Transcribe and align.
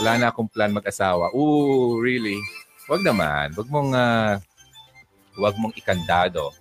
wala 0.00 0.12
na 0.20 0.28
akong 0.28 0.48
plan 0.50 0.72
mag-asawa. 0.72 1.32
Ooh, 1.32 2.00
really? 2.00 2.36
Wag 2.86 3.02
naman. 3.02 3.56
Wag 3.56 3.68
mong, 3.68 3.90
uh, 3.96 4.36
wag 5.40 5.56
mong 5.56 5.74
ikandado 5.76 6.52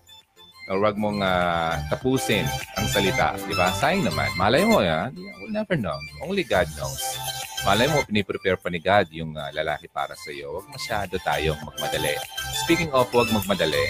or 0.66 0.82
wag 0.82 0.98
mong 0.98 1.22
uh, 1.22 1.78
tapusin 1.94 2.48
ang 2.80 2.88
salita. 2.90 3.38
Di 3.38 3.54
ba? 3.54 3.70
Sayang 3.76 4.08
naman. 4.10 4.32
Malay 4.34 4.66
mo, 4.66 4.82
ya. 4.82 5.14
We'll 5.38 5.54
never 5.54 5.78
know. 5.78 5.96
Only 6.26 6.42
God 6.42 6.66
knows. 6.80 7.02
Malay 7.66 7.90
mo, 7.90 8.02
piniprepare 8.06 8.58
pa 8.58 8.70
ni 8.70 8.82
God 8.82 9.10
yung 9.14 9.34
uh, 9.38 9.50
lalaki 9.54 9.90
para 9.90 10.14
sa 10.14 10.30
iyo. 10.30 10.58
Huwag 10.58 10.70
masyado 10.70 11.18
tayong 11.22 11.58
magmadali. 11.66 12.14
Speaking 12.66 12.90
of 12.94 13.10
huwag 13.14 13.30
magmadali, 13.30 13.86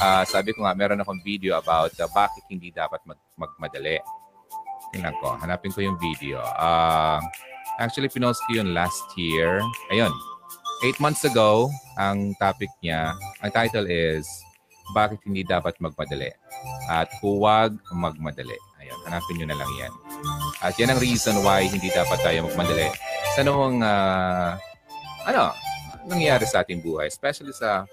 uh, 0.00 0.24
sabi 0.24 0.52
ko 0.56 0.64
nga, 0.64 0.76
meron 0.76 1.00
akong 1.00 1.20
video 1.24 1.56
about 1.56 1.92
uh, 2.00 2.08
bakit 2.12 2.44
hindi 2.48 2.72
dapat 2.72 3.00
mag 3.04 3.20
magmadali. 3.36 4.00
Tingnan 4.94 5.16
ko. 5.20 5.36
Hanapin 5.36 5.72
ko 5.72 5.84
yung 5.84 5.98
video. 6.00 6.40
Uh, 6.40 7.20
actually, 7.78 8.08
pinost 8.08 8.42
ko 8.48 8.60
yun 8.60 8.76
last 8.76 9.04
year. 9.16 9.60
Ayun. 9.92 10.12
Eight 10.84 11.00
months 11.00 11.24
ago, 11.24 11.72
ang 11.96 12.36
topic 12.36 12.68
niya, 12.84 13.16
ang 13.40 13.50
title 13.52 13.88
is 13.88 14.28
bakit 14.94 15.18
hindi 15.26 15.42
dapat 15.42 15.74
magmadali 15.82 16.30
at 16.92 17.08
huwag 17.24 17.74
magmadali. 17.90 18.54
Ayun, 18.78 18.98
hanapin 19.08 19.40
nyo 19.40 19.46
na 19.50 19.58
lang 19.58 19.70
yan. 19.80 19.94
At 20.62 20.78
yan 20.78 20.94
ang 20.94 21.00
reason 21.02 21.40
why 21.42 21.66
hindi 21.66 21.90
dapat 21.90 22.20
tayo 22.22 22.46
magmadali. 22.46 22.92
Sa 23.34 23.42
noong, 23.42 23.82
uh, 23.82 24.54
ano, 25.26 25.50
nangyayari 26.06 26.46
sa 26.46 26.62
ating 26.62 26.84
buhay, 26.84 27.10
especially 27.10 27.50
sa 27.50 27.88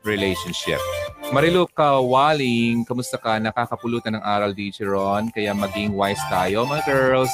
relationship. 0.00 0.80
Marilu 1.28 1.68
ka, 1.68 2.00
Waling, 2.00 2.88
kamusta 2.88 3.20
ka? 3.20 3.36
Nakakapulutan 3.36 4.16
ng 4.16 4.24
aral, 4.24 4.56
DJ 4.56 4.88
Ron, 4.88 5.28
kaya 5.28 5.52
maging 5.52 5.92
wise 5.92 6.22
tayo, 6.32 6.64
mga 6.64 6.84
girls. 6.88 7.32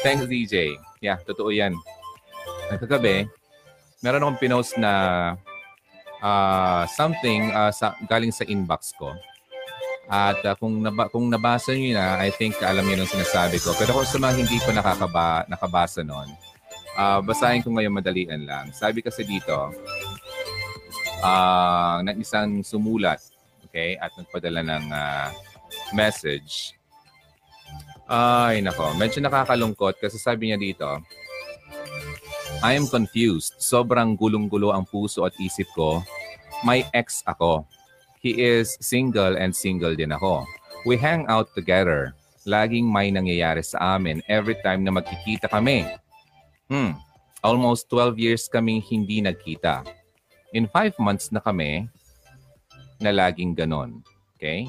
Thanks, 0.00 0.24
DJ. 0.24 0.87
Yeah, 0.98 1.18
totoo 1.22 1.54
yan. 1.54 1.78
Nagkagabi, 2.74 3.30
meron 4.02 4.22
akong 4.22 4.40
pinost 4.42 4.74
na 4.76 4.92
uh, 6.22 6.84
something 6.90 7.50
uh, 7.54 7.70
sa, 7.70 7.94
galing 8.06 8.34
sa 8.34 8.46
inbox 8.46 8.94
ko. 8.98 9.14
At 10.08 10.40
uh, 10.40 10.56
kung, 10.56 10.80
naba, 10.80 11.12
kung 11.12 11.28
nabasa 11.28 11.76
niyo 11.76 12.00
na, 12.00 12.16
I 12.18 12.32
think 12.32 12.56
alam 12.64 12.82
niyo 12.88 13.04
ang 13.04 13.12
sinasabi 13.12 13.60
ko. 13.60 13.76
Pero 13.76 13.92
kung 13.92 14.08
sa 14.08 14.16
mga 14.16 14.34
hindi 14.40 14.56
pa 14.64 14.72
nakakaba, 14.72 15.44
nakabasa 15.46 16.00
noon, 16.00 16.32
uh, 16.96 17.20
basahin 17.20 17.60
ko 17.60 17.70
ngayon 17.76 17.92
madalian 17.92 18.42
lang. 18.48 18.72
Sabi 18.72 19.04
kasi 19.04 19.22
dito, 19.22 19.70
uh, 21.20 22.00
ng 22.02 22.16
isang 22.18 22.64
sumulat, 22.64 23.20
okay, 23.68 24.00
at 24.00 24.10
nagpadala 24.16 24.64
ng 24.64 24.84
uh, 24.88 25.28
message. 25.92 26.77
Ay, 28.08 28.64
nako. 28.64 28.96
Medyo 28.96 29.20
nakakalungkot 29.20 30.00
kasi 30.00 30.16
sabi 30.16 30.48
niya 30.48 30.56
dito, 30.56 30.88
I 32.64 32.72
am 32.72 32.88
confused. 32.88 33.60
Sobrang 33.60 34.16
gulong-gulo 34.16 34.72
ang 34.72 34.88
puso 34.88 35.28
at 35.28 35.36
isip 35.36 35.68
ko. 35.76 36.00
May 36.64 36.88
ex 36.96 37.20
ako. 37.28 37.68
He 38.18 38.40
is 38.40 38.80
single 38.80 39.36
and 39.36 39.52
single 39.52 39.92
din 39.92 40.10
ako. 40.10 40.42
We 40.88 40.96
hang 40.96 41.28
out 41.28 41.52
together. 41.52 42.16
Laging 42.48 42.88
may 42.88 43.12
nangyayari 43.12 43.60
sa 43.60 44.00
amin 44.00 44.24
every 44.24 44.56
time 44.64 44.82
na 44.82 44.90
magkikita 44.90 45.52
kami. 45.52 45.84
Hmm, 46.72 46.96
almost 47.44 47.92
12 47.92 48.16
years 48.16 48.48
kaming 48.48 48.80
hindi 48.88 49.20
nagkita. 49.20 49.84
In 50.56 50.64
5 50.64 50.96
months 50.96 51.28
na 51.28 51.44
kami 51.44 51.86
na 53.04 53.12
laging 53.12 53.52
ganon. 53.52 54.00
Okay? 54.34 54.66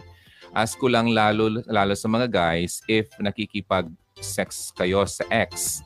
Ask 0.54 0.82
ko 0.82 0.90
lang 0.90 1.14
lalo, 1.14 1.62
lalo 1.70 1.94
sa 1.94 2.10
mga 2.10 2.26
guys 2.26 2.82
if 2.90 3.10
nakikipag-sex 3.22 4.74
kayo 4.74 5.06
sa 5.06 5.22
ex 5.30 5.86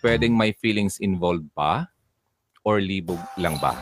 pwedeng 0.00 0.32
may 0.32 0.56
feelings 0.56 0.96
involved 1.04 1.46
pa 1.52 1.88
or 2.64 2.80
libog 2.80 3.20
lang 3.36 3.56
ba? 3.60 3.76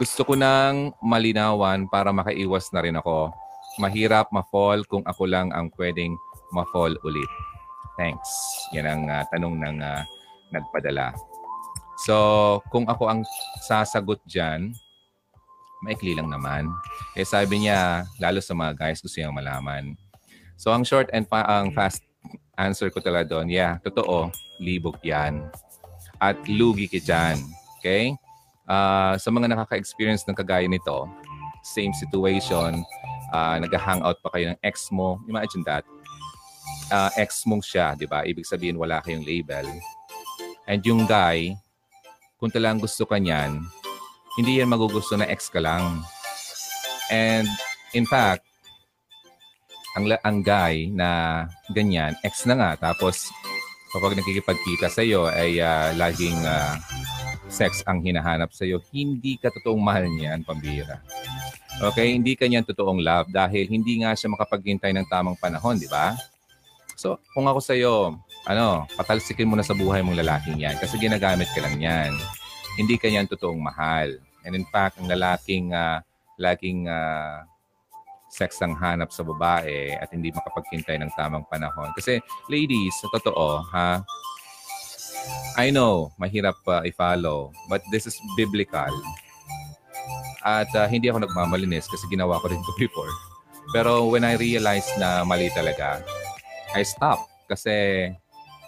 Gusto 0.00 0.26
ko 0.26 0.34
nang 0.34 0.90
malinawan 0.98 1.86
para 1.86 2.10
makaiwas 2.10 2.72
na 2.74 2.82
rin 2.82 2.98
ako. 2.98 3.30
Mahirap 3.78 4.32
ma-fall 4.34 4.82
kung 4.88 5.04
ako 5.06 5.22
lang 5.28 5.54
ang 5.54 5.70
pwedeng 5.78 6.16
ma-fall 6.50 6.98
ulit. 7.06 7.30
Thanks. 7.94 8.26
Yan 8.74 8.90
ang 8.90 9.02
uh, 9.06 9.22
tanong 9.30 9.54
ng 9.54 9.76
uh, 9.78 10.02
nagpadala. 10.50 11.14
So, 12.02 12.58
kung 12.74 12.90
ako 12.90 13.06
ang 13.06 13.20
sasagot 13.62 14.18
dyan, 14.26 14.74
maikli 15.84 16.16
lang 16.16 16.32
naman. 16.32 16.72
Eh 17.12 17.28
sabi 17.28 17.68
niya, 17.68 18.08
lalo 18.16 18.40
sa 18.40 18.56
mga 18.56 18.72
guys, 18.80 19.04
gusto 19.04 19.20
niyang 19.20 19.36
malaman. 19.36 19.92
So, 20.56 20.72
ang 20.72 20.82
short 20.82 21.12
and 21.12 21.28
fa- 21.28 21.46
ang 21.46 21.76
fast 21.76 22.00
answer 22.56 22.88
ko 22.88 23.04
talaga 23.04 23.36
doon, 23.36 23.52
yeah, 23.52 23.76
totoo, 23.84 24.32
libog 24.62 24.96
yan. 25.04 25.50
At 26.22 26.40
lugi 26.48 26.88
ka 26.88 26.98
dyan. 27.02 27.36
Okay? 27.78 28.16
Uh, 28.64 29.18
sa 29.20 29.28
mga 29.28 29.52
nakaka-experience 29.52 30.24
ng 30.24 30.38
kagaya 30.38 30.64
nito, 30.64 31.04
same 31.60 31.92
situation, 31.92 32.80
uh, 33.34 33.56
nag-hangout 33.60 34.16
pa 34.24 34.32
kayo 34.32 34.54
ng 34.54 34.58
ex 34.64 34.88
mo, 34.88 35.20
imagine 35.28 35.60
that. 35.66 35.84
Uh, 36.88 37.12
ex 37.20 37.44
mong 37.44 37.60
siya, 37.60 37.92
di 37.92 38.08
ba? 38.08 38.24
Ibig 38.24 38.46
sabihin 38.46 38.80
wala 38.80 39.04
kayong 39.04 39.26
label. 39.26 39.68
And 40.64 40.80
yung 40.80 41.04
guy, 41.04 41.52
kung 42.40 42.48
talagang 42.48 42.80
gusto 42.80 43.04
ka 43.04 43.20
niyan, 43.20 43.60
hindi 44.38 44.58
yan 44.58 44.70
magugusto 44.70 45.14
na 45.14 45.28
ex 45.30 45.46
ka 45.50 45.62
lang. 45.62 46.02
And 47.10 47.46
in 47.94 48.06
fact, 48.08 48.42
ang, 49.94 50.10
ang 50.10 50.38
guy 50.42 50.90
na 50.90 51.44
ganyan, 51.70 52.18
ex 52.26 52.42
na 52.44 52.58
nga, 52.58 52.70
tapos 52.90 53.30
kapag 53.94 54.18
nakikipagkita 54.18 54.90
sa 54.90 55.06
iyo 55.06 55.30
ay 55.30 55.62
uh, 55.62 55.94
laging 55.94 56.34
uh, 56.42 56.74
sex 57.46 57.86
ang 57.86 58.02
hinahanap 58.02 58.50
sa 58.50 58.66
iyo, 58.66 58.82
hindi 58.90 59.38
ka 59.38 59.54
totoong 59.54 59.78
mahal 59.78 60.10
niyan, 60.10 60.42
pambira. 60.42 60.98
Okay, 61.78 62.14
hindi 62.14 62.34
ka 62.34 62.46
totoong 62.46 63.02
love 63.02 63.30
dahil 63.30 63.70
hindi 63.70 64.02
nga 64.02 64.14
siya 64.18 64.34
makapaghintay 64.34 64.90
ng 64.94 65.06
tamang 65.06 65.38
panahon, 65.38 65.78
di 65.78 65.86
ba? 65.86 66.14
So, 66.98 67.18
kung 67.34 67.46
ako 67.46 67.58
sa 67.62 67.74
iyo, 67.74 68.18
ano, 68.46 68.86
patalsikin 68.98 69.46
mo 69.46 69.54
na 69.54 69.66
sa 69.66 69.74
buhay 69.74 70.02
mong 70.02 70.18
lalaking 70.18 70.58
yan 70.58 70.78
kasi 70.78 70.98
ginagamit 70.98 71.50
ka 71.54 71.62
lang 71.62 71.78
yan. 71.78 72.12
Hindi 72.74 72.98
ka 72.98 73.06
niyan 73.06 73.30
totoong 73.30 73.60
mahal. 73.60 74.18
And 74.44 74.52
in 74.52 74.66
fact, 74.68 75.00
ang 75.00 75.08
lalaking 75.08 75.72
uh, 75.72 76.04
laging 76.36 76.90
uh, 76.90 77.46
sex 78.34 78.58
ang 78.58 78.74
hanap 78.74 79.14
sa 79.14 79.22
babae 79.22 79.94
at 79.94 80.10
hindi 80.10 80.34
makapaghintay 80.34 80.98
ng 80.98 81.14
tamang 81.14 81.46
panahon. 81.46 81.94
Kasi 81.94 82.18
ladies, 82.50 82.92
sa 82.98 83.06
totoo, 83.14 83.62
ha, 83.70 84.02
I 85.54 85.70
know, 85.70 86.10
mahirap 86.18 86.58
uh, 86.66 86.82
i-follow, 86.82 87.54
but 87.70 87.80
this 87.94 88.10
is 88.10 88.18
biblical. 88.34 88.90
At 90.42 90.68
uh, 90.74 90.90
hindi 90.90 91.08
ako 91.08 91.24
nagmamalinis 91.24 91.86
kasi 91.86 92.04
ginawa 92.10 92.42
ko 92.42 92.50
rin 92.50 92.58
ito 92.60 92.74
before. 92.76 93.08
Pero 93.72 94.10
when 94.10 94.26
I 94.26 94.36
realized 94.36 94.90
na 94.98 95.24
mali 95.24 95.48
talaga, 95.54 96.02
I 96.74 96.82
stopped. 96.82 97.30
Kasi 97.48 98.10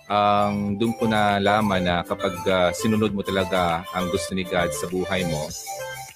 ang 0.06 0.55
um, 0.55 0.78
doon 0.78 0.94
ko 0.94 1.05
na 1.11 1.43
laman 1.43 1.83
na 1.83 2.06
kapag 2.06 2.39
uh, 2.47 2.71
sinunod 2.71 3.11
mo 3.11 3.27
talaga 3.27 3.83
ang 3.91 4.06
gusto 4.15 4.39
ni 4.39 4.47
God 4.47 4.71
sa 4.71 4.87
buhay 4.87 5.27
mo, 5.27 5.50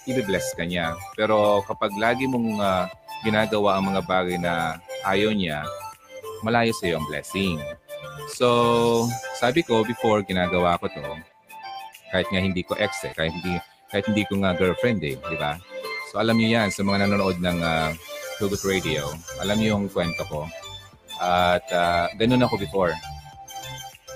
i-bless 0.07 0.55
ka 0.55 0.63
niya. 0.63 0.95
Pero 1.19 1.67
kapag 1.67 1.99
lagi 1.99 2.31
mong 2.31 2.63
uh, 2.63 2.87
ginagawa 3.27 3.79
ang 3.79 3.91
mga 3.91 4.03
bagay 4.07 4.39
na 4.39 4.79
ayaw 5.03 5.35
niya, 5.35 5.67
malayo 6.47 6.71
sa 6.71 6.87
iyo 6.87 7.03
ang 7.03 7.09
blessing. 7.11 7.59
So, 8.31 9.11
sabi 9.37 9.67
ko 9.67 9.83
before 9.83 10.23
ginagawa 10.23 10.79
ko 10.79 10.87
to, 10.87 11.07
kahit 12.15 12.31
nga 12.31 12.41
hindi 12.43 12.63
ko 12.63 12.79
ex 12.79 13.03
eh, 13.07 13.13
kahit 13.15 13.35
hindi, 13.35 13.59
kahit 13.91 14.07
hindi 14.07 14.23
ko 14.27 14.39
nga 14.43 14.55
girlfriend 14.55 15.03
eh, 15.03 15.19
di 15.19 15.37
ba? 15.39 15.59
So 16.11 16.19
alam 16.19 16.39
niyo 16.39 16.59
yan 16.59 16.75
sa 16.75 16.83
mga 16.83 17.07
nanonood 17.07 17.39
ng 17.39 17.59
uh, 17.63 17.91
Hugot 18.43 18.63
Radio, 18.67 19.15
alam 19.39 19.59
niyo 19.59 19.79
yung 19.79 19.87
kwento 19.87 20.27
ko. 20.27 20.47
At 21.23 21.63
uh, 21.71 22.11
ganun 22.19 22.43
ako 22.43 22.59
before. 22.59 22.95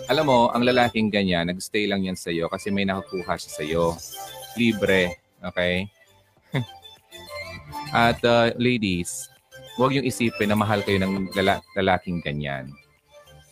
Alam 0.04 0.24
mo, 0.28 0.38
ang 0.52 0.60
lalaking 0.60 1.08
ganyan, 1.08 1.48
nagstay 1.48 1.88
lang 1.88 2.04
yan 2.04 2.12
sa 2.12 2.28
iyo 2.28 2.44
kasi 2.52 2.68
may 2.68 2.84
nakukuha 2.84 3.40
siya 3.40 3.50
sa 3.52 3.62
iyo. 3.64 3.96
Libre, 4.52 5.16
okay? 5.40 5.88
At 7.96 8.20
uh, 8.20 8.52
ladies, 8.60 9.32
huwag 9.80 9.96
yung 9.96 10.04
isipin 10.04 10.52
na 10.52 10.60
mahal 10.60 10.84
kayo 10.84 11.00
ng 11.00 11.32
lala- 11.32 11.64
lalaking 11.72 12.20
ganyan. 12.20 12.68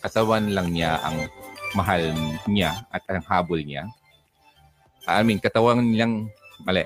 Katawan 0.05 0.53
lang 0.53 0.69
niya 0.69 1.01
ang 1.01 1.25
mahal 1.73 2.13
niya 2.45 2.85
at 2.93 3.01
ang 3.09 3.25
habol 3.25 3.57
niya. 3.57 3.89
I 5.09 5.25
mean, 5.25 5.41
katawan 5.41 5.81
lang, 5.97 6.29
mali. 6.61 6.85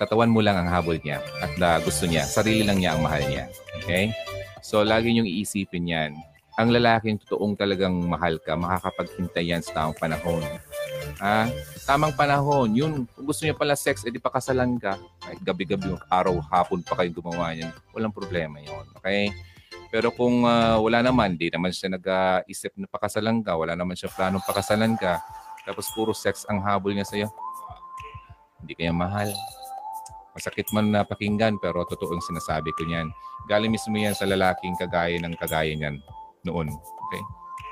Katawan 0.00 0.32
mo 0.32 0.40
lang 0.40 0.58
ang 0.58 0.66
habol 0.72 0.96
niya 0.96 1.20
at 1.44 1.52
uh, 1.60 1.78
gusto 1.84 2.08
niya. 2.08 2.24
Sarili 2.24 2.64
lang 2.64 2.80
niya 2.80 2.96
ang 2.96 3.04
mahal 3.04 3.20
niya. 3.20 3.52
Okay? 3.84 4.16
So, 4.64 4.80
lagi 4.80 5.12
niyong 5.12 5.28
iisipin 5.28 5.92
yan. 5.92 6.12
Ang 6.54 6.70
lalaking 6.70 7.18
totoong 7.18 7.58
talagang 7.58 7.98
mahal 8.06 8.38
ka, 8.38 8.54
makakapaghintay 8.54 9.50
yan 9.50 9.58
sa 9.58 9.74
tamang 9.74 9.98
panahon. 9.98 10.38
Ha? 11.18 11.50
Tamang 11.82 12.14
panahon. 12.14 12.70
Yun, 12.70 13.10
kung 13.10 13.26
gusto 13.26 13.42
niya 13.42 13.58
pala 13.58 13.74
sex, 13.74 14.06
edi 14.06 14.22
pakasalan 14.22 14.78
ka. 14.78 14.94
Kahit 15.18 15.42
gabi-gabi, 15.42 15.98
araw, 16.06 16.38
hapon 16.46 16.86
pa 16.86 17.02
kayo 17.02 17.10
gumawa 17.10 17.50
niyan. 17.58 17.74
Walang 17.90 18.14
problema 18.14 18.62
yon 18.62 18.86
Okay? 19.02 19.34
Pero 19.90 20.14
kung 20.14 20.46
uh, 20.46 20.78
wala 20.78 21.02
naman, 21.02 21.34
di 21.34 21.50
naman 21.50 21.74
siya 21.74 21.90
nag-isip 21.90 22.70
na 22.78 22.86
pakasalan 22.86 23.42
ka, 23.42 23.58
wala 23.58 23.74
naman 23.74 23.98
siya 23.98 24.14
planong 24.14 24.46
pakasalan 24.46 24.94
ka, 24.94 25.18
tapos 25.66 25.90
puro 25.90 26.14
sex 26.14 26.46
ang 26.46 26.62
habol 26.62 26.94
niya 26.94 27.06
sa'yo. 27.06 27.34
Hindi 28.62 28.78
kaya 28.78 28.94
mahal. 28.94 29.34
Masakit 30.38 30.70
man 30.70 30.94
na 30.94 31.02
pakinggan 31.02 31.58
pero 31.58 31.82
totoo 31.82 32.14
ang 32.14 32.22
sinasabi 32.22 32.70
ko 32.78 32.86
niyan. 32.86 33.10
Galing 33.50 33.74
mismo 33.74 33.94
yan 33.98 34.14
sa 34.14 34.26
lalaking 34.26 34.78
kagaya 34.78 35.18
ng 35.18 35.34
kagaya 35.34 35.74
niyan 35.74 35.98
noon. 36.44 36.68
Okay? 37.08 37.22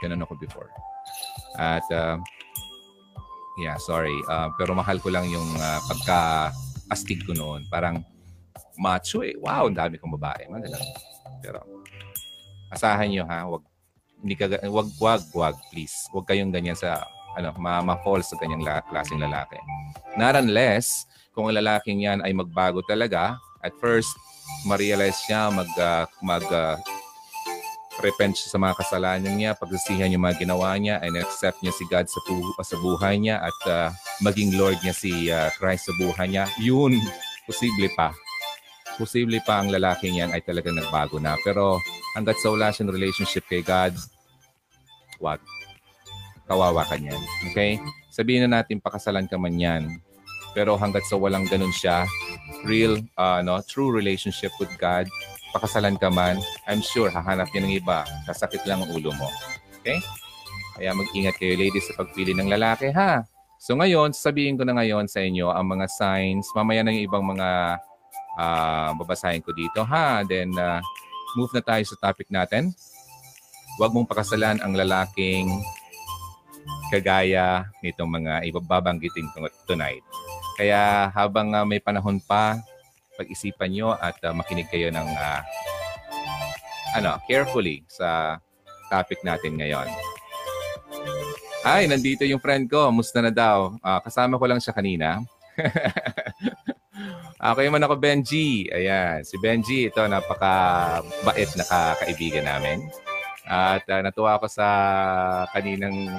Ganun 0.05 0.25
ako 0.25 0.37
before. 0.41 0.69
At 1.57 1.85
uh, 1.93 2.19
yeah, 3.61 3.77
sorry. 3.79 4.15
Uh, 4.27 4.51
pero 4.57 4.73
mahal 4.73 4.99
ko 4.99 5.13
lang 5.13 5.29
yung 5.29 5.49
uh, 5.61 5.81
pagka-astig 5.89 7.25
ko 7.29 7.37
noon. 7.37 7.69
Parang 7.69 8.01
macho 8.81 9.23
eh. 9.23 9.37
Wow, 9.39 9.69
ang 9.69 9.77
dami 9.77 10.01
kong 10.01 10.17
babae. 10.17 10.49
Mga 10.49 10.73
Pero 11.45 11.61
asahan 12.73 13.13
nyo 13.13 13.25
ha, 13.29 13.45
wag 13.45 13.65
hindi 14.23 14.39
ka 14.39 14.47
wag 14.71 14.89
wag 15.03 15.23
wag 15.35 15.57
please. 15.75 15.95
Wag 16.15 16.31
kayong 16.31 16.55
ganyan 16.55 16.79
sa 16.79 17.05
ano, 17.37 17.53
ma-fall 17.59 18.21
sa 18.21 18.37
ganyang 18.39 18.63
la- 18.63 18.85
klaseng 18.87 19.21
lalaki. 19.21 19.57
Not 20.21 20.37
unless 20.37 21.09
kung 21.33 21.49
ang 21.49 21.57
lalaking 21.57 22.05
yan 22.05 22.21
ay 22.21 22.37
magbago 22.37 22.85
talaga, 22.85 23.41
at 23.63 23.73
first, 23.79 24.11
ma-realize 24.67 25.17
niya, 25.31 25.49
mag, 25.49 25.71
uh, 25.79 26.05
mag 26.21 26.45
uh, 26.51 26.77
repent 28.00 28.33
siya 28.33 28.56
sa 28.56 28.59
mga 28.62 28.79
kasalanan 28.81 29.35
niya, 29.37 29.53
pagsisihan 29.53 30.09
yung 30.09 30.25
mga 30.25 30.49
ginawa 30.49 30.73
niya, 30.81 31.03
and 31.05 31.19
accept 31.21 31.61
niya 31.61 31.75
si 31.77 31.85
God 31.91 32.09
sa, 32.09 32.21
pu- 32.25 32.56
sa 32.65 32.77
buhay 32.81 33.21
niya 33.21 33.44
at 33.44 33.59
uh, 33.69 33.89
maging 34.25 34.56
Lord 34.56 34.81
niya 34.81 34.97
si 34.97 35.29
uh, 35.29 35.53
Christ 35.61 35.93
sa 35.93 35.94
buhay 36.00 36.33
niya, 36.33 36.49
yun, 36.56 36.97
posible 37.44 37.93
pa. 37.93 38.17
Posible 38.97 39.41
pa 39.44 39.61
ang 39.61 39.69
lalaki 39.69 40.09
niyan 40.09 40.33
ay 40.33 40.41
talagang 40.41 40.77
nagbago 40.77 41.21
na. 41.21 41.37
Pero 41.44 41.77
hanggat 42.17 42.41
sa 42.41 42.53
wala 42.53 42.73
siyang 42.73 42.93
relationship 42.93 43.44
kay 43.49 43.61
God, 43.61 43.93
wag 45.21 45.41
kawawa 46.49 46.85
ka 46.85 46.97
niyan. 46.97 47.21
Okay? 47.53 47.81
Sabihin 48.12 48.45
na 48.49 48.61
natin 48.61 48.81
pakasalan 48.81 49.29
ka 49.29 49.41
man 49.41 49.56
yan. 49.56 49.83
Pero 50.53 50.77
hanggat 50.77 51.09
sa 51.09 51.17
walang 51.17 51.49
ganun 51.49 51.73
siya, 51.73 52.05
real, 52.69 53.00
uh, 53.17 53.41
no, 53.41 53.56
true 53.65 53.88
relationship 53.88 54.53
with 54.61 54.69
God, 54.77 55.09
pakasalan 55.52 56.00
ka 56.00 56.08
man, 56.08 56.40
I'm 56.64 56.81
sure 56.81 57.12
hahanap 57.12 57.52
niya 57.52 57.62
ng 57.62 57.75
iba. 57.76 58.08
Kasakit 58.25 58.64
lang 58.64 58.82
ang 58.82 58.90
ulo 58.90 59.12
mo. 59.12 59.28
Okay? 59.81 60.00
Kaya 60.81 60.96
mag-ingat 60.96 61.37
kayo 61.37 61.54
ladies 61.54 61.87
sa 61.93 62.00
pagpili 62.00 62.32
ng 62.32 62.49
lalaki 62.49 62.88
ha. 62.96 63.22
So 63.62 63.78
ngayon, 63.78 64.16
sabihin 64.16 64.58
ko 64.58 64.66
na 64.66 64.75
ngayon 64.75 65.06
sa 65.06 65.22
inyo 65.22 65.52
ang 65.52 65.78
mga 65.78 65.87
signs. 65.87 66.50
Mamaya 66.56 66.82
yung 66.82 66.99
ibang 66.99 67.22
mga 67.22 67.78
uh, 68.34 68.90
babasahin 68.99 69.44
ko 69.44 69.54
dito 69.54 69.84
ha. 69.87 70.25
Then 70.26 70.50
uh, 70.56 70.82
move 71.38 71.52
na 71.54 71.62
tayo 71.62 71.84
sa 71.87 71.94
topic 72.00 72.32
natin. 72.32 72.72
Huwag 73.78 73.94
mong 73.94 74.10
pakasalan 74.10 74.58
ang 74.58 74.75
lalaking 74.75 75.49
kagaya 76.93 77.69
nitong 77.81 78.10
mga 78.10 78.44
ibababanggitin 78.49 79.31
ko 79.32 79.49
tonight. 79.64 80.04
Kaya 80.58 81.08
habang 81.14 81.56
uh, 81.56 81.64
may 81.64 81.81
panahon 81.81 82.20
pa, 82.20 82.60
pag-isipan 83.17 83.70
nyo 83.73 83.94
at 83.97 84.17
uh, 84.25 84.32
makinig 84.32 84.69
kayo 84.73 84.88
ng 84.88 85.09
uh, 85.09 85.41
ano, 86.97 87.17
carefully 87.25 87.85
sa 87.88 88.37
topic 88.93 89.20
natin 89.25 89.56
ngayon. 89.56 89.88
Ay, 91.62 91.87
nandito 91.87 92.26
yung 92.26 92.43
friend 92.43 92.67
ko. 92.67 92.91
Musta 92.91 93.23
na 93.23 93.31
daw? 93.31 93.79
Uh, 93.81 94.00
kasama 94.03 94.37
ko 94.37 94.44
lang 94.50 94.59
siya 94.59 94.75
kanina. 94.75 95.23
okay 97.53 97.67
man 97.70 97.87
ako, 97.87 97.97
Benji. 98.03 98.67
Ayan, 98.69 99.23
si 99.23 99.38
Benji, 99.38 99.87
ito, 99.87 100.03
napaka-bait 100.03 101.50
na 101.55 101.94
kaibigan 102.03 102.50
namin. 102.50 102.82
At 103.47 103.87
uh, 103.87 104.03
natuwa 104.03 104.43
ako 104.43 104.50
sa 104.50 104.67
kaninang 105.55 106.11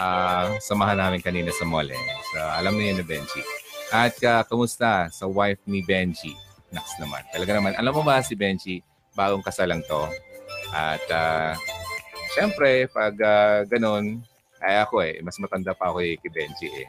uh, 0.00 0.56
samahan 0.64 0.96
namin 0.96 1.20
kanina 1.20 1.52
sa 1.52 1.68
mall 1.68 1.86
eh. 1.86 2.04
So, 2.32 2.40
alam 2.40 2.74
na 2.80 2.84
yun 2.88 2.98
ni 3.00 3.04
Benji. 3.04 3.63
At 3.92 4.16
uh, 4.24 4.42
kamusta 4.46 5.10
sa 5.12 5.24
wife 5.28 5.60
ni 5.66 5.84
Benji? 5.84 6.32
Naks 6.72 6.96
naman. 7.02 7.22
Talaga 7.30 7.52
naman. 7.58 7.72
Alam 7.76 8.00
mo 8.00 8.02
ba 8.06 8.24
si 8.24 8.38
Benji, 8.38 8.80
bagong 9.12 9.44
kasal 9.44 9.70
lang 9.70 9.82
to. 9.84 10.08
At 10.74 11.04
uh, 11.12 11.52
syempre, 12.34 12.90
pag 12.90 13.14
uh, 13.18 13.62
ganun, 13.68 14.24
ay 14.64 14.80
ako 14.80 15.04
eh, 15.04 15.20
mas 15.20 15.36
matanda 15.36 15.76
pa 15.76 15.92
ako 15.92 16.00
eh, 16.00 16.16
kay 16.18 16.32
Benji 16.32 16.68
eh. 16.72 16.88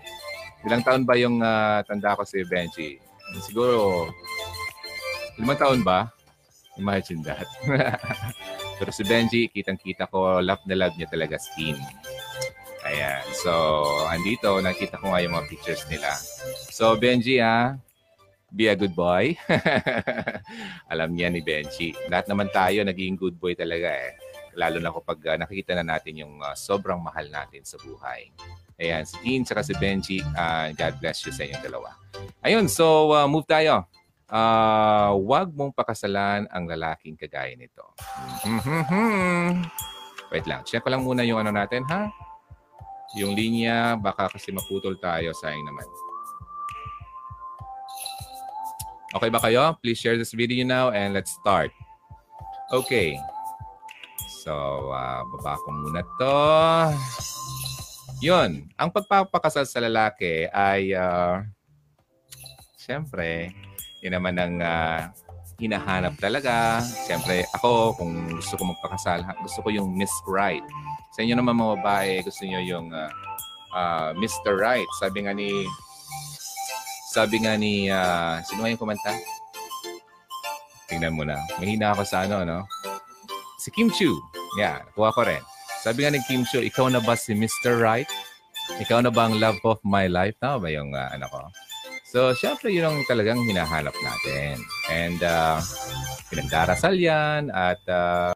Ilang 0.65 0.81
taon 0.81 1.03
ba 1.03 1.13
yung 1.19 1.44
uh, 1.44 1.83
tanda 1.86 2.18
ko 2.18 2.24
si 2.25 2.42
Benji? 2.47 2.98
Siguro, 3.44 4.09
limang 5.38 5.59
taon 5.59 5.81
ba? 5.83 6.09
Imagine 6.80 7.21
that. 7.24 7.48
Pero 8.80 8.91
si 8.91 9.03
Benji, 9.07 9.48
kitang-kita 9.48 10.09
ko, 10.12 10.44
love 10.44 10.63
na 10.68 10.75
love 10.75 10.95
niya 11.00 11.07
talaga 11.07 11.39
skin. 11.39 11.77
Ayan. 12.86 13.26
So, 13.42 13.52
andito, 14.06 14.62
nakita 14.62 15.02
ko 15.02 15.10
nga 15.10 15.22
yung 15.26 15.34
mga 15.34 15.50
pictures 15.50 15.84
nila. 15.90 16.14
So, 16.70 16.94
Benji, 16.94 17.42
ah, 17.42 17.82
be 18.54 18.70
a 18.70 18.78
good 18.78 18.94
boy. 18.94 19.34
Alam 20.94 21.18
niya 21.18 21.34
ni 21.34 21.42
Benji. 21.42 21.98
Lahat 22.08 22.30
naman 22.30 22.54
tayo 22.54 22.86
naging 22.86 23.18
good 23.18 23.42
boy 23.42 23.58
talaga 23.58 23.90
eh. 23.90 24.14
Lalo 24.56 24.78
na 24.80 24.94
kapag 24.94 25.20
uh, 25.28 25.38
nakikita 25.42 25.74
na 25.76 25.98
natin 25.98 26.22
yung 26.22 26.40
uh, 26.40 26.54
sobrang 26.54 27.02
mahal 27.02 27.26
natin 27.28 27.66
sa 27.66 27.76
buhay. 27.82 28.30
Ayan, 28.78 29.04
si 29.08 29.16
Dean 29.24 29.44
at 29.44 29.66
si 29.66 29.76
Benji, 29.76 30.20
uh, 30.22 30.70
God 30.78 30.96
bless 31.02 31.26
you 31.26 31.34
sa 31.34 31.44
inyong 31.48 31.66
dalawa. 31.66 31.96
Ayun, 32.46 32.70
so 32.70 33.12
uh, 33.12 33.26
move 33.26 33.48
tayo. 33.50 33.88
Uh, 34.26 35.16
wag 35.26 35.54
mong 35.54 35.74
pakasalan 35.74 36.46
ang 36.54 36.64
lalaking 36.70 37.18
kagaya 37.18 37.56
nito. 37.58 37.94
Mm-hmm. 38.46 39.64
Wait 40.34 40.46
lang, 40.50 40.62
check 40.68 40.84
ko 40.84 40.90
lang 40.92 41.06
muna 41.06 41.24
yung 41.24 41.40
ano 41.40 41.56
natin, 41.56 41.88
ha? 41.88 42.10
Yung 43.13 43.38
linya, 43.38 43.94
baka 43.94 44.34
kasi 44.34 44.50
maputol 44.50 44.98
tayo. 44.98 45.30
Sayang 45.38 45.62
naman. 45.62 45.86
Okay 49.16 49.30
ba 49.31 49.40
kayo? 49.40 49.78
Please 49.80 50.02
share 50.02 50.18
this 50.18 50.36
video 50.36 50.66
now 50.66 50.90
and 50.92 51.16
let's 51.16 51.31
start. 51.38 51.69
Okay. 52.74 53.16
So, 54.44 54.54
uh, 54.90 55.22
baba 55.38 55.56
ko 55.62 55.69
muna 55.72 56.02
to. 56.19 56.38
Yun. 58.19 58.68
Ang 58.75 58.90
pagpapakasal 58.92 59.63
sa 59.63 59.80
lalaki 59.80 60.50
ay, 60.51 60.92
uh, 60.92 61.46
siyempre, 62.75 63.56
yun 64.04 64.19
naman 64.19 64.36
ang 64.36 64.56
uh, 64.60 65.01
hinahanap 65.57 66.19
talaga. 66.19 66.84
Siyempre, 66.84 67.48
ako, 67.56 67.96
kung 67.96 68.12
gusto 68.36 68.60
ko 68.60 68.63
magpakasal, 68.75 69.24
gusto 69.44 69.60
ko 69.63 69.69
yung 69.72 69.96
Miss 69.96 70.12
Right 70.28 70.63
sa 71.16 71.24
inyo 71.24 71.40
naman 71.40 71.56
mga 71.56 71.80
babae, 71.80 72.19
gusto 72.28 72.44
niyo 72.44 72.60
yung 72.60 72.92
uh, 72.92 73.07
uh, 73.72 74.12
Mr. 74.20 74.60
Right. 74.60 74.84
Sabi 75.00 75.24
nga 75.24 75.32
ni 75.32 75.63
sabi 77.15 77.39
nga 77.39 77.56
ni 77.56 77.88
uh, 77.88 78.44
sino 78.44 78.60
nga 78.60 78.72
yung 78.75 78.84
kumanta? 78.84 79.15
Tingnan 80.91 81.15
mo 81.15 81.24
na. 81.24 81.39
Mahina 81.56 81.96
ako 81.96 82.03
sa 82.03 82.27
ano, 82.27 82.44
no? 82.44 82.60
Si 83.63 83.72
Kim 83.72 83.88
Chu. 83.88 84.12
Yeah, 84.60 84.84
kuha 84.91 85.15
ko 85.15 85.24
rin. 85.24 85.39
Sabi 85.88 86.03
nga 86.03 86.12
ni 86.12 86.20
Kim 86.27 86.44
Chu, 86.44 86.60
ikaw 86.60 86.91
na 86.91 87.00
ba 87.00 87.15
si 87.15 87.32
Mr. 87.32 87.79
Right? 87.79 88.12
Ikaw 88.84 89.00
na 89.00 89.08
ba 89.08 89.32
ang 89.32 89.39
love 89.39 89.63
of 89.63 89.79
my 89.88 90.12
life? 90.12 90.36
Tama 90.44 90.68
ba 90.68 90.70
yung 90.70 90.91
uh, 90.91 91.15
ano 91.15 91.32
ko? 91.32 91.39
So, 92.15 92.31
syempre, 92.31 92.72
yun 92.72 92.88
ang 92.88 93.03
talagang 93.12 93.43
hinahanap 93.43 93.91
natin. 93.91 94.63
And 94.88 95.19
uh, 95.19 95.60
pinagdarasal 96.31 96.95
yan 96.95 97.51
at 97.51 97.84
uh, 97.91 98.31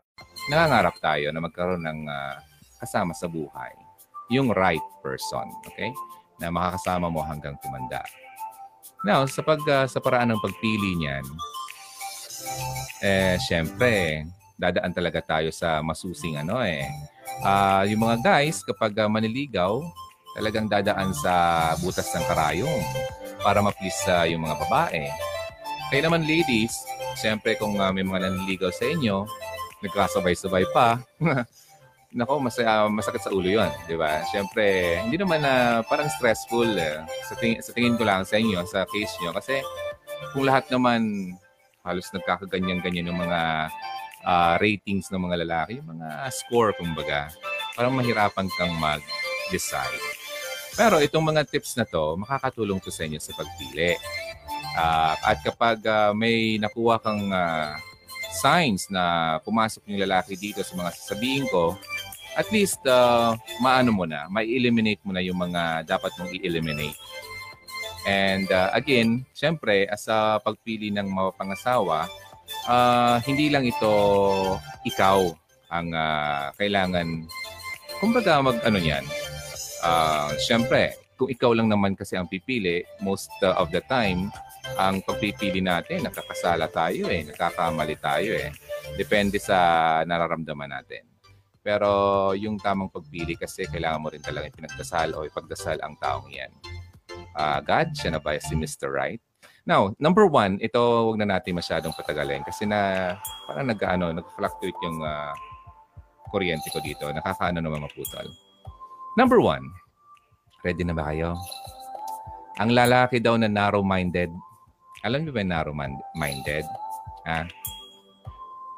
nangangarap 0.51 1.00
tayo 1.00 1.31
na 1.31 1.39
magkaroon 1.39 1.88
ng 1.88 2.12
uh, 2.12 2.36
kasama 2.83 3.15
sa 3.15 3.31
buhay. 3.31 3.71
Yung 4.36 4.51
right 4.51 4.83
person, 5.00 5.48
okay? 5.63 5.95
Na 6.43 6.51
makakasama 6.51 7.07
mo 7.07 7.24
hanggang 7.24 7.55
tumanda. 7.63 8.03
Now, 9.07 9.24
sa, 9.31 9.48
pag, 9.48 9.63
uh, 9.63 9.88
sa 9.88 10.03
paraan 10.03 10.36
ng 10.36 10.43
pagpili 10.43 11.00
niyan, 11.00 11.24
eh, 13.00 13.39
syempre, 13.39 14.27
dadaan 14.59 14.91
talaga 14.91 15.24
tayo 15.24 15.55
sa 15.55 15.79
masusing 15.79 16.36
ano 16.36 16.59
eh. 16.67 16.83
Uh, 17.48 17.88
yung 17.88 18.03
mga 18.03 18.27
guys, 18.27 18.59
kapag 18.59 18.91
uh, 19.00 19.07
maniligaw, 19.07 19.79
talagang 20.36 20.67
dadaan 20.67 21.15
sa 21.15 21.71
butas 21.79 22.12
ng 22.12 22.27
karayong 22.27 22.83
para 23.43 23.63
ma-please 23.63 24.00
uh, 24.08 24.25
yung 24.27 24.43
mga 24.43 24.60
babae. 24.67 25.08
Kaya 25.89 26.01
naman 26.05 26.27
ladies, 26.27 26.86
siyempre 27.17 27.58
kung 27.58 27.79
uh, 27.79 27.89
may 27.89 28.05
mga 28.05 28.29
naniligaw 28.29 28.69
sa 28.69 28.86
inyo, 28.86 29.25
nagkasabay-sabay 29.81 30.67
pa, 30.75 31.00
nako, 32.17 32.41
mas, 32.41 32.58
uh, 32.58 32.89
masakit 32.89 33.22
sa 33.22 33.34
ulo 33.34 33.46
yon 33.46 33.69
di 33.86 33.93
ba? 33.93 34.25
Siyempre, 34.34 34.98
hindi 35.05 35.17
naman 35.17 35.46
na 35.46 35.53
uh, 35.53 35.86
parang 35.86 36.10
stressful 36.10 36.67
eh. 36.77 37.05
sa, 37.29 37.34
ting- 37.38 37.62
sa 37.62 37.72
tingin 37.74 37.98
ko 37.98 38.03
lang 38.05 38.25
sa 38.25 38.41
inyo, 38.41 38.65
sa 38.65 38.86
case 38.89 39.13
nyo. 39.22 39.29
Kasi 39.34 39.62
kung 40.34 40.46
lahat 40.46 40.67
naman 40.74 41.34
halos 41.86 42.10
nagkakaganyan-ganyan 42.12 43.10
yung 43.10 43.22
mga 43.22 43.69
uh, 44.25 44.55
ratings 44.58 45.10
ng 45.10 45.22
mga 45.22 45.46
lalaki, 45.46 45.79
yung 45.79 45.96
mga 45.96 46.27
score, 46.34 46.74
kumbaga, 46.75 47.29
parang 47.77 47.96
mahirapan 47.96 48.50
kang 48.58 48.74
mag-decide. 48.77 50.18
Pero 50.79 51.03
itong 51.03 51.36
mga 51.36 51.43
tips 51.43 51.75
na 51.75 51.83
to, 51.83 52.15
makakatulong 52.15 52.79
to 52.79 52.88
sa 52.88 53.03
inyo 53.03 53.19
sa 53.19 53.36
pagpili. 53.36 54.00
Uh, 54.79 55.12
at 55.27 55.43
kapag 55.43 55.83
uh, 55.83 56.15
may 56.15 56.55
nakuha 56.55 57.03
kang 57.03 57.27
uh, 57.27 57.75
signs 58.39 58.88
na 58.88 59.36
pumasok 59.43 59.83
yung 59.91 60.00
lalaki 60.07 60.39
dito 60.39 60.63
sa 60.63 60.79
mga 60.79 60.95
sasabihin 60.95 61.43
ko, 61.51 61.75
at 62.39 62.48
least 62.55 62.79
uh, 62.88 63.36
maano 63.59 63.91
mo 63.91 64.07
na, 64.07 64.31
ma-eliminate 64.31 65.03
mo 65.03 65.12
na 65.12 65.19
yung 65.19 65.36
mga 65.36 65.83
dapat 65.83 66.15
mong 66.15 66.31
i-eliminate. 66.39 66.95
And 68.07 68.48
uh, 68.48 68.71
again, 68.71 69.27
syempre, 69.36 69.83
as 69.91 70.07
a 70.07 70.39
pagpili 70.39 70.95
ng 70.95 71.12
mga 71.12 71.36
pangasawa, 71.36 72.07
uh, 72.71 73.19
hindi 73.27 73.51
lang 73.51 73.67
ito 73.67 73.91
ikaw 74.88 75.27
ang 75.67 75.91
uh, 75.91 76.55
kailangan, 76.55 77.27
kumbaga 78.00 78.39
mag 78.39 78.63
ano 78.63 78.79
yan, 78.79 79.03
uh, 79.83 80.31
syempre, 80.39 80.95
kung 81.19 81.27
ikaw 81.27 81.51
lang 81.51 81.67
naman 81.67 82.00
kasi 82.00 82.15
ang 82.15 82.31
pipili, 82.31 82.88
most 83.03 83.31
uh, 83.43 83.55
of 83.59 83.67
the 83.75 83.83
time, 83.91 84.31
ang 84.79 85.03
pagpipili 85.03 85.59
natin, 85.59 86.07
nakakasala 86.07 86.71
tayo 86.71 87.12
eh, 87.12 87.27
nakakamali 87.27 88.00
tayo 88.00 88.31
eh. 88.39 88.55
Depende 88.95 89.36
sa 89.36 90.00
nararamdaman 90.07 90.71
natin. 90.71 91.03
Pero 91.59 92.31
yung 92.39 92.55
tamang 92.55 92.88
pagpili 92.88 93.36
kasi 93.36 93.67
kailangan 93.67 94.00
mo 94.00 94.07
rin 94.07 94.24
talaga 94.24 94.48
ipinagdasal 94.48 95.12
o 95.19 95.27
ipagdasal 95.27 95.83
ang 95.83 96.00
taong 96.00 96.31
yan. 96.31 96.51
Uh, 97.36 97.59
God, 97.59 97.91
siya 97.91 98.15
na 98.15 98.21
ba 98.24 98.39
si 98.39 98.55
Mr. 98.55 98.88
Right? 98.88 99.19
Now, 99.67 99.93
number 100.00 100.25
one, 100.25 100.57
ito 100.63 100.79
wag 100.79 101.19
na 101.19 101.36
natin 101.36 101.59
masyadong 101.59 101.93
patagalin 101.93 102.41
kasi 102.48 102.63
na 102.63 103.13
parang 103.45 103.67
nag-ano, 103.67 104.09
nag-fluctuate 104.15 104.79
yung 104.81 105.03
uh, 105.03 105.36
kuryente 106.31 106.71
ko 106.71 106.79
dito. 106.79 107.12
Nakakaano 107.12 107.59
naman 107.59 107.83
maputol. 107.83 108.31
Number 109.19 109.43
one, 109.43 109.67
Ready 110.63 110.88
na 110.88 110.95
ba 110.95 111.11
kayo? 111.11 111.35
Ang 112.59 112.75
lalaki 112.75 113.23
daw 113.23 113.39
na 113.39 113.51
narrow-minded. 113.51 114.27
Alam 115.07 115.23
niyo 115.23 115.31
ba 115.31 115.43
yung 115.43 115.51
narrow-minded? 115.55 116.67
Ha? 117.27 117.47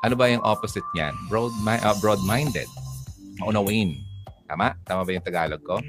Ano 0.05 0.13
ba 0.13 0.29
yung 0.29 0.45
opposite 0.45 0.85
niyan? 0.93 1.13
Broad, 1.25 1.53
uh, 1.65 1.97
broad-minded. 2.01 2.69
Maunawin. 3.41 3.97
Tama? 4.45 4.77
Tama 4.85 5.01
ba 5.05 5.13
yung 5.13 5.25
Tagalog 5.25 5.61
ko? 5.65 5.81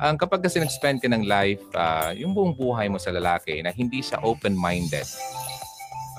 Ang 0.00 0.16
kapag 0.16 0.44
kasi 0.44 0.60
nag-spend 0.60 1.04
ka 1.04 1.08
ng 1.12 1.24
life, 1.28 1.60
uh, 1.76 2.16
yung 2.16 2.32
buong 2.32 2.56
buhay 2.56 2.88
mo 2.88 2.96
sa 2.96 3.12
lalaki 3.12 3.60
na 3.60 3.72
hindi 3.72 4.00
siya 4.00 4.20
open-minded. 4.24 5.08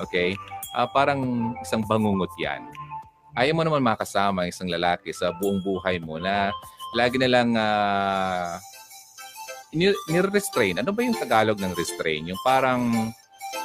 Okay? 0.06 0.38
Uh, 0.78 0.86
parang 0.90 1.54
isang 1.62 1.82
bangungot 1.86 2.30
yan. 2.38 2.62
Ayaw 3.38 3.54
mo 3.54 3.62
naman 3.66 3.86
makasama 3.86 4.50
isang 4.50 4.70
lalaki 4.70 5.14
sa 5.14 5.30
buong 5.30 5.62
buhay 5.62 5.98
mo 6.02 6.18
na 6.18 6.54
lagi 6.96 7.20
na 7.20 7.30
lang 7.32 7.50
uh, 7.58 8.56
nire-restrain. 9.76 10.80
Ano 10.80 10.96
ba 10.96 11.04
yung 11.04 11.18
Tagalog 11.18 11.60
ng 11.60 11.76
restrain? 11.76 12.28
Yung 12.30 12.40
parang 12.46 13.12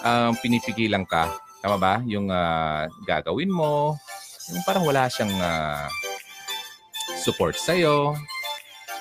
um, 0.03 0.33
pinipigilan 0.43 1.07
ka. 1.07 1.31
Tama 1.63 1.79
ba? 1.79 1.95
Yung 2.11 2.27
uh, 2.27 2.91
gagawin 3.07 3.53
mo. 3.53 3.95
Yung 4.51 4.65
parang 4.67 4.83
wala 4.83 5.07
siyang 5.07 5.31
uh, 5.39 5.87
support 7.23 7.55
sa'yo. 7.55 8.19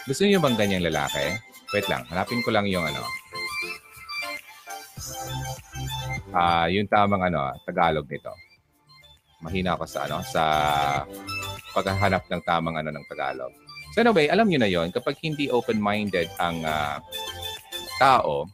Gusto 0.06 0.26
niyo 0.26 0.38
bang 0.38 0.58
ganyang 0.58 0.86
lalaki? 0.86 1.38
Wait 1.74 1.90
lang. 1.90 2.06
Hanapin 2.14 2.46
ko 2.46 2.54
lang 2.54 2.70
yung 2.70 2.86
ano. 2.86 3.02
Ah, 6.32 6.64
uh, 6.64 6.68
yung 6.72 6.88
tamang 6.88 7.28
ano, 7.28 7.52
Tagalog 7.68 8.08
nito. 8.08 8.32
Mahina 9.42 9.74
ako 9.74 9.84
sa 9.90 10.06
ano, 10.06 10.22
sa 10.22 10.44
paghahanap 11.74 12.30
ng 12.30 12.42
tamang 12.46 12.78
ano 12.78 12.94
ng 12.94 13.06
Tagalog. 13.10 13.52
So 13.92 14.00
anyway, 14.00 14.32
alam 14.32 14.48
nyo 14.48 14.60
na 14.64 14.72
yon 14.72 14.88
kapag 14.90 15.20
hindi 15.20 15.52
open-minded 15.52 16.32
ang 16.40 16.64
uh, 16.64 17.04
tao, 18.00 18.48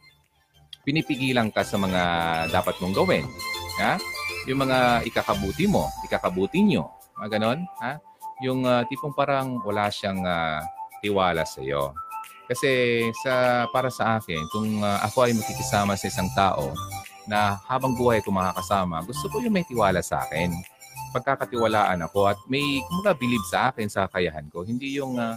pinipigilan 0.82 1.54
ka 1.54 1.62
sa 1.62 1.78
mga 1.78 2.02
dapat 2.50 2.74
mong 2.82 2.94
gawin. 2.96 3.24
Ha? 3.78 3.94
Yung 4.50 4.66
mga 4.66 5.06
ikakabuti 5.06 5.70
mo, 5.70 5.86
ikakabuti 6.02 6.58
nyo. 6.66 6.90
Mga 7.22 7.38
ganon. 7.38 7.62
Ha? 7.78 8.02
Yung 8.42 8.66
uh, 8.66 8.82
tipong 8.90 9.14
parang 9.14 9.62
wala 9.62 9.86
siyang 9.94 10.26
uh, 10.26 10.58
tiwala 10.98 11.46
sa 11.46 11.62
iyo. 11.62 11.94
Kasi 12.50 13.04
sa 13.22 13.66
para 13.70 13.92
sa 13.92 14.18
akin, 14.18 14.40
kung 14.50 14.80
uh, 14.82 14.98
ako 15.06 15.28
ay 15.28 15.36
makikisama 15.36 15.94
sa 15.94 16.08
isang 16.08 16.32
tao 16.34 16.74
na 17.28 17.60
habang 17.68 17.94
buhay 17.94 18.24
ko 18.24 18.32
makakasama, 18.32 19.04
gusto 19.04 19.28
ko 19.30 19.38
yung 19.38 19.54
may 19.54 19.68
tiwala 19.68 20.02
sa 20.02 20.24
akin 20.24 20.50
pagkakatiwalaan 21.12 22.04
ako 22.04 22.28
at 22.30 22.38
may 22.50 22.82
kumbaga 22.86 23.16
believe 23.16 23.44
sa 23.48 23.72
akin 23.72 23.88
sa 23.88 24.06
kakayahan 24.06 24.46
ko. 24.52 24.62
Hindi 24.62 24.98
yung 24.98 25.16
uh, 25.16 25.36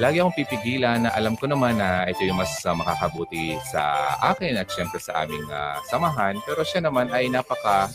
lagi 0.00 0.22
akong 0.22 0.38
pipigilan 0.38 1.04
na 1.04 1.10
alam 1.12 1.36
ko 1.36 1.44
naman 1.44 1.76
na 1.76 2.08
ito 2.08 2.24
yung 2.24 2.40
mas 2.40 2.52
uh, 2.64 2.72
makakabuti 2.72 3.60
sa 3.68 4.16
akin 4.32 4.56
at 4.56 4.68
syempre 4.72 4.96
sa 5.02 5.26
aming 5.26 5.44
uh, 5.52 5.76
samahan. 5.92 6.40
Pero 6.48 6.64
siya 6.64 6.80
naman 6.84 7.12
ay 7.12 7.28
napaka 7.28 7.92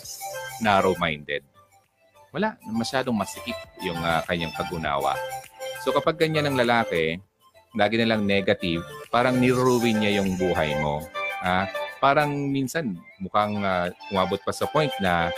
narrow-minded. 0.61 1.41
Wala, 2.35 2.59
masyadong 2.69 3.15
masikip 3.15 3.55
yung 3.81 3.97
uh, 3.97 4.21
kanyang 4.27 4.53
pag-unawa. 4.53 5.17
So 5.81 5.95
kapag 5.95 6.19
ganyan 6.19 6.45
ang 6.45 6.59
lalaki, 6.59 7.17
lagi 7.73 7.95
na 7.97 8.13
lang 8.13 8.27
negative, 8.27 8.83
parang 9.09 9.39
niruruin 9.39 10.03
niya 10.03 10.21
yung 10.21 10.37
buhay 10.37 10.75
mo. 10.77 11.01
Ha? 11.41 11.65
Parang 11.97 12.29
minsan 12.29 12.93
mukhang 13.17 13.57
uh, 13.61 13.89
umabot 14.13 14.37
pa 14.41 14.53
sa 14.53 14.69
point 14.69 14.91
na 15.01 15.33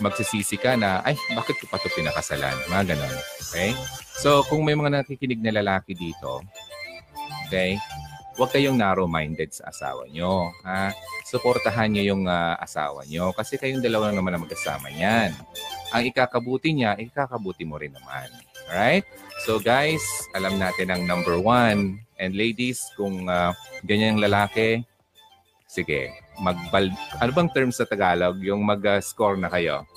magsisisi 0.00 0.56
ka 0.56 0.78
na, 0.78 1.04
ay, 1.04 1.18
bakit 1.36 1.60
ko 1.60 1.68
pa 1.68 1.76
ito 1.76 1.92
pinakasalan? 1.92 2.56
Mga 2.70 2.96
ganon. 2.96 3.16
Okay? 3.50 3.76
So, 4.16 4.46
kung 4.48 4.64
may 4.64 4.78
mga 4.78 5.02
nakikinig 5.02 5.42
na 5.42 5.60
lalaki 5.60 5.92
dito, 5.92 6.40
okay, 7.48 7.76
huwag 8.36 8.48
kayong 8.52 8.80
narrow-minded 8.80 9.52
sa 9.52 9.68
asawa 9.68 10.08
nyo. 10.08 10.48
Ha? 10.64 10.92
Suportahan 11.28 11.92
nyo 11.92 12.02
yung 12.04 12.24
uh, 12.24 12.56
asawa 12.56 13.04
nyo 13.04 13.32
kasi 13.36 13.60
kayong 13.60 13.84
dalawa 13.84 14.08
lang 14.08 14.24
naman 14.24 14.32
ang 14.36 14.44
magkasama 14.48 14.88
niyan. 14.88 15.36
Ang 15.92 16.02
ikakabuti 16.08 16.72
niya, 16.72 16.96
ikakabuti 16.96 17.68
mo 17.68 17.76
rin 17.76 17.92
naman. 17.92 18.32
Alright? 18.72 19.04
So 19.44 19.60
guys, 19.60 20.00
alam 20.32 20.56
natin 20.56 20.88
ang 20.88 21.04
number 21.04 21.36
one. 21.36 22.00
And 22.16 22.32
ladies, 22.32 22.80
kung 22.96 23.28
uh, 23.28 23.52
ganyan 23.84 24.16
yung 24.16 24.24
lalaki, 24.24 24.86
sige, 25.72 26.12
magbal 26.36 26.92
ano 27.16 27.30
bang 27.32 27.48
term 27.48 27.72
sa 27.72 27.88
Tagalog 27.88 28.36
yung 28.44 28.60
mag-score 28.60 29.40
na 29.40 29.48
kayo. 29.48 29.88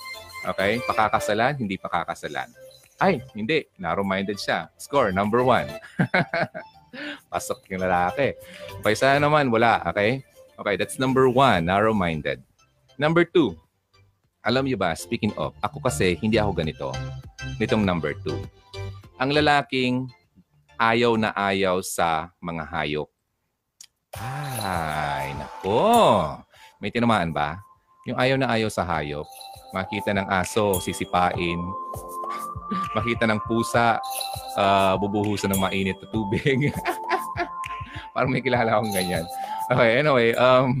Okay? 0.48 0.80
Pakakasalan, 0.88 1.60
hindi 1.60 1.76
pakakasalan. 1.76 2.48
Ay, 2.96 3.20
hindi. 3.36 3.68
Narrow-minded 3.76 4.40
siya. 4.40 4.72
Score, 4.80 5.12
number 5.12 5.44
one. 5.44 5.68
Pasok 7.32 7.68
yung 7.68 7.84
lalaki. 7.84 8.32
Paisa 8.80 9.20
naman, 9.20 9.52
wala. 9.52 9.84
Okay? 9.92 10.24
Okay, 10.56 10.80
that's 10.80 10.96
number 10.96 11.28
one, 11.28 11.68
narrow-minded. 11.68 12.40
Number 12.96 13.28
two, 13.28 13.52
alam 14.40 14.64
niyo 14.64 14.80
ba, 14.80 14.96
speaking 14.96 15.36
of, 15.36 15.52
ako 15.60 15.84
kasi 15.84 16.16
hindi 16.24 16.40
ako 16.40 16.56
ganito. 16.56 16.88
Nitong 17.60 17.84
number 17.84 18.16
two. 18.24 18.40
Ang 19.20 19.36
lalaking 19.36 20.08
ayaw 20.80 21.20
na 21.20 21.36
ayaw 21.36 21.84
sa 21.84 22.32
mga 22.40 22.64
hayop. 22.64 23.08
Ay, 24.20 25.36
nako. 25.36 26.40
May 26.80 26.92
tinamaan 26.92 27.32
ba? 27.32 27.60
Yung 28.08 28.16
ayaw 28.16 28.36
na 28.38 28.48
ayaw 28.52 28.70
sa 28.70 28.86
hayop. 28.86 29.26
Makita 29.74 30.14
ng 30.14 30.28
aso, 30.30 30.78
sisipain. 30.80 31.60
Makita 32.96 33.28
ng 33.28 33.40
pusa, 33.44 34.00
uh, 34.56 34.94
bubuhusan 34.96 35.52
ng 35.52 35.60
mainit 35.60 35.98
na 36.00 36.08
tubig. 36.08 36.70
Parang 38.14 38.32
may 38.32 38.40
kilala 38.40 38.78
akong 38.78 38.94
ganyan. 38.94 39.26
Okay, 39.68 40.00
anyway, 40.00 40.32
um, 40.38 40.80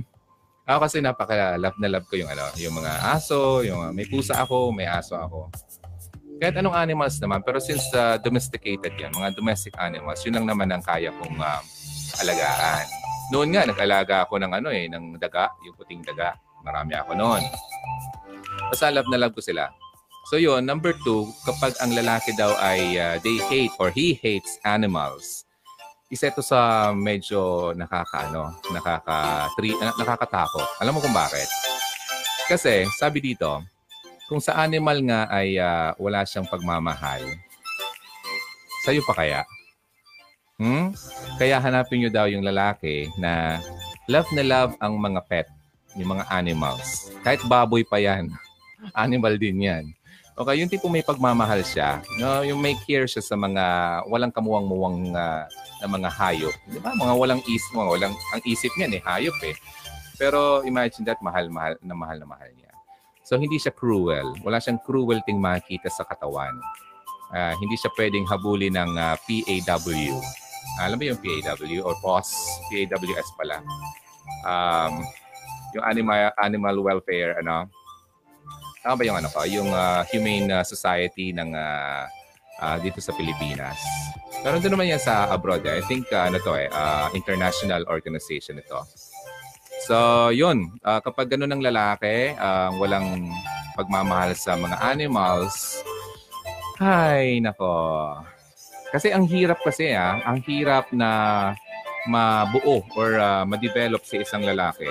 ako 0.66 0.78
kasi 0.88 0.98
napaka-love 1.02 1.78
na 1.78 1.88
love 1.90 2.06
ko 2.08 2.18
yung 2.18 2.30
ano, 2.30 2.46
yung 2.58 2.74
mga 2.74 2.92
aso, 3.14 3.62
yung 3.62 3.80
uh, 3.86 3.92
may 3.92 4.06
pusa 4.06 4.38
ako, 4.40 4.72
may 4.72 4.86
aso 4.86 5.18
ako. 5.18 5.50
Kahit 6.42 6.56
anong 6.60 6.76
animals 6.76 7.16
naman, 7.22 7.40
pero 7.40 7.62
since 7.62 7.86
uh, 7.96 8.20
domesticated 8.20 8.92
yan, 8.96 9.12
mga 9.14 9.36
domestic 9.36 9.72
animals, 9.78 10.20
yun 10.26 10.36
lang 10.36 10.46
naman 10.46 10.68
ang 10.68 10.82
kaya 10.84 11.14
kong 11.22 11.38
uh, 11.38 11.62
alagaan. 12.22 12.86
Noon 13.34 13.50
nga, 13.50 13.66
nag-alaga 13.66 14.22
ako 14.22 14.38
ng 14.38 14.52
ano 14.54 14.68
eh, 14.70 14.86
ng 14.86 15.18
daga, 15.18 15.50
yung 15.66 15.74
puting 15.74 16.02
daga. 16.06 16.38
Marami 16.62 16.94
ako 16.94 17.14
noon. 17.18 17.42
Basta 18.70 18.90
love 18.90 19.10
na 19.10 19.18
love 19.18 19.34
ko 19.34 19.42
sila. 19.42 19.70
So 20.26 20.38
yun, 20.38 20.66
number 20.66 20.90
two, 21.06 21.26
kapag 21.46 21.78
ang 21.78 21.94
lalaki 21.94 22.34
daw 22.34 22.50
ay 22.58 22.98
uh, 22.98 23.14
they 23.22 23.38
hate 23.46 23.70
or 23.78 23.94
he 23.94 24.18
hates 24.18 24.58
animals, 24.66 25.46
isa 26.10 26.30
ito 26.30 26.42
sa 26.42 26.90
medyo 26.94 27.70
nakakaano, 27.74 28.58
nakaka 28.70 29.50
tri, 29.54 29.74
nakakatakot. 29.74 30.66
Alam 30.82 30.98
mo 30.98 31.02
kung 31.02 31.14
bakit? 31.14 31.46
Kasi 32.46 32.86
sabi 32.98 33.22
dito, 33.22 33.62
kung 34.26 34.42
sa 34.42 34.58
animal 34.58 35.02
nga 35.06 35.30
ay 35.30 35.58
uh, 35.58 35.94
wala 35.98 36.26
siyang 36.26 36.46
pagmamahal, 36.50 37.22
sa'yo 38.86 39.02
pa 39.06 39.14
kaya? 39.18 39.42
Hmm? 40.56 40.96
Kaya 41.36 41.60
hanapin 41.60 42.00
nyo 42.00 42.10
daw 42.12 42.26
yung 42.32 42.40
lalaki 42.40 43.12
na 43.20 43.60
love 44.08 44.28
na 44.32 44.40
love 44.40 44.72
ang 44.80 44.96
mga 44.96 45.20
pet, 45.28 45.48
yung 46.00 46.16
mga 46.16 46.24
animals. 46.32 47.12
Kahit 47.20 47.44
baboy 47.44 47.84
pa 47.84 48.00
yan. 48.00 48.32
Animal 49.04 49.36
din 49.36 49.60
yan. 49.60 49.84
Okay, 50.36 50.60
yung 50.60 50.68
tipo 50.68 50.92
may 50.92 51.00
pagmamahal 51.00 51.64
siya, 51.64 52.04
no, 52.20 52.44
yung 52.44 52.60
may 52.60 52.76
care 52.84 53.08
siya 53.08 53.24
sa 53.24 53.40
mga 53.40 53.64
walang 54.04 54.28
kamuwang-muwang 54.28 55.16
uh, 55.16 55.48
na 55.80 55.88
mga 55.88 56.12
hayop. 56.12 56.52
Di 56.68 56.76
ba? 56.76 56.92
Mga 56.92 57.14
walang 57.16 57.40
isip, 57.48 57.72
mga 57.72 57.88
walang, 57.88 58.14
ang 58.36 58.42
isip 58.44 58.68
niya 58.76 59.00
eh, 59.00 59.00
hayop 59.00 59.36
eh. 59.48 59.56
Pero 60.20 60.60
imagine 60.68 61.08
that, 61.08 61.20
mahal-mahal 61.24 61.80
na 61.80 61.96
mahal 61.96 62.20
na 62.20 62.28
mahal 62.28 62.52
niya. 62.52 62.68
So, 63.24 63.40
hindi 63.40 63.56
siya 63.56 63.72
cruel. 63.72 64.36
Wala 64.44 64.60
siyang 64.60 64.80
cruelty 64.84 65.32
makikita 65.32 65.88
sa 65.88 66.04
katawan. 66.04 66.52
uh, 67.32 67.52
hindi 67.56 67.74
siya 67.74 67.90
pwedeng 67.96 68.28
habulin 68.28 68.76
ng 68.76 68.92
uh, 68.92 69.16
PAW. 69.24 69.88
Alam 70.82 70.96
mo 70.98 71.04
yung 71.08 71.20
PAW 71.20 71.80
or 71.86 71.94
POS? 72.02 72.28
PAWS 72.70 73.28
pala. 73.38 73.62
Um, 74.46 75.06
yung 75.76 75.84
animal 75.84 76.32
animal 76.40 76.76
welfare 76.80 77.36
ano 77.44 77.68
tama 78.80 78.96
ba 78.96 79.04
yung 79.04 79.18
ano 79.20 79.28
ko 79.28 79.44
yung 79.44 79.68
uh, 79.68 80.00
humane 80.08 80.48
uh, 80.48 80.64
society 80.64 81.36
ng 81.36 81.52
uh, 81.52 82.08
uh, 82.64 82.76
dito 82.80 83.02
sa 83.04 83.12
Pilipinas 83.12 83.76
pero 84.40 84.56
doon 84.62 84.78
naman 84.78 84.92
yan 84.94 85.02
sa 85.02 85.28
abroad 85.28 85.64
eh. 85.68 85.80
I 85.80 85.82
think 85.84 86.08
uh, 86.12 86.32
ano 86.32 86.40
to 86.40 86.56
eh 86.56 86.72
uh, 86.72 87.12
international 87.12 87.84
organization 87.92 88.56
ito 88.56 88.80
so 89.84 90.28
yun 90.32 90.72
uh, 90.80 91.02
kapag 91.04 91.34
ganun 91.34 91.52
ng 91.52 91.66
lalaki 91.66 92.32
uh, 92.40 92.72
walang 92.80 93.28
pagmamahal 93.76 94.32
sa 94.32 94.56
mga 94.56 94.80
animals 94.80 95.82
ay 96.80 97.42
nako 97.44 98.16
kasi 98.96 99.12
ang 99.12 99.28
hirap 99.28 99.60
kasi 99.60 99.92
ah 99.92 100.24
ang 100.24 100.40
hirap 100.48 100.88
na 100.96 101.52
mabuo 102.08 102.80
or 102.96 103.20
uh, 103.20 103.44
ma-develop 103.44 104.00
sa 104.08 104.16
isang 104.16 104.40
lalaki 104.40 104.88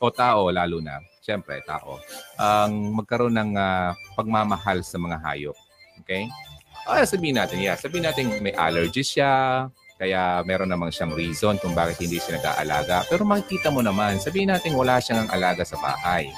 o 0.00 0.08
tao 0.08 0.48
lalo 0.48 0.80
na, 0.80 0.96
siyempre 1.20 1.60
tao, 1.68 2.00
ang 2.40 2.96
magkaroon 2.96 3.36
ng 3.36 3.52
uh, 3.52 3.92
pagmamahal 4.16 4.80
sa 4.80 4.96
mga 4.96 5.20
hayop. 5.20 5.56
Okay? 6.00 6.24
Ah, 6.88 7.04
sabihin 7.04 7.36
natin, 7.36 7.60
yeah, 7.60 7.76
sabihin 7.76 8.08
natin 8.08 8.40
may 8.40 8.56
allergy 8.56 9.04
siya, 9.04 9.68
kaya 10.00 10.40
meron 10.48 10.72
namang 10.72 10.88
siyang 10.88 11.12
reason 11.12 11.60
kung 11.60 11.76
bakit 11.76 12.00
hindi 12.00 12.16
siya 12.16 12.40
nag-aalaga. 12.40 13.04
Pero 13.12 13.28
makikita 13.28 13.68
mo 13.68 13.84
naman, 13.84 14.16
sabihin 14.16 14.48
natin 14.48 14.72
wala 14.72 14.96
siyang 14.96 15.28
alaga 15.28 15.68
sa 15.68 15.76
bahay 15.76 16.32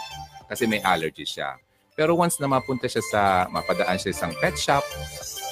kasi 0.50 0.66
may 0.66 0.82
allergy 0.82 1.22
siya. 1.22 1.54
Pero 1.92 2.16
once 2.16 2.40
na 2.40 2.48
mapunta 2.48 2.88
siya 2.88 3.04
sa, 3.04 3.22
mapadaan 3.52 4.00
siya 4.00 4.12
sa 4.12 4.16
isang 4.16 4.32
pet 4.40 4.56
shop 4.56 4.84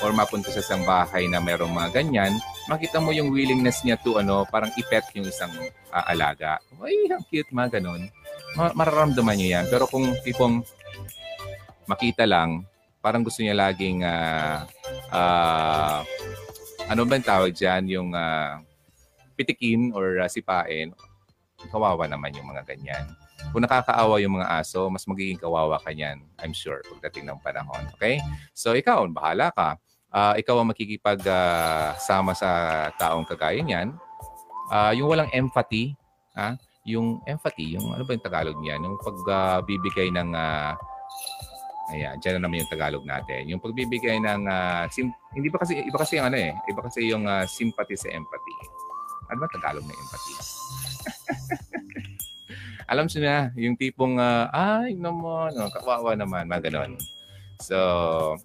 or 0.00 0.16
mapunta 0.16 0.48
siya 0.48 0.64
sa 0.64 0.72
isang 0.72 0.84
bahay 0.88 1.28
na 1.28 1.36
merong 1.36 1.68
mga 1.68 2.00
ganyan, 2.00 2.32
makita 2.64 2.96
mo 2.96 3.12
yung 3.12 3.28
willingness 3.28 3.84
niya 3.84 4.00
to 4.00 4.16
ano, 4.16 4.48
parang 4.48 4.72
ipet 4.80 5.04
yung 5.12 5.28
isang 5.28 5.52
uh, 5.92 6.04
alaga. 6.08 6.56
Ay, 6.80 7.12
ang 7.12 7.20
cute 7.28 7.52
mga 7.52 7.80
ganun. 7.80 8.08
Ma- 8.56 8.72
mararamdaman 8.72 9.36
niyo 9.36 9.60
yan. 9.60 9.66
Pero 9.68 9.84
kung 9.84 10.16
tipong 10.24 10.64
makita 11.84 12.24
lang, 12.24 12.64
parang 13.04 13.20
gusto 13.20 13.44
niya 13.44 13.56
laging 13.56 14.00
uh, 14.00 14.64
uh, 15.12 16.00
ano 16.88 17.00
ba 17.04 17.20
yung 17.20 17.28
tawag 17.28 17.52
dyan? 17.52 17.82
Yung 17.92 18.08
uh, 18.16 18.64
pitikin 19.36 19.92
or 19.92 20.24
uh, 20.24 20.28
sipain. 20.28 20.96
Kawawa 21.68 22.08
naman 22.08 22.32
yung 22.32 22.48
mga 22.48 22.64
ganyan. 22.64 23.04
Kung 23.48 23.64
nakakaawa 23.64 24.20
yung 24.20 24.36
mga 24.36 24.60
aso, 24.60 24.86
mas 24.92 25.08
magiging 25.08 25.40
kawawa 25.40 25.80
ka 25.80 25.90
niyan, 25.90 26.20
I'm 26.40 26.52
sure, 26.52 26.84
pagdating 26.84 27.26
ng 27.26 27.40
panahon. 27.40 27.88
Okay? 27.96 28.20
So 28.52 28.76
ikaw, 28.76 29.08
bahala 29.08 29.48
ka 29.56 29.80
uh, 30.14 30.34
ikaw 30.36 30.60
ang 30.60 30.70
makikipag-sama 30.70 32.32
uh, 32.34 32.38
sa 32.38 32.50
taong 32.98 33.26
kagaya 33.26 33.62
niyan, 33.62 33.94
uh, 34.70 34.92
yung 34.94 35.08
walang 35.10 35.30
empathy, 35.32 35.94
ha? 36.34 36.58
yung 36.84 37.22
empathy, 37.28 37.76
yung 37.76 37.92
ano 37.92 38.02
ba 38.02 38.16
yung 38.16 38.24
Tagalog 38.24 38.58
niyan? 38.58 38.80
Yung 38.82 38.96
pagbibigay 38.98 40.08
uh, 40.10 40.16
ng 40.20 40.30
uh, 40.34 40.72
Ayan, 41.90 42.22
dyan 42.22 42.38
na 42.38 42.46
naman 42.46 42.62
yung 42.62 42.70
Tagalog 42.70 43.02
natin. 43.02 43.50
Yung 43.50 43.58
pagbibigay 43.58 44.22
ng 44.22 44.46
uh, 44.46 44.86
sim- 44.94 45.10
hindi 45.34 45.50
ba 45.50 45.58
kasi 45.58 45.82
iba 45.82 45.98
kasi 45.98 46.22
yung 46.22 46.30
ano 46.30 46.38
eh, 46.38 46.54
iba 46.70 46.80
kasi 46.86 47.00
yung 47.10 47.26
uh, 47.26 47.42
sympathy 47.50 47.98
sa 47.98 48.14
empathy. 48.14 48.54
Ano 49.26 49.42
ba 49.42 49.50
Tagalog 49.50 49.82
na 49.82 49.94
empathy? 49.98 50.34
Alam 52.90 53.06
siya 53.06 53.20
na, 53.22 53.36
yung 53.54 53.78
tipong 53.78 54.18
uh, 54.18 54.50
ay 54.50 54.98
naman, 54.98 55.54
oh, 55.54 55.70
kawawa 55.70 56.18
naman, 56.18 56.50
mga 56.50 56.66
ganon. 56.66 56.98
So, 57.62 57.78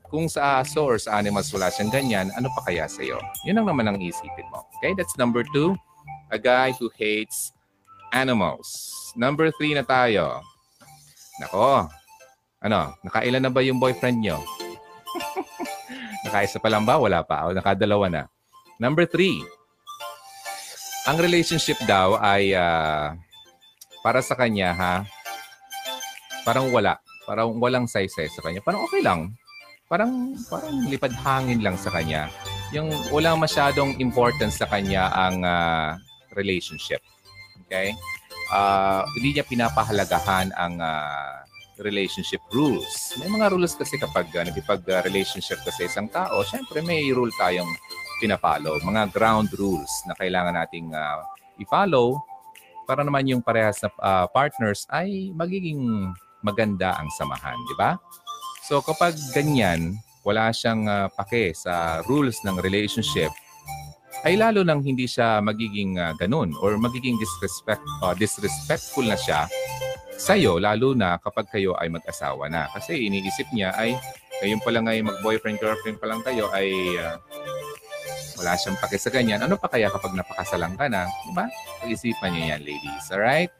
kung 0.05 0.29
sa 0.29 0.61
aso 0.61 0.85
or 0.85 1.01
sa 1.01 1.17
animals 1.17 1.49
wala 1.49 1.73
siyang 1.73 1.89
ganyan, 1.89 2.27
ano 2.37 2.53
pa 2.53 2.69
kaya 2.69 2.85
sa 2.85 3.01
iyo? 3.01 3.17
Yun 3.49 3.63
ang 3.63 3.67
naman 3.73 3.89
ang 3.89 3.97
isipin 3.97 4.45
mo. 4.53 4.61
Okay, 4.77 4.93
that's 4.93 5.17
number 5.17 5.41
two. 5.49 5.73
A 6.29 6.37
guy 6.37 6.77
who 6.77 6.93
hates 6.93 7.55
animals. 8.13 8.69
Number 9.17 9.49
three 9.55 9.73
na 9.73 9.81
tayo. 9.81 10.45
Nako, 11.41 11.89
ano, 12.61 12.93
nakailan 13.01 13.41
na 13.41 13.49
ba 13.49 13.65
yung 13.65 13.81
boyfriend 13.81 14.21
nyo? 14.21 14.37
Nakaisa 16.27 16.61
pa 16.61 16.69
lang 16.69 16.85
ba? 16.85 17.01
Wala 17.01 17.25
pa. 17.25 17.49
O 17.49 17.55
nakadalawa 17.55 18.11
na. 18.11 18.23
Number 18.77 19.09
three, 19.09 19.41
ang 21.07 21.17
relationship 21.17 21.79
daw 21.87 22.19
ay 22.19 22.51
uh, 22.51 23.15
para 24.05 24.21
sa 24.21 24.37
kanya 24.37 24.69
ha, 24.77 24.93
parang 26.45 26.69
wala. 26.69 27.01
Parang 27.25 27.57
walang 27.57 27.89
size 27.89 28.13
sa 28.13 28.45
kanya. 28.45 28.61
Parang 28.61 28.85
okay 28.85 29.01
lang. 29.01 29.33
Parang, 29.89 30.37
parang 30.45 30.85
lipad 30.85 31.09
hangin 31.25 31.65
lang 31.65 31.73
sa 31.73 31.89
kanya. 31.89 32.29
Yung 32.69 32.93
walang 33.09 33.41
masyadong 33.41 33.97
importance 33.97 34.61
sa 34.61 34.69
kanya 34.69 35.09
ang 35.09 35.41
uh, 35.41 35.97
relationship. 36.37 37.01
Okay? 37.65 37.97
Uh, 38.53 39.01
hindi 39.17 39.41
niya 39.41 39.45
pinapahalagahan 39.49 40.53
ang 40.53 40.77
uh, 40.77 41.41
relationship 41.81 42.45
rules. 42.53 43.17
May 43.17 43.25
mga 43.25 43.57
rules 43.57 43.73
kasi 43.73 43.97
kapag 43.97 44.29
uh, 44.37 44.45
nagipag-relationship 44.45 45.65
uh, 45.65 45.73
kasi 45.73 45.89
isang 45.89 46.13
tao, 46.13 46.45
syempre 46.45 46.85
may 46.85 47.09
rule 47.09 47.33
tayong 47.41 47.73
pinapalo. 48.21 48.77
Mga 48.85 49.09
ground 49.09 49.49
rules 49.57 49.89
na 50.05 50.13
kailangan 50.13 50.53
nating 50.53 50.93
uh, 50.93 51.25
i-follow 51.57 52.21
para 52.85 53.01
naman 53.01 53.25
yung 53.25 53.41
parehas 53.41 53.81
na 53.81 53.89
uh, 53.99 54.25
partners 54.29 54.85
ay 54.93 55.33
magiging 55.33 56.09
maganda 56.45 56.93
ang 56.95 57.09
samahan, 57.17 57.57
di 57.65 57.75
ba? 57.77 57.97
So 58.65 58.81
kapag 58.81 59.17
ganyan, 59.33 59.97
wala 60.25 60.49
siyang 60.53 60.89
uh, 60.89 61.09
pake 61.13 61.53
sa 61.53 62.01
rules 62.05 62.37
ng 62.45 62.61
relationship, 62.61 63.29
ay 64.25 64.37
lalo 64.37 64.65
nang 64.65 64.81
hindi 64.81 65.05
siya 65.05 65.37
magiging 65.41 66.01
uh, 66.01 66.13
ganun 66.17 66.53
or 66.61 66.77
magiging 66.81 67.17
disrespect, 67.21 67.81
uh, 68.01 68.13
disrespectful 68.17 69.05
na 69.05 69.17
siya 69.17 69.45
sa 70.15 70.33
iyo, 70.39 70.57
lalo 70.63 70.95
na 70.95 71.19
kapag 71.19 71.51
kayo 71.51 71.75
ay 71.75 71.91
mag-asawa 71.91 72.47
na. 72.47 72.71
Kasi 72.71 73.03
iniisip 73.03 73.51
niya 73.51 73.75
ay, 73.75 73.99
ngayon 74.39 74.63
pa 74.63 74.69
lang 74.71 74.87
ay 74.87 75.03
mag-boyfriend, 75.03 75.59
girlfriend 75.59 75.99
pa 75.99 76.07
lang 76.07 76.23
kayo 76.23 76.47
ay 76.55 76.71
uh, 76.95 77.19
wala 78.39 78.55
siyang 78.59 78.79
pake 78.79 78.99
sa 78.99 79.11
ganyan. 79.11 79.43
Ano 79.43 79.55
pa 79.59 79.67
kaya 79.67 79.91
kapag 79.91 80.15
napakasalang 80.15 80.75
ka 80.75 80.91
na? 80.91 81.07
Diba? 81.27 81.45
Pag-isipan 81.83 82.31
niyo 82.31 82.43
yan, 82.55 82.61
ladies. 82.63 83.05
Alright? 83.11 83.51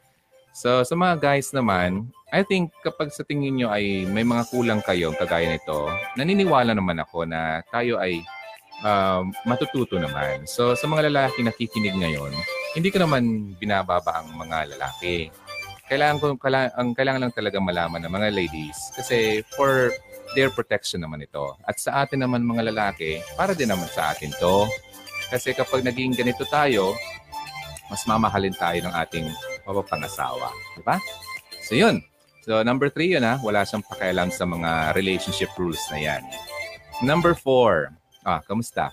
So, 0.56 0.84
sa 0.84 0.94
mga 0.96 1.20
guys 1.20 1.52
naman, 1.52 2.08
I 2.34 2.42
think 2.42 2.74
kapag 2.82 3.14
sa 3.14 3.22
tingin 3.22 3.54
nyo 3.54 3.70
ay 3.70 4.02
may 4.10 4.26
mga 4.26 4.50
kulang 4.50 4.82
kayo 4.82 5.14
kagaya 5.14 5.46
nito, 5.46 5.86
naniniwala 6.18 6.74
naman 6.74 6.98
ako 6.98 7.22
na 7.22 7.62
tayo 7.70 8.02
ay 8.02 8.18
uh, 8.82 9.22
matututo 9.46 9.94
naman. 9.96 10.42
So 10.44 10.74
sa 10.74 10.90
mga 10.90 11.08
lalaki 11.12 11.46
nakikinig 11.46 11.94
ngayon, 11.94 12.34
hindi 12.74 12.88
ko 12.90 12.98
naman 13.00 13.54
binababa 13.56 14.20
ang 14.20 14.34
mga 14.34 14.74
lalaki. 14.74 15.30
Kailangan 15.86 16.18
ko 16.18 16.24
kailangan, 16.34 16.70
ang 16.74 16.88
kailangan 16.98 17.22
lang 17.22 17.36
talaga 17.38 17.62
malaman 17.62 18.02
ng 18.02 18.12
mga 18.12 18.28
ladies 18.34 18.90
kasi 18.98 19.46
for 19.54 19.94
their 20.36 20.52
protection 20.52 21.00
naman 21.00 21.24
ito. 21.24 21.56
At 21.64 21.80
sa 21.80 22.04
atin 22.04 22.20
naman 22.20 22.44
mga 22.44 22.68
lalaki, 22.68 23.24
para 23.40 23.56
din 23.56 23.72
naman 23.72 23.88
sa 23.88 24.12
atin 24.12 24.28
to. 24.36 24.68
Kasi 25.32 25.56
kapag 25.56 25.80
naging 25.82 26.12
ganito 26.12 26.44
tayo, 26.46 26.92
mas 27.88 28.04
mamahalin 28.04 28.54
tayo 28.54 28.84
ng 28.84 28.94
ating 28.94 29.26
mapapangasawa. 29.64 30.52
Di 30.76 30.82
ba? 30.84 31.00
So 31.64 31.72
yun. 31.74 32.04
So 32.44 32.62
number 32.62 32.92
three 32.92 33.16
yun 33.16 33.26
ha, 33.26 33.40
wala 33.42 33.66
siyang 33.66 33.82
pakialam 33.82 34.30
sa 34.30 34.46
mga 34.46 34.94
relationship 34.94 35.50
rules 35.58 35.82
na 35.90 35.98
yan. 35.98 36.22
Number 37.02 37.34
four, 37.34 37.90
ah, 38.22 38.44
kamusta? 38.44 38.92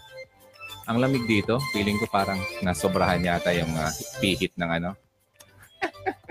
Ang 0.89 0.99
lamig 0.99 1.23
dito, 1.29 1.61
feeling 1.71 1.95
ko 2.01 2.09
parang 2.11 2.41
nasobrahan 2.59 3.23
yata 3.23 3.55
yung 3.55 3.71
uh, 3.71 3.87
pihit 4.19 4.51
ng 4.59 4.67
ano. 4.67 4.91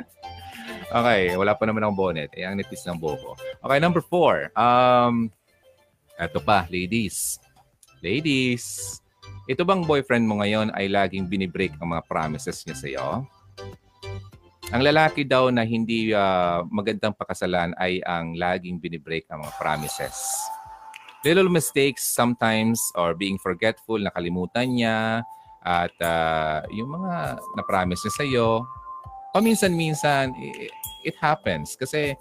okay, 0.93 1.35
wala 1.35 1.57
pa 1.57 1.65
naman 1.65 1.83
ang 1.83 1.97
bonnet. 1.97 2.31
Eh, 2.37 2.45
ang 2.45 2.61
nipis 2.61 2.85
ng 2.85 3.01
buko. 3.01 3.35
Okay, 3.65 3.79
number 3.81 4.05
four. 4.05 4.53
Um, 4.53 5.33
eto 6.21 6.39
pa, 6.45 6.69
ladies. 6.69 7.41
Ladies, 8.05 8.99
ito 9.51 9.67
bang 9.67 9.83
boyfriend 9.83 10.27
mo 10.29 10.39
ngayon 10.39 10.71
ay 10.77 10.87
laging 10.87 11.27
binibreak 11.27 11.75
ang 11.81 11.95
mga 11.95 12.05
promises 12.07 12.63
niya 12.63 12.77
sa 12.77 12.87
iyo? 12.87 13.09
Ang 14.73 14.83
lalaki 14.89 15.29
daw 15.29 15.53
na 15.53 15.69
hindi 15.69 16.17
uh, 16.17 16.65
magandang 16.73 17.13
pakasalan 17.13 17.77
ay 17.77 18.01
ang 18.09 18.33
laging 18.39 18.81
binibreak 18.81 19.29
ang 19.29 19.45
mga 19.45 19.55
promises. 19.61 20.17
Little 21.23 21.53
mistakes 21.53 22.03
sometimes 22.03 22.81
or 22.97 23.13
being 23.13 23.37
forgetful, 23.37 24.01
nakalimutan 24.01 24.73
niya 24.73 25.23
at 25.63 25.95
uh, 26.03 26.67
yung 26.75 26.91
mga 26.99 27.39
na-promise 27.55 28.03
niya 28.03 28.15
sa 28.17 28.25
iyo, 28.27 28.49
paminsan-minsan 29.33 30.37
it, 30.37 30.73
it 31.03 31.17
happens 31.19 31.75
kasi 31.75 32.15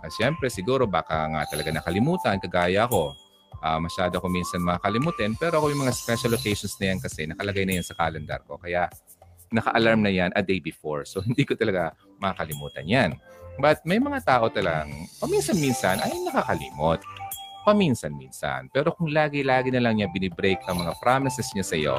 uh, 0.00 0.10
siyempre 0.12 0.52
siguro 0.52 0.86
baka 0.86 1.26
nga 1.32 1.42
talaga 1.48 1.72
nakalimutan 1.74 2.38
kagaya 2.40 2.86
ko. 2.86 3.16
Uh, 3.60 3.76
masyado 3.76 4.16
ko 4.16 4.24
minsan 4.32 4.64
makakalimutin 4.64 5.36
pero 5.36 5.60
ako 5.60 5.68
yung 5.68 5.84
mga 5.84 5.92
special 5.92 6.32
occasions 6.32 6.72
na 6.80 6.96
yan 6.96 6.98
kasi 7.00 7.28
nakalagay 7.28 7.68
na 7.68 7.76
yan 7.76 7.84
sa 7.84 7.92
calendar 7.92 8.40
ko. 8.48 8.56
Kaya 8.56 8.88
naka-alarm 9.52 10.00
na 10.06 10.12
yan 10.14 10.30
a 10.38 10.42
day 10.42 10.62
before. 10.62 11.04
So, 11.04 11.20
hindi 11.26 11.44
ko 11.44 11.58
talaga 11.58 11.92
makakalimutan 12.22 12.86
yan. 12.86 13.10
But 13.60 13.84
may 13.84 14.00
mga 14.00 14.24
tao 14.24 14.48
talang, 14.48 14.88
paminsan-minsan 15.20 16.00
ay 16.00 16.12
nakakalimot. 16.24 17.02
paminsan-minsan. 17.60 18.72
Pero 18.72 18.96
kung 18.96 19.12
lagi-lagi 19.12 19.68
na 19.68 19.84
lang 19.84 20.00
niya 20.00 20.08
binibreak 20.08 20.64
ang 20.64 20.80
mga 20.80 20.96
promises 20.96 21.44
niya 21.52 21.60
sa 21.60 21.76
iyo, 21.76 21.96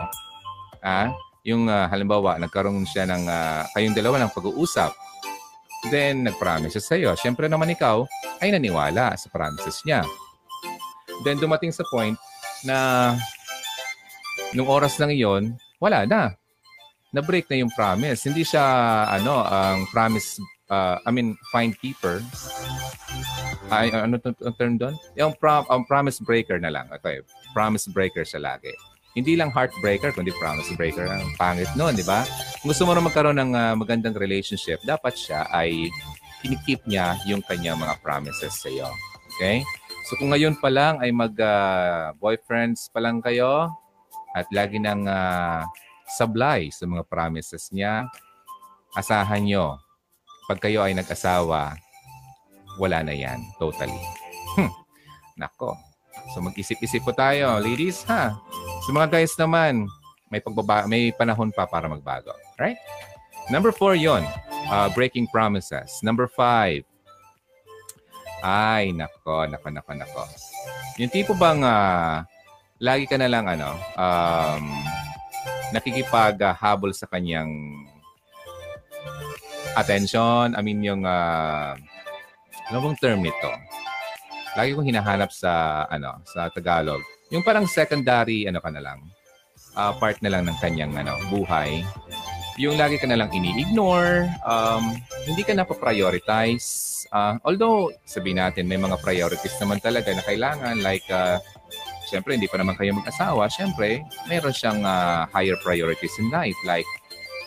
ah, 0.81 1.13
yung 1.41 1.65
uh, 1.69 1.89
halimbawa, 1.89 2.37
nagkaroon 2.37 2.85
siya 2.85 3.09
ng, 3.09 3.23
uh, 3.25 3.65
kayong 3.73 3.97
dalawa 3.97 4.21
ng 4.21 4.33
pag-uusap, 4.33 4.93
then 5.89 6.21
nag-promise 6.21 6.77
siya 6.77 6.85
sa 6.85 6.95
iyo. 6.97 7.11
Siyempre 7.17 7.49
naman 7.49 7.73
ikaw 7.73 8.05
ay 8.41 8.53
naniwala 8.53 9.17
sa 9.17 9.27
promises 9.33 9.81
niya. 9.81 10.05
Then 11.25 11.41
dumating 11.41 11.73
sa 11.73 11.81
point 11.89 12.17
na 12.61 12.77
nung 14.53 14.69
oras 14.69 15.01
lang 15.01 15.09
iyon, 15.09 15.57
wala 15.81 16.05
na. 16.05 16.37
Na-break 17.11 17.49
na 17.49 17.65
yung 17.65 17.73
promise. 17.73 18.23
Hindi 18.23 18.45
siya, 18.45 18.63
ano, 19.09 19.41
ang 19.43 19.89
promise, 19.89 20.37
uh, 20.69 21.01
I 21.03 21.09
mean, 21.09 21.35
fine 21.49 21.73
keeper. 21.75 22.21
Ay, 23.71 23.91
ano 23.91 24.19
ang 24.19 24.55
term 24.55 24.75
doon? 24.75 24.95
Yung 25.15 25.33
prom, 25.35 25.63
um, 25.71 25.83
promise 25.87 26.19
breaker 26.19 26.59
na 26.59 26.71
lang. 26.71 26.87
Okay, 26.91 27.23
promise 27.55 27.87
breaker 27.87 28.23
siya 28.23 28.43
lagi. 28.43 28.71
Hindi 29.11 29.35
lang 29.35 29.51
heartbreaker, 29.51 30.15
kundi 30.15 30.31
promise 30.39 30.71
breaker. 30.79 31.03
Ang 31.03 31.35
pangit 31.35 31.67
noon, 31.75 31.99
di 31.99 32.05
ba? 32.07 32.23
Kung 32.63 32.71
gusto 32.71 32.87
mo 32.87 32.95
na 32.95 33.03
magkaroon 33.03 33.35
ng 33.35 33.51
uh, 33.51 33.73
magandang 33.75 34.15
relationship, 34.15 34.79
dapat 34.87 35.19
siya 35.19 35.51
ay 35.51 35.91
kinikip 36.39 36.87
niya 36.87 37.19
yung 37.27 37.43
kanyang 37.43 37.75
mga 37.75 37.99
promises 37.99 38.55
sa 38.55 38.71
iyo. 38.71 38.87
Okay? 39.35 39.61
So 40.07 40.15
kung 40.15 40.31
ngayon 40.31 40.55
pa 40.63 40.71
lang 40.71 41.03
ay 41.03 41.11
mag-boyfriends 41.11 42.87
uh, 42.87 42.91
pa 42.95 42.99
lang 43.03 43.19
kayo 43.19 43.67
at 44.31 44.47
lagi 44.55 44.79
nang 44.79 45.03
uh, 45.03 45.67
sablay 46.07 46.71
sa 46.71 46.87
mga 46.87 47.03
promises 47.07 47.67
niya, 47.75 48.07
asahan 48.95 49.43
nyo, 49.43 49.75
pag 50.47 50.59
kayo 50.63 50.87
ay 50.87 50.95
nag-asawa, 50.95 51.75
wala 52.79 52.99
na 53.03 53.11
yan. 53.11 53.39
Totally. 53.59 53.99
Hmm. 54.55 54.71
Nako, 55.35 55.90
So 56.31 56.39
mag-isip-isip 56.39 57.03
po 57.03 57.11
tayo, 57.11 57.59
ladies, 57.59 58.07
ha? 58.07 58.39
Sa 58.87 58.89
mga 58.95 59.19
guys 59.19 59.35
naman, 59.35 59.87
may 60.31 60.39
pagbaba 60.39 60.87
may 60.87 61.11
panahon 61.11 61.51
pa 61.51 61.67
para 61.67 61.91
magbago. 61.91 62.31
Right? 62.55 62.79
Number 63.51 63.75
four 63.75 63.99
yon, 63.99 64.23
uh, 64.71 64.87
breaking 64.95 65.27
promises. 65.27 65.99
Number 65.99 66.31
five, 66.31 66.87
ay, 68.41 68.95
nako, 68.95 69.45
nako, 69.45 69.67
nako, 69.69 69.91
nako. 69.93 70.23
Yung 70.97 71.11
tipo 71.11 71.35
bang 71.35 71.61
uh, 71.61 72.23
lagi 72.81 73.05
ka 73.05 73.19
na 73.19 73.29
lang 73.29 73.45
ano, 73.45 73.75
um, 73.99 74.63
nakikipaghabol 75.75 76.95
sa 76.95 77.05
kanyang 77.11 77.51
attention, 79.75 80.55
I 80.55 80.61
mean 80.63 80.81
yung 80.81 81.03
uh, 81.03 81.77
ano 82.71 82.77
bang 82.81 82.97
term 82.97 83.19
nito? 83.19 83.51
Lagi 84.55 84.75
kong 84.75 84.87
hinahanap 84.87 85.31
sa 85.31 85.83
ano 85.87 86.19
sa 86.27 86.51
Tagalog. 86.51 86.99
Yung 87.31 87.43
parang 87.43 87.67
secondary 87.67 88.47
ano 88.47 88.59
ka 88.59 88.69
na 88.71 88.83
lang. 88.83 88.99
Uh, 89.71 89.95
part 89.95 90.19
na 90.19 90.27
lang 90.27 90.43
ng 90.47 90.57
kanyang 90.59 90.91
ano 90.99 91.15
buhay. 91.31 91.79
Yung 92.59 92.75
lagi 92.75 92.99
ka 92.99 93.07
na 93.07 93.15
lang 93.15 93.31
ini-ignore, 93.31 94.27
um, 94.43 94.99
hindi 95.23 95.47
ka 95.47 95.55
na 95.55 95.63
pa-prioritize. 95.63 96.99
Uh, 97.07 97.39
although, 97.47 97.87
sabihin 98.03 98.43
natin, 98.43 98.67
may 98.67 98.75
mga 98.75 98.99
priorities 98.99 99.55
naman 99.63 99.79
talaga 99.79 100.11
na 100.11 100.19
kailangan. 100.27 100.83
Like, 100.83 101.07
uh, 101.07 101.39
syempre, 102.11 102.35
hindi 102.35 102.51
pa 102.51 102.59
naman 102.59 102.75
kayo 102.75 102.91
mag-asawa. 102.91 103.47
Syempre, 103.47 104.03
mayroon 104.27 104.51
siyang 104.51 104.83
uh, 104.83 105.23
higher 105.31 105.55
priorities 105.63 106.11
in 106.19 106.27
life. 106.27 106.59
Like, 106.67 106.87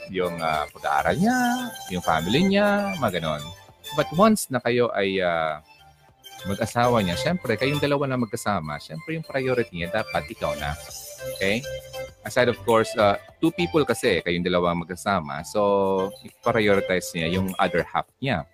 yung 0.08 0.40
uh, 0.40 0.64
pag-aaral 0.72 1.20
niya, 1.20 1.38
yung 1.92 2.04
family 2.04 2.40
niya, 2.48 2.96
mga 2.96 3.20
ganon. 3.20 3.44
But 4.00 4.08
once 4.16 4.48
na 4.48 4.64
kayo 4.64 4.88
ay 4.96 5.20
uh, 5.20 5.60
mag-asawa 6.44 7.00
niya, 7.00 7.16
syempre, 7.16 7.56
kayong 7.56 7.80
dalawa 7.80 8.04
na 8.08 8.20
magkasama, 8.20 8.76
syempre 8.76 9.16
yung 9.16 9.24
priority 9.24 9.72
niya 9.80 10.04
dapat 10.04 10.28
ikaw 10.28 10.52
na. 10.60 10.76
Okay? 11.36 11.64
Aside 12.24 12.52
of 12.52 12.60
course, 12.64 12.92
uh, 12.96 13.16
two 13.40 13.52
people 13.52 13.84
kasi, 13.84 14.20
kayong 14.20 14.44
dalawa 14.44 14.76
magkasama. 14.76 15.44
So, 15.44 16.12
prioritize 16.44 17.12
niya 17.16 17.40
yung 17.40 17.52
other 17.56 17.84
half 17.84 18.08
niya. 18.20 18.44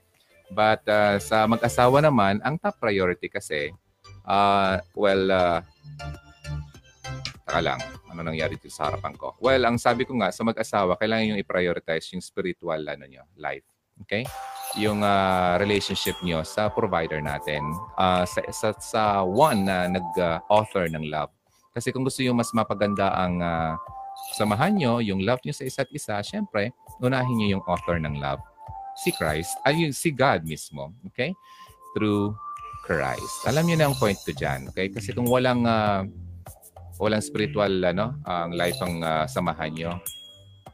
But 0.51 0.83
uh, 0.91 1.19
sa 1.23 1.47
mag-asawa 1.47 2.03
naman, 2.03 2.43
ang 2.43 2.59
top 2.59 2.79
priority 2.83 3.31
kasi, 3.31 3.71
uh, 4.27 4.83
well, 4.95 5.25
uh, 5.31 5.59
taka 7.47 7.61
lang, 7.63 7.81
ano 8.11 8.21
nangyari 8.23 8.55
dito 8.59 8.71
sa 8.71 8.91
harapan 8.91 9.15
ko? 9.19 9.35
Well, 9.43 9.63
ang 9.67 9.79
sabi 9.79 10.07
ko 10.07 10.15
nga, 10.19 10.31
sa 10.31 10.47
mag-asawa, 10.47 10.99
kailangan 10.99 11.35
yung 11.35 11.41
i-prioritize 11.43 12.15
yung 12.15 12.23
spiritual 12.23 12.83
ano 12.83 13.07
nyo, 13.07 13.27
life. 13.39 13.67
Okay? 14.07 14.25
yung 14.79 15.03
uh, 15.03 15.59
relationship 15.59 16.15
nyo 16.23 16.47
sa 16.47 16.71
provider 16.71 17.19
natin, 17.19 17.63
uh, 17.99 18.23
sa, 18.23 18.41
sa, 18.55 18.69
sa 18.79 19.03
one 19.27 19.67
na 19.67 19.91
nag-author 19.91 20.87
ng 20.95 21.11
love. 21.11 21.33
Kasi 21.75 21.91
kung 21.91 22.07
gusto 22.07 22.23
yung 22.23 22.39
mas 22.39 22.51
mapaganda 22.55 23.11
ang 23.15 23.43
uh, 23.43 23.75
samahan 24.39 24.75
nyo, 24.75 24.93
yung 25.03 25.27
love 25.27 25.43
nyo 25.43 25.55
sa 25.55 25.67
isa't 25.67 25.91
isa, 25.91 26.19
syempre, 26.23 26.71
unahin 27.03 27.35
nyo 27.39 27.59
yung 27.59 27.65
author 27.67 27.99
ng 27.99 28.19
love. 28.23 28.39
Si 29.01 29.11
Christ, 29.15 29.55
ay 29.67 29.91
si 29.91 30.15
God 30.15 30.47
mismo. 30.47 30.95
Okay? 31.11 31.35
Through 31.97 32.37
Christ. 32.87 33.49
Alam 33.51 33.71
niyo 33.71 33.77
na 33.81 33.87
ang 33.91 33.97
point 33.99 34.19
ko 34.19 34.31
dyan. 34.35 34.71
Okay? 34.71 34.91
Kasi 34.91 35.15
kung 35.15 35.27
walang 35.27 35.67
uh, 35.67 36.07
walang 37.01 37.25
spiritual 37.25 37.81
ano, 37.81 38.19
ang 38.29 38.53
life 38.53 38.77
ang 38.85 39.01
uh, 39.01 39.25
samahan 39.25 39.73
nyo, 39.73 39.91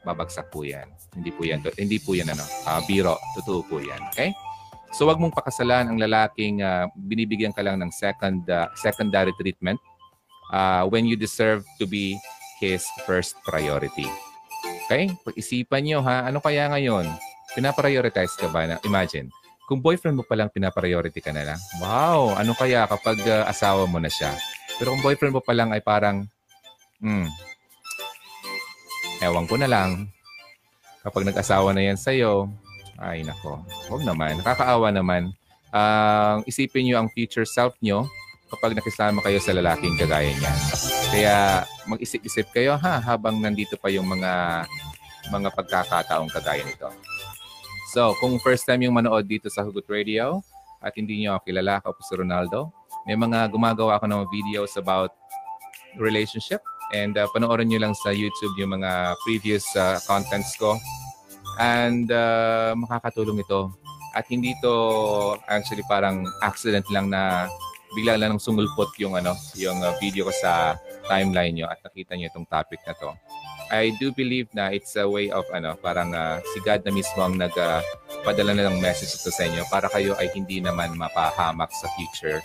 babagsak 0.07 0.47
po 0.55 0.62
yan. 0.62 0.87
Hindi 1.19 1.35
po 1.35 1.42
yan, 1.42 1.59
hindi 1.75 1.99
po 1.99 2.14
yan 2.14 2.31
ano, 2.31 2.47
uh, 2.71 2.79
biro. 2.87 3.19
Totoo 3.42 3.66
po 3.66 3.83
yan. 3.83 3.99
Okay? 4.14 4.31
So 4.95 5.11
wag 5.11 5.19
mong 5.19 5.35
pakasalan 5.35 5.90
ang 5.90 5.99
lalaking 5.99 6.62
uh, 6.62 6.87
binibigyan 6.95 7.51
ka 7.51 7.66
lang 7.66 7.83
ng 7.83 7.90
second 7.90 8.47
uh, 8.47 8.71
secondary 8.79 9.35
treatment 9.35 9.83
uh, 10.55 10.87
when 10.87 11.05
you 11.05 11.19
deserve 11.19 11.66
to 11.83 11.85
be 11.85 12.14
his 12.62 12.87
first 13.05 13.35
priority. 13.42 14.07
Okay? 14.87 15.11
Pag-isipan 15.27 15.83
nyo 15.83 15.99
ha, 16.07 16.31
ano 16.31 16.38
kaya 16.38 16.71
ngayon? 16.71 17.11
Pinaprioritize 17.59 18.38
ka 18.38 18.47
ba? 18.49 18.71
Na, 18.71 18.77
imagine, 18.87 19.29
kung 19.66 19.83
boyfriend 19.83 20.14
mo 20.14 20.25
palang 20.25 20.49
pinapriority 20.49 21.19
ka 21.19 21.35
na 21.35 21.42
lang, 21.42 21.61
wow, 21.83 22.38
ano 22.38 22.55
kaya 22.55 22.87
kapag 22.87 23.19
uh, 23.27 23.51
asawa 23.51 23.83
mo 23.90 23.99
na 23.99 24.07
siya? 24.07 24.31
Pero 24.79 24.95
kung 24.95 25.03
boyfriend 25.03 25.35
mo 25.35 25.42
palang 25.42 25.75
ay 25.75 25.83
parang, 25.83 26.23
hmm, 27.03 27.27
Ewan 29.24 29.48
ko 29.48 29.57
na 29.57 29.68
lang. 29.68 30.12
Kapag 31.07 31.24
nag-asawa 31.24 31.72
na 31.72 31.87
yan 31.87 31.96
sa'yo, 31.96 32.50
ay 33.00 33.22
nako, 33.24 33.62
huwag 33.88 34.02
naman. 34.02 34.40
Nakakaawa 34.40 34.90
naman. 34.92 35.33
Ang 35.70 36.40
uh, 36.42 36.48
isipin 36.48 36.88
nyo 36.88 37.05
ang 37.05 37.09
future 37.12 37.44
self 37.44 37.76
nyo 37.85 38.09
kapag 38.48 38.79
nakisama 38.79 39.20
kayo 39.20 39.42
sa 39.42 39.52
lalaking 39.52 39.98
kagaya 39.98 40.31
niya. 40.33 40.55
Kaya 41.11 41.37
mag-isip-isip 41.90 42.50
kayo 42.55 42.79
ha 42.79 43.02
habang 43.02 43.38
nandito 43.42 43.74
pa 43.76 43.90
yung 43.90 44.07
mga 44.07 44.64
mga 45.31 45.48
pagkakataong 45.52 46.31
kagaya 46.31 46.62
nito. 46.62 46.88
So, 47.90 48.14
kung 48.22 48.38
first 48.38 48.66
time 48.66 48.87
yung 48.87 48.94
manood 48.94 49.26
dito 49.26 49.50
sa 49.50 49.66
Hugot 49.66 49.87
Radio 49.90 50.42
at 50.79 50.94
hindi 50.94 51.22
nyo 51.22 51.38
ako 51.38 51.42
kilala, 51.50 51.72
ako 51.83 51.98
po 51.98 52.02
si 52.07 52.14
Ronaldo, 52.14 52.59
may 53.07 53.18
mga 53.18 53.50
gumagawa 53.50 53.98
ako 53.98 54.07
ng 54.07 54.22
videos 54.31 54.74
about 54.79 55.14
relationship, 55.98 56.61
And 56.94 57.18
uh, 57.18 57.27
panoorin 57.35 57.70
nyo 57.70 57.83
lang 57.83 57.94
sa 57.99 58.14
YouTube 58.14 58.55
yung 58.59 58.79
mga 58.79 59.18
previous 59.27 59.66
uh, 59.75 59.99
contents 60.07 60.55
ko. 60.55 60.79
And 61.59 62.07
uh, 62.12 62.77
makakatulong 62.79 63.42
ito. 63.42 63.75
At 64.14 64.29
hindi 64.31 64.55
to 64.62 65.37
actually 65.51 65.85
parang 65.90 66.25
accident 66.40 66.87
lang 66.88 67.11
na 67.11 67.51
bigla 67.96 68.20
lang 68.20 68.37
sumulpot 68.37 68.92
yung 69.01 69.16
ano, 69.16 69.37
yung 69.57 69.81
uh, 69.81 69.92
video 69.99 70.29
ko 70.29 70.33
sa 70.33 70.77
timeline 71.09 71.57
nyo 71.57 71.66
at 71.70 71.81
nakita 71.81 72.16
nyo 72.16 72.29
itong 72.29 72.49
topic 72.49 72.81
na 72.85 72.94
to. 72.96 73.11
I 73.66 73.90
do 73.99 74.14
believe 74.14 74.46
na 74.55 74.70
it's 74.70 74.94
a 74.94 75.03
way 75.03 75.27
of 75.33 75.42
ano, 75.51 75.75
parang 75.83 76.14
uh, 76.14 76.38
si 76.55 76.62
God 76.62 76.87
na 76.87 76.92
mismo 76.94 77.18
ang 77.18 77.35
nagpadala 77.35 78.51
uh, 78.53 78.57
na 78.57 78.68
ng 78.70 78.79
message 78.79 79.11
ito 79.18 79.31
sa 79.35 79.42
inyo 79.42 79.66
para 79.66 79.90
kayo 79.90 80.14
ay 80.22 80.31
hindi 80.31 80.62
naman 80.62 80.94
mapahamak 80.94 81.72
sa 81.75 81.90
future 81.99 82.38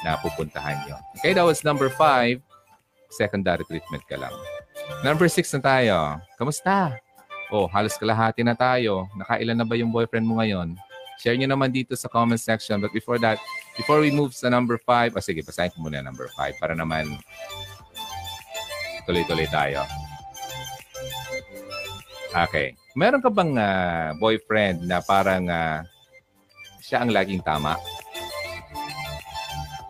na 0.00 0.16
pupuntahan 0.18 0.80
nyo. 0.88 0.96
Okay, 1.20 1.36
that 1.36 1.44
was 1.44 1.60
number 1.60 1.92
five 1.92 2.40
secondary 3.12 3.62
treatment 3.68 4.02
ka 4.08 4.16
lang. 4.16 4.32
Number 5.04 5.28
six 5.28 5.52
na 5.52 5.60
tayo. 5.60 5.96
Kamusta? 6.40 6.96
Oh, 7.52 7.68
halos 7.68 8.00
kalahati 8.00 8.40
na 8.40 8.56
tayo. 8.56 9.06
Nakailan 9.12 9.60
na 9.60 9.66
ba 9.68 9.76
yung 9.76 9.92
boyfriend 9.92 10.24
mo 10.24 10.40
ngayon? 10.40 10.72
Share 11.20 11.36
nyo 11.36 11.46
naman 11.52 11.70
dito 11.70 11.92
sa 11.94 12.08
comment 12.08 12.40
section. 12.40 12.80
But 12.80 12.96
before 12.96 13.20
that, 13.20 13.36
before 13.76 14.00
we 14.00 14.08
move 14.08 14.32
sa 14.32 14.48
number 14.48 14.80
five, 14.80 15.12
oh, 15.14 15.22
sige, 15.22 15.44
basahin 15.44 15.70
ko 15.70 15.84
muna 15.84 16.00
number 16.00 16.32
five 16.32 16.56
para 16.56 16.72
naman 16.72 17.20
tuloy-tuloy 19.04 19.46
tayo. 19.52 19.84
Okay. 22.32 22.72
Meron 22.96 23.20
ka 23.20 23.28
bang 23.28 23.52
uh, 23.60 24.16
boyfriend 24.16 24.88
na 24.88 25.04
parang 25.04 25.44
uh, 25.52 25.84
siya 26.80 27.04
ang 27.04 27.12
laging 27.12 27.44
tama? 27.44 27.76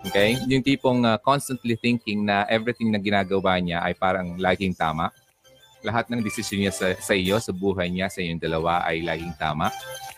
Okay? 0.07 0.39
Yung 0.51 0.63
tipong 0.63 1.07
uh, 1.07 1.19
constantly 1.23 1.79
thinking 1.79 2.27
na 2.27 2.43
everything 2.51 2.91
na 2.91 2.99
ginagawa 2.99 3.59
niya 3.63 3.83
ay 3.87 3.95
parang 3.95 4.35
laging 4.39 4.75
tama. 4.75 5.15
Lahat 5.83 6.07
ng 6.11 6.23
desisyon 6.23 6.67
niya 6.67 6.75
sa, 6.75 6.95
sa 6.99 7.15
iyo, 7.15 7.39
sa 7.39 7.51
buhay 7.51 7.91
niya, 7.91 8.11
sa 8.11 8.23
inyong 8.23 8.43
dalawa 8.43 8.83
ay 8.87 9.03
laging 9.03 9.35
tama. 9.39 9.71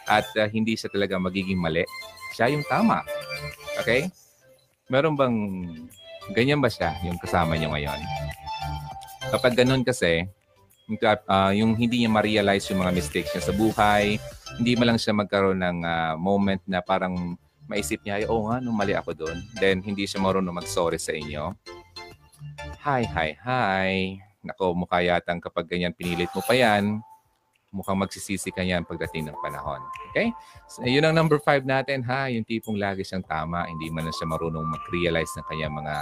At 0.04 0.28
uh, 0.36 0.48
hindi 0.48 0.76
siya 0.76 0.92
talaga 0.92 1.16
magiging 1.20 1.60
mali. 1.60 1.84
Siya 2.36 2.52
yung 2.52 2.64
tama. 2.64 3.04
Okay? 3.80 4.08
Meron 4.88 5.16
bang, 5.16 5.36
ganyan 6.36 6.60
ba 6.60 6.68
siya, 6.68 6.92
yung 7.04 7.16
kasama 7.16 7.56
niyo 7.56 7.72
ngayon? 7.72 8.00
Kapag 9.32 9.56
ganun 9.56 9.80
kasi, 9.80 10.28
uh, 10.92 11.52
yung 11.56 11.72
hindi 11.76 12.04
niya 12.04 12.12
ma-realize 12.12 12.68
yung 12.68 12.84
mga 12.84 12.92
mistakes 12.92 13.32
niya 13.32 13.44
sa 13.48 13.56
buhay, 13.56 14.20
hindi 14.60 14.72
mo 14.76 14.84
lang 14.84 15.00
siya 15.00 15.16
magkaroon 15.16 15.60
ng 15.60 15.78
uh, 15.82 16.14
moment 16.20 16.60
na 16.68 16.84
parang 16.84 17.36
maisip 17.68 18.00
niya, 18.04 18.28
oo 18.28 18.48
nga, 18.48 18.60
nung 18.60 18.76
mali 18.76 18.92
ako 18.92 19.16
doon. 19.16 19.38
Then, 19.56 19.80
hindi 19.80 20.04
siya 20.04 20.20
marunong 20.20 20.52
mag-sorry 20.52 21.00
sa 21.00 21.16
inyo. 21.16 21.56
Hi, 22.84 23.02
hi, 23.08 23.30
hi. 23.40 24.20
Nako, 24.44 24.76
mukha 24.76 25.00
yatang 25.00 25.40
kapag 25.40 25.64
ganyan 25.64 25.96
pinilit 25.96 26.28
mo 26.36 26.44
pa 26.44 26.52
yan, 26.52 27.00
mukhang 27.74 27.98
magsisisi 27.98 28.52
ka 28.54 28.62
yan 28.62 28.86
pagdating 28.86 29.26
ng 29.26 29.36
panahon. 29.40 29.80
Okay? 30.12 30.30
So, 30.70 30.84
yun 30.86 31.02
ang 31.02 31.16
number 31.16 31.42
five 31.42 31.66
natin, 31.66 32.04
ha? 32.06 32.30
Yung 32.30 32.46
tipong 32.46 32.78
lagi 32.78 33.02
siyang 33.02 33.24
tama, 33.26 33.66
hindi 33.66 33.88
man 33.90 34.06
siya 34.12 34.28
marunong 34.28 34.62
mag-realize 34.62 35.32
ng 35.34 35.46
kanyang 35.48 35.74
mga 35.74 35.94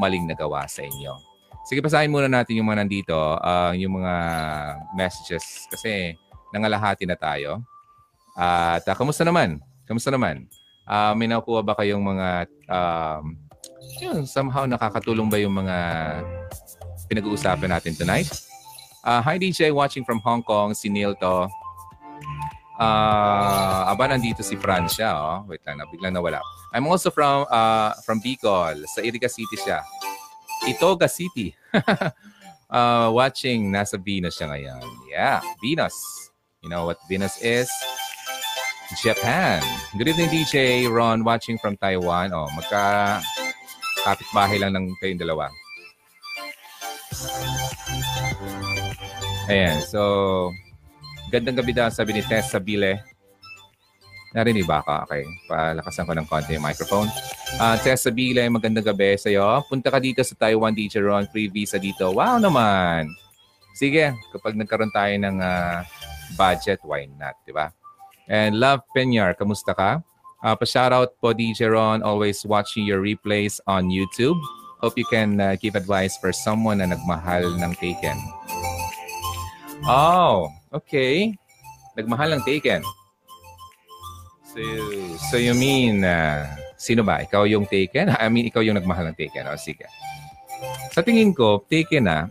maling 0.00 0.24
nagawa 0.26 0.64
sa 0.66 0.82
inyo. 0.82 1.14
Sige, 1.62 1.78
basahin 1.78 2.10
muna 2.10 2.26
natin 2.26 2.58
yung 2.58 2.66
mga 2.66 2.82
nandito, 2.82 3.14
uh, 3.38 3.70
yung 3.78 4.02
mga 4.02 4.14
messages 4.98 5.70
kasi 5.70 6.18
nangalahati 6.50 7.06
na 7.06 7.14
tayo. 7.14 7.62
At 8.34 8.82
uh, 8.82 8.96
kamusta 8.98 9.22
naman? 9.22 9.62
Kamusta 9.86 10.10
naman? 10.10 10.50
Uh, 10.82 11.14
may 11.14 11.30
nakuha 11.30 11.62
ba 11.62 11.78
kayong 11.78 12.02
mga 12.02 12.50
um, 12.66 13.38
yun, 14.02 14.26
somehow 14.26 14.66
nakakatulong 14.66 15.30
ba 15.30 15.38
yung 15.38 15.54
mga 15.54 15.76
pinag-uusapan 17.06 17.70
natin 17.70 17.94
tonight? 17.94 18.26
Uh, 19.02 19.22
hi 19.22 19.38
DJ, 19.38 19.74
watching 19.74 20.06
from 20.06 20.18
Hong 20.22 20.42
Kong, 20.42 20.74
si 20.74 20.90
Neil 20.90 21.14
to. 21.18 21.46
Uh, 22.82 23.82
aba, 23.86 24.10
nandito 24.10 24.42
si 24.42 24.58
Francia. 24.58 25.14
Oh. 25.14 25.46
Wait 25.46 25.62
lang, 25.62 25.78
biglang 25.90 26.14
nawala. 26.14 26.42
I'm 26.74 26.86
also 26.90 27.14
from 27.14 27.46
uh, 27.46 27.94
from 28.02 28.18
Bicol. 28.18 28.82
Sa 28.90 29.04
Iriga 29.04 29.30
City 29.30 29.54
siya. 29.54 29.86
Itoga 30.66 31.06
City. 31.06 31.54
uh, 32.70 33.10
watching, 33.18 33.70
nasa 33.70 33.98
Venus 33.98 34.34
siya 34.34 34.50
ngayon. 34.50 34.82
Yeah, 35.10 35.38
Venus. 35.62 35.94
You 36.62 36.70
know 36.70 36.86
what 36.86 36.98
Venus 37.06 37.38
is? 37.42 37.70
Japan. 39.00 39.64
Good 39.96 40.12
evening, 40.12 40.28
DJ 40.28 40.84
Ron, 40.88 41.24
watching 41.24 41.56
from 41.56 41.80
Taiwan. 41.80 42.36
Oh, 42.36 42.50
magka 42.52 43.18
kapitbahay 44.04 44.60
lang 44.60 44.76
ng 44.76 44.92
kayong 45.00 45.20
dalawa. 45.20 45.48
Ayan, 49.48 49.80
so 49.84 50.00
gandang 51.32 51.56
gabi 51.56 51.72
daw 51.72 51.88
sabi 51.88 52.16
ni 52.18 52.22
Tess 52.24 52.52
Sabile. 52.52 53.00
Narinig 54.32 54.64
ba 54.64 54.80
ka? 54.80 55.04
Okay. 55.08 55.28
Palakasan 55.44 56.08
ko 56.08 56.12
ng 56.16 56.28
konti 56.28 56.56
yung 56.56 56.64
microphone. 56.64 57.08
Uh, 57.60 57.76
Tess 57.80 58.08
Sabile, 58.08 58.48
magandang 58.48 58.84
gabi 58.84 59.16
sa 59.20 59.28
iyo. 59.28 59.44
Punta 59.68 59.92
ka 59.92 60.00
dito 60.00 60.24
sa 60.24 60.36
Taiwan, 60.36 60.72
DJ 60.72 61.04
Ron. 61.04 61.28
Free 61.28 61.52
visa 61.52 61.76
dito. 61.76 62.08
Wow 62.12 62.40
naman! 62.40 63.12
Sige, 63.76 64.12
kapag 64.32 64.56
nagkaroon 64.56 64.92
tayo 64.92 65.12
ng 65.16 65.36
uh, 65.40 65.84
budget, 66.36 66.80
why 66.84 67.08
not? 67.16 67.36
Di 67.44 67.52
ba? 67.52 67.72
And 68.28 68.58
Love 68.58 68.86
Penyar, 68.94 69.34
kamusta 69.34 69.74
ka? 69.74 70.02
Uh, 70.42 70.54
pa-shoutout 70.58 71.14
po 71.22 71.30
DJ 71.30 71.70
Ron, 71.70 72.02
always 72.02 72.42
watching 72.42 72.82
your 72.82 72.98
replays 72.98 73.62
on 73.70 73.90
YouTube. 73.90 74.38
Hope 74.82 74.98
you 74.98 75.06
can 75.06 75.38
uh, 75.38 75.54
give 75.58 75.78
advice 75.78 76.18
for 76.18 76.34
someone 76.34 76.82
na 76.82 76.90
nagmahal 76.90 77.54
ng 77.58 77.72
Taken. 77.78 78.18
Oh, 79.86 80.50
okay. 80.74 81.34
Nagmahal 81.94 82.34
ng 82.38 82.42
Taken. 82.42 82.82
So, 84.52 84.60
so 85.32 85.34
you 85.40 85.56
mean, 85.56 86.04
uh, 86.04 86.44
sino 86.76 87.00
ba? 87.06 87.24
Ikaw 87.24 87.48
yung 87.48 87.64
taken? 87.64 88.12
I 88.20 88.28
mean, 88.28 88.50
ikaw 88.52 88.60
yung 88.60 88.76
nagmahal 88.76 89.08
ng 89.08 89.16
taken. 89.16 89.48
O, 89.48 89.56
sige. 89.56 89.88
Sa 90.92 91.00
tingin 91.00 91.32
ko, 91.32 91.64
taken 91.70 92.04
na, 92.04 92.28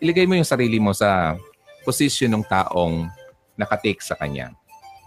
iligay 0.00 0.24
mo 0.24 0.38
yung 0.38 0.48
sarili 0.48 0.78
mo 0.78 0.94
sa 0.94 1.36
position 1.84 2.30
ng 2.32 2.46
taong 2.46 3.10
nakatake 3.58 4.00
sa 4.00 4.14
kanya. 4.16 4.54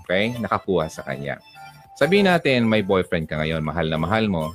Okay? 0.05 0.37
Nakakuha 0.37 0.85
sa 0.85 1.01
kanya. 1.01 1.41
Sabihin 1.97 2.29
natin, 2.29 2.69
may 2.69 2.85
boyfriend 2.85 3.25
ka 3.25 3.41
ngayon, 3.41 3.65
mahal 3.65 3.89
na 3.89 3.97
mahal 3.97 4.29
mo. 4.29 4.53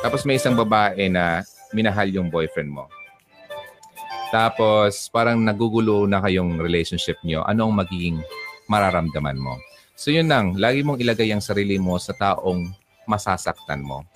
Tapos 0.00 0.24
may 0.24 0.40
isang 0.40 0.56
babae 0.56 1.12
na 1.12 1.44
minahal 1.76 2.08
yung 2.08 2.32
boyfriend 2.32 2.72
mo. 2.72 2.88
Tapos 4.32 5.10
parang 5.10 5.36
nagugulo 5.36 6.06
na 6.06 6.22
kayong 6.22 6.56
relationship 6.62 7.18
nyo. 7.26 7.42
Ano 7.44 7.68
ang 7.68 7.74
magiging 7.76 8.22
mararamdaman 8.70 9.36
mo? 9.36 9.58
So 9.98 10.08
yun 10.08 10.30
lang, 10.30 10.56
lagi 10.56 10.80
mong 10.80 11.02
ilagay 11.02 11.28
ang 11.34 11.42
sarili 11.42 11.76
mo 11.76 11.98
sa 11.98 12.14
taong 12.14 12.70
masasaktan 13.04 13.82
mo. 13.84 14.06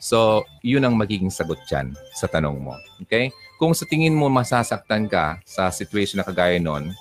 So, 0.00 0.48
yun 0.64 0.80
ang 0.80 0.96
magiging 0.96 1.28
sagot 1.28 1.60
dyan 1.68 1.92
sa 2.16 2.24
tanong 2.24 2.56
mo. 2.56 2.72
Okay? 3.04 3.28
Kung 3.60 3.76
sa 3.76 3.84
tingin 3.84 4.16
mo 4.16 4.32
masasaktan 4.32 5.04
ka 5.06 5.36
sa 5.44 5.68
situation 5.68 6.18
na 6.18 6.24
kagaya 6.24 6.56
nun, 6.56 6.96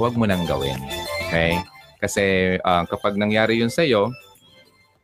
huwag 0.00 0.16
mo 0.16 0.24
nang 0.24 0.48
gawin. 0.48 0.80
Okay? 1.28 1.60
Kasi 1.96 2.56
uh, 2.60 2.84
kapag 2.88 3.16
nangyari 3.16 3.60
yun 3.60 3.72
sa'yo, 3.72 4.12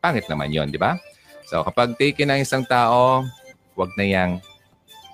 pangit 0.03 0.27
naman 0.29 0.53
yun, 0.53 0.69
di 0.69 0.77
ba? 0.77 0.99
So, 1.47 1.63
kapag 1.63 1.95
taken 1.99 2.33
ng 2.33 2.41
isang 2.43 2.63
tao, 2.65 3.23
huwag 3.75 3.91
na 3.95 4.05
yang 4.05 4.31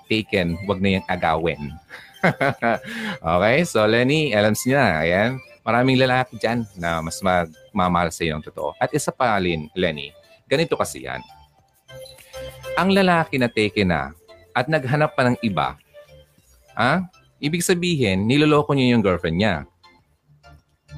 taken, 0.09 0.57
huwag 0.65 0.81
na 0.81 0.99
yang 0.99 1.05
agawin. 1.05 1.75
okay? 3.37 3.57
So, 3.63 3.85
Lenny, 3.85 4.33
alam 4.35 4.57
niya, 4.57 5.05
ayan. 5.05 5.31
Maraming 5.63 6.01
lalaki 6.01 6.41
dyan 6.41 6.65
na 6.79 7.03
mas 7.03 7.21
magmamahal 7.21 8.09
sa 8.09 8.25
iyo 8.25 8.35
ng 8.39 8.45
totoo. 8.45 8.73
At 8.81 8.89
isa 8.89 9.13
pa, 9.13 9.37
Lin, 9.37 9.69
Lenny, 9.77 10.09
ganito 10.49 10.73
kasi 10.73 11.05
yan. 11.05 11.21
Ang 12.79 12.95
lalaki 12.95 13.37
na 13.37 13.51
take 13.51 13.83
na 13.85 14.15
at 14.55 14.65
naghanap 14.65 15.13
pa 15.13 15.29
ng 15.29 15.37
iba, 15.45 15.77
ah, 16.73 17.05
ibig 17.37 17.61
sabihin, 17.61 18.25
niloloko 18.25 18.73
niya 18.73 18.95
yung 18.97 19.03
girlfriend 19.03 19.37
niya. 19.37 19.55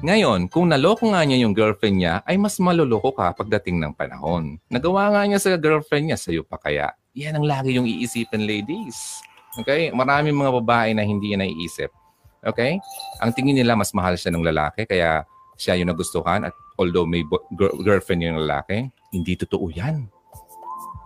Ngayon, 0.00 0.48
kung 0.48 0.72
naloko 0.72 1.12
nga 1.12 1.20
niya 1.20 1.44
yung 1.44 1.52
girlfriend 1.52 2.00
niya, 2.00 2.14
ay 2.24 2.40
mas 2.40 2.56
maloloko 2.56 3.12
ka 3.12 3.36
pagdating 3.36 3.76
ng 3.76 3.92
panahon. 3.92 4.56
Nagawa 4.72 5.12
nga 5.12 5.22
niya 5.28 5.36
sa 5.36 5.60
girlfriend 5.60 6.08
niya, 6.08 6.18
sa'yo 6.18 6.42
pa 6.48 6.56
kaya. 6.56 6.96
Yan 7.12 7.36
ang 7.36 7.44
lagi 7.44 7.76
yung 7.76 7.84
iisipin, 7.84 8.48
ladies. 8.48 9.20
Okay? 9.60 9.92
Maraming 9.92 10.32
mga 10.32 10.52
babae 10.64 10.96
na 10.96 11.04
hindi 11.04 11.36
yan 11.36 11.44
naiisip. 11.44 11.92
Okay? 12.40 12.80
Ang 13.20 13.30
tingin 13.36 13.60
nila 13.60 13.76
mas 13.76 13.92
mahal 13.92 14.16
siya 14.16 14.32
ng 14.32 14.40
lalaki 14.40 14.88
kaya 14.88 15.28
siya 15.60 15.76
yung 15.76 15.92
nagustuhan 15.92 16.48
at 16.48 16.54
although 16.80 17.04
may 17.04 17.22
bo- 17.22 17.44
girlfriend 17.84 18.24
yung 18.24 18.40
lalaki, 18.42 18.88
hindi 19.12 19.36
totoo 19.36 19.68
yan. 19.70 20.08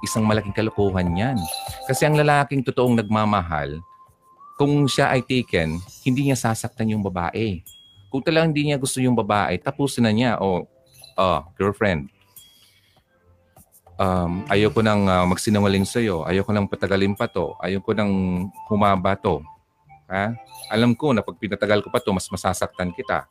Isang 0.07 0.25
malaking 0.25 0.55
kalokohan 0.55 1.11
yan. 1.13 1.37
Kasi 1.91 2.07
ang 2.07 2.15
lalaking 2.15 2.63
totoong 2.63 3.03
nagmamahal, 3.03 3.83
kung 4.57 4.89
siya 4.89 5.13
ay 5.13 5.21
taken, 5.21 5.77
hindi 6.07 6.31
niya 6.31 6.39
sasaktan 6.39 6.89
yung 6.97 7.05
babae. 7.05 7.61
Kung 8.11 8.23
talagang 8.23 8.55
hindi 8.55 8.71
niya 8.71 8.79
gusto 8.79 9.03
yung 9.03 9.19
babae, 9.19 9.59
tapusin 9.59 10.07
na 10.07 10.13
niya. 10.15 10.39
O, 10.39 10.63
oh, 10.63 10.69
oh, 11.19 11.41
girlfriend, 11.59 12.09
um, 13.99 14.45
ayoko 14.49 14.81
nang 14.85 15.09
uh, 15.09 15.25
magsinungaling 15.27 15.85
sa'yo. 15.85 16.25
Ayoko 16.25 16.53
nang 16.53 16.71
patagalin 16.71 17.17
pa 17.17 17.27
to. 17.27 17.57
Ayoko 17.61 17.93
nang 17.97 18.13
humaba 18.71 19.17
to. 19.19 19.43
Ha? 20.07 20.33
Alam 20.71 20.95
ko 20.95 21.11
na 21.11 21.23
pag 21.25 21.37
pinatagal 21.37 21.83
ko 21.83 21.89
pa 21.91 21.99
to, 21.99 22.15
mas 22.15 22.29
masasaktan 22.31 22.95
kita. 22.95 23.27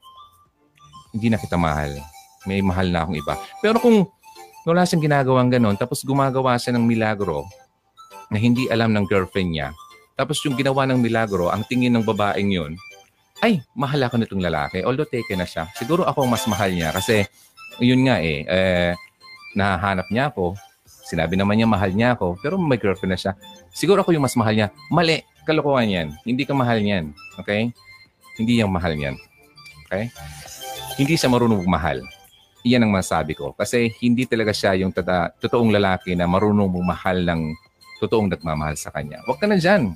Hindi 1.16 1.32
na 1.32 1.40
kita 1.40 1.56
mahal. 1.56 1.96
May 2.44 2.60
mahal 2.60 2.92
na 2.92 3.08
akong 3.08 3.18
iba. 3.18 3.34
Pero 3.64 3.80
kung 3.80 4.06
wala 4.68 4.84
siyang 4.84 5.06
ginagawang 5.06 5.50
ganon, 5.54 5.78
tapos 5.80 6.04
gumagawa 6.04 6.58
siya 6.60 6.76
ng 6.76 6.84
milagro 6.84 7.46
na 8.34 8.42
hindi 8.42 8.66
alam 8.68 8.92
ng 8.92 9.06
girlfriend 9.06 9.54
niya, 9.54 9.70
tapos 10.18 10.42
yung 10.42 10.58
ginawa 10.58 10.90
ng 10.90 11.00
milagro, 11.00 11.54
ang 11.54 11.62
tingin 11.68 11.94
ng 11.94 12.04
babaeng 12.04 12.50
yun, 12.50 12.74
ay, 13.44 13.60
mahal 13.76 14.00
ako 14.08 14.16
nitong 14.22 14.44
lalaki. 14.44 14.80
Although 14.86 15.10
taken 15.10 15.44
na 15.44 15.48
siya. 15.48 15.68
Siguro 15.76 16.08
ako 16.08 16.24
mas 16.24 16.48
mahal 16.48 16.72
niya 16.72 16.96
kasi 16.96 17.28
yun 17.84 18.08
nga 18.08 18.24
eh, 18.24 18.48
eh 18.48 18.92
nahanap 19.56 20.08
niya 20.12 20.32
ako. 20.32 20.56
Sinabi 20.86 21.36
naman 21.36 21.60
niya 21.60 21.68
mahal 21.68 21.92
niya 21.92 22.16
ako, 22.16 22.40
pero 22.40 22.56
may 22.56 22.80
girlfriend 22.80 23.14
na 23.14 23.20
siya. 23.20 23.34
Siguro 23.76 24.02
ako 24.02 24.16
yung 24.16 24.24
mas 24.24 24.36
mahal 24.40 24.56
niya. 24.56 24.70
Mali. 24.90 25.22
Kalokohan 25.46 25.86
yan. 25.86 26.08
Hindi 26.26 26.42
ka 26.42 26.58
mahal 26.58 26.82
niyan. 26.82 27.14
Okay? 27.38 27.70
Hindi 28.42 28.58
yung 28.58 28.74
mahal 28.74 28.98
niyan. 28.98 29.14
Okay? 29.86 30.10
Hindi 30.98 31.14
siya 31.14 31.30
marunong 31.30 31.62
mahal. 31.70 32.02
Iyan 32.66 32.90
ang 32.90 32.94
masabi 32.98 33.38
ko. 33.38 33.54
Kasi 33.54 33.94
hindi 34.02 34.26
talaga 34.26 34.50
siya 34.50 34.74
yung 34.82 34.90
tada, 34.90 35.30
totoong 35.38 35.70
lalaki 35.70 36.18
na 36.18 36.26
marunong 36.26 36.66
bumahal 36.66 37.22
ng 37.22 37.42
totoong 38.02 38.34
nagmamahal 38.34 38.74
sa 38.74 38.90
kanya. 38.90 39.22
Huwag 39.30 39.38
ka 39.38 39.46
na 39.46 39.62
dyan. 39.62 39.94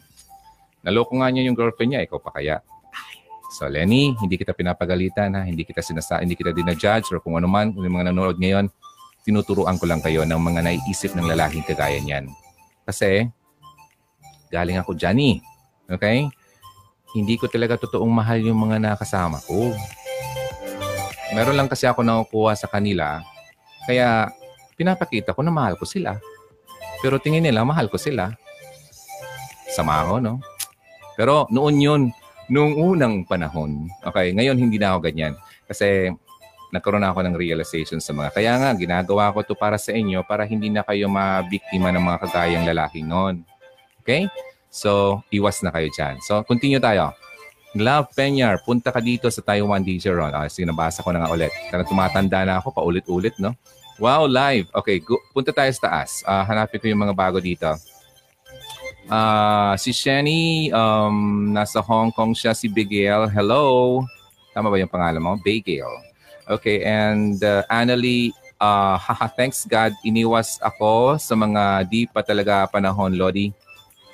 Naloko 0.85 1.17
nga 1.17 1.33
niya 1.33 1.49
yung 1.49 1.57
girlfriend 1.57 1.97
niya, 1.97 2.05
ikaw 2.05 2.21
pa 2.21 2.29
kaya. 2.29 2.61
So 3.49 3.65
Lenny, 3.65 4.13
hindi 4.21 4.37
kita 4.37 4.53
pinapagalitan 4.53 5.33
ha, 5.33 5.41
hindi 5.41 5.65
kita 5.65 5.81
sinasa, 5.81 6.21
hindi 6.21 6.37
kita 6.37 6.53
dinajudge 6.53 7.09
or 7.09 7.17
kung 7.19 7.35
ano 7.37 7.49
man, 7.49 7.73
yung 7.73 7.89
mga 7.89 8.13
nanonood 8.13 8.37
ngayon, 8.37 8.69
tinuturuan 9.25 9.81
ko 9.81 9.89
lang 9.89 9.99
kayo 10.05 10.21
ng 10.25 10.37
mga 10.37 10.59
naiisip 10.69 11.17
ng 11.17 11.25
lalaking 11.25 11.65
kagaya 11.65 11.97
niyan. 11.97 12.29
Kasi 12.85 13.29
Galing 14.49 14.81
ako 14.81 14.97
dyan 14.97 15.17
eh. 15.21 15.37
Okay? 15.89 16.25
Hindi 17.13 17.37
ko 17.37 17.45
talaga 17.45 17.77
totoong 17.77 18.09
mahal 18.09 18.41
yung 18.41 18.57
mga 18.57 18.81
nakasama 18.81 19.37
ko. 19.45 19.73
Meron 21.33 21.57
lang 21.57 21.69
kasi 21.69 21.85
ako 21.85 22.01
nakukuha 22.01 22.57
sa 22.57 22.65
kanila. 22.65 23.21
Kaya 23.85 24.33
pinapakita 24.73 25.33
ko 25.37 25.45
na 25.45 25.53
mahal 25.53 25.77
ko 25.77 25.85
sila. 25.85 26.17
Pero 27.05 27.21
tingin 27.21 27.45
nila, 27.45 27.61
mahal 27.61 27.89
ko 27.89 28.01
sila. 28.01 28.33
Sama 29.69 30.01
ako, 30.01 30.17
no? 30.17 30.33
Pero 31.13 31.45
noon 31.53 31.77
yun, 31.77 32.01
noong 32.49 32.73
unang 32.75 33.15
panahon. 33.23 33.87
Okay, 34.01 34.33
ngayon 34.33 34.57
hindi 34.57 34.81
na 34.81 34.97
ako 34.97 34.99
ganyan. 35.05 35.33
Kasi 35.69 36.09
nagkaroon 36.69 37.05
ako 37.05 37.25
ng 37.25 37.35
realization 37.37 37.97
sa 38.01 38.13
mga. 38.13 38.29
Kaya 38.33 38.53
nga, 38.61 38.69
ginagawa 38.77 39.33
ko 39.33 39.41
to 39.41 39.57
para 39.57 39.77
sa 39.77 39.93
inyo 39.93 40.21
para 40.25 40.45
hindi 40.45 40.69
na 40.69 40.85
kayo 40.85 41.09
mabiktima 41.09 41.89
ng 41.89 42.01
mga 42.01 42.17
kagayang 42.25 42.65
lalaking 42.65 43.09
noon. 43.09 43.41
Okay? 44.01 44.29
So, 44.69 45.21
iwas 45.33 45.65
na 45.65 45.73
kayo 45.73 45.89
dyan. 45.89 46.21
So, 46.21 46.45
continue 46.45 46.77
tayo. 46.77 47.13
Love 47.77 48.09
Peñar, 48.17 48.61
punta 48.65 48.89
ka 48.89 48.97
dito 48.97 49.29
sa 49.29 49.45
Taiwan 49.45 49.85
DJ 49.85 50.09
Ron. 50.13 50.33
Ah, 50.33 50.49
sige, 50.49 50.65
nabasa 50.65 51.05
ko 51.05 51.13
na 51.13 51.25
nga 51.25 51.29
ulit. 51.29 51.53
Kaya 51.69 51.85
tumatanda 51.85 52.41
na 52.41 52.57
ako, 52.57 52.73
paulit-ulit, 52.73 53.37
no? 53.37 53.53
Wow, 54.01 54.25
live. 54.25 54.65
Okay, 54.73 54.97
go, 55.03 55.21
punta 55.35 55.53
tayo 55.53 55.69
sa 55.73 55.91
taas. 55.91 56.25
Uh, 56.25 56.41
hanapin 56.49 56.81
ko 56.81 56.89
yung 56.89 57.01
mga 57.01 57.13
bago 57.13 57.37
dito. 57.37 57.69
Uh, 59.09 59.73
si 59.75 59.89
Shenny, 59.89 60.69
um, 60.69 61.49
nasa 61.49 61.81
Hong 61.81 62.13
Kong 62.13 62.37
siya. 62.37 62.53
Si 62.53 62.69
Bigel, 62.69 63.25
hello. 63.33 64.05
Tama 64.53 64.69
ba 64.69 64.77
yung 64.77 64.91
pangalan 64.91 65.19
mo? 65.19 65.33
Bigel. 65.41 65.89
Okay, 66.45 66.85
and 66.85 67.41
uh, 67.41 67.65
Annalie, 67.73 68.29
uh, 68.61 69.01
haha, 69.05 69.25
thanks 69.33 69.65
God, 69.65 69.97
iniwas 70.05 70.61
ako 70.61 71.17
sa 71.17 71.33
mga 71.33 71.89
di 71.89 72.05
pa 72.05 72.21
talaga 72.21 72.69
panahon, 72.69 73.17
Lodi 73.17 73.49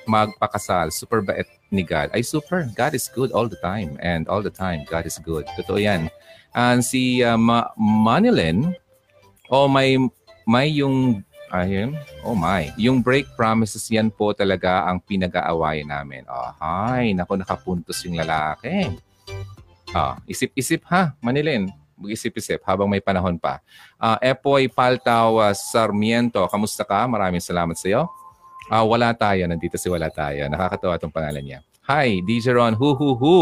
magpakasal. 0.08 0.94
Super 0.94 1.22
bait 1.22 1.50
ni 1.74 1.84
God. 1.84 2.14
Ay, 2.14 2.22
super. 2.22 2.70
God 2.78 2.94
is 2.94 3.10
good 3.10 3.34
all 3.34 3.50
the 3.50 3.60
time. 3.60 3.98
And 4.00 4.30
all 4.30 4.42
the 4.42 4.54
time, 4.54 4.86
God 4.88 5.06
is 5.06 5.18
good. 5.18 5.50
Totoo 5.58 5.82
yan. 5.82 6.08
And 6.56 6.86
si 6.86 7.26
uh, 7.26 7.38
Ma- 7.38 7.74
Manilyn, 7.76 8.74
oh, 9.50 9.68
may, 9.68 9.98
may 10.48 10.70
yung, 10.72 11.25
ayun, 11.54 11.98
oh 12.26 12.34
my, 12.34 12.74
yung 12.78 13.02
break 13.02 13.30
promises 13.38 13.86
yan 13.90 14.10
po 14.10 14.34
talaga 14.34 14.86
ang 14.86 15.02
pinag-aawayan 15.02 15.90
namin. 15.90 16.26
Oh, 16.26 16.52
hi, 16.62 17.14
naku, 17.14 17.38
nakapuntos 17.38 18.02
yung 18.06 18.18
lalaki. 18.18 18.94
Oh, 19.96 20.14
isip-isip 20.28 20.84
ha, 20.92 21.16
Manilyn. 21.24 21.72
Mag-isip-isip 21.96 22.60
habang 22.68 22.92
may 22.92 23.00
panahon 23.00 23.40
pa. 23.40 23.64
Uh, 23.96 24.20
Epoy 24.20 24.68
Paltaw 24.68 25.40
uh, 25.40 25.56
Sarmiento, 25.56 26.44
kamusta 26.52 26.84
ka? 26.84 27.08
Maraming 27.08 27.40
salamat 27.40 27.80
sa 27.80 27.88
iyo. 27.88 28.04
Ah, 28.68 28.82
uh, 28.82 28.86
wala 28.90 29.16
tayo. 29.16 29.46
Nandito 29.48 29.80
si 29.80 29.88
Wala 29.88 30.12
tayo. 30.12 30.44
Nakakatawa 30.52 30.98
itong 31.00 31.14
pangalan 31.14 31.46
niya. 31.46 31.60
Hi, 31.86 32.20
DJ 32.20 32.58
Ron. 32.58 32.74
Hu, 32.74 32.98
hu, 32.98 33.14
hu. 33.14 33.38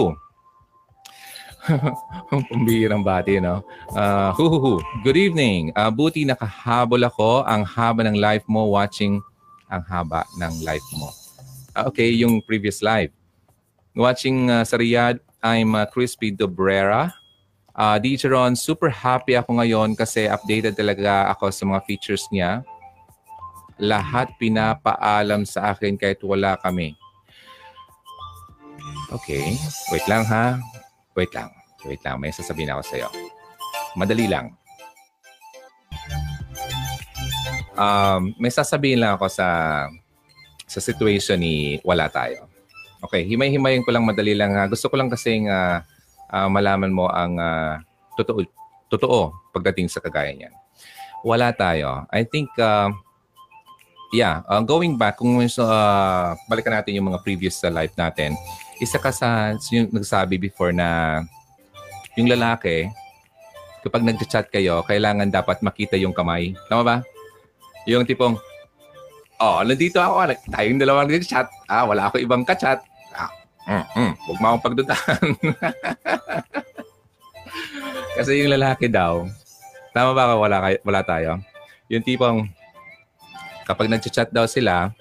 Pambihirang 2.52 3.04
bati, 3.04 3.40
no? 3.40 3.64
Uh, 3.96 4.36
hu, 4.36 4.52
hu, 4.52 4.58
hu. 4.60 4.74
Good 5.04 5.16
evening. 5.16 5.72
Uh, 5.76 5.92
buti 5.92 6.28
nakahabol 6.28 7.00
ako 7.08 7.48
ang 7.48 7.64
haba 7.64 8.04
ng 8.04 8.20
live 8.20 8.44
mo 8.52 8.68
watching 8.68 9.24
ang 9.72 9.84
haba 9.88 10.28
ng 10.40 10.54
live 10.64 10.88
mo. 11.00 11.10
Uh, 11.72 11.88
okay, 11.88 12.12
yung 12.12 12.44
previous 12.44 12.84
live. 12.84 13.12
Watching 13.96 14.52
uh, 14.52 14.68
sa 14.68 14.76
Riyadh, 14.76 15.24
I'm 15.40 15.76
uh, 15.76 15.88
Crispy 15.88 16.36
Dobrera. 16.36 17.14
Uh, 17.74 17.98
DJ 17.98 18.30
Ron, 18.30 18.54
super 18.54 18.92
happy 18.92 19.34
ako 19.34 19.58
ngayon 19.58 19.98
kasi 19.98 20.30
updated 20.30 20.78
talaga 20.78 21.32
ako 21.34 21.50
sa 21.50 21.64
mga 21.66 21.82
features 21.90 22.30
niya 22.30 22.62
lahat 23.82 24.30
pinapaalam 24.38 25.42
sa 25.44 25.74
akin 25.74 25.98
kahit 25.98 26.22
wala 26.22 26.54
kami. 26.62 26.94
Okay. 29.10 29.58
Wait 29.90 30.06
lang 30.06 30.26
ha. 30.26 30.62
Wait 31.14 31.32
lang. 31.34 31.50
Wait 31.86 32.02
lang. 32.02 32.18
May 32.18 32.34
sasabihin 32.34 32.74
ako 32.74 32.82
sa 32.86 32.96
iyo. 32.98 33.10
Madali 33.94 34.26
lang. 34.26 34.54
Um, 37.74 38.38
may 38.38 38.54
sasabihin 38.54 39.02
lang 39.02 39.18
ako 39.18 39.30
sa 39.30 39.48
sa 40.70 40.80
situation 40.82 41.38
ni 41.42 41.78
wala 41.86 42.10
tayo. 42.10 42.50
Okay, 43.04 43.28
himay-himayin 43.28 43.84
ko 43.84 43.92
lang 43.92 44.08
madali 44.08 44.34
lang. 44.34 44.56
Ha. 44.56 44.66
Gusto 44.72 44.88
ko 44.88 44.96
lang 44.96 45.12
kasing 45.12 45.52
uh, 45.52 45.84
uh, 46.32 46.48
malaman 46.50 46.90
mo 46.90 47.12
ang 47.12 47.36
uh, 47.36 47.78
totoo, 48.16 48.42
totoo 48.88 49.36
pagdating 49.52 49.92
sa 49.92 50.00
kagaya 50.00 50.32
niyan. 50.32 50.56
Wala 51.22 51.52
tayo. 51.52 52.08
I 52.10 52.24
think 52.24 52.50
uh, 52.58 52.90
yeah, 54.16 54.46
uh, 54.48 54.62
going 54.64 54.96
back, 54.96 55.20
kung 55.20 55.36
uh, 55.36 56.30
balikan 56.48 56.74
natin 56.74 56.96
yung 56.96 57.12
mga 57.12 57.22
previous 57.26 57.60
sa 57.60 57.74
life 57.74 57.92
natin, 57.98 58.38
isa 58.82 58.98
ka 58.98 59.14
sa 59.14 59.54
yung 59.70 59.94
nagsabi 59.94 60.42
before 60.42 60.74
na 60.74 61.22
yung 62.14 62.30
lalaki, 62.30 62.94
kapag 63.82 64.06
nag-chat 64.06 64.48
kayo, 64.54 64.86
kailangan 64.86 65.34
dapat 65.34 65.66
makita 65.66 65.98
yung 65.98 66.14
kamay. 66.14 66.54
Tama 66.70 66.86
ba? 66.86 66.98
Yung 67.90 68.08
tipong, 68.08 68.38
oh, 69.42 69.60
nandito 69.66 70.00
ako, 70.00 70.32
tayong 70.54 70.80
dalawang 70.80 71.10
nag-chat. 71.10 71.50
Ah, 71.68 71.84
wala 71.84 72.08
ako 72.08 72.22
ibang 72.22 72.46
ka-chat. 72.46 72.80
Ah, 73.12 73.32
mm, 73.68 73.86
mm, 73.98 74.14
huwag 74.30 74.40
mo 74.40 74.46
akong 74.54 74.66
pagdudahan. 74.72 75.24
Kasi 78.18 78.46
yung 78.46 78.54
lalaki 78.54 78.88
daw, 78.88 79.26
tama 79.92 80.14
ba 80.14 80.32
ka 80.32 80.36
wala, 80.38 80.58
wala 80.86 81.02
tayo? 81.02 81.42
Yung 81.90 82.06
tipong, 82.06 82.46
kapag 83.66 83.90
nag-chat 83.90 84.30
daw 84.30 84.46
sila, 84.46 84.94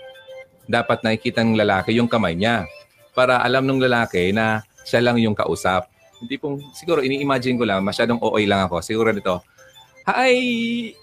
dapat 0.65 1.05
nakikita 1.05 1.45
ng 1.45 1.61
lalaki 1.61 1.93
yung 1.93 2.09
kamay 2.09 2.33
niya 2.33 2.65
para 3.13 3.41
alam 3.41 3.65
ng 3.65 3.81
lalaki 3.81 4.33
na 4.33 4.65
siya 4.85 5.05
lang 5.05 5.21
yung 5.21 5.37
kausap. 5.37 5.89
Hindi 6.19 6.39
pong, 6.39 6.73
siguro 6.73 7.05
ini-imagine 7.05 7.59
ko 7.59 7.65
lang, 7.67 7.85
masyadong 7.85 8.21
OA 8.21 8.47
lang 8.49 8.67
ako. 8.67 8.81
Siguro 8.81 9.13
dito, 9.13 9.43
Hi! 10.03 10.35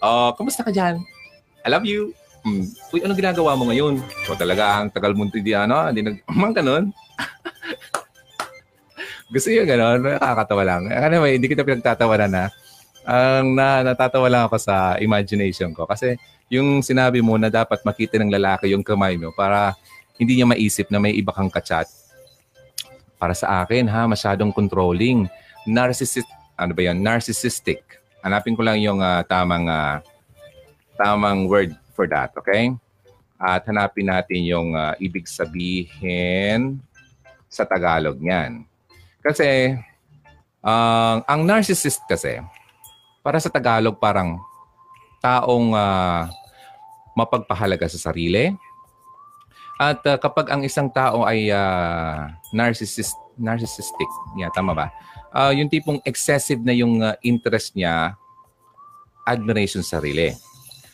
Oh, 0.03 0.35
kamusta 0.35 0.59
ka 0.59 0.75
dyan? 0.75 0.99
I 1.63 1.71
love 1.71 1.87
you. 1.87 2.11
Hmm. 2.43 2.67
Uy, 2.91 2.99
ano 3.03 3.15
ginagawa 3.15 3.55
mo 3.55 3.71
ngayon? 3.71 4.03
So 4.27 4.35
talaga, 4.35 4.79
ang 4.79 4.91
tagal 4.91 5.15
mo 5.15 5.27
di 5.27 5.55
ano, 5.55 5.87
hindi 5.87 6.03
nag, 6.03 6.19
mang 6.39 6.51
ganun. 6.51 6.91
Gusto 9.33 9.47
niyo 9.51 9.63
ganun? 9.63 10.03
Nakakatawa 10.03 10.63
lang. 10.67 10.81
Anyway, 10.91 11.39
hindi 11.39 11.47
kita 11.47 11.63
pinagtatawanan 11.63 12.31
na. 12.31 12.45
Ang 13.07 13.55
na, 13.55 13.87
natatawa 13.87 14.27
lang 14.27 14.43
ako 14.51 14.59
sa 14.59 14.99
imagination 14.99 15.71
ko. 15.71 15.87
Kasi 15.87 16.19
yung 16.49 16.81
sinabi 16.81 17.21
mo 17.21 17.37
na 17.37 17.47
dapat 17.47 17.79
makita 17.85 18.17
ng 18.19 18.33
lalaki 18.33 18.73
yung 18.73 18.83
kamay 18.83 19.15
mo 19.15 19.31
para 19.31 19.77
hindi 20.19 20.39
niya 20.39 20.49
maisip 20.49 20.91
na 20.91 20.99
may 20.99 21.15
iba 21.15 21.31
kang 21.31 21.47
kachat. 21.47 21.87
Para 23.19 23.35
sa 23.35 23.61
akin, 23.61 23.85
ha, 23.91 24.07
masyadong 24.07 24.55
controlling. 24.55 25.27
Narcissist, 25.67 26.31
ano 26.55 26.71
ba 26.71 26.87
yan? 26.87 27.03
Narcissistic. 27.03 27.83
Hanapin 28.23 28.55
ko 28.55 28.63
lang 28.63 28.79
yung 28.79 29.03
uh, 29.03 29.21
tamang 29.27 29.67
uh, 29.67 29.99
tamang 30.95 31.51
word 31.51 31.75
for 31.91 32.07
that, 32.07 32.31
okay? 32.39 32.71
At 33.35 33.67
hanapin 33.67 34.07
natin 34.07 34.43
yung 34.47 34.75
uh, 34.75 34.95
ibig 34.99 35.27
sabihin 35.27 36.79
sa 37.47 37.67
Tagalog 37.67 38.19
niyan. 38.19 38.63
Kasi 39.19 39.75
uh, 40.63 41.15
ang 41.23 41.41
narcissist 41.43 42.03
kasi 42.07 42.39
para 43.19 43.39
sa 43.39 43.51
Tagalog 43.51 43.99
parang 43.99 44.39
taong 45.19 45.75
uh, 45.75 46.27
mapagpahalaga 47.15 47.87
sa 47.91 48.11
sarili. 48.11 48.55
At 49.79 50.03
uh, 50.03 50.19
kapag 50.19 50.51
ang 50.51 50.67
isang 50.67 50.91
tao 50.91 51.23
ay 51.23 51.47
uh, 51.55 52.27
narcissist, 52.51 53.15
narcissistic, 53.39 54.11
yeah, 54.35 54.51
tama 54.51 54.75
ba? 54.75 54.91
Uh, 55.31 55.55
yung 55.55 55.71
tipong 55.71 56.03
excessive 56.03 56.59
na 56.59 56.75
yung 56.75 56.99
uh, 56.99 57.15
interest 57.23 57.79
niya, 57.79 58.19
admiration 59.23 59.79
sa 59.79 60.03
sarili. 60.03 60.35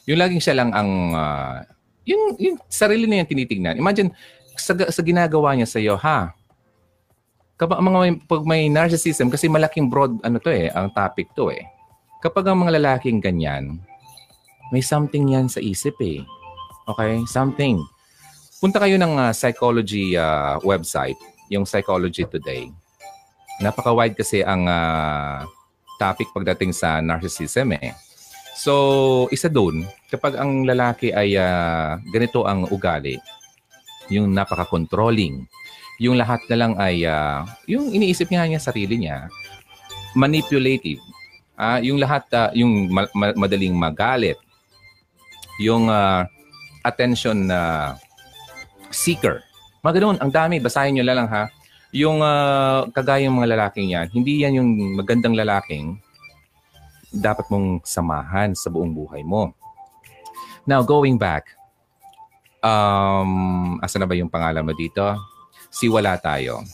Yung 0.05 0.21
laging 0.21 0.37
siya 0.37 0.61
lang 0.61 0.69
ang, 0.69 1.17
uh, 1.17 1.65
yung, 2.05 2.37
yung 2.37 2.61
sarili 2.69 3.09
niya 3.09 3.25
yung 3.25 3.31
tinitignan. 3.33 3.75
Imagine, 3.81 4.13
sa, 4.53 4.77
sa 4.77 5.01
ginagawa 5.01 5.57
niya 5.57 5.65
sa 5.65 5.81
iyo, 5.81 5.97
ha? 5.97 6.29
Kapag 7.57 7.79
mga 7.81 7.97
may, 8.03 8.13
pag 8.21 8.43
may 8.45 8.61
narcissism, 8.67 9.31
kasi 9.31 9.47
malaking 9.49 9.89
broad 9.89 10.19
ano 10.21 10.37
to 10.37 10.51
eh, 10.51 10.69
ang 10.75 10.91
topic 10.91 11.31
to 11.33 11.49
eh. 11.49 11.63
Kapag 12.21 12.51
ang 12.51 12.61
mga 12.67 12.77
lalaking 12.77 13.17
ganyan, 13.17 13.81
may 14.69 14.83
something 14.83 15.31
yan 15.31 15.49
sa 15.49 15.63
isip 15.63 15.95
eh. 16.03 16.21
Okay? 16.85 17.23
Something. 17.25 17.79
Punta 18.55 18.79
kayo 18.79 18.95
ng 18.95 19.19
uh, 19.19 19.31
psychology 19.35 20.15
uh, 20.15 20.55
website, 20.63 21.19
yung 21.51 21.67
Psychology 21.67 22.23
Today. 22.23 22.71
Napaka-wide 23.59 24.15
kasi 24.15 24.47
ang 24.47 24.63
uh, 24.63 25.43
topic 25.99 26.31
pagdating 26.31 26.71
sa 26.71 27.03
narcissism 27.03 27.75
eh. 27.75 27.91
So, 28.55 29.27
isa 29.35 29.51
doon, 29.51 29.83
kapag 30.07 30.39
ang 30.39 30.63
lalaki 30.63 31.11
ay 31.11 31.35
uh, 31.35 31.99
ganito 32.07 32.47
ang 32.47 32.63
ugali, 32.71 33.19
yung 34.07 34.31
napaka-controlling, 34.31 35.43
yung 35.99 36.15
lahat 36.15 36.39
na 36.47 36.55
lang 36.55 36.73
ay, 36.79 37.03
uh, 37.03 37.43
yung 37.67 37.91
iniisip 37.91 38.31
niya 38.31 38.47
niya 38.47 38.63
sarili 38.63 38.95
niya, 38.95 39.27
manipulative, 40.15 41.03
uh, 41.59 41.83
yung 41.83 41.99
lahat, 41.99 42.23
uh, 42.31 42.55
yung 42.55 42.87
ma- 42.87 43.11
ma- 43.11 43.35
madaling 43.35 43.75
magalit, 43.75 44.39
yung 45.59 45.91
uh, 45.91 46.23
attention 46.87 47.51
na 47.51 47.59
uh, 47.59 48.04
seeker. 48.93 49.45
Mga 49.85 49.93
ganun, 50.01 50.17
ang 50.21 50.31
dami. 50.33 50.61
Basahin 50.61 50.97
nyo 50.97 51.05
lang 51.05 51.29
ha. 51.29 51.49
Yung 51.95 52.19
uh, 52.19 52.89
kagaya 52.91 53.29
mga 53.31 53.55
lalaking 53.55 53.93
yan, 53.93 54.11
hindi 54.11 54.43
yan 54.43 54.59
yung 54.59 54.69
magandang 54.99 55.37
lalaking 55.37 56.01
dapat 57.09 57.47
mong 57.47 57.85
samahan 57.87 58.51
sa 58.51 58.67
buong 58.67 58.91
buhay 58.91 59.23
mo. 59.23 59.55
Now, 60.67 60.83
going 60.83 61.15
back, 61.15 61.55
Um, 62.65 63.77
asa 63.77 64.01
na 64.01 64.09
ba 64.09 64.17
yung 64.17 64.33
pangalan 64.33 64.65
mo 64.65 64.73
dito? 64.73 65.05
Si 65.69 65.85
Wala 65.85 66.17
Tayo. 66.17 66.65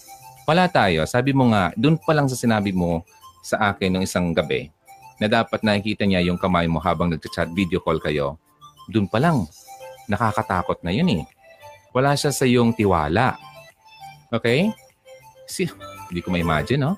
Wala 0.48 0.72
Tayo, 0.72 1.04
sabi 1.04 1.36
mo 1.36 1.52
nga, 1.52 1.76
dun 1.76 2.00
pa 2.00 2.16
lang 2.16 2.32
sa 2.32 2.40
sinabi 2.40 2.72
mo 2.72 3.04
sa 3.44 3.60
akin 3.76 3.92
nung 3.92 4.06
isang 4.08 4.32
gabi, 4.32 4.72
na 5.20 5.28
dapat 5.28 5.60
nakikita 5.60 6.08
niya 6.08 6.24
yung 6.24 6.40
kamay 6.40 6.64
mo 6.72 6.80
habang 6.80 7.12
nag-chat 7.12 7.52
video 7.52 7.84
call 7.84 8.00
kayo, 8.00 8.40
dun 8.88 9.04
pa 9.04 9.20
lang, 9.20 9.44
nakakatakot 10.08 10.80
na 10.80 10.96
yun 10.96 11.12
eh. 11.12 11.24
Wala 11.92 12.16
siya 12.16 12.32
sa 12.32 12.48
iyong 12.48 12.72
tiwala. 12.72 13.36
Okay? 14.32 14.72
Si, 15.44 15.68
hindi 16.08 16.24
ko 16.24 16.32
ma-imagine, 16.32 16.80
no? 16.80 16.96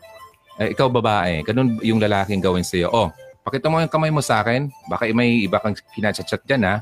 Eh, 0.61 0.77
ikaw 0.77 0.85
babae, 0.85 1.41
ganun 1.41 1.81
yung 1.81 1.97
lalaking 1.97 2.37
gawin 2.37 2.61
sa'yo. 2.61 2.93
Oh, 2.93 3.09
pakita 3.41 3.73
mo 3.73 3.81
yung 3.81 3.89
kamay 3.89 4.13
mo 4.13 4.21
sa 4.21 4.45
akin. 4.45 4.69
Baka 4.85 5.09
may 5.09 5.49
iba 5.49 5.57
kang 5.57 5.73
kinachat-chat 5.73 6.45
dyan, 6.45 6.61
ha? 6.61 6.75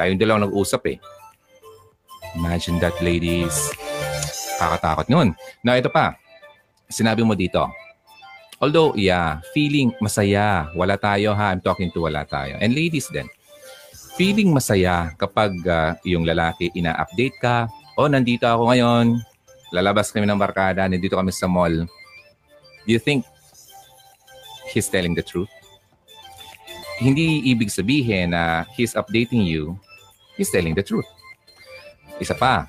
Tayong 0.00 0.16
dalawang 0.16 0.48
nag-usap, 0.48 0.82
eh. 0.88 0.98
Imagine 2.32 2.80
that, 2.80 2.96
ladies. 3.04 3.52
Kakatakot 4.56 5.12
nun. 5.12 5.36
Now, 5.60 5.76
ito 5.76 5.92
pa. 5.92 6.16
Sinabi 6.88 7.20
mo 7.20 7.36
dito. 7.36 7.68
Although, 8.56 8.96
yeah, 8.96 9.44
feeling 9.52 9.92
masaya. 10.00 10.72
Wala 10.72 10.96
tayo, 10.96 11.36
ha? 11.36 11.52
I'm 11.52 11.60
talking 11.60 11.92
to 11.92 12.08
wala 12.08 12.24
tayo. 12.24 12.56
And 12.64 12.72
ladies 12.72 13.12
din. 13.12 13.28
Feeling 14.14 14.52
masaya 14.52 15.16
kapag 15.16 15.56
uh, 15.64 15.96
yung 16.04 16.28
lalaki 16.28 16.68
ina-update 16.76 17.36
ka. 17.40 17.66
Oh, 17.96 18.08
nandito 18.08 18.44
ako 18.44 18.68
ngayon 18.68 19.20
lalabas 19.72 20.12
kami 20.12 20.28
ng 20.28 20.36
barkada, 20.36 20.84
nandito 20.84 21.16
kami 21.16 21.32
sa 21.32 21.48
mall. 21.48 21.88
Do 22.84 22.90
you 22.92 23.00
think 23.00 23.24
he's 24.68 24.86
telling 24.86 25.16
the 25.16 25.24
truth? 25.24 25.48
Hindi 27.00 27.48
ibig 27.50 27.72
sabihin 27.72 28.36
na 28.36 28.68
he's 28.76 28.92
updating 28.94 29.48
you, 29.48 29.74
he's 30.36 30.52
telling 30.52 30.76
the 30.76 30.84
truth. 30.84 31.08
Isa 32.20 32.36
pa, 32.36 32.68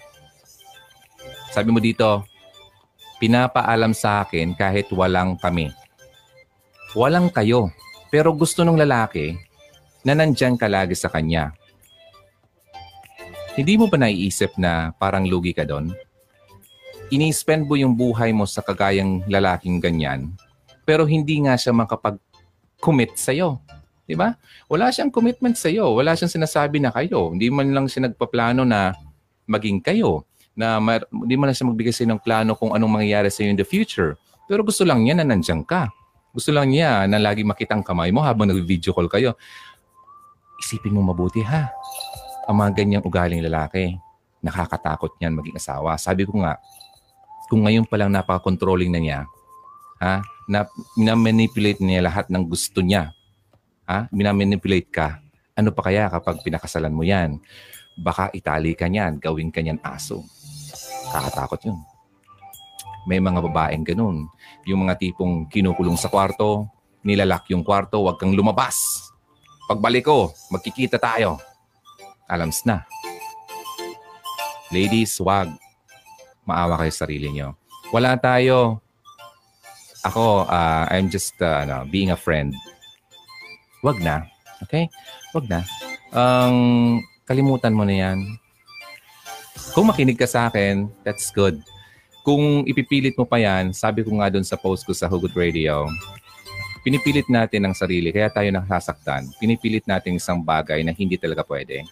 sabi 1.52 1.70
mo 1.70 1.78
dito, 1.78 2.24
pinapaalam 3.20 3.94
sa 3.94 4.26
akin 4.26 4.56
kahit 4.58 4.90
walang 4.90 5.38
kami. 5.38 5.70
Walang 6.98 7.30
kayo. 7.30 7.70
Pero 8.10 8.34
gusto 8.34 8.66
ng 8.66 8.80
lalaki 8.80 9.38
na 10.04 10.14
nandyan 10.14 10.60
ka 10.60 10.68
lagi 10.68 10.94
sa 10.94 11.08
kanya. 11.08 11.56
Hindi 13.56 13.80
mo 13.80 13.88
ba 13.88 13.98
naiisip 13.98 14.56
na 14.60 14.92
parang 14.98 15.26
lugi 15.26 15.56
ka 15.56 15.64
doon? 15.64 15.94
ini-spend 17.14 17.70
mo 17.70 17.78
yung 17.78 17.94
buhay 17.94 18.34
mo 18.34 18.50
sa 18.50 18.66
kagayang 18.66 19.22
lalaking 19.30 19.78
ganyan, 19.78 20.34
pero 20.82 21.06
hindi 21.06 21.38
nga 21.46 21.54
siya 21.54 21.70
makapag-commit 21.70 23.14
sa'yo. 23.14 23.62
Di 24.04 24.18
ba? 24.18 24.34
Wala 24.68 24.90
siyang 24.90 25.14
commitment 25.14 25.56
sa'yo. 25.56 25.94
Wala 25.96 26.18
siyang 26.18 26.34
sinasabi 26.34 26.82
na 26.82 26.92
kayo. 26.92 27.32
Hindi 27.32 27.48
man 27.48 27.72
lang 27.72 27.86
siya 27.88 28.10
nagpaplano 28.12 28.68
na 28.68 28.92
maging 29.48 29.80
kayo. 29.80 30.28
Na 30.58 30.82
mar- 30.84 31.08
hindi 31.08 31.40
man 31.40 31.48
lang 31.54 31.56
siya 31.56 31.70
magbigay 31.72 31.94
sa'yo 31.96 32.10
ng 32.12 32.20
plano 32.20 32.52
kung 32.60 32.76
anong 32.76 33.00
mangyayari 33.00 33.32
sa'yo 33.32 33.56
in 33.56 33.56
the 33.56 33.64
future. 33.64 34.20
Pero 34.44 34.60
gusto 34.66 34.84
lang 34.84 35.08
niya 35.08 35.24
na 35.24 35.24
nandiyan 35.24 35.64
ka. 35.64 35.88
Gusto 36.36 36.52
lang 36.52 36.74
niya 36.74 37.08
na 37.08 37.16
lagi 37.16 37.48
makitang 37.48 37.80
kamay 37.80 38.12
mo 38.12 38.20
habang 38.20 38.52
nag-video 38.52 38.92
call 38.92 39.08
kayo. 39.08 39.40
Isipin 40.64 40.96
mo 40.96 41.04
mabuti 41.04 41.44
ha. 41.44 41.68
Ang 42.48 42.56
mga 42.64 42.72
ganyang 42.80 43.04
ugaling 43.04 43.44
lalaki, 43.44 44.00
nakakatakot 44.40 45.20
niyan 45.20 45.36
maging 45.36 45.60
asawa. 45.60 46.00
Sabi 46.00 46.24
ko 46.24 46.40
nga, 46.40 46.56
kung 47.52 47.68
ngayon 47.68 47.84
pa 47.84 48.00
lang 48.00 48.16
napaka-controlling 48.16 48.92
na 48.92 49.00
niya, 49.04 49.20
ha? 50.00 50.24
Na, 50.48 50.68
na-manipulate 50.96 51.84
niya 51.84 52.04
lahat 52.04 52.28
ng 52.32 52.44
gusto 52.48 52.80
niya. 52.84 53.12
Ha? 53.88 54.08
Minamanipulate 54.12 54.92
ka. 54.92 55.20
Ano 55.56 55.72
pa 55.72 55.88
kaya 55.88 56.08
kapag 56.12 56.40
pinakasalan 56.44 56.96
mo 56.96 57.04
yan? 57.04 57.40
Baka 58.00 58.32
itali 58.34 58.76
ka 58.76 58.88
niyan, 58.88 59.20
gawin 59.20 59.52
ka 59.52 59.60
niyan 59.60 59.80
aso. 59.84 60.24
Kakatakot 61.12 61.62
yun. 61.68 61.80
May 63.04 63.20
mga 63.20 63.44
babaeng 63.44 63.84
ganun. 63.84 64.32
Yung 64.64 64.88
mga 64.88 64.96
tipong 65.00 65.48
kinukulong 65.52 66.00
sa 66.00 66.08
kwarto, 66.08 66.72
nilalak 67.04 67.48
yung 67.52 67.62
kwarto, 67.62 68.00
huwag 68.00 68.16
kang 68.16 68.32
lumabas. 68.32 69.03
Pagbalik 69.64 70.04
ko, 70.04 70.36
magkikita 70.52 71.00
tayo. 71.00 71.40
Alams 72.28 72.64
na. 72.68 72.84
Ladies, 74.74 75.16
wag 75.24 75.54
maawa 76.44 76.76
kayo 76.80 76.92
sa 76.92 77.08
sarili 77.08 77.32
nyo. 77.32 77.56
Wala 77.96 78.20
tayo. 78.20 78.84
Ako, 80.04 80.44
uh, 80.44 80.84
I'm 80.92 81.08
just 81.08 81.40
uh, 81.40 81.64
ano, 81.64 81.88
being 81.88 82.12
a 82.12 82.20
friend. 82.20 82.52
Wag 83.80 84.04
na. 84.04 84.28
Okay? 84.68 84.92
Wag 85.32 85.48
na. 85.48 85.64
Um, 86.12 87.00
kalimutan 87.24 87.72
mo 87.72 87.88
na 87.88 87.96
yan. 87.96 88.20
Kung 89.72 89.88
makinig 89.88 90.20
ka 90.20 90.28
sa 90.28 90.52
akin, 90.52 90.92
that's 91.08 91.32
good. 91.32 91.56
Kung 92.24 92.68
ipipilit 92.68 93.16
mo 93.16 93.24
pa 93.24 93.40
yan, 93.40 93.72
sabi 93.72 94.04
ko 94.04 94.12
nga 94.20 94.28
doon 94.28 94.44
sa 94.44 94.60
post 94.60 94.84
ko 94.84 94.92
sa 94.92 95.08
Hugot 95.08 95.32
Radio, 95.36 95.88
pinipilit 96.84 97.26
natin 97.32 97.64
ang 97.64 97.74
sarili, 97.74 98.12
kaya 98.12 98.28
tayo 98.28 98.52
nakasaktan. 98.52 99.32
Pinipilit 99.40 99.88
natin 99.88 100.20
isang 100.20 100.44
bagay 100.44 100.84
na 100.84 100.92
hindi 100.92 101.16
talaga 101.16 101.42
pwede. 101.48 101.88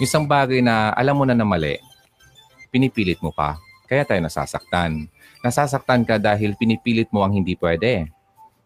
Isang 0.00 0.24
bagay 0.24 0.64
na 0.64 0.90
alam 0.96 1.20
mo 1.20 1.28
na 1.28 1.36
na 1.36 1.44
mali, 1.44 1.76
pinipilit 2.72 3.20
mo 3.20 3.30
pa. 3.30 3.60
Kaya 3.84 4.08
tayo 4.08 4.24
nasasaktan. 4.24 5.04
Nasasaktan 5.44 6.08
ka 6.08 6.16
dahil 6.16 6.56
pinipilit 6.56 7.12
mo 7.12 7.20
ang 7.20 7.36
hindi 7.36 7.52
pwede. 7.60 8.08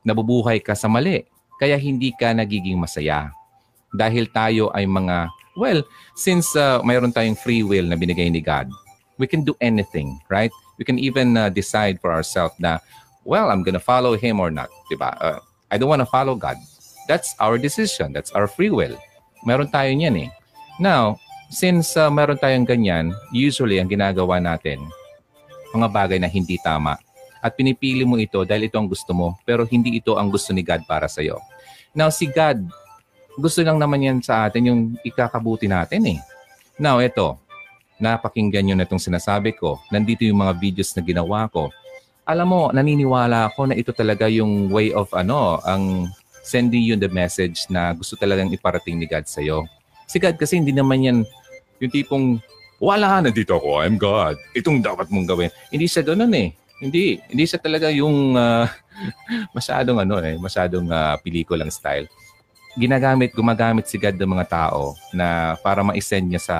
Nabubuhay 0.06 0.62
ka 0.62 0.78
sa 0.78 0.86
mali, 0.86 1.26
kaya 1.58 1.74
hindi 1.74 2.14
ka 2.14 2.30
nagiging 2.30 2.78
masaya. 2.78 3.34
Dahil 3.90 4.30
tayo 4.30 4.70
ay 4.70 4.86
mga, 4.86 5.26
well, 5.58 5.82
since 6.14 6.54
uh, 6.54 6.78
mayroon 6.86 7.10
tayong 7.10 7.34
free 7.34 7.66
will 7.66 7.90
na 7.90 7.98
binigay 7.98 8.30
ni 8.30 8.38
God, 8.38 8.70
we 9.18 9.26
can 9.26 9.42
do 9.42 9.58
anything, 9.58 10.22
right? 10.30 10.52
We 10.78 10.86
can 10.86 11.02
even 11.02 11.34
uh, 11.34 11.50
decide 11.50 11.98
for 11.98 12.14
ourselves 12.14 12.54
na, 12.62 12.78
well, 13.26 13.50
I'm 13.50 13.66
gonna 13.66 13.82
follow 13.82 14.14
Him 14.14 14.38
or 14.38 14.54
not. 14.54 14.70
Diba? 14.92 15.16
Uh, 15.18 15.40
I 15.70 15.78
don't 15.78 15.90
wanna 15.90 16.06
follow 16.06 16.38
God. 16.38 16.56
That's 17.06 17.34
our 17.38 17.58
decision. 17.58 18.10
That's 18.10 18.34
our 18.34 18.50
free 18.50 18.70
will. 18.70 18.98
Meron 19.46 19.70
tayo 19.70 19.90
niyan 19.94 20.26
eh. 20.26 20.30
Now, 20.82 21.22
since 21.48 21.94
uh, 21.94 22.10
meron 22.10 22.38
tayong 22.38 22.66
ganyan, 22.66 23.14
usually 23.30 23.78
ang 23.78 23.86
ginagawa 23.86 24.42
natin, 24.42 24.82
mga 25.70 25.88
bagay 25.88 26.18
na 26.18 26.26
hindi 26.26 26.58
tama. 26.58 26.98
At 27.38 27.54
pinipili 27.54 28.02
mo 28.02 28.18
ito 28.18 28.42
dahil 28.42 28.66
ito 28.66 28.74
ang 28.74 28.90
gusto 28.90 29.14
mo, 29.14 29.38
pero 29.46 29.62
hindi 29.62 30.02
ito 30.02 30.18
ang 30.18 30.26
gusto 30.26 30.50
ni 30.50 30.66
God 30.66 30.82
para 30.82 31.06
sa 31.06 31.22
iyo. 31.22 31.38
Now, 31.94 32.10
si 32.10 32.26
God, 32.26 32.66
gusto 33.38 33.62
lang 33.62 33.78
naman 33.78 34.02
yan 34.02 34.18
sa 34.18 34.50
atin 34.50 34.68
yung 34.68 34.80
ikakabuti 35.06 35.70
natin 35.70 36.16
eh. 36.16 36.18
Now, 36.76 36.98
ito, 36.98 37.38
napakinggan 37.96 38.66
nyo 38.66 38.74
na 38.76 38.84
itong 38.84 39.00
sinasabi 39.00 39.56
ko. 39.56 39.80
Nandito 39.88 40.26
yung 40.26 40.42
mga 40.42 40.52
videos 40.58 40.92
na 40.92 41.00
ginawa 41.00 41.48
ko. 41.48 41.70
Alam 42.26 42.46
mo, 42.50 42.62
naniniwala 42.74 43.54
ako 43.54 43.70
na 43.70 43.78
ito 43.78 43.94
talaga 43.94 44.26
yung 44.26 44.66
way 44.74 44.90
of 44.90 45.06
ano, 45.14 45.62
ang 45.62 46.10
sending 46.42 46.82
you 46.82 46.98
the 46.98 47.06
message 47.10 47.70
na 47.70 47.94
gusto 47.94 48.18
talagang 48.18 48.50
iparating 48.50 48.98
ni 48.98 49.06
God 49.06 49.30
sa 49.30 49.38
iyo. 49.38 49.62
Si 50.10 50.18
God 50.18 50.34
kasi 50.34 50.58
hindi 50.58 50.74
naman 50.74 51.06
yan 51.06 51.18
yung 51.78 51.92
tipong 51.94 52.42
wala, 52.82 53.22
nandito 53.22 53.56
ako, 53.56 53.80
I'm 53.80 53.96
God. 53.96 54.36
Itong 54.52 54.82
dapat 54.82 55.06
mong 55.08 55.26
gawin. 55.26 55.50
Hindi 55.70 55.86
siya 55.86 56.02
doon 56.02 56.28
eh. 56.34 56.50
Hindi, 56.76 57.16
hindi 57.30 57.44
siya 57.48 57.56
talaga 57.62 57.88
yung 57.88 58.36
uh, 58.36 58.68
masyadong 59.56 60.02
ano 60.02 60.20
eh, 60.20 60.36
masyadong 60.36 60.90
uh, 60.90 61.16
pelikulang 61.22 61.72
style. 61.72 62.10
Ginagamit, 62.76 63.32
gumagamit 63.32 63.88
si 63.88 63.96
God 63.96 64.20
ng 64.20 64.32
mga 64.36 64.46
tao 64.50 64.92
na 65.14 65.56
para 65.64 65.80
ma-send 65.80 66.28
niya 66.28 66.42
sa 66.42 66.56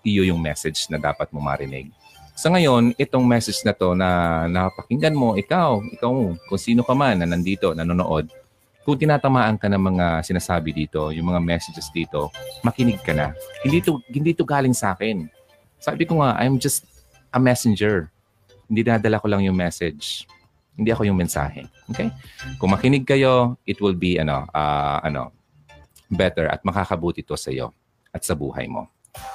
iyo 0.00 0.24
yung 0.24 0.40
message 0.40 0.88
na 0.88 0.96
dapat 0.96 1.28
mo 1.28 1.44
marinig. 1.44 1.92
Sa 2.40 2.48
ngayon, 2.48 2.96
itong 2.96 3.28
message 3.28 3.60
na 3.68 3.76
to 3.76 3.92
na 3.92 4.48
napakinggan 4.48 5.12
mo, 5.12 5.36
ikaw, 5.36 5.84
ikaw, 5.92 6.32
kung 6.48 6.60
sino 6.60 6.80
ka 6.80 6.96
man 6.96 7.20
na 7.20 7.28
nandito, 7.28 7.76
nanonood, 7.76 8.32
kung 8.80 8.96
tinatamaan 8.96 9.60
ka 9.60 9.68
ng 9.68 9.82
mga 9.92 10.24
sinasabi 10.24 10.72
dito, 10.72 11.12
yung 11.12 11.28
mga 11.28 11.44
messages 11.44 11.92
dito, 11.92 12.32
makinig 12.64 13.04
ka 13.04 13.12
na. 13.12 13.36
Hindi 13.60 13.84
to, 13.84 14.00
hindi 14.08 14.32
to 14.32 14.48
galing 14.48 14.72
sa 14.72 14.96
akin 14.96 15.28
sabi 15.80 16.04
ko 16.04 16.20
nga, 16.20 16.36
I'm 16.36 16.60
just 16.60 16.84
a 17.32 17.40
messenger. 17.40 18.12
Hindi 18.68 18.84
nadala 18.84 19.16
ko 19.16 19.26
lang 19.32 19.42
yung 19.48 19.56
message. 19.56 20.28
Hindi 20.76 20.92
ako 20.92 21.08
yung 21.08 21.16
mensahe. 21.16 21.64
Okay? 21.88 22.12
Kung 22.60 22.76
makinig 22.76 23.08
kayo, 23.08 23.56
it 23.64 23.80
will 23.80 23.96
be 23.96 24.20
ano, 24.20 24.44
uh, 24.52 25.00
ano, 25.00 25.32
better 26.12 26.52
at 26.52 26.60
makakabuti 26.62 27.24
to 27.24 27.34
sa 27.34 27.48
iyo 27.48 27.72
at 28.12 28.22
sa 28.22 28.36
buhay 28.36 28.68
mo. 28.68 28.86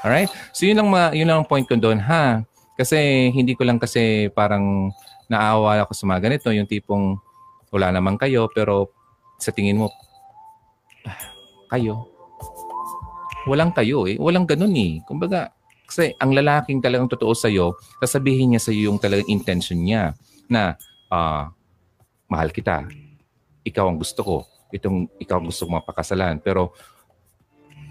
All 0.05 0.13
right? 0.13 0.29
So 0.53 0.69
yun 0.69 0.77
lang 0.79 0.87
ma, 0.87 1.11
yun 1.11 1.27
lang 1.27 1.43
ang 1.43 1.49
point 1.49 1.65
ko 1.65 1.75
doon 1.75 1.97
ha. 1.99 2.45
Kasi 2.75 3.31
hindi 3.31 3.55
ko 3.55 3.63
lang 3.63 3.79
kasi 3.79 4.27
parang 4.35 4.91
naawa 5.31 5.81
ako 5.83 5.91
sa 5.95 6.05
mga 6.11 6.19
ganito, 6.27 6.51
yung 6.51 6.67
tipong 6.69 7.17
wala 7.71 7.91
naman 7.91 8.19
kayo 8.19 8.47
pero 8.51 8.91
sa 9.39 9.51
tingin 9.51 9.79
mo 9.79 9.91
kayo. 11.71 12.07
Walang 13.45 13.73
kayo 13.75 14.09
eh. 14.09 14.17
Walang 14.17 14.49
ganun 14.49 14.73
eh. 14.73 15.01
Kumbaga, 15.05 15.53
kasi 15.85 16.17
ang 16.17 16.33
lalaking 16.33 16.81
talagang 16.81 17.09
totoo 17.09 17.33
sa 17.37 17.45
iyo, 17.45 17.77
sasabihin 18.01 18.53
niya 18.53 18.61
sa 18.61 18.73
iyo 18.73 18.89
yung 18.89 18.97
talagang 18.97 19.29
intention 19.29 19.85
niya 19.85 20.17
na 20.49 20.73
uh, 21.13 21.45
mahal 22.25 22.49
kita. 22.49 22.89
Ikaw 23.65 23.85
ang 23.85 23.97
gusto 24.01 24.21
ko. 24.25 24.35
Itong 24.73 25.09
ikaw 25.21 25.37
ang 25.37 25.47
gusto 25.49 25.69
kong 25.69 25.77
mapakasalan. 25.81 26.41
Pero 26.41 26.73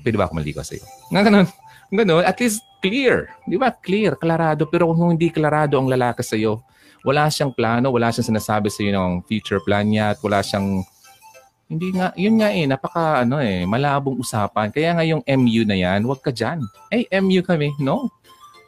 pwede 0.02 0.18
ba 0.18 0.26
ako 0.26 0.34
maligaw 0.42 0.66
sa 0.66 0.74
iyo? 0.74 0.86
Nga 1.14 1.22
ganun. 1.22 1.46
Ganun, 1.94 2.26
at 2.26 2.34
least 2.42 2.66
clear. 2.82 3.30
Di 3.46 3.54
ba? 3.54 3.70
Clear, 3.70 4.18
klarado. 4.18 4.66
Pero 4.66 4.90
kung 4.90 5.14
hindi 5.14 5.30
klarado 5.30 5.78
ang 5.78 5.86
lalaki 5.86 6.26
sa'yo, 6.26 6.58
wala 7.06 7.30
siyang 7.30 7.54
plano, 7.54 7.94
wala 7.94 8.10
siyang 8.10 8.34
sinasabi 8.34 8.66
sa'yo 8.66 8.90
ng 8.90 9.12
future 9.30 9.62
plan 9.62 9.86
niya 9.86 10.16
at 10.16 10.18
wala 10.18 10.42
siyang 10.42 10.82
hindi 11.64 11.96
nga, 11.96 12.12
yun 12.12 12.36
nga 12.36 12.52
eh, 12.52 12.68
napaka 12.68 13.24
ano 13.24 13.40
eh, 13.40 13.64
malabong 13.64 14.20
usapan. 14.20 14.68
Kaya 14.68 15.00
nga 15.00 15.04
yung 15.06 15.24
MU 15.24 15.62
na 15.64 15.76
yan, 15.78 16.04
wag 16.04 16.20
ka 16.20 16.28
dyan. 16.28 16.60
Eh, 16.92 17.08
MU 17.22 17.40
kami. 17.40 17.72
No. 17.80 18.10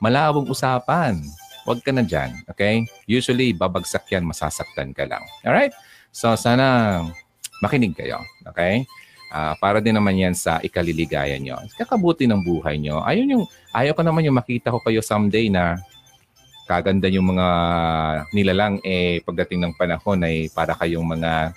Malabong 0.00 0.48
usapan. 0.48 1.20
Wag 1.68 1.84
ka 1.84 1.92
na 1.92 2.06
dyan. 2.06 2.32
Okay? 2.48 2.86
Usually, 3.04 3.52
babagsak 3.52 4.06
yan, 4.08 4.24
masasaktan 4.24 4.96
ka 4.96 5.04
lang. 5.04 5.20
Alright? 5.44 5.76
So, 6.08 6.32
sana 6.38 7.04
makinig 7.60 7.92
kayo. 7.92 8.22
Okay? 8.48 8.86
Uh, 9.26 9.54
para 9.58 9.82
din 9.82 9.94
naman 9.94 10.14
yan 10.14 10.34
sa 10.34 10.62
ikaliligayan 10.62 11.42
nyo. 11.42 11.58
Kakabuti 11.74 12.30
ng 12.30 12.40
buhay 12.46 12.78
nyo. 12.78 13.02
Ayun 13.02 13.38
yung, 13.38 13.44
ayaw 13.74 13.92
ko 13.92 14.02
naman 14.06 14.22
yung 14.22 14.38
makita 14.38 14.70
ko 14.70 14.78
kayo 14.80 15.02
someday 15.02 15.50
na 15.50 15.82
kaganda 16.66 17.06
yung 17.06 17.30
mga 17.30 17.46
nilalang 18.34 18.82
eh 18.82 19.22
pagdating 19.22 19.62
ng 19.62 19.72
panahon 19.78 20.26
ay 20.26 20.50
para 20.50 20.74
kayong 20.74 21.06
mga 21.06 21.54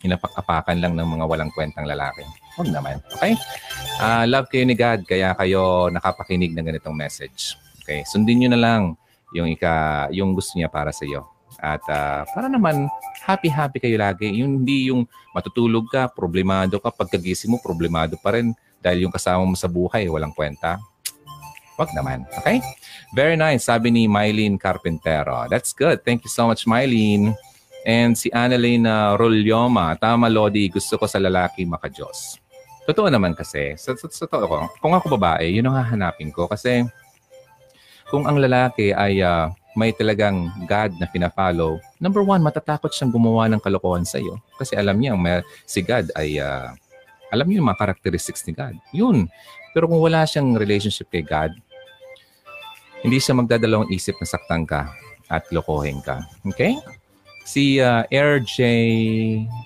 hinapak-apakan 0.00 0.80
lang 0.80 0.96
ng 0.96 1.08
mga 1.08 1.24
walang 1.28 1.52
kwentang 1.52 1.84
lalaki. 1.84 2.24
Huwag 2.56 2.72
naman. 2.72 2.96
Okay? 3.16 3.36
Uh, 4.00 4.24
love 4.24 4.48
kayo 4.48 4.64
ni 4.64 4.72
God, 4.72 5.04
kaya 5.04 5.36
kayo 5.36 5.92
nakapakinig 5.92 6.56
ng 6.56 6.72
ganitong 6.72 6.96
message. 6.96 7.56
Okay? 7.84 8.00
Sundin 8.08 8.40
nyo 8.40 8.48
na 8.56 8.60
lang 8.60 8.82
yung, 9.36 9.48
ika, 9.52 10.08
yung 10.08 10.32
gusto 10.32 10.56
niya 10.56 10.72
para 10.72 10.88
sa 10.88 11.04
iyo. 11.04 11.28
At 11.58 11.82
uh, 11.90 12.22
para 12.30 12.46
naman 12.46 12.86
happy-happy 13.26 13.82
kayo 13.82 13.98
lagi. 13.98 14.30
Yung 14.30 14.62
hindi 14.62 14.94
yung 14.94 15.08
matutulog 15.34 15.90
ka, 15.90 16.06
problemado 16.06 16.78
ka, 16.78 16.94
pagkagising 16.94 17.50
mo, 17.50 17.58
problemado 17.58 18.14
pa 18.20 18.38
rin 18.38 18.54
dahil 18.80 19.08
yung 19.08 19.14
kasama 19.14 19.42
mo 19.44 19.56
sa 19.58 19.68
buhay, 19.68 20.08
walang 20.08 20.32
kwenta. 20.32 20.78
Wag 21.76 21.90
naman. 21.96 22.28
Okay? 22.40 22.60
Very 23.16 23.36
nice, 23.36 23.68
sabi 23.68 23.88
ni 23.88 24.04
Mylene 24.04 24.60
Carpintero. 24.60 25.48
That's 25.48 25.72
good. 25.72 26.04
Thank 26.04 26.28
you 26.28 26.32
so 26.32 26.48
much, 26.48 26.68
Mylene. 26.68 27.32
And 27.88 28.12
si 28.12 28.28
Annalyn 28.28 28.84
uh, 28.84 29.16
Rolyoma, 29.16 29.96
tama 29.96 30.28
Lodi, 30.28 30.68
gusto 30.68 31.00
ko 31.00 31.08
sa 31.08 31.16
lalaki 31.16 31.64
makajos. 31.64 32.36
Totoo 32.84 33.08
naman 33.08 33.32
kasi, 33.32 33.76
sa, 33.80 33.96
sa, 33.96 34.08
sa 34.12 34.28
totoo 34.28 34.44
ko, 34.44 34.56
kung 34.80 34.92
ako 34.92 35.16
babae, 35.16 35.48
yun 35.48 35.68
ang 35.68 35.80
hahanapin 35.80 36.28
ko. 36.28 36.44
Kasi 36.44 36.84
kung 38.12 38.28
ang 38.28 38.36
lalaki 38.36 38.92
ay 38.92 39.24
uh, 39.24 39.48
may 39.78 39.94
talagang 39.94 40.50
God 40.66 40.98
na 40.98 41.06
pinafollow, 41.06 41.78
number 42.02 42.22
one, 42.26 42.42
matatakot 42.42 42.90
siyang 42.90 43.14
gumawa 43.14 43.46
ng 43.50 43.62
kalokohan 43.62 44.02
sa 44.02 44.18
iyo. 44.18 44.38
Kasi 44.58 44.74
alam 44.74 44.98
niya, 44.98 45.14
may, 45.14 45.44
si 45.66 45.84
God 45.84 46.10
ay, 46.18 46.42
uh, 46.42 46.74
alam 47.30 47.46
niya 47.46 47.62
yung 47.62 47.70
mga 47.70 47.80
characteristics 47.80 48.42
ni 48.46 48.52
God. 48.54 48.74
Yun. 48.90 49.30
Pero 49.70 49.86
kung 49.86 50.02
wala 50.02 50.26
siyang 50.26 50.58
relationship 50.58 51.06
kay 51.14 51.22
God, 51.22 51.54
hindi 53.00 53.22
siya 53.22 53.38
magdadalawang 53.38 53.88
isip 53.94 54.18
na 54.18 54.26
saktan 54.26 54.66
ka 54.66 54.90
at 55.30 55.46
lokohin 55.54 56.02
ka. 56.02 56.26
Okay? 56.50 56.74
si 57.50 57.82
uh, 57.82 58.06
RJ 58.06 58.58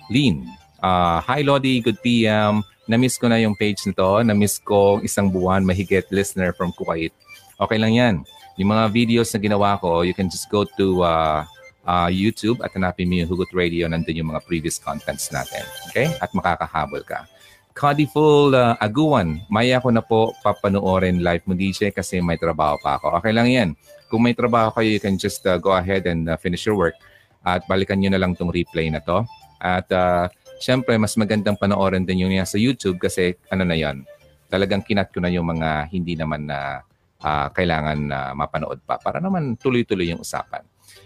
Lin. 0.09 0.41
Uh, 0.81 1.21
hi 1.21 1.45
Lodi, 1.45 1.81
good 1.85 2.01
PM. 2.01 2.65
Na-miss 2.89 3.17
ko 3.17 3.29
na 3.29 3.41
yung 3.41 3.53
page 3.57 3.81
nito. 3.85 4.21
Na-miss 4.25 4.61
ko 4.61 5.01
isang 5.01 5.29
buwan 5.29 5.65
mahigit 5.65 6.05
listener 6.09 6.53
from 6.53 6.73
Kuwait. 6.73 7.13
Okay 7.57 7.77
lang 7.77 7.93
yan. 7.93 8.15
Yung 8.55 8.71
mga 8.71 8.87
videos 8.91 9.29
na 9.35 9.39
ginawa 9.39 9.75
ko, 9.79 10.07
you 10.07 10.15
can 10.15 10.31
just 10.31 10.47
go 10.47 10.63
to 10.79 11.03
uh, 11.03 11.43
uh, 11.83 12.09
YouTube 12.09 12.63
at 12.63 12.71
hanapin 12.71 13.07
mo 13.07 13.19
yung 13.19 13.29
Hugot 13.29 13.51
Radio. 13.51 13.87
Nandun 13.87 14.15
yung 14.15 14.31
mga 14.31 14.43
previous 14.47 14.79
contents 14.79 15.27
natin. 15.29 15.63
Okay? 15.91 16.07
At 16.23 16.31
makakahabol 16.31 17.03
ka. 17.03 17.27
Codiful 17.75 18.55
uh, 18.55 18.79
Aguan, 18.79 19.43
maya 19.51 19.83
ko 19.83 19.91
na 19.91 19.99
po 19.99 20.31
papanoorin 20.39 21.19
live 21.19 21.43
mo 21.43 21.51
DJ 21.51 21.91
kasi 21.91 22.23
may 22.23 22.39
trabaho 22.39 22.79
pa 22.79 22.95
ako. 22.95 23.19
Okay 23.19 23.35
lang 23.35 23.51
yan. 23.51 23.69
Kung 24.07 24.23
may 24.23 24.31
trabaho 24.31 24.71
kayo, 24.71 24.87
you 24.95 25.03
can 25.03 25.19
just 25.19 25.43
uh, 25.43 25.59
go 25.59 25.75
ahead 25.75 26.07
and 26.07 26.31
uh, 26.31 26.39
finish 26.39 26.63
your 26.63 26.79
work 26.79 26.95
at 27.43 27.67
balikan 27.67 27.99
nyo 27.99 28.15
na 28.15 28.19
lang 28.23 28.31
tong 28.31 28.47
replay 28.47 28.87
na 28.87 29.03
to. 29.03 29.27
At 29.59 29.91
uh, 29.91 30.31
syempre, 30.63 30.95
mas 30.95 31.19
magandang 31.19 31.59
panoorin 31.59 32.07
din 32.07 32.23
yung 32.23 32.31
sa 32.47 32.55
YouTube 32.55 32.95
kasi 32.95 33.35
ano 33.51 33.67
na 33.67 33.75
yon 33.75 34.07
talagang 34.47 34.79
kinat 34.85 35.11
ko 35.11 35.19
na 35.19 35.27
yung 35.27 35.51
mga 35.51 35.91
hindi 35.91 36.15
naman 36.15 36.47
na 36.47 36.79
uh, 36.79 36.94
kailangan 37.23 37.99
na 38.11 38.19
uh, 38.29 38.31
mapanood 38.35 38.79
pa 38.83 38.99
para 38.99 39.23
naman 39.23 39.55
tuloy-tuloy 39.57 40.11
yung 40.11 40.21
usapan. 40.21 40.61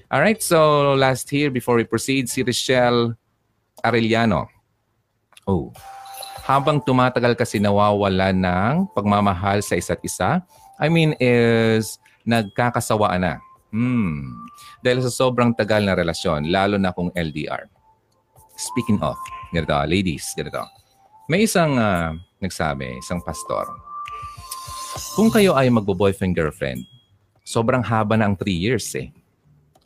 Alright, 0.09 0.41
so 0.41 0.91
last 0.97 1.29
here 1.29 1.53
before 1.53 1.77
we 1.77 1.85
proceed, 1.85 2.27
si 2.27 2.41
Richelle 2.41 3.13
Arellano. 3.85 4.49
Oh, 5.45 5.71
habang 6.49 6.81
tumatagal 6.81 7.37
kasi 7.37 7.61
nawawala 7.61 8.33
ng 8.33 8.89
pagmamahal 8.97 9.61
sa 9.61 9.77
isa't 9.77 10.01
isa, 10.01 10.41
I 10.81 10.89
mean 10.89 11.13
is 11.21 12.01
nagkakasawaan 12.25 13.21
na. 13.21 13.35
Hmm. 13.69 14.33
Dahil 14.81 15.05
sa 15.05 15.13
sobrang 15.13 15.53
tagal 15.53 15.85
na 15.85 15.93
relasyon, 15.93 16.49
lalo 16.49 16.81
na 16.81 16.89
kung 16.89 17.13
LDR. 17.13 17.69
Speaking 18.57 18.97
of, 19.05 19.15
ganito, 19.53 19.77
ladies, 19.85 20.25
ganito. 20.33 20.65
May 21.29 21.45
isang 21.45 21.77
uh, 21.77 22.17
nagsabi, 22.41 22.97
isang 22.97 23.21
pastor, 23.21 23.69
kung 25.15 25.31
kayo 25.31 25.55
ay 25.55 25.71
magbo-boyfriend-girlfriend, 25.71 26.83
sobrang 27.47 27.79
haba 27.79 28.19
na 28.19 28.27
ang 28.27 28.35
3 28.35 28.51
years 28.51 28.91
eh. 28.99 29.09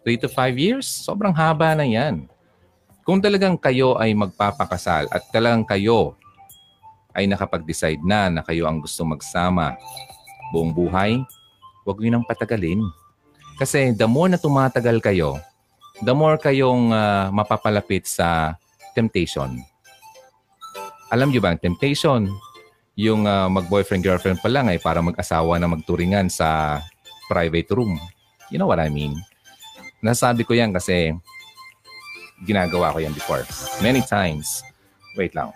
3 0.03 0.26
to 0.26 0.28
5 0.28 0.57
years, 0.57 0.86
sobrang 0.89 1.32
haba 1.32 1.78
na 1.78 1.86
yan. 1.86 2.28
Kung 3.03 3.20
talagang 3.20 3.59
kayo 3.59 3.99
ay 3.99 4.16
magpapakasal 4.16 5.11
at 5.11 5.24
talagang 5.32 5.68
kayo 5.68 6.16
ay 7.14 7.30
nakapag-decide 7.30 8.01
na 8.01 8.32
na 8.32 8.41
kayo 8.41 8.66
ang 8.66 8.82
gusto 8.82 9.05
magsama 9.05 9.76
buong 10.51 10.74
buhay, 10.74 11.22
huwag 11.84 11.97
niyo 11.99 12.16
nang 12.16 12.28
patagalin. 12.28 12.82
Kasi 13.59 13.93
the 13.93 14.07
more 14.07 14.32
na 14.32 14.39
tumatagal 14.39 15.03
kayo, 15.03 15.38
the 16.01 16.16
more 16.16 16.39
kayong 16.41 16.89
uh, 16.89 17.30
mapapalapit 17.30 18.09
sa 18.09 18.57
temptation. 18.97 19.61
Alam 21.14 21.30
niyo 21.30 21.45
ba, 21.45 21.53
temptation, 21.53 22.26
yung 22.93 23.25
uh, 23.25 23.49
mag-boyfriend-girlfriend 23.49 24.37
pa 24.37 24.49
lang 24.49 24.69
ay 24.69 24.77
para 24.77 25.01
mag-asawa 25.01 25.57
na 25.57 25.65
magturingan 25.65 26.29
sa 26.29 26.79
private 27.25 27.73
room. 27.73 27.97
You 28.53 28.61
know 28.61 28.69
what 28.69 28.77
I 28.77 28.93
mean? 28.93 29.17
Nasabi 30.05 30.45
ko 30.45 30.53
yan 30.53 30.69
kasi 30.69 31.15
ginagawa 32.45 32.93
ko 32.93 33.01
yan 33.01 33.15
before. 33.15 33.41
Many 33.81 34.05
times. 34.05 34.61
Wait 35.17 35.33
lang. 35.33 35.49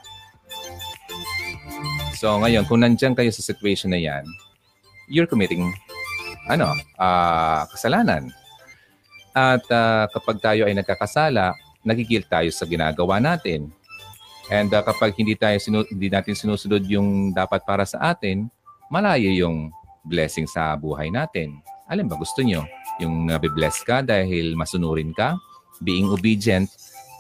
So 2.18 2.42
ngayon, 2.42 2.66
kung 2.66 2.82
nandyan 2.82 3.14
kayo 3.14 3.30
sa 3.30 3.46
situation 3.46 3.94
na 3.94 4.02
yan, 4.02 4.26
you're 5.06 5.30
committing 5.30 5.70
ano, 6.50 6.74
uh, 6.98 7.70
kasalanan. 7.70 8.34
At 9.38 9.62
uh, 9.70 10.10
kapag 10.10 10.42
tayo 10.42 10.66
ay 10.66 10.74
nagkakasala, 10.74 11.54
nagigil 11.86 12.26
tayo 12.26 12.50
sa 12.50 12.66
ginagawa 12.66 13.22
natin. 13.22 13.70
And 14.48 14.72
uh, 14.72 14.80
kapag 14.82 15.16
hindi 15.20 15.36
tayo 15.36 15.60
sinu- 15.60 15.88
hindi 15.88 16.08
natin 16.08 16.34
sinusunod 16.34 16.84
yung 16.88 17.36
dapat 17.36 17.68
para 17.68 17.84
sa 17.84 18.16
atin, 18.16 18.48
malayo 18.88 19.28
yung 19.28 19.72
blessing 20.08 20.48
sa 20.48 20.72
buhay 20.80 21.12
natin. 21.12 21.60
Alam 21.92 22.08
ba 22.08 22.16
gusto 22.16 22.40
nyo? 22.40 22.64
Yung 23.00 23.28
nabibless 23.28 23.84
ka 23.84 24.00
dahil 24.00 24.56
masunurin 24.56 25.12
ka, 25.12 25.36
being 25.84 26.08
obedient, 26.08 26.72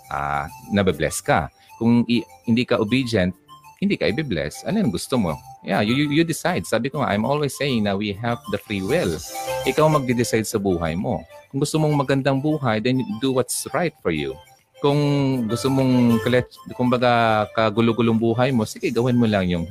uh, 0.07 0.47
nabibless 0.71 1.19
ka. 1.19 1.51
Kung 1.77 2.07
i- 2.07 2.23
hindi 2.47 2.63
ka 2.63 2.79
obedient, 2.79 3.35
hindi 3.77 3.93
ka 3.93 4.09
i-bless. 4.09 4.65
Ano 4.65 4.81
yung 4.81 4.89
gusto 4.89 5.21
mo? 5.21 5.37
Yeah, 5.61 5.85
you, 5.85 5.93
you, 5.93 6.09
you 6.09 6.23
decide. 6.25 6.65
Sabi 6.65 6.89
ko 6.89 7.03
nga, 7.05 7.13
I'm 7.13 7.27
always 7.27 7.53
saying 7.53 7.85
na 7.85 7.93
we 7.93 8.09
have 8.17 8.41
the 8.49 8.57
free 8.57 8.81
will. 8.81 9.13
Ikaw 9.69 9.85
magde-decide 9.85 10.49
sa 10.49 10.57
buhay 10.57 10.97
mo. 10.97 11.21
Kung 11.53 11.61
gusto 11.61 11.77
mong 11.77 11.93
magandang 11.93 12.41
buhay, 12.41 12.81
then 12.81 13.05
do 13.21 13.29
what's 13.29 13.69
right 13.77 13.93
for 14.01 14.09
you. 14.09 14.33
Kung 14.77 14.99
gusto 15.49 15.67
mong, 15.73 16.21
kumbaga, 16.77 17.45
kagulo-gulong 17.57 18.17
buhay 18.17 18.53
mo, 18.53 18.61
sige, 18.63 18.93
gawin 18.93 19.17
mo 19.17 19.25
lang 19.25 19.49
yung, 19.49 19.65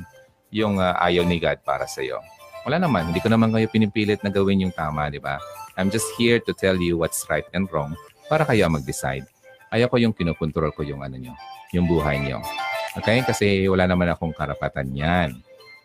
yung 0.51 0.83
uh, 0.83 0.99
ayaw 0.99 1.23
ni 1.23 1.39
God 1.39 1.63
para 1.63 1.87
sa 1.87 2.03
iyo. 2.03 2.19
Wala 2.67 2.83
naman. 2.83 3.15
Hindi 3.15 3.23
ko 3.23 3.31
naman 3.31 3.55
kayo 3.55 3.71
pinipilit 3.71 4.19
na 4.27 4.31
gawin 4.35 4.67
yung 4.67 4.75
tama, 4.75 5.07
di 5.07 5.23
ba? 5.23 5.39
I'm 5.79 5.93
just 5.93 6.11
here 6.19 6.43
to 6.43 6.53
tell 6.57 6.75
you 6.75 6.99
what's 6.99 7.23
right 7.31 7.47
and 7.55 7.71
wrong 7.71 7.95
para 8.27 8.43
kayo 8.43 8.67
mag-decide. 8.67 9.23
Ayaw 9.71 9.87
ko 9.87 9.97
yung 10.03 10.15
kinukontrol 10.17 10.75
ko 10.75 10.83
yung 10.83 11.07
ano 11.07 11.15
nyo, 11.15 11.35
yung 11.71 11.87
buhay 11.87 12.19
nyo. 12.19 12.43
Okay? 12.99 13.23
Kasi 13.23 13.71
wala 13.71 13.87
naman 13.87 14.11
akong 14.11 14.35
karapatan 14.35 14.91
yan. 14.91 15.31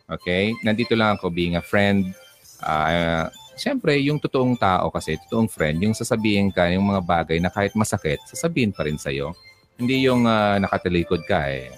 Okay? 0.10 0.56
Nandito 0.66 0.98
lang 0.98 1.20
ako 1.20 1.30
being 1.30 1.60
a 1.60 1.64
friend. 1.64 2.16
Uh, 2.64 3.30
Siyempre, 3.62 3.94
yung 4.02 4.18
totoong 4.18 4.58
tao 4.58 4.90
kasi, 4.90 5.22
totoong 5.22 5.46
friend, 5.46 5.86
yung 5.86 5.94
sasabihin 5.94 6.50
ka, 6.50 6.66
yung 6.74 6.82
mga 6.82 7.02
bagay 7.06 7.38
na 7.38 7.54
kahit 7.54 7.78
masakit, 7.78 8.18
sasabihin 8.26 8.74
pa 8.74 8.90
rin 8.90 8.98
sa'yo. 8.98 9.38
Hindi 9.78 10.10
yung 10.10 10.26
uh, 10.26 10.58
nakatalikod 10.58 11.22
ka 11.30 11.46
eh. 11.46 11.70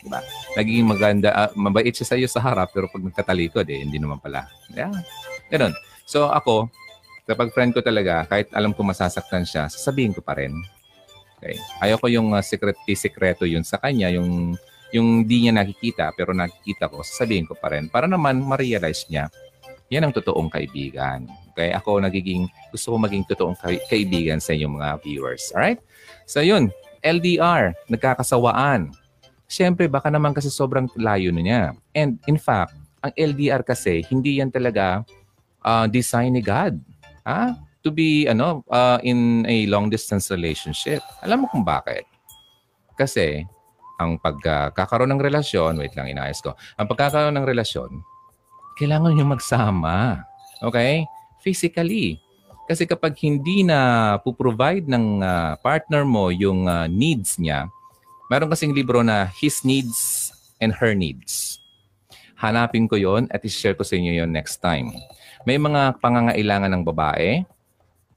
Diba? 0.00 0.24
Naging 0.56 0.88
maganda, 0.88 1.28
uh, 1.36 1.50
mabait 1.52 1.92
siya 1.92 2.16
sa'yo 2.16 2.24
sa 2.32 2.40
harap, 2.40 2.72
pero 2.72 2.88
pag 2.88 3.04
nagkatalikod 3.04 3.68
eh, 3.68 3.84
hindi 3.84 4.00
naman 4.00 4.24
pala. 4.24 4.48
Yeah. 4.72 5.04
Ganun. 5.52 5.76
So 6.08 6.32
ako, 6.32 6.72
kapag 7.28 7.52
friend 7.52 7.76
ko 7.76 7.84
talaga, 7.84 8.24
kahit 8.24 8.48
alam 8.56 8.72
ko 8.72 8.80
masasaktan 8.80 9.44
siya, 9.44 9.68
sasabihin 9.68 10.16
ko 10.16 10.24
pa 10.24 10.32
rin. 10.40 10.56
Okay. 11.36 11.60
Ayaw 11.84 12.00
ko 12.00 12.08
yung 12.08 12.32
uh, 12.32 12.40
secret, 12.40 12.80
sikreto 12.96 13.44
yun 13.44 13.68
sa 13.68 13.76
kanya, 13.76 14.08
yung 14.08 14.56
yung 14.96 15.28
di 15.28 15.44
niya 15.44 15.52
nakikita 15.52 16.14
pero 16.16 16.32
nakikita 16.32 16.88
ko, 16.88 17.04
sasabihin 17.04 17.44
ko 17.44 17.52
pa 17.58 17.74
rin 17.74 17.90
para 17.90 18.06
naman 18.06 18.38
ma-realize 18.40 19.04
niya 19.10 19.28
yan 19.92 20.06
ang 20.06 20.14
totoong 20.14 20.50
kaibigan. 20.50 21.30
Okay? 21.54 21.70
Ako 21.72 22.02
nagiging, 22.02 22.50
gusto 22.74 22.94
ko 22.94 22.96
maging 22.98 23.24
totoong 23.30 23.56
kaibigan 23.86 24.42
sa 24.42 24.52
inyong 24.52 24.74
mga 24.78 24.90
viewers. 25.02 25.54
Alright? 25.54 25.78
So 26.26 26.42
yun, 26.42 26.74
LDR, 27.06 27.74
nagkakasawaan. 27.86 28.90
Siyempre, 29.46 29.86
baka 29.86 30.10
naman 30.10 30.34
kasi 30.34 30.50
sobrang 30.50 30.90
layo 30.98 31.30
na 31.30 31.42
niya. 31.42 31.62
And 31.94 32.18
in 32.26 32.34
fact, 32.34 32.74
ang 33.06 33.14
LDR 33.14 33.62
kasi, 33.62 34.02
hindi 34.10 34.42
yan 34.42 34.50
talaga 34.50 35.06
uh, 35.62 35.86
design 35.86 36.34
ni 36.34 36.42
God. 36.42 36.82
Ha? 37.22 37.54
To 37.86 37.94
be 37.94 38.26
ano 38.26 38.66
uh, 38.66 38.98
in 39.06 39.46
a 39.46 39.70
long 39.70 39.86
distance 39.86 40.34
relationship. 40.34 40.98
Alam 41.22 41.46
mo 41.46 41.46
kung 41.46 41.62
bakit? 41.62 42.02
Kasi 42.98 43.46
ang 44.02 44.18
pagkakaroon 44.18 45.14
ng 45.14 45.22
relasyon, 45.22 45.78
wait 45.78 45.94
lang, 45.94 46.10
inayos 46.10 46.42
ko. 46.42 46.58
Ang 46.74 46.90
pagkakaroon 46.90 47.38
ng 47.38 47.46
relasyon, 47.46 48.02
kailangan 48.76 49.16
nyo 49.16 49.26
magsama. 49.26 50.22
Okay? 50.60 51.08
Physically. 51.40 52.20
Kasi 52.66 52.84
kapag 52.84 53.16
hindi 53.22 53.62
na 53.62 54.14
puprovide 54.20 54.84
ng 54.90 55.22
uh, 55.22 55.54
partner 55.64 56.02
mo 56.04 56.28
yung 56.28 56.68
uh, 56.68 56.84
needs 56.90 57.40
niya, 57.40 57.70
meron 58.28 58.50
kasing 58.50 58.74
libro 58.74 59.00
na 59.00 59.30
His 59.30 59.62
Needs 59.62 60.30
and 60.60 60.74
Her 60.74 60.92
Needs. 60.92 61.62
Hanapin 62.36 62.84
ko 62.84 63.00
yon 63.00 63.30
at 63.32 63.40
i-share 63.46 63.72
ko 63.72 63.86
sa 63.86 63.96
inyo 63.96 64.20
yon 64.20 64.30
next 64.34 64.60
time. 64.60 64.92
May 65.46 65.56
mga 65.56 66.02
pangangailangan 66.02 66.68
ng 66.74 66.84
babae 66.84 67.46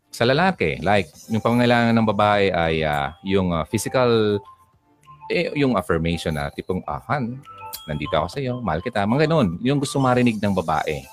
sa 0.09 0.25
lalaki. 0.25 0.81
Like, 0.81 1.07
yung 1.29 1.45
pangangailangan 1.45 1.93
ng 1.93 2.09
babae 2.09 2.45
ay 2.49 2.75
uh, 2.81 3.13
yung 3.21 3.53
uh, 3.53 3.63
physical, 3.69 4.41
eh, 5.29 5.53
yung 5.53 5.77
affirmation 5.77 6.33
na 6.33 6.49
tipong, 6.49 6.81
ah, 6.89 6.99
han, 7.05 7.37
nandito 7.89 8.13
ako 8.13 8.27
sa 8.29 8.39
iyo, 8.39 8.61
mahal 8.61 8.83
kita. 8.83 9.05
Mga 9.05 9.29
ganun. 9.29 9.57
Yung 9.65 9.81
gusto 9.81 9.97
marinig 9.97 10.37
ng 10.37 10.53
babae. 10.53 11.03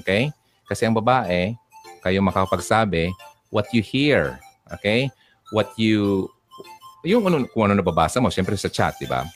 Okay? 0.00 0.30
Kasi 0.66 0.86
ang 0.86 0.94
babae, 0.94 1.54
kayo 2.00 2.18
makapagsabi 2.22 3.10
what 3.50 3.66
you 3.74 3.82
hear. 3.82 4.38
Okay? 4.78 5.10
What 5.50 5.74
you, 5.74 6.30
yung 7.02 7.26
ano, 7.26 7.42
kung 7.50 7.66
ano 7.66 7.78
nababasa 7.78 8.22
mo, 8.22 8.30
syempre 8.30 8.54
sa 8.54 8.70
chat, 8.70 8.94
di 9.02 9.10
ba? 9.10 9.26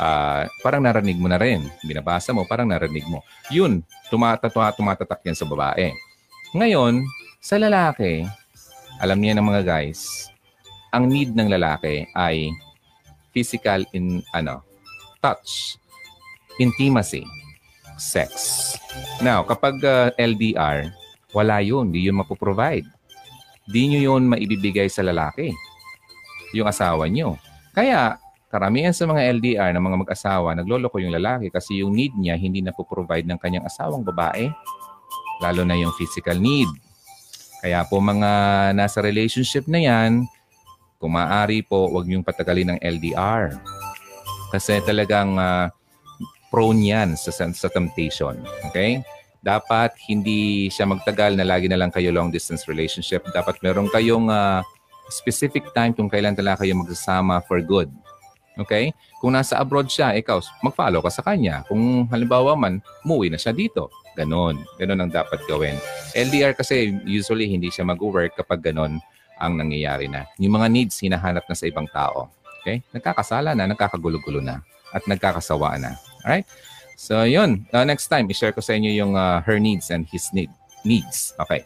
Uh, 0.00 0.46
parang 0.64 0.82
narinig 0.82 1.18
mo 1.18 1.30
na 1.30 1.38
rin. 1.38 1.62
Binabasa 1.86 2.34
mo, 2.34 2.42
parang 2.44 2.66
narinig 2.66 3.06
mo. 3.06 3.22
Yun, 3.48 3.86
tumatatua, 4.10 4.74
tumatatak 4.74 5.22
yan 5.22 5.38
sa 5.38 5.46
babae. 5.46 5.94
Ngayon, 6.56 7.06
sa 7.38 7.56
lalaki, 7.56 8.26
alam 8.98 9.16
niya 9.22 9.38
ng 9.38 9.46
mga 9.46 9.62
guys, 9.62 10.28
ang 10.90 11.06
need 11.06 11.32
ng 11.32 11.48
lalaki 11.48 12.04
ay 12.18 12.50
physical 13.30 13.86
in 13.94 14.20
ano, 14.34 14.60
touch, 15.22 15.79
intimacy, 16.60 17.24
sex. 17.96 18.30
Now, 19.24 19.42
kapag 19.48 19.80
uh, 19.80 20.12
LDR, 20.20 20.92
wala 21.32 21.64
yun. 21.64 21.88
Di 21.88 22.04
yun 22.04 22.20
mapoprovide. 22.20 22.84
Di 23.64 23.88
nyo 23.88 24.00
yun 24.12 24.28
maibibigay 24.28 24.92
sa 24.92 25.00
lalaki. 25.00 25.50
Yung 26.52 26.68
asawa 26.68 27.08
nyo. 27.08 27.40
Kaya, 27.72 28.20
karamihan 28.52 28.92
sa 28.92 29.08
mga 29.08 29.24
LDR 29.40 29.70
ng 29.72 29.84
mga 29.84 29.96
mag-asawa, 30.04 30.52
nagloloko 30.58 30.98
yung 30.98 31.14
lalaki 31.14 31.48
kasi 31.48 31.80
yung 31.80 31.94
need 31.94 32.12
niya 32.18 32.34
hindi 32.34 32.60
na 32.60 32.74
provide 32.74 33.24
ng 33.24 33.38
kanyang 33.38 33.64
asawang 33.64 34.04
babae. 34.04 34.50
Lalo 35.40 35.62
na 35.64 35.78
yung 35.78 35.94
physical 35.96 36.36
need. 36.36 36.68
Kaya 37.62 37.86
po 37.86 38.02
mga 38.02 38.30
nasa 38.74 38.98
relationship 39.00 39.68
na 39.70 39.80
yan, 39.80 40.26
kung 41.00 41.16
maaari 41.16 41.64
po, 41.64 41.88
huwag 41.88 42.04
niyong 42.04 42.26
patagalin 42.26 42.76
ng 42.76 42.80
LDR. 42.84 43.56
Kasi 44.52 44.84
talagang 44.84 45.38
uh, 45.38 45.72
prone 46.50 46.82
yan 46.82 47.14
sa, 47.14 47.30
sa 47.32 47.68
temptation. 47.70 48.36
Okay? 48.68 49.00
dapat 49.40 49.96
hindi 50.04 50.68
siya 50.68 50.84
magtagal 50.84 51.32
na 51.36 51.48
lagi 51.48 51.66
na 51.66 51.80
lang 51.80 51.88
kayo 51.88 52.12
long 52.12 52.28
distance 52.28 52.68
relationship. 52.68 53.24
Dapat 53.32 53.60
meron 53.64 53.88
kayong 53.88 54.28
uh, 54.28 54.60
specific 55.08 55.72
time 55.72 55.96
kung 55.96 56.12
kailan 56.12 56.36
talaga 56.36 56.64
kayo 56.64 56.76
magsasama 56.76 57.40
for 57.48 57.58
good. 57.64 57.88
Okay? 58.60 58.92
Kung 59.18 59.32
nasa 59.32 59.56
abroad 59.56 59.88
siya, 59.88 60.12
ikaw, 60.12 60.44
mag-follow 60.60 61.00
ka 61.00 61.10
sa 61.10 61.24
kanya. 61.24 61.64
Kung 61.64 62.04
halimbawa 62.12 62.52
man, 62.52 62.84
muwi 63.00 63.32
na 63.32 63.40
siya 63.40 63.56
dito. 63.56 63.88
Ganon. 64.12 64.60
Ganon 64.76 65.00
ang 65.00 65.12
dapat 65.12 65.40
gawin. 65.48 65.80
LDR 66.12 66.52
kasi 66.52 66.92
usually 67.08 67.48
hindi 67.48 67.72
siya 67.72 67.88
mag-work 67.88 68.36
kapag 68.36 68.60
ganon 68.60 69.00
ang 69.40 69.56
nangyayari 69.56 70.04
na. 70.04 70.28
Yung 70.36 70.60
mga 70.60 70.68
needs 70.68 71.00
hinahanap 71.00 71.48
na 71.48 71.56
sa 71.56 71.64
ibang 71.64 71.88
tao. 71.88 72.28
Okay? 72.60 72.84
Nagkakasala 72.92 73.56
na, 73.56 73.64
nagkakagulo-gulo 73.72 74.44
na, 74.44 74.60
at 74.92 75.00
nagkakasawa 75.08 75.80
na. 75.80 75.96
Alright? 76.24 76.46
So, 77.00 77.24
yun. 77.24 77.64
Uh, 77.72 77.84
next 77.84 78.08
time, 78.12 78.28
i-share 78.28 78.52
ko 78.52 78.60
sa 78.60 78.76
inyo 78.76 78.92
yung 78.92 79.16
uh, 79.16 79.40
her 79.40 79.56
needs 79.56 79.88
and 79.88 80.04
his 80.04 80.28
need, 80.36 80.52
needs. 80.84 81.32
Okay. 81.40 81.64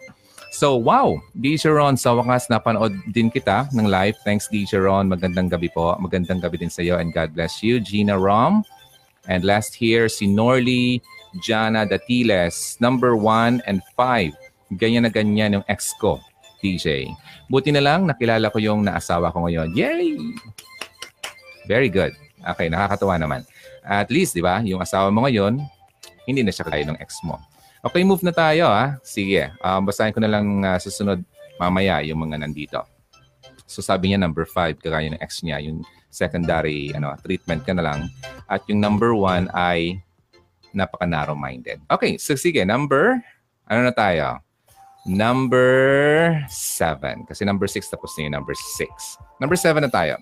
So, 0.55 0.79
wow! 0.79 1.19
DJ 1.35 1.75
Ron, 1.75 1.99
sa 1.99 2.15
wakas 2.15 2.47
napanood 2.47 2.95
din 3.11 3.27
kita 3.27 3.67
ng 3.75 3.91
live. 3.91 4.15
Thanks, 4.23 4.47
DJ 4.47 4.79
Ron. 4.79 5.11
Magandang 5.11 5.51
gabi 5.51 5.67
po. 5.67 5.99
Magandang 5.99 6.39
gabi 6.39 6.63
din 6.63 6.71
sa 6.71 6.87
iyo 6.87 6.95
and 6.95 7.11
God 7.11 7.35
bless 7.35 7.59
you. 7.67 7.83
Gina 7.83 8.15
Rom. 8.15 8.63
And 9.27 9.43
last 9.43 9.75
here, 9.75 10.07
si 10.07 10.31
Norly 10.31 11.03
Jana 11.43 11.83
Datiles, 11.83 12.79
number 12.79 13.19
1 13.19 13.67
and 13.67 13.83
5. 13.99 14.31
Ganyan 14.79 15.03
na 15.03 15.11
ganyan 15.11 15.59
yung 15.59 15.67
ex 15.67 15.91
ko, 15.99 16.23
DJ. 16.63 17.11
Buti 17.51 17.75
na 17.75 17.83
lang, 17.83 18.07
nakilala 18.07 18.47
ko 18.55 18.63
yung 18.63 18.87
naasawa 18.87 19.35
ko 19.35 19.51
ngayon. 19.51 19.75
Yay! 19.75 20.15
Very 21.67 21.91
good. 21.91 22.15
Okay, 22.55 22.71
nakakatuwa 22.71 23.19
naman. 23.19 23.43
At 23.85 24.09
least, 24.09 24.33
di 24.33 24.41
ba, 24.41 24.65
yung 24.65 24.81
asawa 24.81 25.13
mo 25.13 25.29
ngayon, 25.29 25.61
hindi 26.25 26.41
na 26.41 26.51
siya 26.51 26.65
kaya 26.65 26.89
ng 26.89 26.99
ex 26.99 27.21
mo. 27.21 27.37
Okay, 27.85 28.01
move 28.01 28.25
na 28.25 28.33
tayo 28.33 28.65
ha. 28.73 28.97
Sige, 29.05 29.53
um, 29.61 29.85
basahin 29.85 30.17
ko 30.17 30.21
na 30.25 30.31
lang 30.33 30.65
uh, 30.65 30.81
susunod 30.81 31.21
mamaya 31.61 32.01
yung 32.01 32.17
mga 32.17 32.41
nandito. 32.41 32.81
So 33.69 33.85
sabi 33.85 34.09
niya 34.09 34.25
number 34.25 34.49
5, 34.49 34.81
kagaya 34.81 35.13
ng 35.13 35.21
ex 35.21 35.45
niya, 35.45 35.61
yung 35.61 35.85
secondary 36.09 36.97
ano, 36.97 37.13
treatment 37.21 37.61
ka 37.69 37.77
na 37.77 37.85
lang. 37.85 38.09
At 38.49 38.65
yung 38.73 38.81
number 38.81 39.13
1 39.13 39.53
ay 39.53 40.01
napaka-narrow-minded. 40.73 41.85
Okay, 41.93 42.17
so 42.17 42.35
sige, 42.41 42.65
number, 42.65 43.21
ano 43.69 43.81
na 43.85 43.93
tayo? 43.93 44.41
Number 45.05 45.69
7. 46.49 47.29
Kasi 47.29 47.45
number 47.45 47.69
6 47.69 47.85
tapos 47.93 48.17
na 48.17 48.25
yung 48.25 48.35
number 48.41 48.57
6. 48.57 48.89
Number 49.37 49.61
7 49.61 49.85
na 49.85 49.93
tayo. 49.93 50.17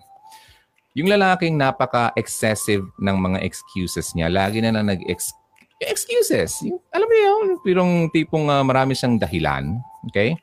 Yung 0.93 1.09
lalaking 1.09 1.57
napaka-excessive 1.57 2.85
ng 3.01 3.17
mga 3.17 3.39
excuses 3.41 4.13
niya, 4.13 4.29
lagi 4.29 4.61
na 4.61 4.77
lang 4.77 4.93
nag-excuses. 4.93 6.61
Alam 6.93 7.09
mo 7.09 7.17
yun, 7.17 7.45
pirong 7.65 7.93
tipong 8.13 8.53
uh, 8.53 8.61
marami 8.61 8.93
siyang 8.93 9.17
dahilan. 9.17 9.81
Okay? 10.13 10.37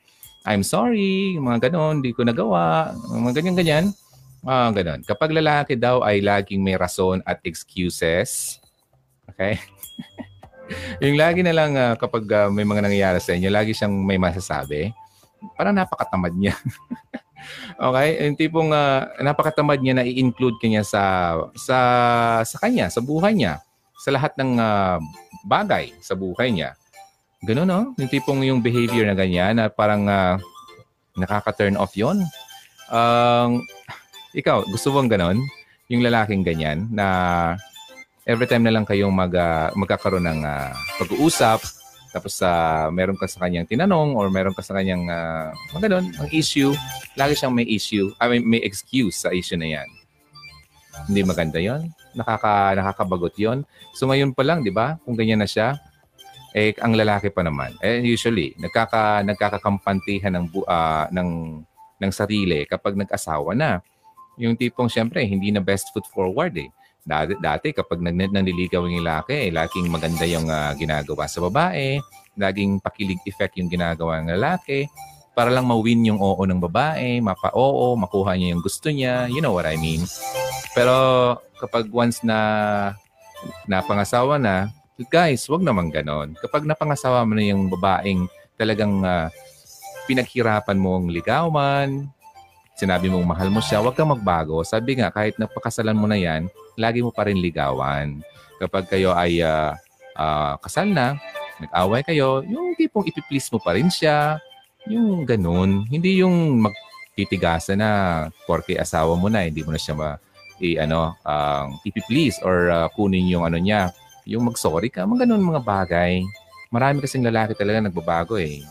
I'm 0.50 0.66
sorry, 0.66 1.38
mga 1.38 1.70
ganon, 1.70 2.02
hindi 2.02 2.18
ko 2.18 2.26
nagawa, 2.26 2.98
mga 3.14 3.38
ganyan-ganyan. 3.38 3.94
Ah, 4.42 4.68
uh, 4.68 4.70
ganon. 4.74 5.06
Kapag 5.06 5.30
lalaki 5.38 5.78
daw 5.78 6.02
ay 6.02 6.26
laging 6.26 6.66
may 6.66 6.74
rason 6.74 7.22
at 7.30 7.38
excuses, 7.46 8.58
okay? 9.30 9.62
yung 11.04 11.14
lagi 11.14 11.46
na 11.46 11.54
lang 11.54 11.78
uh, 11.78 11.94
kapag 11.94 12.26
uh, 12.26 12.50
may 12.50 12.66
mga 12.66 12.90
nangyayari 12.90 13.22
sa 13.22 13.38
inyo, 13.38 13.54
lagi 13.54 13.78
siyang 13.78 13.94
may 13.94 14.18
masasabi, 14.18 14.90
parang 15.54 15.78
napakatamad 15.78 16.34
niya. 16.34 16.58
Okay? 17.76 18.10
Yung 18.26 18.38
tipong 18.38 18.70
uh, 18.72 19.10
napakatamad 19.20 19.80
niya 19.80 20.00
na 20.00 20.06
i-include 20.06 20.60
kanya 20.62 20.84
sa 20.84 21.36
sa 21.56 21.78
sa 22.44 22.58
kanya, 22.60 22.92
sa 22.92 23.00
buhay 23.00 23.36
niya, 23.36 23.64
sa 24.00 24.10
lahat 24.16 24.36
ng 24.40 24.60
uh, 24.60 24.98
bagay 25.46 25.92
sa 26.00 26.16
buhay 26.16 26.52
niya. 26.52 26.76
Ganun, 27.44 27.68
no? 27.68 27.82
Yung 27.96 28.12
tipong 28.12 28.44
yung 28.44 28.60
behavior 28.60 29.08
na 29.08 29.16
ganyan 29.16 29.56
na 29.56 29.72
parang 29.72 30.04
uh, 30.08 30.36
nakaka-turn 31.16 31.80
off 31.80 31.96
yon. 31.96 32.24
Um, 32.92 33.64
ikaw, 34.36 34.68
gusto 34.68 34.92
mo 34.92 35.04
ganon? 35.08 35.40
Yung 35.88 36.04
lalaking 36.04 36.44
ganyan 36.44 36.92
na 36.92 37.06
every 38.28 38.46
time 38.46 38.68
na 38.68 38.74
lang 38.76 38.86
kayong 38.86 39.14
mag, 39.14 39.34
uh, 39.34 39.72
magkakaroon 39.74 40.28
ng 40.28 40.42
uh, 40.46 40.70
pag-uusap, 41.02 41.64
tapos 42.10 42.42
uh, 42.42 42.90
meron 42.90 43.14
ka 43.14 43.30
sa 43.30 43.46
kanyang 43.46 43.70
tinanong 43.70 44.18
or 44.18 44.34
meron 44.34 44.54
ka 44.58 44.66
sa 44.66 44.74
kanyang 44.74 45.06
uh, 45.06 45.54
mga 45.78 45.90
ganun, 45.90 46.06
ang 46.18 46.30
issue, 46.34 46.74
lagi 47.14 47.38
siyang 47.38 47.54
may 47.54 47.68
issue, 47.70 48.10
I 48.18 48.26
mean, 48.34 48.44
may 48.50 48.62
excuse 48.66 49.22
sa 49.22 49.30
issue 49.30 49.58
na 49.58 49.78
yan. 49.78 49.90
Hindi 51.06 51.22
maganda 51.22 51.62
yon 51.62 51.94
Nakaka, 52.18 52.74
nakakabagot 52.74 53.38
yon 53.38 53.62
So 53.94 54.10
ngayon 54.10 54.34
pa 54.34 54.42
lang, 54.42 54.66
di 54.66 54.74
ba, 54.74 54.98
kung 55.06 55.14
ganyan 55.14 55.46
na 55.46 55.50
siya, 55.50 55.78
eh, 56.58 56.74
ang 56.82 56.98
lalaki 56.98 57.30
pa 57.30 57.46
naman, 57.46 57.78
eh, 57.78 58.02
usually, 58.02 58.58
nagkaka, 58.58 59.22
nagkakampantihan 59.22 60.34
ng, 60.34 60.46
uh, 60.66 61.06
ng, 61.14 61.62
ng 62.02 62.12
sarili 62.12 62.66
kapag 62.66 62.98
nag-asawa 62.98 63.54
na. 63.54 63.86
Yung 64.42 64.58
tipong, 64.58 64.90
syempre, 64.90 65.22
hindi 65.22 65.54
na 65.54 65.62
best 65.62 65.94
foot 65.94 66.10
forward 66.10 66.58
eh 66.58 66.74
Dati, 67.10 67.34
dati 67.42 67.74
kapag 67.74 68.06
nag, 68.06 68.14
nanliligaw 68.14 68.86
yung 68.86 69.02
lalaki, 69.02 69.50
eh, 69.50 69.52
laging 69.52 69.90
maganda 69.90 70.30
yung 70.30 70.46
uh, 70.46 70.78
ginagawa 70.78 71.26
sa 71.26 71.42
babae, 71.42 71.98
laging 72.38 72.78
pakilig 72.78 73.18
effect 73.26 73.58
yung 73.58 73.66
ginagawa 73.66 74.22
ng 74.22 74.38
lalaki. 74.38 74.86
para 75.40 75.56
lang 75.56 75.72
ma-win 75.72 76.04
yung 76.04 76.20
oo 76.20 76.44
ng 76.44 76.60
babae, 76.60 77.24
mapa-oo, 77.24 77.96
makuha 77.96 78.36
niya 78.36 78.52
yung 78.52 78.60
gusto 78.60 78.92
niya. 78.92 79.32
You 79.32 79.40
know 79.40 79.56
what 79.56 79.64
I 79.64 79.80
mean? 79.80 80.04
Pero 80.76 80.92
kapag 81.56 81.88
once 81.88 82.20
na 82.28 82.92
napangasawa 83.64 84.36
na, 84.36 84.68
guys, 85.08 85.48
wag 85.48 85.64
naman 85.64 85.96
ganon. 85.96 86.36
Kapag 86.44 86.68
napangasawa 86.68 87.24
mo 87.24 87.40
na 87.40 87.48
yung 87.48 87.72
babaeng 87.72 88.28
talagang 88.60 89.00
uh, 89.00 89.32
pinaghirapan 90.12 90.76
mong 90.76 91.08
ligawan, 91.08 92.12
sinabi 92.76 93.08
mong 93.08 93.24
mahal 93.24 93.48
mo 93.48 93.64
siya, 93.64 93.80
wag 93.80 93.96
kang 93.96 94.12
magbago. 94.12 94.60
Sabi 94.68 95.00
nga, 95.00 95.08
kahit 95.08 95.40
napakasalan 95.40 95.96
mo 95.96 96.04
na 96.04 96.20
yan, 96.20 96.52
lagi 96.80 97.04
mo 97.04 97.12
pa 97.12 97.28
rin 97.28 97.44
ligawan. 97.44 98.24
Kapag 98.58 98.88
kayo 98.88 99.12
ay 99.12 99.44
uh, 99.44 99.76
uh, 100.16 100.56
kasal 100.64 100.88
na, 100.88 101.20
nag-away 101.60 102.02
kayo, 102.08 102.40
yung 102.48 102.74
tipong 102.80 103.04
ipiplease 103.04 103.52
mo 103.52 103.60
pa 103.60 103.76
rin 103.76 103.92
siya, 103.92 104.40
yung 104.88 105.28
ganun. 105.28 105.84
Hindi 105.92 106.24
yung 106.24 106.64
magtitigasan 106.64 107.84
na 107.84 107.92
porke 108.48 108.80
asawa 108.80 109.20
mo 109.20 109.28
na, 109.28 109.44
hindi 109.44 109.60
mo 109.64 109.76
na 109.76 109.80
siya 109.80 109.96
ma, 109.96 110.16
i, 110.64 110.80
ano, 110.80 111.20
uh, 111.28 111.68
ipiplease 111.84 112.40
or 112.44 112.72
uh, 112.72 112.88
kunin 112.96 113.28
yung 113.28 113.44
ano 113.44 113.60
niya, 113.60 113.92
yung 114.24 114.48
mag-sorry 114.48 114.88
ka, 114.88 115.04
mga 115.04 115.28
ganun 115.28 115.44
mga 115.44 115.64
bagay. 115.64 116.24
Marami 116.70 117.02
kasing 117.02 117.26
lalaki 117.26 117.58
talaga 117.58 117.84
nagbabago 117.84 118.38
eh. 118.38 118.62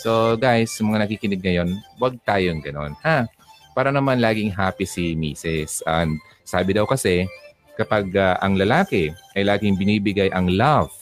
So 0.00 0.36
guys, 0.36 0.72
mga 0.76 1.04
nakikinig 1.04 1.42
ngayon, 1.42 1.68
wag 2.00 2.16
tayong 2.24 2.60
ganun. 2.60 2.96
Ha? 3.04 3.28
Para 3.76 3.92
naman 3.92 4.20
laging 4.20 4.52
happy 4.56 4.88
si 4.88 5.12
Mrs. 5.12 5.84
And 5.84 6.16
sabi 6.46 6.78
daw 6.78 6.86
kasi, 6.86 7.26
kapag 7.74 8.14
uh, 8.14 8.38
ang 8.38 8.54
lalaki 8.54 9.10
ay 9.34 9.42
laging 9.42 9.74
binibigay 9.74 10.30
ang 10.30 10.46
love 10.46 10.94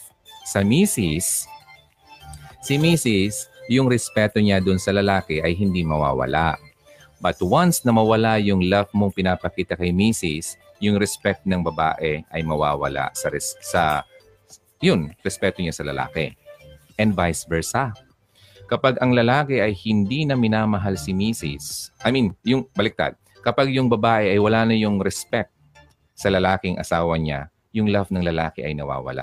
sa 0.49 0.65
Mrs., 0.65 1.45
si 2.65 2.75
Mrs., 2.81 3.53
yung 3.69 3.85
respeto 3.85 4.41
niya 4.41 4.57
dun 4.57 4.81
sa 4.81 4.89
lalaki 4.89 5.41
ay 5.41 5.53
hindi 5.53 5.85
mawawala. 5.85 6.57
But 7.21 7.37
once 7.41 7.85
na 7.85 7.93
mawala 7.93 8.41
yung 8.41 8.65
love 8.65 8.89
mong 8.93 9.13
pinapakita 9.13 9.77
kay 9.77 9.93
Mrs., 9.93 10.57
yung 10.81 10.97
respect 10.97 11.45
ng 11.45 11.61
babae 11.61 12.25
ay 12.29 12.41
mawawala 12.41 13.13
sa, 13.13 13.29
res- 13.29 13.57
sa 13.61 14.01
yun, 14.83 15.13
respeto 15.23 15.61
niya 15.61 15.73
sa 15.73 15.87
lalaki. 15.87 16.33
And 16.97 17.13
vice 17.13 17.47
versa. 17.47 17.93
Kapag 18.65 18.97
ang 18.97 19.13
lalaki 19.13 19.61
ay 19.61 19.77
hindi 19.85 20.25
na 20.25 20.33
minamahal 20.33 20.97
si 20.97 21.13
Mrs., 21.13 21.93
I 22.01 22.09
mean, 22.09 22.33
yung 22.41 22.65
baliktad, 22.73 23.13
kapag 23.45 23.69
yung 23.77 23.85
babae 23.85 24.33
ay 24.33 24.39
wala 24.41 24.65
na 24.65 24.73
yung 24.73 24.97
respect 24.97 25.53
sa 26.17 26.33
lalaking 26.33 26.81
asawa 26.81 27.13
niya, 27.21 27.53
yung 27.77 27.93
love 27.93 28.09
ng 28.09 28.25
lalaki 28.25 28.65
ay 28.65 28.73
nawawala. 28.73 29.21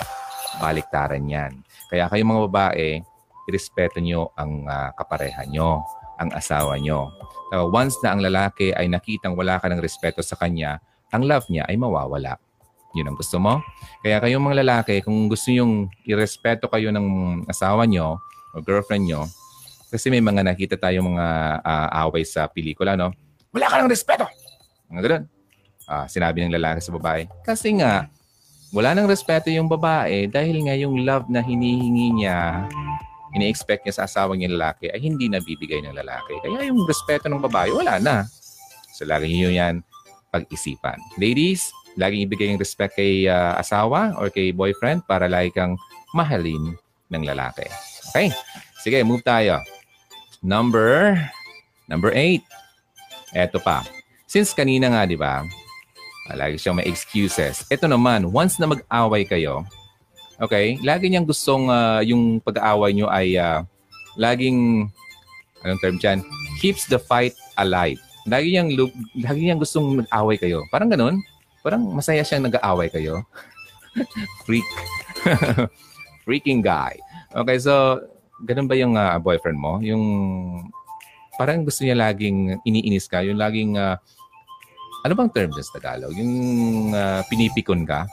Baliktaran 0.63 1.27
yan. 1.27 1.67
Kaya 1.91 2.07
kayo 2.07 2.23
mga 2.23 2.43
babae, 2.47 3.03
irespeto 3.51 3.99
nyo 3.99 4.31
ang 4.39 4.63
uh, 4.71 4.95
kapareha 4.95 5.43
nyo, 5.51 5.83
ang 6.23 6.31
asawa 6.31 6.79
nyo. 6.79 7.11
So, 7.51 7.67
once 7.73 7.99
na 8.07 8.15
ang 8.15 8.23
lalaki 8.23 8.71
ay 8.71 8.87
nakitang 8.87 9.35
wala 9.35 9.59
ka 9.59 9.67
ng 9.67 9.83
respeto 9.83 10.23
sa 10.23 10.39
kanya, 10.39 10.79
ang 11.11 11.27
love 11.27 11.51
niya 11.51 11.67
ay 11.67 11.75
mawawala. 11.75 12.39
Yun 12.95 13.11
ang 13.11 13.17
gusto 13.19 13.41
mo. 13.41 13.59
Kaya 14.05 14.21
kayong 14.21 14.45
mga 14.45 14.63
lalaki, 14.63 15.01
kung 15.03 15.27
gusto 15.27 15.49
nyong 15.51 15.89
irespeto 16.07 16.69
kayo 16.69 16.93
ng 16.93 17.09
asawa 17.49 17.89
nyo 17.89 18.21
o 18.53 18.61
girlfriend 18.61 19.09
nyo, 19.09 19.25
kasi 19.89 20.09
may 20.09 20.25
mga 20.25 20.45
nakita 20.45 20.77
tayo 20.77 21.05
mga 21.05 21.27
uh, 21.61 21.89
away 22.05 22.25
sa 22.25 22.49
pelikula, 22.49 22.97
no? 22.97 23.13
Wala 23.53 23.69
ka 23.69 23.75
ng 23.85 23.93
respeto! 23.93 24.25
Mga 24.89 25.01
ganun. 25.05 25.25
Uh, 25.85 26.07
sinabi 26.09 26.41
ng 26.43 26.57
lalaki 26.57 26.81
sa 26.81 26.93
babae. 26.97 27.29
Kasi 27.45 27.77
nga, 27.77 28.09
wala 28.73 28.97
ng 28.97 29.05
respeto 29.05 29.53
yung 29.53 29.69
babae 29.69 30.25
dahil 30.25 30.65
nga 30.65 30.73
yung 30.73 31.05
love 31.05 31.29
na 31.29 31.45
hinihingi 31.45 32.25
niya 32.25 32.65
ini-expect 33.33 33.85
niya 33.85 33.97
sa 33.97 34.05
asawa 34.05 34.37
niya 34.37 34.53
lalaki 34.53 34.93
ay 34.93 35.01
hindi 35.01 35.29
nabibigay 35.29 35.81
ng 35.85 35.97
lalaki. 35.97 36.37
Kaya 36.45 36.69
yung 36.69 36.85
respeto 36.85 37.29
ng 37.29 37.41
babae, 37.41 37.73
wala 37.73 37.97
na. 38.01 38.17
So 38.93 39.09
lagi 39.09 39.29
niyo 39.29 39.49
yan 39.53 39.81
pag-isipan. 40.33 40.97
Ladies, 41.17 41.73
laging 41.97 42.25
ibigay 42.25 42.53
yung 42.53 42.61
respect 42.61 42.97
kay 42.97 43.29
uh, 43.29 43.57
asawa 43.57 44.17
or 44.17 44.29
kay 44.33 44.53
boyfriend 44.53 45.05
para 45.05 45.29
lagi 45.29 45.53
kang 45.53 45.77
mahalin 46.17 46.77
ng 47.13 47.23
lalaki. 47.25 47.69
Okay? 48.13 48.33
Sige, 48.81 49.01
move 49.05 49.25
tayo. 49.25 49.61
Number, 50.45 51.17
number 51.89 52.13
eight. 52.13 52.45
Eto 53.33 53.59
pa. 53.61 53.85
Since 54.29 54.53
kanina 54.57 54.93
nga, 54.93 55.03
di 55.05 55.17
ba, 55.17 55.45
lagi 56.33 56.57
siyang 56.57 56.81
may 56.81 56.89
excuses. 56.89 57.65
Ito 57.69 57.89
naman, 57.89 58.29
once 58.33 58.57
na 58.57 58.69
mag-away 58.69 59.29
kayo, 59.29 59.65
Okay? 60.43 60.75
Lagi 60.83 61.07
niyang 61.07 61.29
gustong 61.29 61.71
uh, 61.71 62.03
yung 62.03 62.43
pag-aaway 62.43 62.91
niyo 62.91 63.07
ay 63.07 63.39
uh, 63.39 63.63
laging 64.19 64.91
anong 65.63 65.79
term 65.79 65.97
diyan? 66.03 66.19
Keeps 66.59 66.91
the 66.91 66.99
fight 66.99 67.39
alive. 67.63 67.99
Lagi 68.27 68.51
niyang 68.51 68.75
lagi 69.23 69.39
niyang 69.39 69.63
gustong 69.63 70.03
mag-away 70.03 70.35
kayo. 70.35 70.67
Parang 70.75 70.91
ganoon. 70.91 71.23
Parang 71.63 71.87
masaya 71.95 72.27
siyang 72.27 72.51
nag-aaway 72.51 72.91
kayo. 72.91 73.23
Freak. 74.47 74.67
Freaking 76.27 76.59
guy. 76.59 76.99
Okay, 77.31 77.63
so 77.63 78.03
ganun 78.43 78.67
ba 78.67 78.75
yung 78.75 78.99
uh, 78.99 79.23
boyfriend 79.23 79.59
mo? 79.63 79.79
Yung 79.79 80.03
parang 81.37 81.65
gusto 81.65 81.83
niya 81.83 81.97
laging 81.99 82.61
iniinis 82.67 83.09
ka, 83.09 83.25
yung 83.25 83.41
laging 83.41 83.77
uh, 83.77 83.97
ano 85.03 85.13
bang 85.19 85.31
term 85.35 85.51
sa 85.57 85.79
Tagalog? 85.79 86.15
Yung 86.15 86.35
uh, 86.95 87.21
pinipikon 87.27 87.83
ka? 87.83 88.07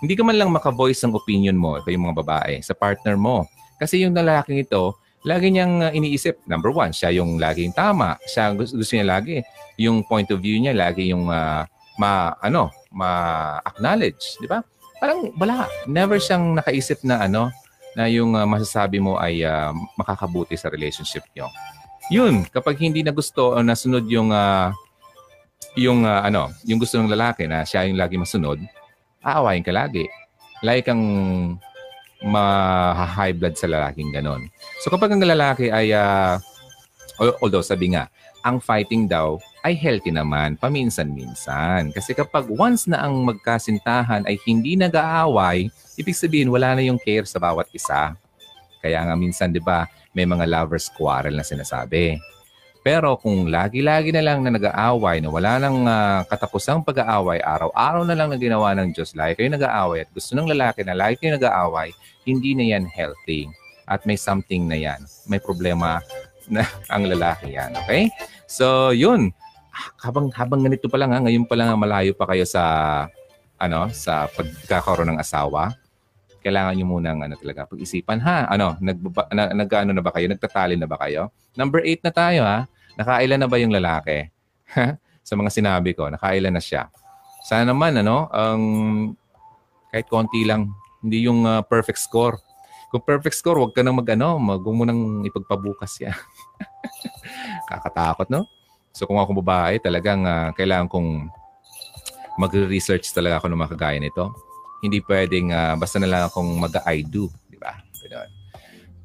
hindi 0.00 0.12
ka 0.12 0.22
man 0.24 0.36
lang 0.36 0.50
maka-voice 0.52 1.00
ng 1.04 1.16
opinion 1.16 1.56
mo, 1.56 1.80
yung 1.88 2.04
mga 2.10 2.18
babae, 2.20 2.54
sa 2.60 2.76
partner 2.76 3.16
mo. 3.16 3.48
Kasi 3.80 4.04
yung 4.04 4.12
lalaking 4.12 4.60
ito, 4.60 4.92
lagi 5.24 5.48
niyang 5.48 5.88
uh, 5.88 5.92
iniisip, 5.92 6.44
number 6.44 6.68
one, 6.68 6.92
siya 6.92 7.16
yung 7.16 7.40
laging 7.40 7.72
tama. 7.72 8.20
Siya 8.28 8.52
gusto, 8.52 8.76
gusto 8.76 8.92
niya 8.92 9.08
lagi. 9.08 9.40
Yung 9.80 10.04
point 10.04 10.28
of 10.32 10.40
view 10.44 10.60
niya, 10.60 10.76
lagi 10.76 11.08
yung 11.08 11.32
uh, 11.32 11.64
ma, 11.96 12.36
ano, 12.44 12.68
ma-acknowledge. 12.92 14.36
Di 14.40 14.48
ba? 14.48 14.60
Parang 15.00 15.32
wala. 15.36 15.68
Never 15.88 16.20
siyang 16.20 16.56
nakaisip 16.56 17.00
na 17.04 17.24
ano, 17.24 17.48
na 17.96 18.08
yung 18.08 18.36
uh, 18.36 18.44
masasabi 18.44 19.00
mo 19.00 19.16
ay 19.16 19.44
uh, 19.44 19.72
makakabuti 19.96 20.56
sa 20.60 20.68
relationship 20.68 21.24
niyo. 21.32 21.48
Yun, 22.06 22.46
kapag 22.46 22.78
hindi 22.78 23.02
na 23.02 23.10
gusto 23.10 23.58
o 23.58 23.62
nasunod 23.62 24.06
yung 24.06 24.30
uh, 24.30 24.70
yung 25.74 26.06
uh, 26.06 26.22
ano, 26.22 26.54
yung 26.62 26.78
gusto 26.78 26.96
ng 27.02 27.10
lalaki 27.10 27.50
na 27.50 27.66
siya 27.66 27.84
yung 27.90 27.98
lagi 27.98 28.14
masunod, 28.14 28.62
aawayin 29.26 29.66
ka 29.66 29.74
lagi. 29.74 30.06
Like 30.62 30.86
kang 30.86 31.02
ma-high 32.24 33.36
blood 33.36 33.58
sa 33.58 33.68
lalaking 33.68 34.14
ganon. 34.14 34.48
So 34.80 34.88
kapag 34.88 35.12
ang 35.12 35.20
lalaki 35.20 35.68
ay, 35.68 35.92
uh, 35.92 36.38
although 37.42 37.66
sabi 37.66 37.92
nga, 37.92 38.08
ang 38.46 38.62
fighting 38.62 39.10
daw 39.10 39.42
ay 39.66 39.74
healthy 39.74 40.14
naman 40.14 40.54
paminsan-minsan. 40.62 41.90
Kasi 41.90 42.14
kapag 42.14 42.46
once 42.46 42.86
na 42.86 43.02
ang 43.02 43.26
magkasintahan 43.26 44.22
ay 44.30 44.38
hindi 44.46 44.78
nag-aaway, 44.78 45.66
ibig 45.98 46.14
sabihin 46.14 46.54
wala 46.54 46.78
na 46.78 46.86
yung 46.86 47.02
care 47.02 47.26
sa 47.26 47.42
bawat 47.42 47.66
isa. 47.74 48.14
Kaya 48.78 49.02
nga 49.02 49.18
minsan, 49.18 49.50
di 49.50 49.58
ba, 49.58 49.90
may 50.16 50.24
mga 50.24 50.48
lovers 50.48 50.88
quarrel 50.96 51.36
na 51.36 51.44
sinasabi. 51.44 52.16
Pero 52.80 53.18
kung 53.18 53.50
lagi-lagi 53.50 54.14
na 54.14 54.22
lang 54.22 54.46
na 54.46 54.54
nag-aaway, 54.54 55.18
na 55.18 55.28
wala 55.28 55.58
nang 55.60 55.84
uh, 55.84 56.22
katapusang 56.24 56.86
pag-aaway, 56.86 57.42
araw-araw 57.42 58.06
na 58.06 58.14
lang 58.14 58.30
na 58.30 58.38
ginawa 58.38 58.72
ng 58.78 58.94
Diyos, 58.96 59.12
lagi 59.12 59.42
kayo 59.42 59.50
nag-aaway 59.50 60.06
at 60.06 60.10
gusto 60.14 60.38
ng 60.38 60.46
lalaki 60.46 60.86
na 60.86 60.94
lagi 60.94 61.18
kayo 61.18 61.34
nag-aaway, 61.34 61.90
hindi 62.24 62.54
na 62.54 62.78
yan 62.78 62.86
healthy. 62.86 63.50
At 63.90 64.06
may 64.06 64.14
something 64.14 64.70
na 64.70 64.78
yan. 64.78 65.02
May 65.26 65.42
problema 65.42 65.98
na 66.46 66.62
ang 66.94 67.10
lalaki 67.10 67.58
yan. 67.58 67.74
Okay? 67.84 68.06
So, 68.46 68.94
yun. 68.94 69.34
Habang, 70.00 70.32
habang 70.32 70.62
ganito 70.62 70.86
pa 70.88 70.96
lang, 70.96 71.10
ha, 71.12 71.20
ngayon 71.20 71.44
pa 71.44 71.58
lang 71.58 71.74
malayo 71.76 72.16
pa 72.16 72.24
kayo 72.30 72.46
sa 72.48 72.62
ano 73.60 73.88
sa 73.92 74.28
pagkakaroon 74.30 75.16
ng 75.16 75.20
asawa, 75.20 75.74
kailangan 76.46 76.78
nyo 76.78 76.86
munang 76.86 77.18
ano 77.26 77.34
talaga 77.34 77.66
pag-isipan 77.66 78.22
ha. 78.22 78.46
Ano, 78.46 78.78
nag, 78.78 79.02
na, 79.34 79.50
nag 79.50 79.70
ano 79.74 79.90
na 79.90 80.02
ba 80.06 80.14
kayo? 80.14 80.30
Nagtatali 80.30 80.78
na 80.78 80.86
ba 80.86 80.94
kayo? 81.02 81.34
Number 81.58 81.82
8 81.82 82.06
na 82.06 82.12
tayo 82.14 82.46
ha. 82.46 82.70
Nakailan 82.94 83.42
na 83.42 83.50
ba 83.50 83.58
yung 83.58 83.74
lalaki? 83.74 84.30
sa 85.26 85.34
mga 85.34 85.50
sinabi 85.50 85.90
ko, 85.98 86.06
nakailan 86.06 86.54
na 86.54 86.62
siya. 86.62 86.86
Sana 87.42 87.74
naman, 87.74 87.98
ano, 87.98 88.30
ang 88.30 88.62
um, 88.62 89.16
kahit 89.90 90.06
konti 90.06 90.46
lang, 90.46 90.70
hindi 91.02 91.26
yung 91.26 91.42
uh, 91.42 91.66
perfect 91.66 91.98
score. 91.98 92.38
Kung 92.94 93.02
perfect 93.02 93.34
score, 93.34 93.58
wag 93.58 93.74
ka 93.74 93.82
nang 93.82 93.98
mag-ano, 93.98 94.38
mag 94.38 94.62
mo 94.62 94.86
nang 94.86 95.26
ipagpabukas 95.26 95.98
yan. 95.98 96.14
Kakatakot, 97.70 98.30
no? 98.30 98.46
So 98.94 99.04
kung 99.04 99.18
ako 99.18 99.42
babae, 99.42 99.82
talagang 99.82 100.22
uh, 100.24 100.54
kailangan 100.54 100.86
kong 100.86 101.28
magre-research 102.38 103.10
talaga 103.10 103.42
ako 103.42 103.50
ng 103.50 103.60
mga 103.60 103.72
kagaya 103.74 103.98
nito. 103.98 104.32
Hindi 104.84 105.00
pwedeng 105.04 105.52
uh, 105.52 105.74
basta 105.80 105.96
na 105.96 106.08
lang 106.08 106.22
akong 106.28 106.50
mag-I 106.60 107.04
do, 107.06 107.32
di 107.48 107.56
ba? 107.56 107.76
Ganun. 108.06 108.30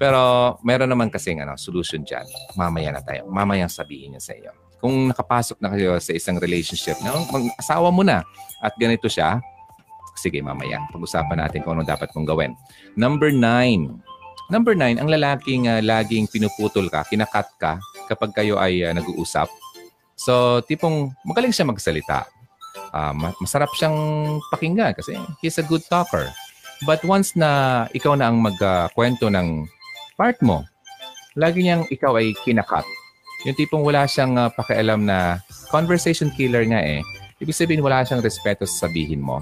Pero 0.01 0.21
meron 0.65 0.89
naman 0.89 1.13
kasing 1.13 1.45
ano, 1.45 1.53
solution 1.61 2.01
dyan. 2.01 2.25
Mamaya 2.57 2.89
na 2.89 3.05
tayo. 3.05 3.29
Mamaya 3.29 3.69
sabihin 3.69 4.17
niya 4.17 4.21
sa 4.21 4.33
iyo. 4.33 4.49
Kung 4.81 5.13
nakapasok 5.13 5.61
na 5.61 5.69
kayo 5.69 5.93
sa 6.01 6.09
isang 6.17 6.41
relationship, 6.41 6.97
na 7.05 7.13
mag-asawa 7.13 7.93
mo 7.93 8.01
na 8.01 8.25
at 8.65 8.73
ganito 8.81 9.05
siya, 9.05 9.37
sige 10.17 10.41
mamaya, 10.41 10.81
pag-usapan 10.89 11.45
natin 11.45 11.61
kung 11.61 11.77
ano 11.77 11.85
dapat 11.85 12.09
mong 12.17 12.25
gawin. 12.25 12.51
Number 12.97 13.29
nine. 13.29 14.01
Number 14.49 14.73
nine, 14.73 14.97
ang 14.97 15.07
lalaking 15.07 15.69
uh, 15.69 15.79
laging 15.79 16.25
pinuputol 16.27 16.89
ka, 16.89 17.05
kinakat 17.05 17.47
ka, 17.61 17.77
kapag 18.09 18.33
kayo 18.33 18.57
ay 18.57 18.81
uh, 18.81 18.91
nag-uusap. 18.97 19.47
So, 20.17 20.65
tipong 20.65 21.13
magaling 21.23 21.53
siya 21.53 21.69
magsalita. 21.69 22.25
Uh, 22.91 23.15
masarap 23.39 23.71
siyang 23.79 23.95
pakinggan 24.51 24.91
kasi 24.91 25.15
he's 25.39 25.55
a 25.59 25.65
good 25.65 25.83
talker. 25.87 26.27
But 26.83 27.05
once 27.07 27.37
na 27.37 27.85
ikaw 27.95 28.17
na 28.17 28.27
ang 28.27 28.41
magkwento 28.43 29.29
uh, 29.29 29.33
ng 29.33 29.69
part 30.19 30.37
mo, 30.43 30.65
lagi 31.37 31.63
niyang 31.63 31.87
ikaw 31.87 32.17
ay 32.19 32.35
kinakat. 32.43 32.83
Yung 33.47 33.57
tipong 33.57 33.81
wala 33.81 34.05
siyang 34.05 34.37
uh, 34.37 34.49
pakialam 34.51 35.05
na 35.05 35.39
conversation 35.71 36.29
killer 36.33 36.67
nga 36.67 36.81
eh. 36.81 37.01
Ibig 37.41 37.55
sabihin 37.55 37.81
wala 37.81 38.05
siyang 38.05 38.21
respeto 38.21 38.67
sa 38.67 38.85
sabihin 38.85 39.23
mo. 39.23 39.41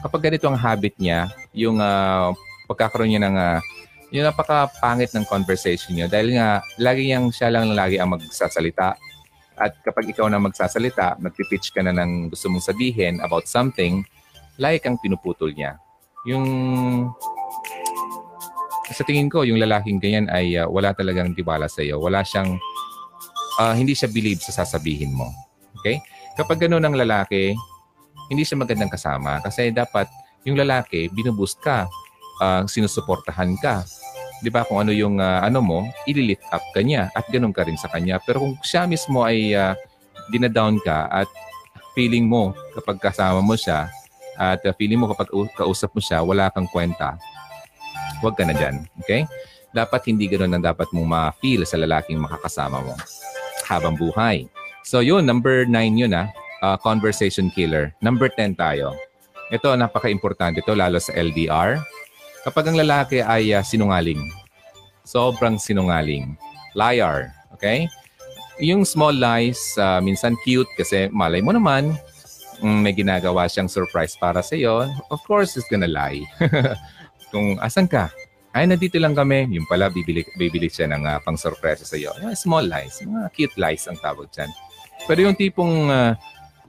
Kapag 0.00 0.30
ganito 0.30 0.46
ang 0.46 0.56
habit 0.56 0.96
niya, 1.00 1.32
yung 1.52 1.80
uh, 1.80 2.32
pagkakaroon 2.68 3.12
niya 3.12 3.22
ng 3.24 3.36
uh, 3.36 3.58
yung 4.14 4.24
napaka-pangit 4.30 5.10
ng 5.12 5.26
conversation 5.26 5.98
niyo 5.98 6.06
dahil 6.06 6.38
nga 6.38 6.62
lagi 6.78 7.10
niyang 7.10 7.34
siya 7.34 7.50
lang 7.50 7.74
lagi 7.74 7.98
ang 7.98 8.14
magsasalita. 8.14 8.94
At 9.56 9.76
kapag 9.80 10.12
ikaw 10.12 10.28
na 10.28 10.40
magsasalita, 10.40 11.16
nagpipitch 11.16 11.72
ka 11.72 11.80
na 11.80 11.96
ng 11.96 12.32
gusto 12.32 12.52
mong 12.52 12.64
sabihin 12.68 13.20
about 13.24 13.48
something, 13.48 14.04
lagi 14.60 14.80
kang 14.84 15.00
pinuputol 15.00 15.52
niya. 15.52 15.80
Yung 16.28 16.44
sa 18.92 19.02
tingin 19.02 19.26
ko, 19.26 19.42
yung 19.42 19.58
lalaking 19.58 19.98
ganyan 19.98 20.30
ay 20.30 20.54
uh, 20.56 20.70
wala 20.70 20.94
talagang 20.94 21.34
tiwala 21.34 21.66
sa 21.66 21.82
iyo. 21.82 21.98
Wala 21.98 22.22
siyang, 22.22 22.54
uh, 23.58 23.74
hindi 23.74 23.98
siya 23.98 24.12
believe 24.12 24.38
sa 24.38 24.62
sasabihin 24.62 25.10
mo. 25.10 25.26
Okay? 25.80 25.98
Kapag 26.38 26.68
gano'n 26.68 26.84
ang 26.84 26.94
lalaki, 26.94 27.56
hindi 28.30 28.42
siya 28.46 28.60
magandang 28.60 28.92
kasama 28.92 29.42
kasi 29.42 29.72
dapat 29.74 30.06
yung 30.46 30.54
lalaki, 30.54 31.10
binuboost 31.10 31.58
ka 31.58 31.90
uh, 32.42 32.62
sinusuportahan 32.68 33.56
ka. 33.58 33.82
'Di 34.40 34.50
ba? 34.52 34.64
Kung 34.68 34.84
ano 34.84 34.92
yung 34.92 35.20
uh, 35.20 35.40
ano 35.40 35.60
mo, 35.64 35.78
i-lift 36.04 36.44
up 36.52 36.62
ka 36.72 36.80
niya 36.84 37.08
at 37.16 37.24
ganoon 37.28 37.54
ka 37.54 37.64
rin 37.64 37.78
sa 37.78 37.88
kanya. 37.88 38.20
Pero 38.20 38.42
kung 38.42 38.54
siya 38.60 38.84
mismo 38.84 39.24
ay 39.24 39.56
uh, 39.56 39.72
dinadown 40.28 40.76
ka 40.82 41.08
at 41.08 41.28
feeling 41.96 42.28
mo 42.28 42.52
kapag 42.76 43.00
kasama 43.00 43.40
mo 43.40 43.56
siya 43.56 43.88
at 44.36 44.60
uh, 44.68 44.74
feeling 44.76 45.00
mo 45.00 45.08
kapag 45.12 45.32
kausap 45.56 45.90
mo 45.96 46.00
siya, 46.04 46.20
wala 46.20 46.52
kang 46.52 46.68
kwenta, 46.68 47.16
huwag 48.20 48.36
ka 48.36 48.44
na 48.44 48.52
dyan. 48.52 48.84
Okay? 49.00 49.24
Dapat 49.72 50.12
hindi 50.12 50.28
ganoon 50.28 50.60
ang 50.60 50.64
dapat 50.64 50.88
mong 50.92 51.08
ma-feel 51.08 51.64
sa 51.64 51.80
lalaking 51.80 52.20
makakasama 52.20 52.84
mo 52.84 52.92
habang 53.64 53.96
buhay. 53.96 54.44
So 54.84 55.00
yun, 55.00 55.24
number 55.24 55.64
9 55.66 55.74
yun 55.96 56.12
ah. 56.14 56.28
Uh, 56.64 56.72
conversation 56.80 57.52
killer. 57.52 57.92
Number 58.00 58.32
10 58.32 58.56
tayo. 58.56 58.96
Ito, 59.52 59.76
napaka-importante 59.76 60.64
ito, 60.64 60.72
lalo 60.72 60.96
sa 60.96 61.12
LDR 61.12 61.78
kapag 62.46 62.70
ang 62.70 62.78
lalaki 62.78 63.18
ay 63.26 63.50
uh, 63.50 63.62
sinungaling. 63.66 64.22
Sobrang 65.02 65.58
sinungaling. 65.58 66.38
Liar. 66.78 67.34
Okay? 67.58 67.90
Yung 68.62 68.86
small 68.86 69.18
lies, 69.18 69.58
uh, 69.82 69.98
minsan 69.98 70.38
cute 70.46 70.70
kasi 70.78 71.10
malay 71.10 71.42
mo 71.42 71.50
naman, 71.50 71.90
um, 72.62 72.86
may 72.86 72.94
ginagawa 72.94 73.50
siyang 73.50 73.66
surprise 73.66 74.14
para 74.14 74.46
sa 74.46 74.54
iyo. 74.54 74.86
Of 75.10 75.26
course, 75.26 75.58
he's 75.58 75.66
gonna 75.66 75.90
lie. 75.90 76.22
Kung 77.34 77.58
asan 77.58 77.90
ka? 77.90 78.14
Ay, 78.54 78.64
nandito 78.70 78.96
lang 78.96 79.12
kami. 79.12 79.50
Yung 79.52 79.66
pala, 79.68 79.90
bibili, 79.90 80.24
bibili 80.38 80.70
siya 80.70 80.88
ng 80.88 81.02
uh, 81.04 81.18
pang-surprise 81.20 81.84
sa 81.84 81.98
iyo. 81.98 82.14
Yung 82.22 82.32
small 82.38 82.64
lies. 82.64 83.02
Mga 83.02 83.28
cute 83.34 83.56
lies 83.58 83.84
ang 83.90 83.98
tawag 84.00 84.30
dyan. 84.32 84.48
Pero 85.04 85.18
yung 85.28 85.36
tipong 85.36 85.92
uh, 85.92 86.16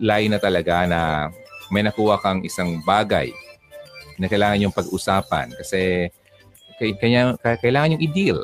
lie 0.01 0.27
na 0.27 0.41
talaga 0.41 0.83
na 0.83 1.31
may 1.71 1.85
nakuha 1.85 2.19
kang 2.19 2.43
isang 2.43 2.83
bagay 2.83 3.31
na 4.17 4.27
kailangan 4.29 4.61
yung 4.61 4.75
pag-usapan 4.75 5.53
kasi 5.57 6.11
kaya, 6.77 7.33
kailangan 7.41 7.97
yung 7.97 8.03
i-deal. 8.05 8.39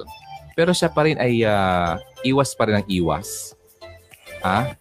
Pero 0.54 0.74
siya 0.74 0.90
pa 0.90 1.06
rin 1.06 1.18
ay 1.18 1.46
uh, 1.46 1.98
iwas 2.26 2.54
pa 2.54 2.70
rin 2.70 2.82
ang 2.82 2.86
iwas. 2.90 3.58
Ha? 4.42 4.74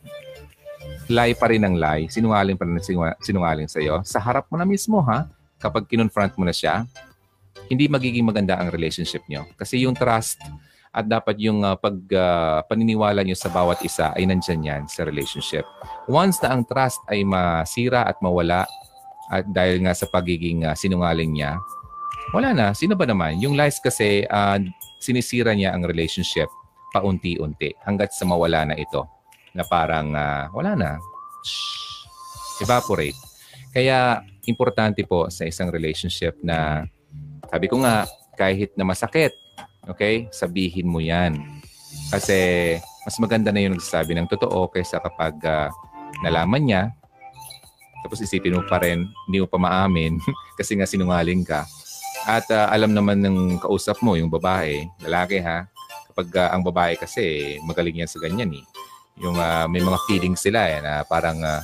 Lie 1.08 1.36
pa 1.36 1.48
rin 1.48 1.64
ang 1.64 1.76
lie. 1.76 2.08
Sinungaling 2.08 2.56
pa 2.56 2.64
rin 2.64 2.76
ang 2.76 3.16
sinungaling 3.20 3.68
sa 3.68 3.80
iyo. 3.80 4.00
Sa 4.04 4.20
harap 4.20 4.48
mo 4.48 4.56
na 4.56 4.68
mismo, 4.68 5.00
ha? 5.04 5.28
Kapag 5.60 5.88
kinonfront 5.88 6.36
mo 6.36 6.44
na 6.44 6.52
siya, 6.52 6.84
hindi 7.68 7.88
magiging 7.88 8.24
maganda 8.24 8.56
ang 8.60 8.68
relationship 8.72 9.24
niyo. 9.28 9.48
Kasi 9.56 9.84
yung 9.84 9.96
trust 9.96 10.40
at 10.92 11.08
dapat 11.08 11.40
yung 11.40 11.64
uh, 11.64 11.72
pag 11.72 11.96
uh, 12.12 12.60
paniniwala 12.68 13.24
niyo 13.24 13.32
sa 13.32 13.48
bawat 13.48 13.80
isa 13.80 14.12
ay 14.12 14.28
nandyan 14.28 14.60
yan 14.60 14.82
sa 14.84 15.08
relationship. 15.08 15.64
Once 16.04 16.36
na 16.44 16.52
ang 16.52 16.68
trust 16.68 17.00
ay 17.08 17.24
masira 17.24 18.04
at 18.04 18.20
mawala, 18.20 18.68
at 19.32 19.48
dahil 19.48 19.80
nga 19.80 19.96
sa 19.96 20.04
pagiging 20.04 20.68
uh, 20.68 20.76
sinungaling 20.76 21.32
niya, 21.32 21.56
wala 22.36 22.52
na. 22.52 22.76
Sino 22.76 22.92
ba 22.92 23.08
naman? 23.08 23.40
Yung 23.40 23.56
lies 23.56 23.80
kasi 23.80 24.28
uh, 24.28 24.60
sinisira 25.00 25.56
niya 25.56 25.72
ang 25.72 25.88
relationship 25.88 26.52
paunti-unti 26.92 27.72
hanggat 27.88 28.12
sa 28.12 28.28
mawala 28.28 28.68
na 28.68 28.76
ito 28.76 29.08
na 29.56 29.64
parang 29.64 30.12
uh, 30.12 30.52
wala 30.52 30.76
na. 30.76 30.90
Shh, 31.40 32.62
evaporate. 32.62 33.16
Kaya 33.72 34.20
importante 34.44 35.00
po 35.08 35.32
sa 35.32 35.48
isang 35.48 35.72
relationship 35.72 36.36
na 36.44 36.84
sabi 37.48 37.72
ko 37.72 37.80
nga 37.80 38.04
kahit 38.36 38.76
na 38.76 38.84
masakit, 38.84 39.32
okay, 39.88 40.28
sabihin 40.28 40.88
mo 40.88 41.00
yan. 41.00 41.40
Kasi 42.12 42.76
mas 43.08 43.16
maganda 43.16 43.48
na 43.50 43.64
yung 43.64 43.80
nagsasabi 43.80 44.12
ng 44.14 44.28
totoo 44.28 44.68
kaysa 44.68 45.00
kapag 45.00 45.40
uh, 45.42 45.72
nalaman 46.20 46.62
niya 46.64 46.82
tapos 48.02 48.18
isipin 48.20 48.58
mo 48.58 48.62
pa 48.66 48.82
rin, 48.82 49.06
hindi 49.30 49.38
mo 49.38 49.48
pa 49.48 49.56
maamin 49.56 50.18
kasi 50.58 50.74
nga 50.76 50.86
sinungaling 50.86 51.46
ka. 51.46 51.62
At 52.22 52.46
uh, 52.50 52.70
alam 52.70 52.94
naman 52.94 53.18
ng 53.22 53.58
kausap 53.58 53.98
mo, 54.02 54.14
yung 54.14 54.30
babae, 54.30 54.86
lalaki 55.02 55.42
ha, 55.42 55.66
kapag 56.12 56.28
uh, 56.38 56.50
ang 56.54 56.62
babae 56.62 56.94
kasi 56.94 57.56
magaling 57.66 58.04
yan 58.04 58.10
sa 58.10 58.22
ganyan 58.22 58.52
eh. 58.52 58.64
Yung 59.18 59.34
uh, 59.34 59.66
may 59.66 59.82
mga 59.82 59.98
feelings 60.06 60.42
sila 60.44 60.70
eh, 60.70 60.78
na 60.78 61.02
parang 61.02 61.40
uh, 61.42 61.62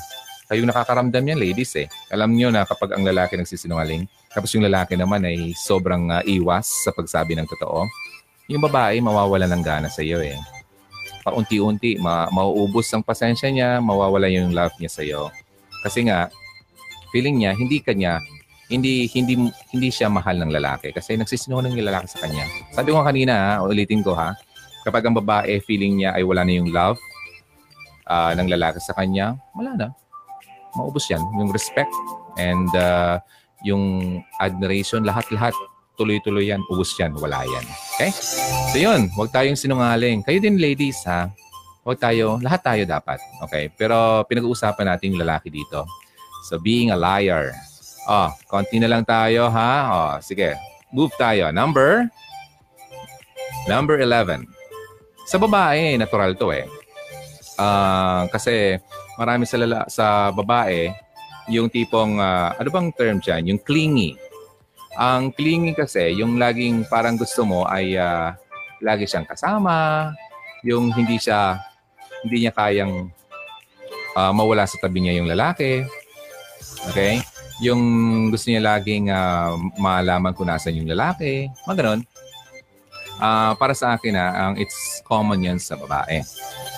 kayong 0.49 0.67
nakakaramdam 0.73 1.25
yan 1.29 1.39
ladies 1.39 1.77
eh. 1.79 1.87
Alam 2.11 2.35
niyo 2.35 2.49
na 2.49 2.65
kapag 2.65 2.97
ang 2.97 3.05
lalaki 3.05 3.37
nagsisinungaling, 3.37 4.09
tapos 4.33 4.51
yung 4.57 4.65
lalaki 4.67 4.97
naman 4.97 5.23
ay 5.29 5.55
sobrang 5.55 6.11
uh, 6.11 6.25
iwas 6.25 6.67
sa 6.83 6.91
pagsabi 6.91 7.39
ng 7.39 7.47
totoo, 7.47 7.87
yung 8.49 8.65
babae 8.65 8.99
mawawala 9.05 9.45
ng 9.45 9.63
gana 9.63 9.89
sa 9.93 10.01
iyo 10.01 10.25
eh. 10.25 10.37
Paunti-unti, 11.23 12.01
ma- 12.01 12.33
mauubos 12.33 12.89
ang 12.97 13.05
pasensya 13.05 13.53
niya, 13.53 13.79
mawawala 13.85 14.33
yung 14.33 14.57
love 14.57 14.73
niya 14.81 14.91
sa 14.91 15.05
iyo. 15.05 15.29
Kasi 15.83 16.07
nga, 16.07 16.29
feeling 17.15 17.43
niya, 17.43 17.53
hindi 17.55 17.81
kanya, 17.81 18.21
hindi 18.69 19.09
hindi 19.17 19.49
hindi 19.73 19.89
siya 19.89 20.13
mahal 20.13 20.37
ng 20.45 20.53
lalaki 20.53 20.93
kasi 20.93 21.17
nagsisinungaling 21.17 21.73
yung 21.73 21.89
lalaki 21.89 22.07
sa 22.13 22.21
kanya. 22.21 22.45
Sabi 22.77 22.93
ko 22.93 23.01
kanina, 23.01 23.33
ha, 23.33 23.53
ulitin 23.65 24.05
ko 24.05 24.13
ha, 24.13 24.37
kapag 24.85 25.09
ang 25.09 25.17
babae 25.17 25.57
feeling 25.65 26.05
niya 26.05 26.13
ay 26.13 26.23
wala 26.23 26.45
na 26.45 26.53
yung 26.53 26.69
love 26.69 27.01
uh, 28.09 28.33
ng 28.37 28.49
lalaki 28.49 28.81
sa 28.85 28.93
kanya, 28.93 29.41
wala 29.57 29.73
na. 29.73 29.89
Maubos 30.77 31.09
yan. 31.09 31.25
Yung 31.41 31.49
respect 31.49 31.91
and 32.37 32.69
uh, 32.77 33.17
yung 33.65 34.21
admiration, 34.39 35.03
lahat-lahat, 35.03 35.57
tuloy-tuloy 35.99 36.53
yan, 36.53 36.63
ubos 36.71 36.95
yan, 37.01 37.11
wala 37.17 37.43
yan. 37.43 37.65
Okay? 37.97 38.13
So 38.71 38.77
yun, 38.79 39.11
huwag 39.17 39.33
tayong 39.35 39.59
sinungaling. 39.59 40.23
Kayo 40.23 40.39
din 40.39 40.61
ladies 40.61 41.03
ha, 41.09 41.33
Huwag 41.89 42.05
tayo, 42.05 42.37
lahat 42.45 42.61
tayo 42.61 42.83
dapat. 42.85 43.17
Okay? 43.49 43.73
Pero 43.73 44.21
pinag-uusapan 44.29 44.93
natin 44.93 45.17
yung 45.17 45.25
lalaki 45.25 45.49
dito. 45.49 45.89
So, 46.45 46.61
being 46.61 46.93
a 46.93 46.99
liar. 47.01 47.57
Oh, 48.05 48.29
konti 48.45 48.77
na 48.77 48.93
lang 48.93 49.09
tayo, 49.09 49.49
ha? 49.49 49.73
Oh, 49.89 50.13
sige. 50.21 50.53
Move 50.93 51.17
tayo. 51.17 51.49
Number? 51.49 52.05
Number 53.65 54.05
11. 54.05 54.45
Sa 55.25 55.41
babae, 55.41 55.97
natural 55.97 56.37
to 56.37 56.53
eh. 56.53 56.69
Uh, 57.57 58.29
kasi 58.29 58.77
marami 59.17 59.49
sa, 59.49 59.57
lala, 59.57 59.89
sa 59.89 60.29
babae, 60.29 60.93
yung 61.49 61.73
tipong, 61.73 62.21
uh, 62.21 62.53
ano 62.53 62.69
bang 62.69 62.93
term 63.01 63.17
dyan? 63.17 63.49
Yung 63.49 63.61
clingy. 63.65 64.13
Ang 65.01 65.33
clingy 65.33 65.73
kasi, 65.73 66.13
yung 66.21 66.37
laging 66.37 66.85
parang 66.93 67.17
gusto 67.17 67.49
mo 67.49 67.65
ay 67.65 67.97
uh, 67.97 68.37
lagi 68.85 69.09
siyang 69.09 69.25
kasama, 69.25 70.13
yung 70.61 70.93
hindi 70.93 71.17
siya 71.17 71.65
hindi 72.25 72.47
niya 72.47 72.53
kayang 72.55 73.13
uh, 74.19 74.33
mawala 74.35 74.67
sa 74.67 74.81
tabi 74.83 75.05
niya 75.05 75.19
yung 75.19 75.31
lalaki. 75.31 75.87
Okay? 76.91 77.23
Yung 77.63 77.83
gusto 78.31 78.51
niya 78.51 78.63
laging 78.63 79.11
uh, 79.11 79.55
malaman 79.79 80.35
kung 80.35 80.51
nasan 80.51 80.79
yung 80.79 80.91
lalaki. 80.91 81.51
Mga 81.67 81.77
ganun. 81.79 82.01
Uh, 83.19 83.53
para 83.59 83.75
sa 83.75 83.99
akin, 83.99 84.15
uh, 84.15 84.33
ang 84.51 84.55
it's 84.63 85.03
common 85.03 85.43
yan 85.43 85.59
sa 85.59 85.75
babae. 85.75 86.23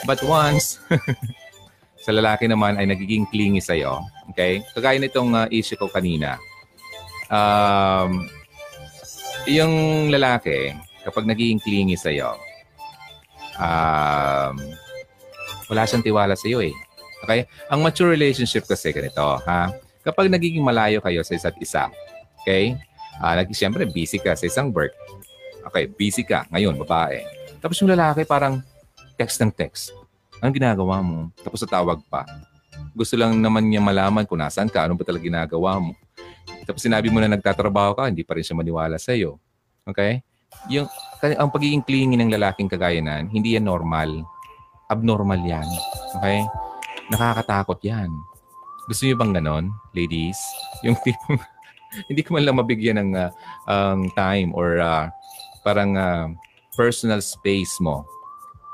But 0.09 0.25
once, 0.25 0.81
sa 2.05 2.11
lalaki 2.17 2.49
naman 2.49 2.81
ay 2.81 2.89
nagiging 2.89 3.29
clingy 3.29 3.61
sa'yo. 3.61 4.01
Okay? 4.33 4.65
Kagaya 4.73 4.97
nitong 4.97 5.37
uh, 5.37 5.47
issue 5.53 5.77
ko 5.77 5.93
kanina. 5.93 6.41
Um, 7.29 8.25
yung 9.45 10.09
lalaki, 10.09 10.73
kapag 11.05 11.29
nagiging 11.29 11.61
clingy 11.61 11.97
sa'yo, 12.01 12.41
um, 13.61 14.57
wala 15.71 15.87
siyang 15.87 16.03
tiwala 16.03 16.35
sa 16.35 16.51
iyo 16.51 16.59
eh. 16.59 16.75
Okay? 17.23 17.47
Ang 17.71 17.87
mature 17.87 18.11
relationship 18.11 18.67
kasi 18.67 18.91
ganito, 18.91 19.23
ha? 19.23 19.71
Kapag 20.03 20.27
nagiging 20.27 20.65
malayo 20.65 20.99
kayo 20.99 21.23
sa 21.23 21.39
isa't 21.39 21.55
isa, 21.63 21.87
okay? 22.43 22.75
Uh, 23.21 23.37
nag, 23.39 23.47
siyempre, 23.55 23.87
busy 23.87 24.19
ka 24.19 24.35
sa 24.35 24.49
isang 24.49 24.75
work. 24.75 24.97
Okay, 25.71 25.87
busy 25.87 26.25
ka. 26.25 26.49
Ngayon, 26.49 26.75
babae. 26.83 27.23
Tapos 27.61 27.77
yung 27.79 27.93
lalaki 27.93 28.25
parang 28.25 28.65
text 29.21 29.39
ng 29.45 29.53
text. 29.53 29.93
Ang 30.41 30.57
ginagawa 30.57 31.05
mo? 31.05 31.29
Tapos 31.45 31.61
tawag 31.69 32.01
pa. 32.09 32.25
Gusto 32.97 33.15
lang 33.21 33.37
naman 33.37 33.69
niya 33.69 33.85
malaman 33.85 34.25
kung 34.25 34.41
nasaan 34.41 34.73
ka, 34.73 34.89
ano 34.89 34.97
ba 34.97 35.05
talaga 35.05 35.21
ginagawa 35.21 35.77
mo. 35.77 35.93
Tapos 36.65 36.81
sinabi 36.81 37.13
mo 37.13 37.21
na 37.21 37.29
nagtatrabaho 37.29 37.93
ka, 37.93 38.09
hindi 38.09 38.25
pa 38.25 38.41
rin 38.41 38.45
siya 38.45 38.57
maniwala 38.57 38.97
sa 38.97 39.13
iyo. 39.13 39.37
Okay? 39.85 40.25
Yung, 40.73 40.89
ang 41.21 41.53
pagiging 41.53 41.85
clingy 41.85 42.17
ng 42.17 42.33
lalaking 42.33 42.73
kagayanan, 42.73 43.29
hindi 43.29 43.61
yan 43.61 43.69
normal. 43.69 44.25
Abnormal 44.91 45.41
yan. 45.47 45.67
Okay? 46.19 46.43
Nakakatakot 47.15 47.79
yan. 47.87 48.11
Gusto 48.91 49.07
niyo 49.07 49.15
bang 49.15 49.33
ganon, 49.39 49.71
ladies? 49.95 50.39
Yung 50.83 50.99
tipong, 51.01 51.39
hindi 52.11 52.21
ko 52.27 52.35
man 52.35 52.43
lang 52.43 52.59
mabigyan 52.59 52.99
ng 52.99 53.11
uh, 53.15 53.31
um, 53.71 54.11
time 54.19 54.51
or 54.53 54.83
uh, 54.83 55.07
parang 55.63 55.95
uh, 55.95 56.27
personal 56.75 57.23
space 57.23 57.79
mo 57.79 58.03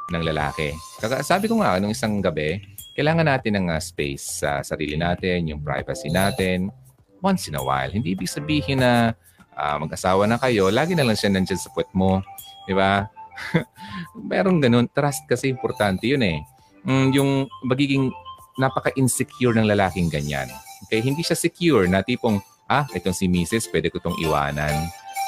ng 0.08 0.22
lalaki. 0.24 0.72
Sabi 1.20 1.50
ko 1.50 1.60
nga, 1.60 1.76
nung 1.76 1.92
isang 1.92 2.24
gabi, 2.24 2.62
kailangan 2.96 3.28
natin 3.28 3.60
ng 3.60 3.66
uh, 3.68 3.80
space 3.82 4.40
sa 4.40 4.64
sarili 4.64 4.96
natin, 4.96 5.52
yung 5.52 5.60
privacy 5.60 6.08
natin, 6.08 6.72
once 7.20 7.50
in 7.50 7.58
a 7.58 7.62
while. 7.62 7.90
Hindi 7.90 8.16
ibig 8.16 8.30
sabihin 8.30 8.80
na 8.80 9.12
uh, 9.52 9.76
mag-asawa 9.82 10.24
na 10.24 10.40
kayo, 10.40 10.72
lagi 10.72 10.96
na 10.96 11.04
lang 11.04 11.18
siya 11.18 11.32
nandiyan 11.32 11.60
sa 11.60 11.72
puwet 11.74 11.90
mo. 11.92 12.22
Di 12.64 12.72
ba? 12.72 13.04
Meron 14.30 14.58
ganun. 14.62 14.88
Trust 14.90 15.28
kasi 15.28 15.52
importante 15.52 16.08
yun 16.08 16.22
eh. 16.24 16.38
Mm, 16.86 17.08
yung 17.12 17.30
magiging 17.66 18.10
napaka-insecure 18.56 19.56
ng 19.56 19.68
lalaking 19.68 20.08
ganyan. 20.08 20.48
Okay? 20.88 21.04
Hindi 21.04 21.24
siya 21.26 21.36
secure 21.36 21.84
na 21.90 22.00
tipong, 22.00 22.40
ah, 22.70 22.88
itong 22.94 23.16
si 23.16 23.28
Mrs. 23.28 23.68
pwede 23.72 23.92
ko 23.92 24.00
itong 24.00 24.18
iwanan. 24.22 24.74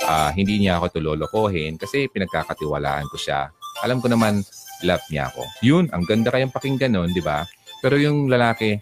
Uh, 0.06 0.30
hindi 0.30 0.62
niya 0.62 0.78
ako 0.78 1.02
tulolokohin 1.02 1.74
kasi 1.74 2.06
pinagkakatiwalaan 2.08 3.10
ko 3.10 3.18
siya. 3.18 3.50
Alam 3.82 3.98
ko 3.98 4.06
naman, 4.06 4.46
love 4.86 5.02
niya 5.10 5.30
ako. 5.30 5.42
Yun, 5.66 5.90
ang 5.90 6.06
ganda 6.06 6.30
kayang 6.30 6.54
pakinggan 6.54 6.94
nun, 6.94 7.10
di 7.10 7.22
ba? 7.22 7.42
Pero 7.82 7.98
yung 7.98 8.30
lalaki, 8.30 8.78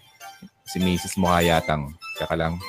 si 0.65 0.77
Mrs. 0.77 1.17
mukha 1.17 1.41
yatang, 1.41 1.93
kaka 2.21 2.37
lang, 2.37 2.61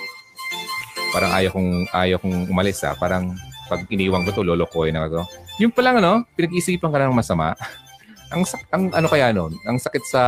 parang 1.13 1.33
ayaw 1.37 1.51
kong, 1.53 1.73
ayaw 1.93 2.19
kong 2.21 2.37
umalis 2.49 2.85
ha. 2.85 2.93
Ah. 2.93 2.97
Parang 2.97 3.37
pag 3.69 3.85
iniwan 3.93 4.25
ko 4.25 4.33
to, 4.33 4.45
lolokohin 4.45 4.97
ako. 4.97 5.25
Yung 5.59 5.75
pa 5.75 5.83
lang, 5.83 5.99
ano, 5.99 6.23
pinag-isipan 6.39 6.91
ka 6.91 6.99
ng 7.07 7.19
masama. 7.19 7.55
ang, 8.35 8.43
ang 8.71 8.85
ano 8.95 9.07
kaya 9.11 9.35
nun? 9.35 9.55
Ang 9.67 9.79
sakit 9.79 10.05
sa 10.07 10.23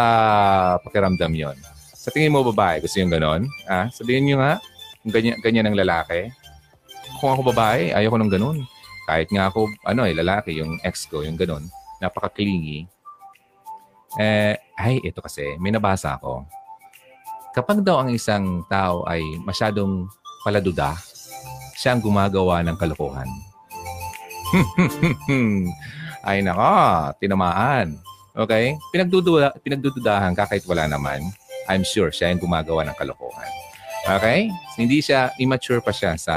pakiramdam 0.83 1.31
yon. 1.35 1.57
Sa 1.95 2.11
tingin 2.11 2.33
mo 2.33 2.43
babae, 2.43 2.81
gusto 2.83 2.99
yung 2.99 3.13
ganon? 3.13 3.47
Ah, 3.69 3.87
sabihin 3.93 4.27
nyo 4.27 4.41
nga, 4.41 4.59
ganyan, 5.07 5.37
ganyan 5.45 5.67
ang 5.69 5.77
lalaki. 5.77 6.33
Kung 7.21 7.37
ako 7.37 7.53
babae, 7.53 7.93
ayaw 7.93 8.17
ko 8.17 8.19
ng 8.19 8.33
ganon. 8.33 8.59
Kahit 9.05 9.29
nga 9.31 9.53
ako, 9.53 9.69
ano 9.85 10.09
eh, 10.09 10.17
lalaki, 10.17 10.57
yung 10.57 10.81
ex 10.83 11.05
ko, 11.07 11.21
yung 11.21 11.37
ganon 11.37 11.69
napaka-clingy. 12.01 12.89
Eh, 14.19 14.57
ay, 14.81 14.99
ito 15.05 15.21
kasi, 15.23 15.55
may 15.61 15.71
nabasa 15.71 16.17
ako. 16.19 16.49
Kapag 17.55 17.85
daw 17.85 18.03
ang 18.03 18.11
isang 18.11 18.65
tao 18.67 19.05
ay 19.07 19.23
masyadong 19.45 20.09
paladuda, 20.43 20.97
siya 21.77 21.95
ang 21.95 22.03
gumagawa 22.03 22.65
ng 22.65 22.77
kalokohan. 22.81 23.29
ay 26.29 26.45
nako, 26.45 27.17
tinamaan. 27.21 27.97
Okay? 28.35 28.77
Pinagdududa, 28.95 29.55
pinagdududahan 29.61 30.33
ka 30.37 30.47
kahit 30.47 30.65
wala 30.67 30.87
naman. 30.87 31.25
I'm 31.69 31.87
sure 31.87 32.11
siya 32.11 32.35
ang 32.35 32.41
gumagawa 32.43 32.87
ng 32.89 32.97
kalokohan. 32.99 33.51
Okay? 34.07 34.49
Hindi 34.79 35.05
siya, 35.05 35.33
immature 35.39 35.85
pa 35.85 35.93
siya 35.93 36.17
sa 36.17 36.37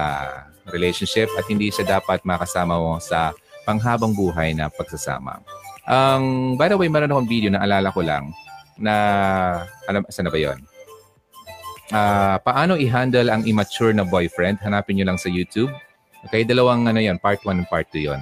relationship 0.71 1.27
at 1.35 1.45
hindi 1.51 1.71
siya 1.71 1.99
dapat 1.99 2.23
makasama 2.23 2.79
mo 2.79 2.99
sa 2.99 3.35
panghabang 3.67 4.15
buhay 4.15 4.55
na 4.55 4.71
pagsasama. 4.71 5.43
Ang 5.83 6.55
um, 6.55 6.59
by 6.59 6.71
the 6.71 6.79
way, 6.79 6.87
meron 6.87 7.11
akong 7.11 7.27
video 7.27 7.51
na 7.51 7.63
alala 7.63 7.91
ko 7.91 7.99
lang 7.99 8.31
na 8.79 8.95
alam 9.87 10.07
saan 10.07 10.31
na 10.31 10.31
ba 10.31 10.39
'yon? 10.39 10.59
Uh, 11.91 12.39
paano 12.39 12.79
i-handle 12.79 13.27
ang 13.27 13.43
immature 13.43 13.91
na 13.91 14.07
boyfriend? 14.07 14.63
Hanapin 14.63 14.95
niyo 14.95 15.11
lang 15.11 15.19
sa 15.19 15.27
YouTube. 15.27 15.69
Okay, 16.29 16.47
dalawang 16.47 16.87
ano 16.87 16.99
'yon, 17.03 17.19
part 17.19 17.43
1 17.43 17.63
and 17.63 17.69
part 17.69 17.87
2 17.91 18.07
'yon. 18.07 18.21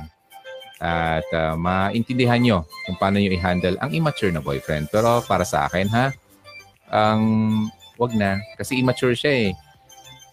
At 0.82 1.28
uh, 1.30 1.54
maintindihan 1.54 2.42
nyo 2.42 2.66
kung 2.90 2.98
paano 2.98 3.22
nyo 3.22 3.30
i-handle 3.30 3.78
ang 3.78 3.94
immature 3.94 4.34
na 4.34 4.42
boyfriend. 4.42 4.90
Pero 4.90 5.22
para 5.30 5.46
sa 5.46 5.70
akin, 5.70 5.86
ha? 5.94 6.10
Ang 6.90 7.22
um, 7.70 8.02
wag 8.02 8.18
na. 8.18 8.42
Kasi 8.58 8.82
immature 8.82 9.14
siya 9.14 9.34
eh. 9.46 9.50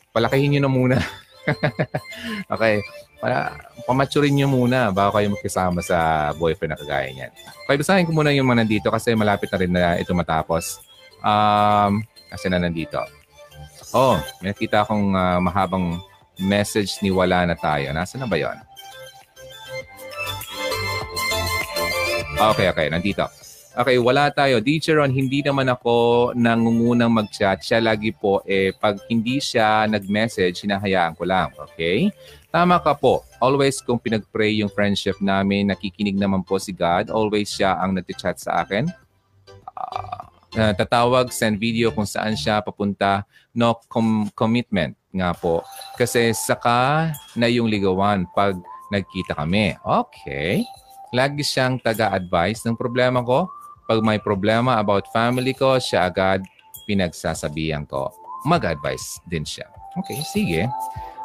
Palakihin 0.08 0.56
nyo 0.56 0.60
na 0.64 0.72
muna. 0.72 0.96
okay. 2.54 2.80
Para 3.20 3.60
pamaturin 3.84 4.32
nyo 4.32 4.48
muna 4.48 4.88
bago 4.88 5.20
kayo 5.20 5.28
magkasama 5.36 5.84
sa 5.84 6.30
boyfriend 6.32 6.72
na 6.72 6.80
kagaya 6.80 7.12
niyan. 7.12 7.32
Okay, 7.68 7.76
basahin 7.76 8.08
ko 8.08 8.16
muna 8.16 8.32
yung 8.32 8.48
mga 8.48 8.64
nandito 8.64 8.88
kasi 8.88 9.12
malapit 9.12 9.52
na 9.52 9.58
rin 9.60 9.72
na 9.74 10.00
ito 10.00 10.16
matapos. 10.16 10.80
Um, 11.20 12.08
kasi 12.32 12.48
na 12.48 12.56
nandito. 12.56 13.04
Oh, 13.92 14.16
may 14.40 14.56
nakita 14.56 14.80
akong 14.80 15.12
uh, 15.12 15.40
mahabang 15.44 16.00
message 16.38 17.02
ni 17.02 17.10
wala 17.10 17.44
na 17.46 17.58
tayo. 17.58 17.90
Nasaan 17.90 18.24
na 18.24 18.30
ba 18.30 18.38
yon? 18.38 18.58
Okay, 22.38 22.70
okay. 22.70 22.86
Nandito. 22.86 23.26
Okay, 23.78 23.94
wala 23.98 24.26
tayo. 24.34 24.58
Teacher 24.58 24.98
Ron, 24.98 25.14
hindi 25.14 25.38
naman 25.38 25.70
ako 25.70 26.30
nangungunang 26.34 27.14
mag-chat. 27.14 27.62
Siya 27.62 27.78
lagi 27.78 28.10
po, 28.10 28.42
eh, 28.42 28.74
pag 28.74 28.98
hindi 29.06 29.38
siya 29.38 29.86
nag-message, 29.86 30.66
hinahayaan 30.66 31.14
ko 31.14 31.22
lang. 31.22 31.54
Okay? 31.54 32.10
Tama 32.50 32.82
ka 32.82 32.98
po. 32.98 33.22
Always 33.38 33.78
kung 33.78 34.02
pinag-pray 34.02 34.58
yung 34.62 34.70
friendship 34.70 35.22
namin, 35.22 35.70
nakikinig 35.70 36.18
naman 36.18 36.42
po 36.42 36.58
si 36.58 36.74
God. 36.74 37.10
Always 37.10 37.54
siya 37.54 37.78
ang 37.78 37.94
nag-chat 37.94 38.42
sa 38.42 38.66
akin. 38.66 38.90
Uh, 40.58 40.74
tatawag, 40.74 41.30
send 41.30 41.62
video 41.62 41.94
kung 41.94 42.06
saan 42.06 42.34
siya 42.34 42.58
papunta. 42.58 43.22
No 43.54 43.78
com- 43.86 44.30
commitment 44.34 44.98
nga 45.18 45.34
po. 45.34 45.66
Kasi 45.98 46.30
saka 46.32 47.10
na 47.34 47.50
yung 47.50 47.66
ligawan 47.66 48.24
pag 48.32 48.56
nagkita 48.88 49.36
kami. 49.36 49.76
Okay. 49.82 50.64
Lagi 51.12 51.42
siyang 51.44 51.80
taga-advise 51.80 52.64
ng 52.64 52.76
problema 52.76 53.20
ko 53.24 53.48
pag 53.88 54.04
may 54.04 54.20
problema 54.20 54.76
about 54.76 55.08
family 55.08 55.56
ko, 55.56 55.80
siya 55.80 56.12
agad 56.12 56.44
pinagsasabihan 56.84 57.88
ko. 57.88 58.12
Mag-advise 58.44 59.16
din 59.24 59.48
siya. 59.48 59.64
Okay, 59.96 60.20
sige. 60.28 60.62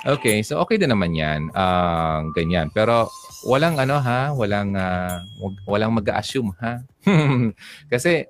Okay, 0.08 0.40
so 0.48 0.64
okay 0.64 0.80
din 0.80 0.88
naman 0.88 1.12
yan. 1.12 1.52
Uh, 1.52 2.24
ganyan. 2.32 2.72
Pero 2.72 3.12
walang 3.44 3.76
ano 3.84 4.00
ha, 4.00 4.32
walang, 4.32 4.80
uh, 4.80 5.20
walang 5.68 5.92
mag-assume 5.92 6.56
ha. 6.64 6.80
kasi 7.92 8.24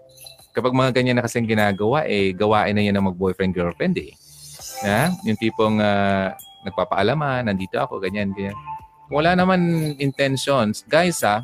kapag 0.49 0.73
mga 0.73 0.97
ganyan 0.97 1.21
na 1.21 1.25
kasing 1.29 1.45
ginagawa, 1.45 2.09
eh, 2.09 2.33
gawain 2.33 2.73
na 2.73 2.81
yan 2.81 2.97
ng 2.97 3.13
mag-boyfriend-girlfriend 3.13 4.01
eh. 4.01 4.17
Ha? 4.83 5.13
Yung 5.23 5.39
tipong 5.39 5.79
uh, 5.79 6.33
nagpapaalaman, 6.63 7.47
nandito 7.47 7.79
ako, 7.79 7.99
ganyan, 7.99 8.31
ganyan. 8.31 8.55
Wala 9.11 9.35
naman 9.35 9.93
intentions. 9.99 10.87
Guys 10.87 11.21
ha, 11.21 11.43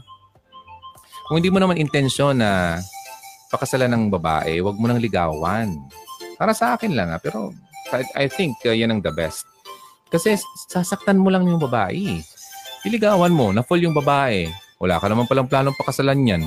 kung 1.30 1.38
hindi 1.38 1.54
mo 1.54 1.62
naman 1.62 1.78
intensyon 1.78 2.42
na 2.42 2.82
pakasalan 3.54 3.92
ng 3.94 4.04
babae, 4.10 4.64
wag 4.66 4.78
mo 4.80 4.90
nang 4.90 4.98
ligawan. 4.98 5.78
Para 6.40 6.58
sa 6.58 6.74
akin 6.74 6.96
lang 6.98 7.14
ha, 7.14 7.22
pero 7.22 7.54
I, 7.94 8.26
I 8.26 8.26
think 8.26 8.58
uh, 8.66 8.74
yan 8.74 8.94
ang 8.94 9.02
the 9.06 9.14
best. 9.14 9.46
Kasi 10.10 10.38
sasaktan 10.66 11.22
mo 11.22 11.30
lang 11.30 11.46
yung 11.46 11.62
babae. 11.62 12.18
Iligawan 12.82 13.30
mo, 13.30 13.54
na 13.54 13.62
full 13.62 13.84
yung 13.84 13.94
babae. 13.94 14.50
Wala 14.82 14.98
ka 14.98 15.06
naman 15.06 15.30
palang 15.30 15.46
planong 15.46 15.78
pakasalan 15.78 16.26
yan. 16.26 16.44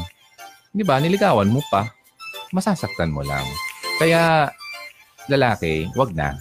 Di 0.72 0.82
ba? 0.82 0.98
Niligawan 0.98 1.52
mo 1.52 1.62
pa. 1.70 1.92
Masasaktan 2.50 3.12
mo 3.12 3.22
lang. 3.22 3.44
Kaya, 4.00 4.50
lalaki, 5.28 5.86
wag 5.94 6.10
na. 6.16 6.34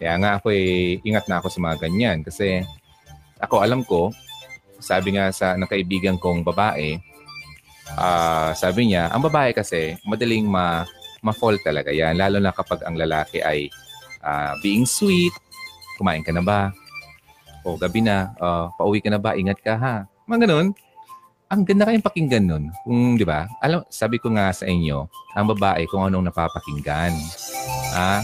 Kaya 0.00 0.16
nga 0.16 0.30
ako 0.40 0.48
eh, 0.48 0.96
ingat 1.04 1.28
na 1.28 1.44
ako 1.44 1.52
sa 1.52 1.60
mga 1.60 1.76
ganyan. 1.84 2.24
Kasi 2.24 2.64
ako 3.36 3.60
alam 3.60 3.84
ko, 3.84 4.08
sabi 4.80 5.14
nga 5.14 5.28
sa 5.28 5.60
nakaibigan 5.60 6.16
kong 6.16 6.40
babae, 6.40 6.96
uh, 8.00 8.56
sabi 8.56 8.90
niya, 8.90 9.12
ang 9.12 9.20
babae 9.20 9.52
kasi 9.52 10.00
madaling 10.08 10.48
ma 10.48 10.88
ma-fall 11.20 11.60
talaga 11.60 11.92
yan. 11.92 12.16
Lalo 12.16 12.40
na 12.40 12.48
kapag 12.48 12.80
ang 12.88 12.96
lalaki 12.96 13.44
ay 13.44 13.68
uh, 14.24 14.56
being 14.64 14.88
sweet, 14.88 15.36
kumain 16.00 16.24
ka 16.24 16.32
na 16.32 16.40
ba? 16.40 16.72
O 17.60 17.76
gabi 17.76 18.00
na, 18.00 18.32
uh, 18.40 18.72
pauwi 18.80 19.04
ka 19.04 19.12
na 19.12 19.20
ba? 19.20 19.36
Ingat 19.36 19.60
ka 19.60 19.76
ha. 19.76 20.08
Mga 20.24 20.48
ganun. 20.48 20.72
Ang 21.50 21.66
ganda 21.66 21.84
kayong 21.84 22.06
pakinggan 22.06 22.46
nun. 22.46 22.64
Kung, 22.86 23.18
di 23.18 23.26
ba? 23.26 23.50
Alam, 23.60 23.84
sabi 23.90 24.22
ko 24.22 24.32
nga 24.32 24.54
sa 24.54 24.64
inyo, 24.64 25.04
ang 25.34 25.50
babae 25.50 25.82
kung 25.90 26.06
anong 26.06 26.30
napapakinggan. 26.30 27.10
Ah, 27.92 28.22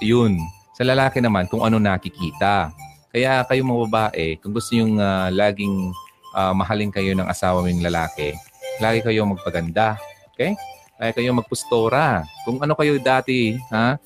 yun. 0.00 0.40
Sa 0.80 0.88
lalaki 0.88 1.20
naman, 1.20 1.44
kung 1.44 1.60
ano 1.60 1.76
nakikita. 1.76 2.72
Kaya 3.12 3.44
kayo 3.44 3.60
mga 3.68 3.80
babae, 3.84 4.40
kung 4.40 4.56
gusto 4.56 4.72
yung 4.72 4.96
uh, 4.96 5.28
laging 5.28 5.92
uh, 6.32 6.56
mahalin 6.56 6.88
kayo 6.88 7.12
ng 7.12 7.28
asawa 7.28 7.60
ng 7.68 7.84
lalaki, 7.84 8.32
Lagi 8.80 9.04
kayong 9.04 9.36
magpaganda. 9.36 10.00
Okay? 10.32 10.56
Lagi 10.96 11.20
kayong 11.20 11.44
magpustora. 11.44 12.24
Kung 12.48 12.64
ano 12.64 12.72
kayo 12.72 12.96
dati, 12.96 13.60
ha? 13.68 14.00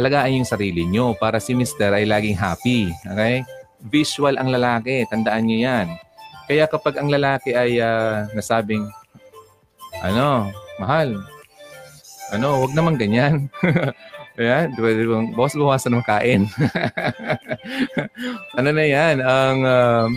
Alagaan 0.00 0.40
yung 0.40 0.48
sarili 0.48 0.88
nyo 0.88 1.12
para 1.12 1.36
si 1.36 1.52
Mr. 1.52 1.92
ay 1.92 2.08
laging 2.08 2.40
happy. 2.40 2.88
Okay? 3.04 3.44
Visual 3.84 4.40
ang 4.40 4.48
lalaki. 4.48 5.04
Tandaan 5.12 5.44
nyo 5.44 5.60
yan. 5.60 5.86
Kaya 6.48 6.64
kapag 6.72 6.96
ang 6.96 7.12
lalaki 7.12 7.52
ay 7.52 7.76
uh, 7.76 8.24
nasabing, 8.32 8.88
Ano, 10.00 10.48
mahal. 10.80 11.20
Ano, 12.32 12.64
wag 12.64 12.72
naman 12.72 12.96
ganyan. 12.96 13.52
Ayan, 14.36 14.76
pwede 14.76 15.08
bang, 15.08 15.32
boss, 15.32 15.56
buwasan 15.56 15.96
ng 15.96 16.04
kain. 16.04 16.44
ano 18.58 18.68
na 18.68 18.84
yan? 18.84 19.24
Ang 19.24 19.58
um, 19.64 20.10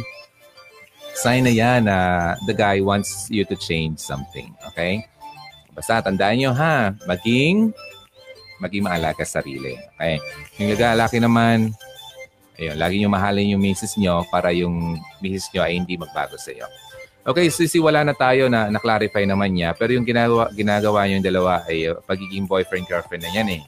sign 1.15 1.47
na 1.47 1.53
yan 1.55 1.87
na 1.87 1.97
the 2.43 2.51
guy 2.51 2.83
wants 2.83 3.31
you 3.31 3.47
to 3.47 3.55
change 3.55 3.95
something. 3.95 4.51
Okay? 4.71 5.07
Basta 5.71 6.03
tandaan 6.03 6.35
nyo 6.35 6.51
ha, 6.51 6.91
maging 7.07 7.71
maging 8.59 8.83
maalaga 8.83 9.23
sa 9.23 9.39
sarili. 9.39 9.79
Okay? 9.95 10.19
Yung 10.59 10.75
lalaki 10.75 11.23
naman, 11.23 11.71
ayun, 12.59 12.75
lagi 12.75 12.99
nyo 12.99 13.07
mahalin 13.07 13.55
yung 13.55 13.63
misis 13.63 13.95
nyo 13.95 14.27
para 14.27 14.51
yung 14.51 14.99
misis 15.23 15.47
nyo 15.55 15.63
ay 15.63 15.79
hindi 15.79 15.95
magbago 15.95 16.35
sa 16.35 16.51
iyo. 16.51 16.67
Okay, 17.23 17.51
sisiwala 17.51 18.03
na 18.03 18.15
tayo 18.15 18.51
na 18.51 18.67
na-clarify 18.67 19.23
naman 19.23 19.55
niya. 19.55 19.71
Pero 19.75 19.95
yung 19.95 20.07
ginagawa, 20.07 20.51
ginagawa 20.51 21.07
yung 21.07 21.23
dalawa 21.23 21.63
ay 21.67 21.87
uh, 21.87 21.99
pagiging 22.03 22.47
boyfriend-girlfriend 22.47 23.23
na 23.23 23.31
yan 23.31 23.49
eh. 23.59 23.63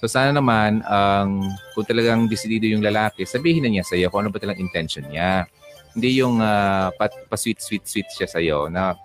So 0.00 0.08
sana 0.08 0.32
naman, 0.32 0.80
ang 0.88 1.44
um, 1.44 1.52
kung 1.76 1.84
talagang 1.84 2.24
desidido 2.24 2.64
yung 2.64 2.80
lalaki, 2.80 3.28
sabihin 3.28 3.68
na 3.68 3.68
niya 3.68 3.84
sa 3.84 4.00
iyo 4.00 4.08
kung 4.08 4.24
ano 4.24 4.32
ba 4.32 4.40
talagang 4.40 4.64
intention 4.64 5.04
niya. 5.12 5.44
Hindi 5.92 6.24
yung 6.24 6.40
uh, 6.40 6.88
pa, 6.96 7.12
pa 7.12 7.36
sweet 7.36 7.60
sweet 7.60 7.84
sweet 7.84 8.08
siya 8.08 8.24
sa 8.24 8.40
iyo 8.40 8.72
na 8.72 8.96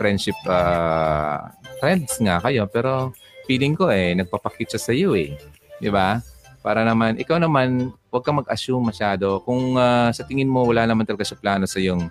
friendship 0.00 0.38
uh, 0.48 1.52
friends 1.82 2.16
nga 2.24 2.40
kayo 2.40 2.64
pero 2.70 3.12
feeling 3.44 3.76
ko 3.76 3.92
eh 3.92 4.16
nagpapakit 4.16 4.72
siya 4.72 4.80
sa 4.80 4.92
iyo 4.96 5.12
eh. 5.12 5.36
'Di 5.84 5.92
ba? 5.92 6.24
Para 6.64 6.80
naman 6.80 7.20
ikaw 7.20 7.36
naman 7.36 7.92
huwag 8.08 8.24
kang 8.24 8.40
mag-assume 8.40 8.88
masyado 8.88 9.44
kung 9.44 9.76
uh, 9.76 10.08
sa 10.16 10.24
tingin 10.24 10.48
mo 10.48 10.64
wala 10.64 10.88
naman 10.88 11.04
talaga 11.04 11.28
siya 11.28 11.36
plano 11.36 11.68
sa 11.68 11.76
yung 11.76 12.08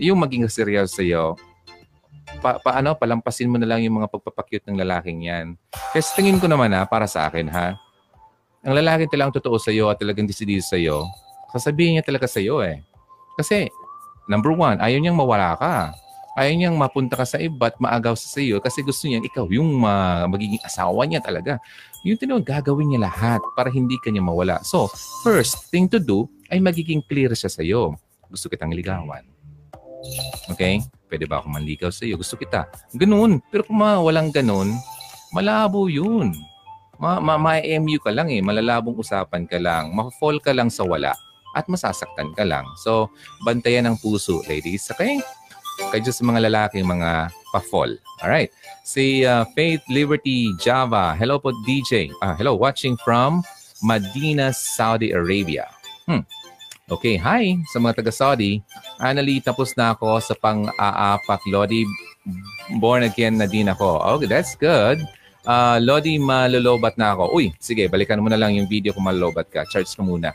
yung 0.00 0.16
maging 0.16 0.48
serious 0.48 0.96
sa 0.96 1.04
iyo 1.04 1.36
pa, 2.42 2.58
paano, 2.60 2.94
palampasin 2.98 3.50
mo 3.50 3.56
na 3.58 3.66
lang 3.66 3.82
yung 3.82 4.02
mga 4.02 4.10
pagpapakyut 4.10 4.64
ng 4.66 4.76
lalaking 4.78 5.26
yan. 5.26 5.46
Kasi 5.94 6.08
tingin 6.18 6.38
ko 6.42 6.46
naman 6.50 6.74
ha, 6.74 6.84
para 6.84 7.06
sa 7.06 7.30
akin 7.30 7.48
ha, 7.50 7.78
ang 8.66 8.74
lalaki 8.74 9.06
talagang 9.06 9.34
totoo 9.38 9.62
sa 9.62 9.70
iyo 9.70 9.86
at 9.86 9.98
talagang 9.98 10.26
decidido 10.26 10.62
sa 10.62 10.74
iyo, 10.74 11.06
sasabihin 11.54 11.98
niya 11.98 12.04
talaga 12.04 12.26
sa 12.26 12.42
iyo 12.42 12.58
eh. 12.66 12.82
Kasi, 13.38 13.70
number 14.26 14.50
one, 14.50 14.82
ayaw 14.82 14.98
niyang 14.98 15.14
mawala 15.14 15.54
ka. 15.54 15.94
Ayaw 16.36 16.52
niyang 16.52 16.76
mapunta 16.76 17.16
ka 17.16 17.24
sa 17.24 17.40
iba 17.40 17.72
at 17.72 17.78
maagaw 17.80 18.12
sa 18.12 18.42
iyo 18.42 18.60
kasi 18.60 18.84
gusto 18.84 19.08
niya 19.08 19.24
ikaw 19.24 19.48
yung 19.48 19.80
uh, 19.86 20.28
magiging 20.28 20.60
asawa 20.60 21.06
niya 21.08 21.24
talaga. 21.24 21.56
Yung 22.04 22.20
tinawag, 22.20 22.44
gagawin 22.44 22.92
niya 22.92 23.08
lahat 23.08 23.40
para 23.56 23.72
hindi 23.72 23.96
ka 24.02 24.12
niya 24.12 24.20
mawala. 24.20 24.60
So, 24.66 24.90
first 25.24 25.72
thing 25.72 25.88
to 25.88 26.02
do 26.02 26.28
ay 26.52 26.60
magiging 26.60 27.00
clear 27.06 27.32
siya 27.32 27.48
sa 27.48 27.62
iyo. 27.64 27.96
Gusto 28.28 28.50
kitang 28.50 28.74
ligawan. 28.74 29.24
Okay? 30.52 30.82
Pwede 31.06 31.24
ba 31.30 31.38
ako 31.38 31.48
manligaw 31.54 31.90
sa 31.94 32.02
iyo? 32.06 32.18
Gusto 32.18 32.34
kita. 32.34 32.66
Ganun. 32.94 33.38
Pero 33.50 33.62
kung 33.66 33.78
walang 33.80 34.34
ganun, 34.34 34.74
malabo 35.30 35.86
yun. 35.86 36.34
Ma, 36.96 37.20
ma, 37.20 37.36
ma-MU 37.36 38.00
ka 38.00 38.10
lang 38.10 38.32
eh. 38.32 38.42
Malalabong 38.42 38.96
usapan 38.98 39.44
ka 39.44 39.60
lang. 39.60 39.92
Ma-fall 39.92 40.40
ka 40.42 40.50
lang 40.50 40.72
sa 40.72 40.82
wala. 40.82 41.12
At 41.56 41.68
masasaktan 41.70 42.36
ka 42.36 42.44
lang. 42.44 42.64
So, 42.80 43.08
bantayan 43.44 43.88
ng 43.88 43.96
puso, 44.00 44.42
ladies. 44.48 44.88
Okay? 44.92 45.20
Kaya 45.92 46.08
sa 46.08 46.24
mga 46.24 46.48
lalaki, 46.48 46.80
mga 46.80 47.28
pa-fall. 47.52 48.00
Alright. 48.24 48.48
Si 48.84 49.28
uh, 49.28 49.44
Faith 49.52 49.84
Liberty 49.92 50.52
Java. 50.56 51.12
Hello 51.12 51.36
po, 51.36 51.52
DJ. 51.68 52.08
Ah, 52.24 52.32
hello, 52.32 52.56
watching 52.56 52.96
from 53.04 53.44
Medina, 53.84 54.56
Saudi 54.56 55.12
Arabia. 55.12 55.68
Hmm. 56.08 56.24
Okay, 56.86 57.18
hi 57.18 57.58
sa 57.66 57.82
mga 57.82 57.98
taga-Saudi. 57.98 58.62
Anali, 59.02 59.42
tapos 59.42 59.74
na 59.74 59.90
ako 59.90 60.22
sa 60.22 60.38
pang-aapak. 60.38 61.42
Lodi, 61.50 61.82
born 62.78 63.02
again 63.02 63.42
na 63.42 63.50
din 63.50 63.66
ako. 63.66 63.98
Okay, 64.14 64.30
that's 64.30 64.54
good. 64.54 65.02
Uh, 65.42 65.82
Lodi, 65.82 66.14
malolobat 66.14 66.94
na 66.94 67.18
ako. 67.18 67.34
Uy, 67.34 67.50
sige, 67.58 67.90
balikan 67.90 68.22
mo 68.22 68.30
na 68.30 68.38
lang 68.38 68.54
yung 68.54 68.70
video 68.70 68.94
kung 68.94 69.02
malolobat 69.02 69.50
ka. 69.50 69.66
Charge 69.66 69.90
ka 69.90 70.06
muna. 70.06 70.30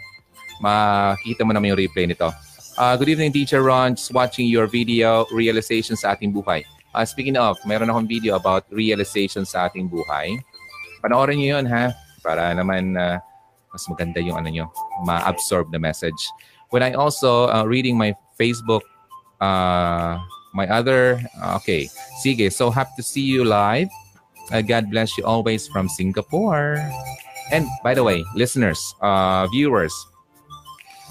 Makikita 0.59 1.47
mo 1.47 1.55
naman 1.55 1.71
yung 1.71 1.87
replay 1.87 2.03
nito. 2.03 2.27
Uh, 2.75 2.99
good 2.99 3.15
evening, 3.15 3.31
Teacher 3.31 3.63
Ron. 3.63 3.95
Just 3.95 4.11
watching 4.11 4.51
your 4.51 4.67
video, 4.67 5.23
realization 5.31 5.95
sa 5.95 6.19
ating 6.19 6.35
buhay. 6.35 6.67
Uh, 6.91 7.07
speaking 7.07 7.39
of, 7.39 7.55
meron 7.63 7.87
akong 7.87 8.11
video 8.11 8.35
about 8.35 8.67
realization 8.75 9.47
sa 9.47 9.71
ating 9.71 9.87
buhay. 9.87 10.35
Panoorin 10.99 11.39
niyo 11.39 11.63
yun, 11.63 11.71
ha? 11.71 11.95
Para 12.19 12.51
naman 12.51 12.99
uh, 12.99 13.23
mas 13.71 13.87
maganda 13.87 14.19
yung 14.19 14.37
ano 14.37 14.49
nyo, 14.51 14.65
ma-absorb 15.07 15.71
the 15.71 15.79
message. 15.79 16.19
When 16.71 16.83
I 16.83 16.93
also 16.93 17.47
uh, 17.51 17.63
reading 17.63 17.97
my 17.97 18.15
Facebook, 18.39 18.83
uh, 19.39 20.19
my 20.53 20.67
other, 20.67 21.19
uh, 21.39 21.55
okay, 21.59 21.87
sige, 22.23 22.51
so 22.51 22.71
happy 22.71 22.91
to 22.99 23.03
see 23.03 23.23
you 23.23 23.43
live. 23.43 23.87
Uh, 24.51 24.61
God 24.61 24.91
bless 24.91 25.17
you 25.17 25.23
always 25.23 25.67
from 25.67 25.87
Singapore. 25.87 26.79
And 27.51 27.67
by 27.83 27.95
the 27.95 28.03
way, 28.03 28.23
listeners, 28.35 28.79
uh, 28.99 29.47
viewers, 29.51 29.91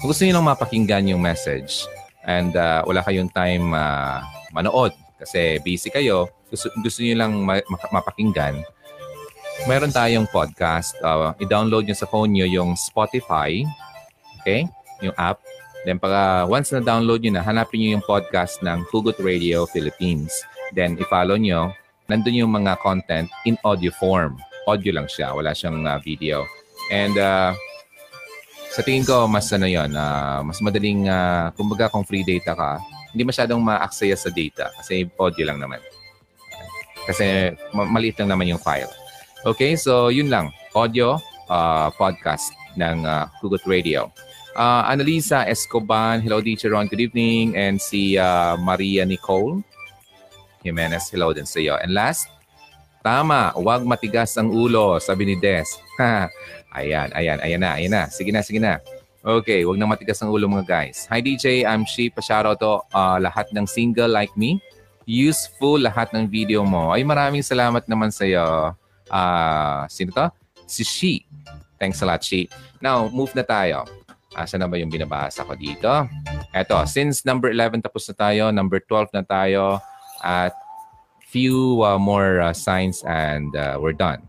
kung 0.01 0.09
gusto 0.09 0.25
nyo 0.25 0.41
mapakinggan 0.41 1.05
yung 1.09 1.21
message 1.21 1.85
and 2.25 2.57
uh, 2.57 2.81
wala 2.85 3.05
kayong 3.05 3.29
time 3.33 3.73
uh, 3.73 4.21
manood 4.49 4.93
kasi 5.21 5.61
busy 5.61 5.93
kayo, 5.93 6.25
gusto, 6.49 6.73
gusto 6.81 7.05
nyo 7.05 7.15
lang 7.21 7.33
ma- 7.45 7.65
mapakinggan, 7.93 8.65
meron 9.69 9.93
tayong 9.93 10.27
podcast. 10.29 10.97
Uh, 10.99 11.33
i-download 11.41 11.85
nyo 11.85 11.97
sa 11.97 12.09
phone 12.09 12.33
nyo 12.33 12.47
yung 12.47 12.73
Spotify. 12.73 13.61
Okay? 14.41 14.65
Yung 15.05 15.15
app. 15.17 15.41
Then 15.85 15.97
pag 15.97 16.13
uh, 16.13 16.43
once 16.45 16.69
na 16.69 16.81
download 16.81 17.25
nyo 17.25 17.37
na, 17.37 17.43
hanapin 17.45 17.81
nyo 17.81 17.89
yung 17.97 18.05
podcast 18.05 18.61
ng 18.61 18.85
Hugot 18.89 19.17
Radio 19.21 19.65
Philippines. 19.65 20.29
Then 20.73 20.97
i-follow 21.01 21.37
nyo. 21.37 21.73
Nandun 22.09 22.43
yung 22.45 22.53
mga 22.53 22.77
content 22.81 23.29
in 23.47 23.57
audio 23.65 23.89
form. 23.95 24.37
Audio 24.69 24.93
lang 24.93 25.09
siya. 25.09 25.33
Wala 25.33 25.55
siyang 25.57 25.85
uh, 25.87 25.97
video. 26.01 26.45
And 26.93 27.17
uh, 27.17 27.55
sa 28.71 28.81
tingin 28.83 29.03
ko, 29.03 29.27
mas 29.27 29.51
ano 29.51 29.67
yun, 29.67 29.91
uh, 29.91 30.39
mas 30.47 30.63
madaling, 30.63 31.07
uh, 31.11 31.51
kumbaga 31.59 31.91
kung 31.91 32.07
free 32.07 32.23
data 32.23 32.55
ka, 32.55 32.79
hindi 33.11 33.27
masyadong 33.27 33.59
ma-access 33.59 34.23
sa 34.23 34.31
data 34.31 34.71
kasi 34.79 35.03
audio 35.19 35.43
lang 35.51 35.59
naman. 35.59 35.83
Kasi 37.03 37.51
maliit 37.73 38.15
lang 38.21 38.31
naman 38.31 38.47
yung 38.47 38.61
file. 38.61 39.00
Okay, 39.41 39.73
so 39.73 40.13
yun 40.13 40.29
lang. 40.29 40.53
Audio 40.77 41.17
uh, 41.49 41.89
podcast 41.97 42.53
ng 42.77 43.09
uh, 43.09 43.25
Hugot 43.41 43.65
Radio. 43.65 44.13
Uh, 44.53 44.85
Annalisa 44.85 45.49
Escoban, 45.49 46.21
hello 46.21 46.45
teacher 46.45 46.77
Ron, 46.77 46.85
good 46.85 47.01
evening. 47.01 47.57
And 47.57 47.81
si 47.81 48.21
uh, 48.21 48.53
Maria 48.61 49.01
Nicole 49.01 49.65
Jimenez, 50.61 51.09
hello 51.09 51.33
din 51.33 51.49
sa 51.49 51.57
iyo. 51.57 51.73
And 51.81 51.89
last, 51.89 52.29
tama, 53.01 53.49
huwag 53.57 53.81
matigas 53.81 54.37
ang 54.37 54.53
ulo, 54.53 55.01
sabi 55.01 55.33
ni 55.33 55.35
Des. 55.41 55.65
ayan, 56.77 57.09
ayan, 57.17 57.41
ayan 57.41 57.61
na, 57.65 57.81
ayan 57.81 57.91
na. 57.97 58.03
Sige 58.13 58.29
na, 58.29 58.45
sige 58.45 58.61
na. 58.61 58.77
Okay, 59.25 59.65
huwag 59.65 59.81
na 59.81 59.89
matigas 59.89 60.21
ang 60.21 60.29
ulo 60.29 60.45
mga 60.45 60.69
guys. 60.69 61.09
Hi 61.09 61.17
DJ, 61.17 61.65
I'm 61.65 61.89
She. 61.89 62.13
Pasyaro 62.13 62.53
to 62.61 62.85
uh, 62.93 63.17
lahat 63.17 63.49
ng 63.57 63.65
single 63.65 64.13
like 64.13 64.37
me. 64.37 64.61
Useful 65.09 65.81
lahat 65.81 66.13
ng 66.13 66.29
video 66.29 66.61
mo. 66.61 66.93
Ay 66.93 67.01
maraming 67.01 67.41
salamat 67.41 67.89
naman 67.89 68.13
sa 68.13 68.21
iyo. 68.21 68.77
Uh, 69.11 69.83
sino 69.91 70.15
to? 70.15 70.31
Si 70.63 70.87
She. 70.87 71.27
Thanks 71.75 71.99
a 71.99 72.07
lot, 72.07 72.23
She. 72.23 72.47
Now, 72.79 73.11
move 73.11 73.35
na 73.35 73.43
tayo. 73.43 73.83
Asa 74.31 74.55
na 74.55 74.71
ba 74.71 74.79
yung 74.79 74.87
binabasa 74.87 75.43
ko 75.43 75.59
dito? 75.59 75.91
Eto, 76.55 76.79
since 76.87 77.27
number 77.27 77.51
11 77.51 77.83
tapos 77.83 78.07
na 78.07 78.15
tayo, 78.15 78.43
number 78.55 78.79
12 78.79 79.11
na 79.11 79.23
tayo, 79.27 79.83
at 80.23 80.55
few 81.27 81.83
uh, 81.83 81.99
more 81.99 82.39
uh, 82.39 82.55
signs 82.55 83.03
and 83.03 83.51
uh, 83.55 83.75
we're 83.75 83.95
done. 83.95 84.23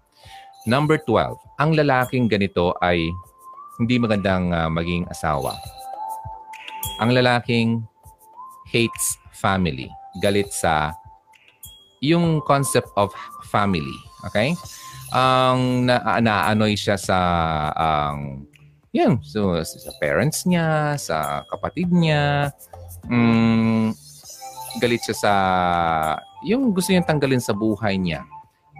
Number 0.67 0.99
12, 0.99 1.39
ang 1.59 1.75
lalaking 1.75 2.31
ganito 2.31 2.75
ay 2.83 3.11
hindi 3.79 3.99
magandang 3.99 4.55
uh, 4.55 4.71
maging 4.71 5.07
asawa. 5.11 5.59
Ang 7.03 7.15
lalaking 7.15 7.83
hates 8.71 9.19
family. 9.35 9.91
Galit 10.23 10.55
sa 10.55 10.95
yung 11.99 12.43
concept 12.47 12.91
of 12.95 13.11
family. 13.51 13.99
Okay? 14.31 14.55
Ang 15.13 15.87
na, 15.87 16.19
naanoy 16.23 16.79
siya 16.79 16.97
sa 16.97 17.19
ang 17.75 18.45
um, 18.45 18.53
yun, 18.93 19.17
so, 19.25 19.57
sa 19.65 19.89
parents 19.97 20.45
niya, 20.45 21.01
sa 21.01 21.49
kapatid 21.49 21.89
niya. 21.89 22.53
Mm, 23.09 23.97
galit 24.77 25.01
siya 25.01 25.17
sa 25.17 25.33
yung 26.45 26.77
gusto 26.77 26.93
niyang 26.93 27.09
tanggalin 27.09 27.41
sa 27.41 27.57
buhay 27.57 27.97
niya. 27.97 28.21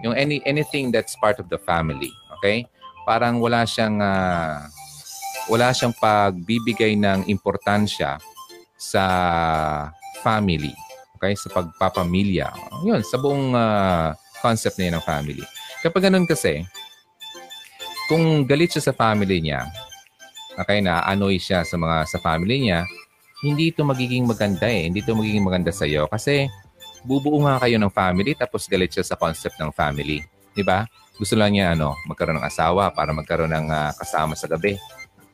Yung 0.05 0.13
any 0.13 0.37
anything 0.45 0.93
that's 0.93 1.17
part 1.17 1.41
of 1.41 1.49
the 1.49 1.57
family, 1.57 2.13
okay? 2.37 2.69
Parang 3.09 3.41
wala 3.41 3.65
siyang 3.65 3.97
uh, 3.99 4.69
wala 5.49 5.73
siyang 5.73 5.97
pagbibigay 5.97 6.93
ng 6.93 7.25
importansya 7.25 8.21
sa 8.77 9.05
family, 10.21 10.77
okay? 11.17 11.33
Sa 11.33 11.49
pagpapamilya. 11.49 12.53
Yun, 12.85 13.01
sa 13.01 13.17
buong 13.17 13.57
uh, 13.57 14.13
concept 14.43 14.75
niya 14.75 14.99
ng 14.99 15.05
family. 15.07 15.47
Kapag 15.79 16.11
ganun 16.11 16.27
kasi, 16.27 16.67
kung 18.11 18.43
galit 18.43 18.75
siya 18.75 18.91
sa 18.91 18.93
family 18.93 19.39
niya, 19.39 19.63
okay, 20.59 20.83
na 20.83 20.99
anoy 21.07 21.39
siya 21.39 21.63
sa 21.63 21.79
mga 21.79 22.03
sa 22.11 22.19
family 22.19 22.67
niya, 22.67 22.83
hindi 23.43 23.71
ito 23.71 23.83
magiging 23.87 24.27
maganda 24.27 24.67
eh. 24.67 24.91
Hindi 24.91 25.03
ito 25.03 25.15
magiging 25.15 25.43
maganda 25.43 25.71
sa 25.71 25.87
iyo 25.87 26.07
kasi 26.07 26.47
bubuo 27.03 27.43
nga 27.43 27.59
kayo 27.59 27.75
ng 27.75 27.91
family 27.91 28.31
tapos 28.35 28.67
galit 28.71 28.91
siya 28.91 29.03
sa 29.03 29.19
concept 29.19 29.59
ng 29.59 29.71
family. 29.75 30.23
Di 30.55 30.63
ba? 30.63 30.87
Gusto 31.19 31.35
lang 31.35 31.53
niya 31.53 31.75
ano, 31.75 31.93
magkaroon 32.07 32.39
ng 32.39 32.47
asawa 32.47 32.89
para 32.95 33.11
magkaroon 33.11 33.51
ng 33.51 33.67
uh, 33.69 33.91
kasama 33.99 34.33
sa 34.33 34.47
gabi. 34.47 34.79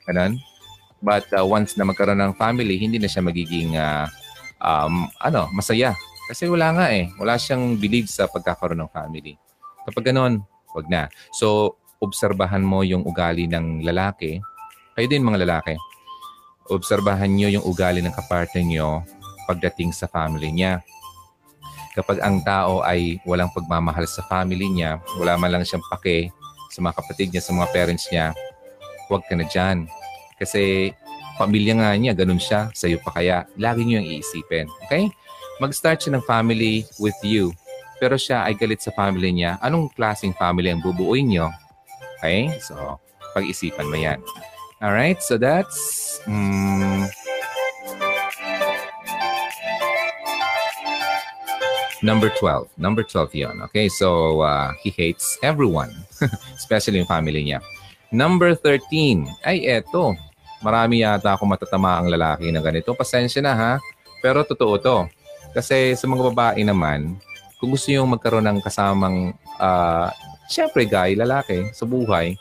Ganun. 0.10 0.42
But 1.00 1.30
uh, 1.32 1.46
once 1.46 1.80
na 1.80 1.88
magkaroon 1.88 2.20
ng 2.20 2.36
family, 2.36 2.76
hindi 2.82 3.00
na 3.00 3.08
siya 3.08 3.24
magiging 3.24 3.78
uh, 3.78 4.10
um, 4.60 5.08
ano, 5.22 5.48
masaya. 5.56 5.96
Kasi 6.30 6.46
wala 6.46 6.70
nga 6.78 6.94
eh. 6.94 7.10
Wala 7.18 7.42
siyang 7.42 7.74
believe 7.82 8.06
sa 8.06 8.30
pagkakaroon 8.30 8.86
ng 8.86 8.94
family. 8.94 9.34
Kapag 9.90 10.14
ganoon, 10.14 10.46
wag 10.78 10.86
na. 10.86 11.10
So, 11.34 11.74
obserbahan 11.98 12.62
mo 12.62 12.86
yung 12.86 13.02
ugali 13.02 13.50
ng 13.50 13.82
lalaki. 13.82 14.38
Kayo 14.94 15.08
din 15.10 15.26
mga 15.26 15.42
lalaki. 15.42 15.74
Obserbahan 16.70 17.34
nyo 17.34 17.50
yung 17.50 17.66
ugali 17.66 18.06
ng 18.06 18.14
kapartner 18.14 18.62
nyo 18.62 19.02
pagdating 19.50 19.90
sa 19.90 20.06
family 20.06 20.54
niya. 20.54 20.86
Kapag 21.98 22.22
ang 22.22 22.46
tao 22.46 22.86
ay 22.86 23.18
walang 23.26 23.50
pagmamahal 23.50 24.06
sa 24.06 24.22
family 24.30 24.70
niya, 24.70 25.02
wala 25.18 25.34
man 25.42 25.50
lang 25.50 25.66
siyang 25.66 25.82
pake 25.90 26.30
sa 26.70 26.86
mga 26.86 27.02
kapatid 27.02 27.28
niya, 27.34 27.42
sa 27.42 27.58
mga 27.58 27.68
parents 27.74 28.06
niya, 28.14 28.38
huwag 29.10 29.26
ka 29.26 29.34
na 29.34 29.50
dyan. 29.50 29.90
Kasi 30.38 30.94
pamilya 31.42 31.74
nga 31.82 31.90
niya, 31.98 32.14
ganun 32.14 32.38
siya, 32.38 32.70
sa'yo 32.78 33.02
pa 33.02 33.18
kaya. 33.18 33.50
Lagi 33.58 33.82
niyo 33.82 34.00
yung 34.00 34.10
iisipin. 34.22 34.70
Okay? 34.86 35.10
Mag-start 35.60 36.00
siya 36.00 36.16
ng 36.16 36.24
family 36.24 36.88
with 37.04 37.20
you. 37.20 37.52
Pero 38.00 38.16
siya 38.16 38.48
ay 38.48 38.56
galit 38.56 38.80
sa 38.80 38.96
family 38.96 39.36
niya. 39.36 39.60
Anong 39.60 39.92
klaseng 39.92 40.32
family 40.32 40.72
ang 40.72 40.80
bubuuin 40.80 41.28
niyo? 41.28 41.52
Okay? 42.20 42.48
So, 42.64 42.96
pag-isipan 43.36 43.92
mo 43.92 44.00
yan. 44.00 44.24
Alright, 44.80 45.20
so 45.20 45.36
that's... 45.36 46.24
Um, 46.24 47.12
Number 52.00 52.32
12. 52.32 52.80
Number 52.80 53.04
12 53.04 53.36
yon. 53.44 53.56
Okay, 53.68 53.92
so 53.92 54.40
uh, 54.40 54.72
he 54.80 54.88
hates 54.96 55.36
everyone, 55.44 55.92
especially 56.56 57.04
yung 57.04 57.12
family 57.12 57.44
niya. 57.44 57.60
Number 58.08 58.56
13. 58.56 59.28
Ay, 59.44 59.68
eto. 59.68 60.16
Marami 60.64 61.04
yata 61.04 61.36
ako 61.36 61.44
matatama 61.44 62.00
ang 62.00 62.08
lalaki 62.08 62.56
na 62.56 62.64
ganito. 62.64 62.96
Pasensya 62.96 63.44
na 63.44 63.52
ha. 63.52 63.74
Pero 64.24 64.48
totoo 64.48 64.80
to. 64.80 64.98
Kasi 65.54 65.98
sa 65.98 66.06
mga 66.06 66.34
babae 66.34 66.62
naman, 66.62 67.18
kung 67.58 67.74
gusto 67.74 67.90
nyo 67.90 68.06
magkaroon 68.08 68.46
ng 68.46 68.60
kasamang, 68.64 69.34
uh, 69.60 70.08
syempre 70.48 70.86
guy, 70.86 71.18
lalaki, 71.18 71.70
sa 71.76 71.84
buhay, 71.84 72.38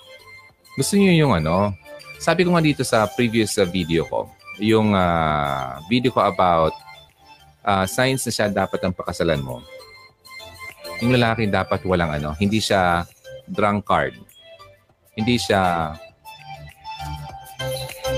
gusto 0.77 0.95
nyo 0.95 1.13
yung 1.13 1.33
ano, 1.35 1.75
sabi 2.21 2.47
ko 2.47 2.55
nga 2.55 2.63
dito 2.63 2.83
sa 2.87 3.09
previous 3.11 3.57
uh, 3.59 3.67
video 3.67 4.07
ko, 4.07 4.31
yung 4.63 4.95
uh, 4.95 5.79
video 5.91 6.11
ko 6.15 6.23
about 6.23 6.75
uh, 7.67 7.87
signs 7.87 8.23
na 8.27 8.33
siya 8.35 8.47
dapat 8.51 8.79
ang 8.83 8.95
pakasalan 8.95 9.43
mo, 9.43 9.63
yung 11.03 11.15
lalaki 11.15 11.47
dapat 11.47 11.83
walang 11.87 12.11
ano, 12.15 12.35
hindi 12.39 12.59
siya 12.59 13.07
drunkard. 13.49 14.15
Hindi 15.19 15.35
siya 15.35 15.95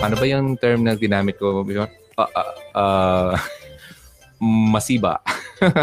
ano 0.01 0.15
ba 0.17 0.25
yung 0.25 0.57
term 0.57 0.85
na 0.85 0.97
ginamit 0.97 1.37
ko? 1.37 1.61
Uh, 1.61 2.25
uh, 2.25 2.53
uh, 2.77 3.33
masiba. 4.41 5.21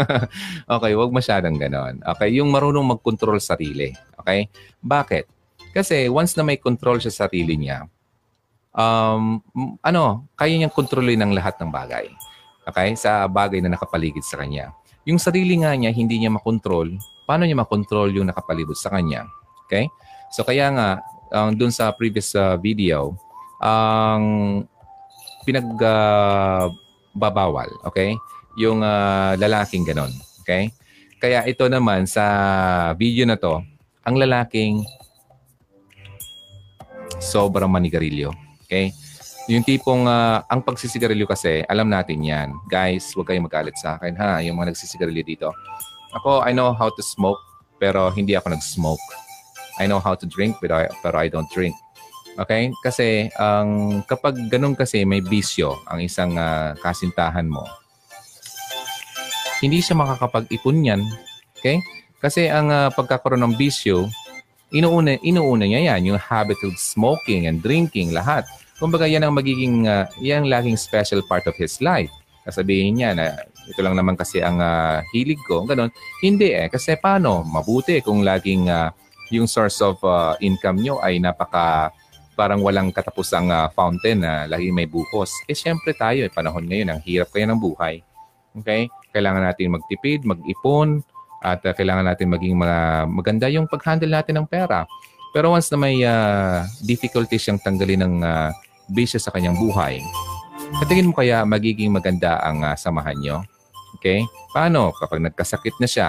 okay, 0.74 0.92
wag 0.98 1.14
masyadong 1.14 1.56
ganon. 1.56 2.02
Okay, 2.02 2.34
yung 2.36 2.50
marunong 2.50 2.98
mag-control 2.98 3.38
sarili. 3.38 3.94
Okay? 4.18 4.50
Bakit? 4.82 5.24
Kasi 5.70 6.10
once 6.10 6.34
na 6.34 6.42
may 6.42 6.58
control 6.58 6.98
siya 6.98 7.14
sa 7.14 7.30
sarili 7.30 7.54
niya, 7.54 7.86
um, 8.74 9.38
ano, 9.80 10.26
kaya 10.34 10.58
niyang 10.58 10.74
kontrolin 10.74 11.22
ang 11.22 11.30
lahat 11.30 11.54
ng 11.62 11.70
bagay. 11.70 12.10
Okay? 12.66 12.98
Sa 12.98 13.30
bagay 13.30 13.62
na 13.62 13.70
nakapaligid 13.72 14.26
sa 14.26 14.42
kanya. 14.42 14.74
Yung 15.06 15.22
sarili 15.22 15.56
nga 15.62 15.72
niya, 15.72 15.94
hindi 15.94 16.18
niya 16.20 16.34
makontrol. 16.34 16.98
Paano 17.24 17.46
niya 17.46 17.56
makontrol 17.56 18.10
yung 18.12 18.28
nakapalibot 18.28 18.76
sa 18.76 18.90
kanya? 18.92 19.24
Okay? 19.64 19.88
So 20.34 20.44
kaya 20.44 20.68
nga, 20.74 21.00
um, 21.32 21.54
dun 21.56 21.72
sa 21.72 21.94
previous 21.94 22.34
uh, 22.36 22.58
video, 22.60 23.16
ang 23.58 24.22
um, 24.62 24.68
pinagbabawal, 25.48 26.76
uh, 27.80 27.88
okay? 27.88 28.20
Yung 28.58 28.82
uh, 28.82 29.38
lalaking 29.38 29.86
ganon, 29.86 30.10
okay? 30.42 30.74
Kaya 31.22 31.46
ito 31.46 31.66
naman 31.70 32.06
sa 32.06 32.24
video 32.98 33.26
na 33.26 33.38
to, 33.38 33.62
ang 34.02 34.14
lalaking 34.18 34.82
sobrang 37.18 37.70
manigarilyo, 37.70 38.34
okay? 38.66 38.90
Yung 39.48 39.64
tipong, 39.64 40.04
uh, 40.04 40.44
ang 40.44 40.60
pagsisigarilyo 40.60 41.24
kasi, 41.24 41.64
alam 41.64 41.88
natin 41.88 42.20
yan. 42.20 42.52
Guys, 42.68 43.14
huwag 43.16 43.32
kayong 43.32 43.48
magalit 43.48 43.78
sa 43.80 43.96
akin 43.96 44.12
ha, 44.20 44.44
yung 44.44 44.60
mga 44.60 44.76
nagsisigarilyo 44.76 45.24
dito. 45.24 45.48
Ako, 46.12 46.44
I 46.44 46.52
know 46.52 46.76
how 46.76 46.92
to 46.92 47.02
smoke, 47.02 47.40
pero 47.80 48.12
hindi 48.12 48.36
ako 48.36 48.52
nag-smoke. 48.52 49.06
I 49.78 49.86
know 49.86 50.02
how 50.02 50.12
to 50.18 50.26
drink, 50.26 50.58
pero 50.60 50.84
I, 50.84 50.86
pero 51.00 51.16
I 51.16 51.30
don't 51.30 51.48
drink. 51.48 51.72
Okay? 52.38 52.70
Kasi 52.82 53.32
ang 53.34 53.98
um, 53.98 54.06
kapag 54.06 54.36
ganun 54.46 54.78
kasi 54.78 55.02
may 55.02 55.18
bisyo 55.18 55.74
ang 55.90 56.02
isang 56.02 56.38
uh, 56.38 56.74
kasintahan 56.78 57.46
mo, 57.46 57.66
hindi 59.58 59.82
siya 59.82 59.98
makakapag-ipon 59.98 60.86
yan. 60.86 61.02
Okay? 61.58 61.82
Kasi 62.18 62.50
ang 62.50 62.70
uh, 62.70 62.90
pagkakaroon 62.94 63.42
ng 63.46 63.54
bisyo, 63.54 64.10
inuuna, 64.74 65.18
inuuna 65.22 65.64
niya 65.66 65.94
yan, 65.94 66.14
yung 66.14 66.20
habit 66.20 66.58
of 66.66 66.74
smoking 66.78 67.46
and 67.46 67.62
drinking, 67.62 68.10
lahat. 68.10 68.42
Kumbaga 68.78 69.06
yan 69.06 69.26
ang 69.26 69.34
magiging, 69.34 69.86
uh, 69.86 70.06
yan 70.22 70.46
laging 70.46 70.78
special 70.78 71.22
part 71.26 71.46
of 71.46 71.54
his 71.58 71.78
life. 71.82 72.10
Kasabihin 72.46 72.98
niya 72.98 73.12
na 73.14 73.34
ito 73.68 73.80
lang 73.84 73.94
naman 73.94 74.16
kasi 74.16 74.40
ang 74.40 74.58
uh, 74.62 75.04
hilig 75.12 75.38
ko, 75.44 75.62
ganun. 75.68 75.92
Hindi 76.24 76.56
eh, 76.56 76.72
kasi 76.72 76.96
paano? 76.96 77.44
Mabuti 77.44 78.00
kung 78.00 78.24
laging 78.24 78.70
uh, 78.72 78.88
yung 79.28 79.44
source 79.44 79.78
of 79.84 80.00
uh, 80.02 80.34
income 80.40 80.80
nyo 80.80 80.98
ay 81.04 81.20
napaka 81.20 81.92
parang 82.38 82.62
walang 82.62 82.94
katapusang 82.94 83.50
uh, 83.50 83.66
fountain 83.74 84.22
na 84.22 84.46
lagi 84.46 84.70
may 84.70 84.86
buhos. 84.86 85.34
Eh 85.50 85.58
syempre 85.58 85.90
tayo, 85.92 86.22
eh, 86.22 86.30
panahon 86.30 86.64
ngayon, 86.64 86.94
ang 86.94 87.00
hirap 87.02 87.34
kaya 87.34 87.50
ng 87.50 87.58
buhay. 87.58 88.00
Okay? 88.62 88.86
Kailangan 89.12 89.42
natin 89.48 89.74
magtipid, 89.74 90.24
mag-ipon, 90.28 91.02
at 91.42 91.62
uh, 91.62 91.72
kailangan 91.74 92.06
natin 92.06 92.28
maging 92.30 92.58
mga, 92.58 92.78
maganda 93.06 93.46
yung 93.46 93.70
pag-handle 93.70 94.10
natin 94.10 94.42
ng 94.42 94.46
pera. 94.50 94.84
Pero 95.30 95.54
once 95.54 95.70
na 95.70 95.78
may 95.78 96.02
uh, 96.02 96.64
difficulty 96.82 97.36
siyang 97.38 97.60
tanggalin 97.62 98.02
ng 98.02 98.14
uh, 98.24 98.50
bisyo 98.90 99.20
sa 99.20 99.30
kanyang 99.30 99.54
buhay, 99.54 100.00
katingin 100.82 101.12
mo 101.12 101.14
kaya 101.14 101.44
magiging 101.44 101.92
maganda 101.92 102.40
ang 102.42 102.64
uh, 102.64 102.74
samahan 102.74 103.16
nyo? 103.20 103.36
Okay? 104.00 104.24
Paano 104.50 104.90
kapag 104.96 105.22
nagkasakit 105.22 105.78
na 105.78 105.88
siya? 105.88 106.08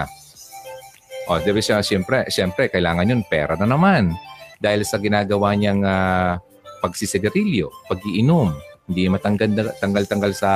O, 1.30 1.36
oh, 1.36 1.40
diba 1.40 1.62
siya, 1.62 1.78
siyempre, 1.84 2.26
siyempre, 2.26 2.66
kailangan 2.66 3.06
yun, 3.06 3.22
pera 3.22 3.54
na 3.54 3.68
naman. 3.68 4.10
Dahil 4.58 4.82
sa 4.82 4.98
ginagawa 4.98 5.54
niyang 5.54 5.86
uh, 5.86 6.42
pagsisigarilyo, 6.82 7.70
pag-iinom, 7.86 8.50
hindi 8.90 9.06
matanggal-tanggal 9.06 10.32
sa 10.34 10.52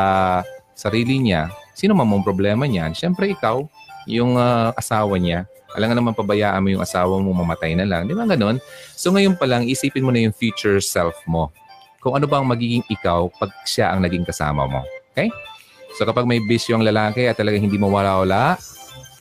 sarili 0.74 1.22
niya, 1.22 1.46
sino 1.74 1.92
man 1.92 2.08
mong 2.08 2.24
problema 2.24 2.64
niyan? 2.64 2.94
Siyempre, 2.96 3.34
ikaw, 3.34 3.66
yung 4.08 4.38
uh, 4.40 4.72
asawa 4.78 5.18
niya, 5.20 5.44
alam 5.74 5.90
nga 5.90 5.98
naman 5.98 6.14
pabayaan 6.14 6.62
mo 6.62 6.68
yung 6.70 6.84
asawa 6.86 7.18
mo, 7.18 7.34
mamatay 7.34 7.74
na 7.74 7.82
lang. 7.82 8.06
Di 8.06 8.14
ba 8.14 8.24
ganun? 8.24 8.62
So 8.94 9.10
ngayon 9.10 9.34
pa 9.34 9.44
lang, 9.50 9.66
isipin 9.66 10.06
mo 10.06 10.14
na 10.14 10.22
yung 10.22 10.34
future 10.34 10.78
self 10.78 11.18
mo 11.26 11.50
kung 11.98 12.14
ano 12.14 12.28
ba 12.28 12.38
ang 12.38 12.46
magiging 12.46 12.84
ikaw 12.86 13.26
pag 13.40 13.50
siya 13.66 13.90
ang 13.90 14.04
naging 14.04 14.22
kasama 14.28 14.68
mo. 14.68 14.84
Okay? 15.16 15.32
So 15.98 16.06
kapag 16.06 16.28
may 16.28 16.38
bisyo 16.44 16.78
ang 16.78 16.86
lalaki 16.86 17.26
at 17.26 17.40
talagang 17.40 17.64
hindi 17.64 17.80
mo 17.80 17.90
wala-wala, 17.90 18.60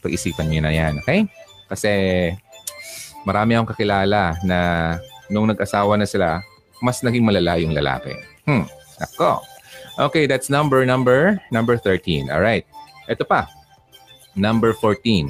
pag-isipan 0.03 0.51
niyo 0.51 0.61
na 0.61 0.75
yan. 0.75 0.99
Okay? 1.01 1.25
Kasi 1.71 1.89
marami 3.23 3.55
akong 3.55 3.71
kakilala 3.71 4.37
na 4.43 4.57
nung 5.31 5.47
nag-asawa 5.47 5.95
na 5.95 6.05
sila, 6.05 6.43
mas 6.83 6.99
naging 7.01 7.23
malala 7.23 7.55
yung 7.57 7.71
lalaki. 7.73 8.13
Hmm. 8.43 8.67
Ako. 8.99 9.41
Okay, 9.93 10.25
that's 10.25 10.49
number, 10.49 10.81
number, 10.89 11.37
number 11.53 11.77
13. 11.77 12.33
All 12.33 12.41
right. 12.41 12.65
Ito 13.05 13.21
pa. 13.21 13.45
Number 14.33 14.73
14. 14.73 15.29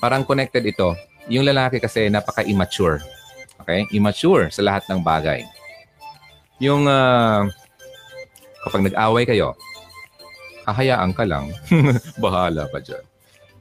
Parang 0.00 0.24
connected 0.24 0.64
ito. 0.64 0.96
Yung 1.28 1.44
lalaki 1.44 1.76
kasi 1.76 2.08
napaka-immature. 2.08 3.04
Okay? 3.60 3.84
Immature 3.92 4.48
sa 4.48 4.64
lahat 4.64 4.88
ng 4.88 5.04
bagay. 5.04 5.44
Yung 6.56 6.88
uh, 6.88 7.44
kapag 8.64 8.88
nag-away 8.88 9.28
kayo, 9.28 9.52
hahayaan 10.64 11.12
ka 11.12 11.28
lang. 11.28 11.52
Bahala 12.24 12.64
ka 12.72 12.80
dyan. 12.80 13.04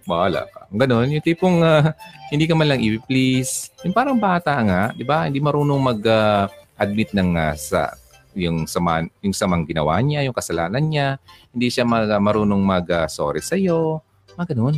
Bahala 0.08 0.48
ka. 0.48 0.64
Ganon, 0.72 1.12
yung 1.12 1.26
tipong 1.28 1.60
uh, 1.60 1.92
hindi 2.32 2.48
ka 2.48 2.56
man 2.56 2.72
lang 2.72 2.80
i-please. 2.80 3.76
Yung 3.84 3.92
parang 3.92 4.16
bata 4.16 4.56
nga, 4.64 4.96
di 4.96 5.04
ba? 5.04 5.28
Hindi 5.28 5.44
marunong 5.44 5.82
mag-admit 5.84 7.12
uh, 7.12 7.18
ng 7.20 7.30
uh, 7.36 7.54
sa 7.60 8.00
yung 8.40 8.66
sama 8.66 9.06
yung 9.20 9.36
samang 9.36 9.68
ginawa 9.68 10.00
niya, 10.00 10.24
yung 10.24 10.36
kasalanan 10.36 10.84
niya. 10.88 11.20
Hindi 11.52 11.68
siya 11.68 11.84
marunong 12.20 12.64
mag-sorry 12.64 13.44
uh, 13.44 13.46
sa 13.46 13.56
iyo. 13.60 14.00
Mga 14.40 14.56
ganun. 14.56 14.76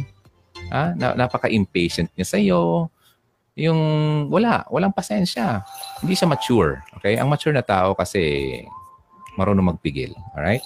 Ha? 0.74 0.98
Na, 0.98 1.14
napaka-impatient 1.14 2.12
niya 2.18 2.28
sa 2.28 2.38
iyo 2.42 2.90
yung 3.56 3.80
wala, 4.32 4.64
walang 4.72 4.96
pasensya. 4.96 5.64
Hindi 6.00 6.16
siya 6.16 6.32
mature. 6.32 6.82
Okay? 7.00 7.20
Ang 7.20 7.28
mature 7.28 7.52
na 7.52 7.66
tao 7.66 7.92
kasi 7.92 8.64
marunong 9.36 9.76
magpigil. 9.76 10.16
Alright? 10.36 10.64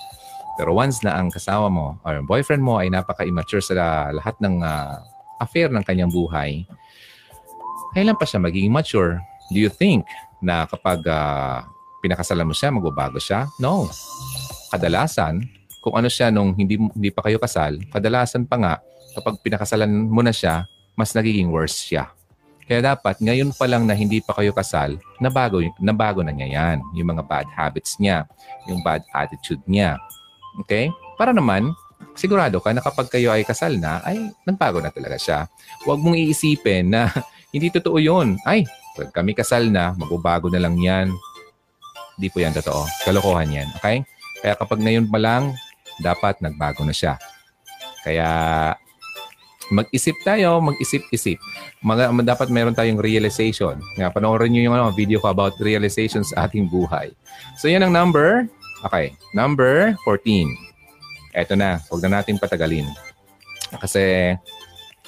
Pero 0.56 0.72
once 0.72 1.04
na 1.04 1.18
ang 1.20 1.34
kasama 1.34 1.68
mo 1.68 2.00
or 2.08 2.24
boyfriend 2.24 2.64
mo 2.64 2.80
ay 2.80 2.88
napaka-immature 2.88 3.60
sa 3.60 3.76
lahat 4.14 4.38
ng 4.40 4.64
uh, 4.64 5.02
affair 5.44 5.68
ng 5.68 5.84
kanyang 5.84 6.14
buhay, 6.14 6.64
kailan 7.92 8.16
pa 8.16 8.24
siya 8.24 8.40
magiging 8.40 8.72
mature? 8.72 9.20
Do 9.52 9.60
you 9.60 9.68
think 9.68 10.08
na 10.40 10.64
kapag 10.70 11.04
uh, 11.10 11.66
pinakasalan 12.06 12.46
mo 12.46 12.54
siya, 12.54 12.70
magbabago 12.70 13.18
siya? 13.18 13.50
No. 13.58 13.90
Kadalasan, 14.70 15.42
kung 15.82 15.98
ano 15.98 16.06
siya 16.06 16.30
nung 16.30 16.54
hindi, 16.54 16.78
hindi 16.78 17.10
pa 17.10 17.26
kayo 17.26 17.42
kasal, 17.42 17.82
kadalasan 17.90 18.46
pa 18.46 18.56
nga, 18.62 18.74
kapag 19.18 19.42
pinakasalan 19.42 19.90
mo 19.90 20.22
na 20.22 20.30
siya, 20.30 20.70
mas 20.94 21.10
nagiging 21.18 21.50
worse 21.50 21.82
siya. 21.82 22.14
Kaya 22.66 22.82
dapat, 22.82 23.22
ngayon 23.22 23.54
pa 23.54 23.70
lang 23.70 23.86
na 23.86 23.94
hindi 23.94 24.22
pa 24.26 24.34
kayo 24.34 24.50
kasal, 24.50 24.98
nabago, 25.22 25.62
nabago 25.78 26.26
na 26.26 26.34
niya 26.34 26.50
yan. 26.50 26.78
Yung 26.98 27.14
mga 27.14 27.22
bad 27.30 27.48
habits 27.54 28.02
niya, 28.02 28.26
yung 28.66 28.82
bad 28.82 29.06
attitude 29.14 29.62
niya. 29.70 30.02
Okay? 30.66 30.90
Para 31.14 31.30
naman, 31.30 31.70
sigurado 32.18 32.58
ka 32.58 32.74
na 32.74 32.82
kapag 32.82 33.06
kayo 33.14 33.30
ay 33.30 33.46
kasal 33.46 33.78
na, 33.78 34.02
ay 34.02 34.34
nagbago 34.50 34.82
na 34.82 34.90
talaga 34.90 35.14
siya. 35.22 35.40
Huwag 35.86 36.02
mong 36.02 36.18
iisipin 36.18 36.90
na 36.90 37.14
hindi 37.54 37.70
totoo 37.70 38.02
yun. 38.02 38.42
Ay, 38.50 38.66
pag 38.98 39.14
kami 39.14 39.38
kasal 39.38 39.70
na, 39.70 39.94
magbabago 39.94 40.50
na 40.50 40.58
lang 40.58 40.74
yan. 40.82 41.14
Hindi 42.16 42.28
po 42.32 42.38
yan 42.40 42.56
totoo. 42.56 42.88
Kalokohan 43.04 43.52
yan. 43.52 43.68
Okay? 43.80 44.04
Kaya 44.44 44.54
kapag 44.56 44.80
ngayon 44.84 45.08
pa 45.12 45.20
lang, 45.20 45.56
dapat 46.00 46.40
nagbago 46.40 46.84
na 46.84 46.96
siya. 46.96 47.20
Kaya 48.04 48.30
mag-isip 49.74 50.14
tayo, 50.22 50.62
mag-isip-isip. 50.62 51.42
Mga, 51.82 52.14
dapat 52.22 52.54
meron 52.54 52.78
tayong 52.78 53.02
realization. 53.02 53.82
Nga, 53.98 54.14
panoorin 54.14 54.54
nyo 54.54 54.62
yung 54.62 54.76
ano, 54.78 54.94
video 54.94 55.18
ko 55.18 55.34
about 55.34 55.58
realizations 55.58 56.30
sa 56.32 56.46
ating 56.46 56.70
buhay. 56.70 57.10
So, 57.58 57.66
yan 57.66 57.82
ang 57.82 57.94
number 57.96 58.46
Okay, 58.86 59.18
number 59.34 59.98
14. 60.06 60.46
Ito 61.34 61.58
na, 61.58 61.82
huwag 61.90 62.06
na 62.06 62.22
natin 62.22 62.38
patagalin. 62.38 62.86
Kasi 63.82 64.36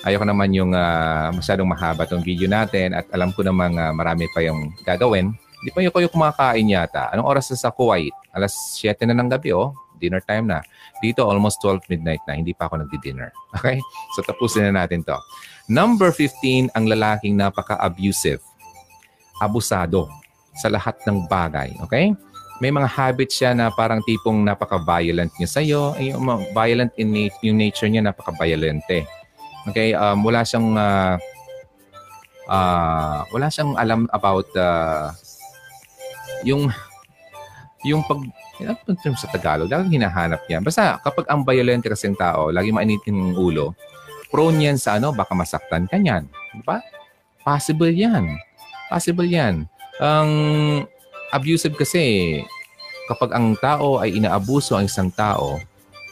ayoko 0.02 0.26
naman 0.26 0.50
yung 0.50 0.74
uh, 0.74 1.30
masyadong 1.30 1.70
mahaba 1.70 2.10
tong 2.10 2.26
video 2.26 2.50
natin 2.50 2.98
at 2.98 3.06
alam 3.14 3.30
ko 3.38 3.46
namang 3.46 3.78
uh, 3.78 3.94
marami 3.94 4.26
pa 4.34 4.42
yung 4.42 4.74
gagawin. 4.82 5.30
Hindi 5.58 5.70
pa 5.74 5.80
kayo 5.90 6.10
kumakain 6.10 6.68
yata. 6.70 7.10
Anong 7.14 7.28
oras 7.28 7.50
na 7.50 7.58
sa 7.58 7.74
Kuwait? 7.74 8.14
Alas 8.30 8.54
7 8.78 9.10
na 9.10 9.18
ng 9.18 9.30
gabi, 9.30 9.54
oh. 9.54 9.74
Dinner 9.98 10.22
time 10.22 10.46
na. 10.46 10.62
Dito, 11.02 11.26
almost 11.26 11.58
12 11.66 11.90
midnight 11.90 12.22
na. 12.30 12.38
Hindi 12.38 12.54
pa 12.54 12.70
ako 12.70 12.86
nagdi-dinner. 12.86 13.34
Okay? 13.58 13.82
So, 14.14 14.22
tapusin 14.22 14.70
na 14.70 14.86
natin 14.86 15.02
to. 15.02 15.18
Number 15.66 16.14
15, 16.14 16.78
ang 16.78 16.86
lalaking 16.86 17.34
napaka-abusive. 17.34 18.38
Abusado 19.42 20.06
sa 20.54 20.70
lahat 20.70 21.02
ng 21.10 21.26
bagay. 21.26 21.74
Okay? 21.90 22.14
may 22.58 22.74
mga 22.74 22.90
habits 22.90 23.38
siya 23.38 23.54
na 23.54 23.70
parang 23.70 24.02
tipong 24.02 24.42
napaka-violent 24.42 25.30
niya 25.38 25.50
sa'yo. 25.50 25.94
Yung 26.02 26.26
violent 26.58 26.90
in 26.98 27.14
na- 27.14 27.38
yung 27.46 27.58
nature 27.58 27.90
niya, 27.90 28.02
napaka-violente. 28.02 29.06
Okay? 29.70 29.94
Um, 29.94 30.26
wala 30.26 30.42
siyang 30.42 30.74
uh, 30.74 31.16
uh, 32.50 33.20
wala 33.30 33.48
siyang 33.54 33.78
alam 33.78 34.10
about 34.10 34.50
uh, 34.58 35.14
yung 36.44 36.70
yung 37.86 38.02
pag 38.04 38.20
ano 38.58 39.16
sa 39.16 39.30
Tagalog, 39.30 39.70
lagi 39.70 39.94
hinahanap 39.94 40.42
niya. 40.50 40.60
Basta 40.60 40.98
kapag 41.06 41.30
ang 41.30 41.46
violent 41.46 41.86
kasi 41.86 42.10
ng 42.10 42.18
tao, 42.18 42.50
lagi 42.50 42.74
mainitin 42.74 43.14
ng 43.14 43.38
ulo, 43.38 43.78
prone 44.34 44.58
yan 44.70 44.78
sa 44.82 44.98
ano, 44.98 45.14
baka 45.14 45.38
masaktan 45.38 45.86
ka 45.86 45.96
niyan. 46.02 46.26
Di 46.58 46.64
ba? 46.66 46.82
Possible 47.46 47.94
yan. 47.94 48.36
Possible 48.90 49.30
yan. 49.30 49.70
Ang 50.02 50.30
um, 50.84 51.34
abusive 51.34 51.78
kasi 51.78 52.38
kapag 53.08 53.32
ang 53.34 53.56
tao 53.58 54.02
ay 54.02 54.18
inaabuso 54.18 54.76
ang 54.76 54.90
isang 54.90 55.14
tao, 55.14 55.62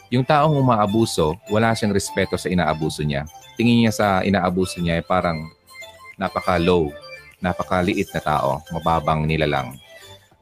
yung 0.08 0.22
taong 0.22 0.54
umaabuso, 0.54 1.34
wala 1.50 1.74
siyang 1.74 1.92
respeto 1.92 2.38
sa 2.38 2.46
inaabuso 2.46 3.02
niya. 3.02 3.26
Tingin 3.58 3.84
niya 3.84 3.92
sa 3.92 4.06
inaabuso 4.22 4.78
niya 4.78 5.02
ay 5.02 5.04
parang 5.04 5.50
napaka-low, 6.14 6.94
napakaliit 7.42 8.08
na 8.14 8.22
tao, 8.22 8.62
mababang 8.72 9.26
nila 9.26 9.50
lang. 9.50 9.76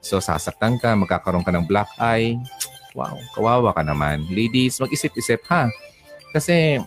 So 0.04 0.20
sasaktan 0.20 0.76
ka, 0.76 0.92
magkakaroon 0.92 1.42
ka 1.42 1.50
ng 1.50 1.64
black 1.64 1.88
eye. 1.96 2.36
Wow, 2.92 3.16
kawawa 3.32 3.72
ka 3.72 3.82
naman. 3.82 4.28
Ladies, 4.28 4.78
mag-isip-isip 4.78 5.40
ha. 5.48 5.72
Kasi 6.30 6.78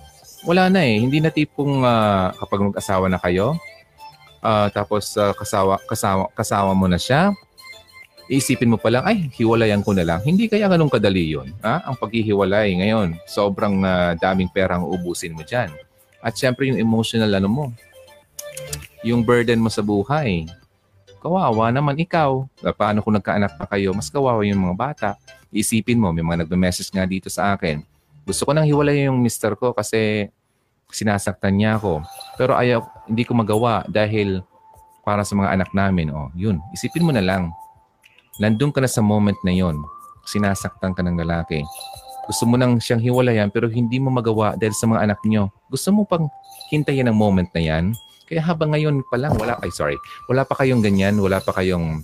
wala 0.46 0.70
na 0.70 0.86
eh. 0.86 1.02
Hindi 1.02 1.18
na 1.20 1.34
tipong 1.34 1.82
uh, 1.82 2.32
kapag 2.38 2.72
mag-asawa 2.72 3.10
na 3.10 3.18
kayo, 3.18 3.58
uh, 4.46 4.70
tapos 4.70 5.18
uh, 5.18 5.34
kasawa, 5.34 5.82
kasawa, 5.90 6.30
kasawa 6.38 6.72
mo 6.78 6.86
na 6.86 7.02
siya, 7.02 7.34
isipin 8.28 8.72
mo 8.72 8.78
pa 8.78 8.92
lang, 8.92 9.04
ay, 9.08 9.32
hiwalayan 9.34 9.82
ko 9.82 9.96
na 9.96 10.04
lang. 10.04 10.20
Hindi 10.22 10.52
kaya 10.52 10.68
ganun 10.68 10.92
kadali 10.92 11.32
yun. 11.32 11.52
Ha? 11.64 11.88
Ang 11.88 11.96
paghihiwalay 11.98 12.76
ngayon, 12.86 13.18
sobrang 13.26 13.82
uh, 13.82 14.14
daming 14.20 14.52
pera 14.52 14.78
ang 14.78 14.86
ubusin 14.86 15.34
mo 15.34 15.42
dyan. 15.42 15.72
At 16.20 16.36
syempre 16.36 16.68
yung 16.68 16.80
emotional 16.80 17.32
ano 17.34 17.50
mo, 17.50 17.66
yung 19.02 19.24
burden 19.24 19.64
mo 19.64 19.72
sa 19.72 19.80
buhay. 19.80 20.44
Kawawa 21.28 21.76
naman 21.76 22.00
ikaw. 22.00 22.48
Paano 22.80 23.04
kung 23.04 23.20
nagkaanak 23.20 23.60
pa 23.60 23.68
kayo, 23.68 23.92
mas 23.92 24.08
kawawa 24.08 24.48
yung 24.48 24.64
mga 24.64 24.76
bata. 24.80 25.10
Isipin 25.52 26.00
mo, 26.00 26.16
may 26.16 26.24
mga 26.24 26.48
nagme-message 26.48 26.88
nga 26.96 27.04
dito 27.04 27.28
sa 27.28 27.52
akin. 27.52 27.84
Gusto 28.24 28.48
ko 28.48 28.56
nang 28.56 28.64
hiwalay 28.64 29.12
yung 29.12 29.20
mister 29.20 29.52
ko 29.60 29.76
kasi 29.76 30.32
sinasaktan 30.88 31.60
niya 31.60 31.76
ako. 31.76 32.00
Pero 32.40 32.56
ayaw, 32.56 32.80
hindi 33.12 33.28
ko 33.28 33.36
magawa 33.36 33.84
dahil 33.92 34.40
para 35.04 35.28
sa 35.28 35.36
mga 35.36 35.52
anak 35.52 35.76
namin. 35.76 36.16
Oh, 36.16 36.32
yun. 36.32 36.64
Isipin 36.72 37.04
mo 37.04 37.12
na 37.12 37.20
lang 37.20 37.52
nandun 38.40 38.72
ka 38.72 38.80
na 38.80 38.88
sa 38.88 39.04
moment 39.04 39.38
na 39.44 39.52
yon, 39.52 39.84
sinasaktan 40.24 40.96
ka 40.96 41.02
ng 41.04 41.18
lalaki. 41.20 41.66
Gusto 42.28 42.44
mo 42.48 42.56
nang 42.56 42.78
siyang 42.80 43.04
hiwalayan 43.04 43.52
pero 43.52 43.68
hindi 43.68 44.00
mo 44.00 44.12
magawa 44.12 44.56
dahil 44.56 44.76
sa 44.76 44.88
mga 44.88 45.04
anak 45.04 45.20
niyo. 45.28 45.52
Gusto 45.68 45.92
mo 45.92 46.08
pang 46.08 46.32
hintayin 46.72 47.08
ang 47.08 47.18
moment 47.20 47.48
na 47.52 47.62
yan. 47.64 47.96
Kaya 48.28 48.44
habang 48.44 48.76
ngayon 48.76 49.08
pa 49.08 49.16
lang, 49.16 49.34
wala, 49.40 49.56
ay 49.64 49.72
sorry, 49.72 49.96
wala 50.28 50.44
pa 50.44 50.60
kayong 50.60 50.84
ganyan, 50.84 51.16
wala 51.18 51.40
pa 51.40 51.56
kayong 51.56 52.04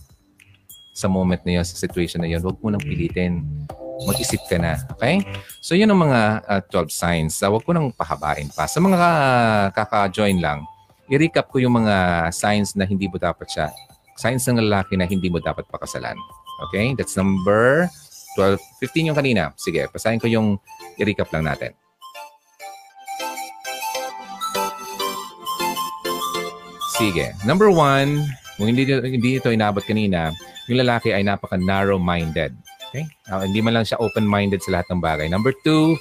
sa 0.95 1.11
moment 1.11 1.41
na 1.43 1.59
yun, 1.59 1.65
sa 1.67 1.75
situation 1.75 2.23
na 2.23 2.29
yun, 2.31 2.39
huwag 2.39 2.57
mo 2.63 2.71
nang 2.71 2.81
pilitin. 2.81 3.43
Mag-isip 4.07 4.41
ka 4.47 4.57
na. 4.57 4.79
Okay? 4.97 5.21
So, 5.59 5.75
yun 5.75 5.89
ang 5.91 6.01
mga 6.01 6.19
uh, 6.47 6.61
12 6.69 6.89
signs. 6.89 7.33
Uh, 7.41 7.49
huwag 7.51 7.65
ko 7.65 7.75
nang 7.75 7.91
pahabain 7.93 8.49
pa. 8.53 8.65
Sa 8.69 8.81
mga 8.81 8.97
uh, 8.97 9.65
kaka-join 9.73 10.37
lang, 10.39 10.65
i-recap 11.11 11.49
ko 11.49 11.59
yung 11.59 11.83
mga 11.83 12.29
signs 12.31 12.73
na 12.73 12.87
hindi 12.87 13.05
mo 13.09 13.19
dapat 13.19 13.49
siya 13.49 13.67
signs 14.17 14.45
ng 14.45 14.61
lalaki 14.61 14.93
na 14.97 15.09
hindi 15.09 15.29
mo 15.29 15.41
dapat 15.41 15.65
pakasalan. 15.69 16.17
Okay? 16.69 16.93
That's 16.93 17.17
number 17.17 17.89
12. 18.37 18.61
15 18.81 19.09
yung 19.13 19.17
kanina. 19.17 19.51
Sige, 19.57 19.89
pasahin 19.89 20.21
ko 20.21 20.29
yung 20.29 20.57
i-recap 20.97 21.29
lang 21.33 21.49
natin. 21.49 21.73
Sige. 26.93 27.33
Number 27.41 27.73
one, 27.73 28.21
kung 28.57 28.69
hindi, 28.69 28.85
hindi 28.85 29.41
ito 29.41 29.49
inabot 29.49 29.81
kanina, 29.81 30.29
yung 30.69 30.85
lalaki 30.85 31.09
ay 31.09 31.25
napaka 31.25 31.57
narrow-minded. 31.57 32.53
Okay? 32.89 33.09
Uh, 33.27 33.41
hindi 33.43 33.59
man 33.65 33.81
lang 33.81 33.85
siya 33.85 33.97
open-minded 33.97 34.61
sa 34.61 34.77
lahat 34.77 34.87
ng 34.93 35.01
bagay. 35.01 35.25
Number 35.25 35.51
two, 35.65 35.97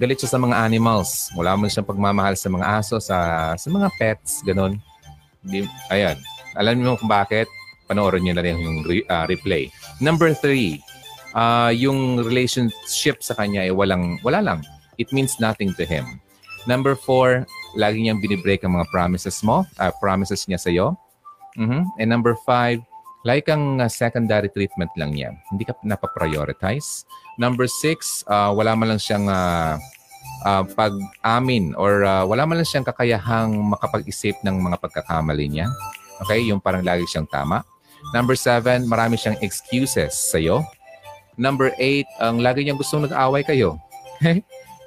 galit 0.00 0.16
siya 0.16 0.32
sa 0.32 0.40
mga 0.40 0.56
animals. 0.56 1.28
Wala 1.36 1.52
man 1.56 1.68
siyang 1.68 1.88
pagmamahal 1.88 2.32
sa 2.32 2.48
mga 2.48 2.66
aso, 2.80 2.96
sa, 2.96 3.52
sa 3.60 3.68
mga 3.68 3.92
pets, 4.00 4.40
ganun. 4.40 4.80
Di, 5.44 5.68
ayan. 5.92 6.16
Alam 6.56 6.80
niyo 6.80 6.96
kung 6.96 7.12
bakit? 7.12 7.48
Panoorin 7.84 8.24
niyo 8.24 8.34
na 8.34 8.42
rin 8.42 8.56
yung 8.56 8.88
re- 8.88 9.06
uh, 9.12 9.28
replay. 9.28 9.68
Number 10.00 10.32
three, 10.32 10.80
uh, 11.36 11.68
yung 11.70 12.24
relationship 12.24 13.20
sa 13.20 13.36
kanya 13.36 13.68
ay 13.68 13.70
walang, 13.70 14.16
wala 14.24 14.40
lang. 14.40 14.64
It 14.96 15.12
means 15.12 15.36
nothing 15.36 15.76
to 15.76 15.84
him. 15.84 16.24
Number 16.64 16.96
four, 16.96 17.46
lagi 17.76 18.00
niyang 18.00 18.18
binibreak 18.18 18.64
ang 18.64 18.74
mga 18.80 18.88
promises 18.88 19.44
mo, 19.44 19.62
uh, 19.78 19.92
promises 20.00 20.48
niya 20.48 20.58
sa'yo. 20.58 20.96
Mm-hmm. 21.56 21.82
And 22.00 22.08
number 22.08 22.36
five, 22.44 22.80
like 23.24 23.48
ang 23.48 23.80
uh, 23.80 23.88
secondary 23.88 24.48
treatment 24.48 24.90
lang 24.96 25.12
niya. 25.16 25.36
Hindi 25.52 25.64
ka 25.68 25.76
napaprioritize. 25.84 27.04
Number 27.36 27.68
six, 27.68 28.24
uh, 28.28 28.52
wala 28.54 28.72
man 28.78 28.96
lang 28.96 29.00
siyang 29.02 29.26
uh, 29.28 29.76
uh, 30.46 30.64
pag-amin 30.64 31.74
or 31.74 32.06
uh, 32.06 32.22
wala 32.22 32.46
man 32.46 32.62
lang 32.62 32.68
siyang 32.68 32.86
kakayahang 32.86 33.56
makapag-isip 33.72 34.38
ng 34.46 34.56
mga 34.56 34.76
pagkakamali 34.78 35.46
niya. 35.50 35.66
Okay? 36.24 36.46
Yung 36.48 36.62
parang 36.62 36.86
lagi 36.86 37.04
siyang 37.10 37.28
tama. 37.28 37.66
Number 38.14 38.38
seven, 38.38 38.86
marami 38.86 39.18
siyang 39.18 39.36
excuses 39.42 40.14
sa'yo. 40.30 40.62
Number 41.36 41.74
eight, 41.76 42.06
ang 42.22 42.40
lagi 42.40 42.64
niyang 42.64 42.78
gustong 42.78 43.04
nag-away 43.04 43.42
kayo. 43.44 43.76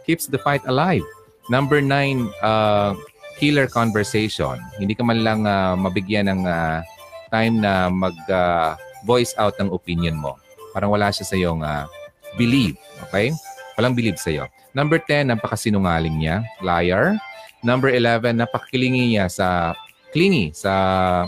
Keeps 0.08 0.26
the 0.32 0.42
fight 0.42 0.64
alive. 0.66 1.06
Number 1.50 1.82
nine, 1.82 2.30
uh, 2.46 2.94
killer 3.42 3.66
conversation. 3.66 4.62
Hindi 4.78 4.94
ka 4.94 5.02
man 5.02 5.26
lang 5.26 5.50
uh, 5.50 5.74
mabigyan 5.74 6.30
ng 6.30 6.46
uh, 6.46 6.86
time 7.34 7.58
na 7.58 7.90
mag-voice 7.90 9.34
uh, 9.40 9.50
out 9.50 9.58
ng 9.58 9.74
opinion 9.74 10.14
mo. 10.14 10.38
Parang 10.76 10.94
wala 10.94 11.10
siya 11.10 11.26
sa 11.26 11.36
iyong 11.40 11.66
uh, 11.66 11.90
believe. 12.38 12.78
Okay? 13.10 13.34
Walang 13.80 13.98
believe 13.98 14.22
sa 14.22 14.30
iyo. 14.30 14.46
Number 14.78 15.02
10, 15.02 15.34
napakasinungaling 15.34 16.22
niya. 16.22 16.46
Liar. 16.62 17.18
Number 17.66 17.90
11, 17.90 18.38
napakakilingi 18.38 19.18
niya 19.18 19.26
sa 19.32 19.74
clingy 20.14 20.54
sa 20.54 21.26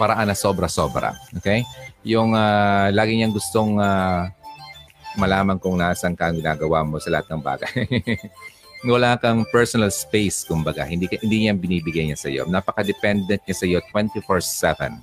paraan 0.00 0.26
na 0.26 0.34
sobra-sobra. 0.34 1.14
Okay? 1.38 1.62
Yung 2.02 2.34
uh, 2.34 2.90
lagi 2.90 3.14
niyang 3.14 3.36
gustong 3.36 3.78
uh, 3.78 4.26
malaman 5.20 5.60
kung 5.60 5.78
nasan 5.78 6.16
ka 6.16 6.32
ang 6.32 6.38
ginagawa 6.40 6.82
mo 6.82 6.98
sa 6.98 7.12
lahat 7.12 7.28
ng 7.30 7.42
bagay. 7.44 7.76
Wala 8.80 9.20
kang 9.20 9.44
personal 9.52 9.92
space, 9.92 10.40
kumbaga. 10.48 10.88
Hindi, 10.88 11.04
hindi 11.20 11.44
niya 11.44 11.52
binibigay 11.52 12.08
niya 12.08 12.16
sa 12.16 12.32
iyo. 12.32 12.48
Napaka-dependent 12.48 13.44
niya 13.44 13.56
sa 13.56 13.66
iyo 13.68 13.78
24-7. 13.92 14.96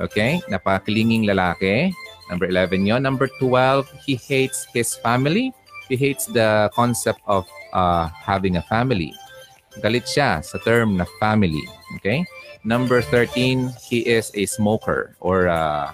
Okay? 0.00 0.40
Napaka-clinging 0.48 1.28
lalaki. 1.28 1.92
Number 2.32 2.48
11 2.48 2.88
yon. 2.88 3.04
Number 3.04 3.28
12, 3.36 3.84
he 4.08 4.16
hates 4.16 4.64
his 4.72 4.96
family. 4.96 5.52
He 5.92 6.00
hates 6.00 6.24
the 6.24 6.72
concept 6.72 7.20
of 7.28 7.44
uh, 7.76 8.08
having 8.24 8.56
a 8.56 8.64
family. 8.72 9.12
Galit 9.84 10.08
siya 10.08 10.40
sa 10.40 10.56
term 10.64 10.96
na 10.96 11.04
family. 11.20 11.60
Okay? 12.00 12.24
Number 12.64 13.04
13, 13.04 13.68
he 13.84 14.00
is 14.08 14.32
a 14.32 14.48
smoker 14.48 15.12
or 15.20 15.52
a 15.52 15.92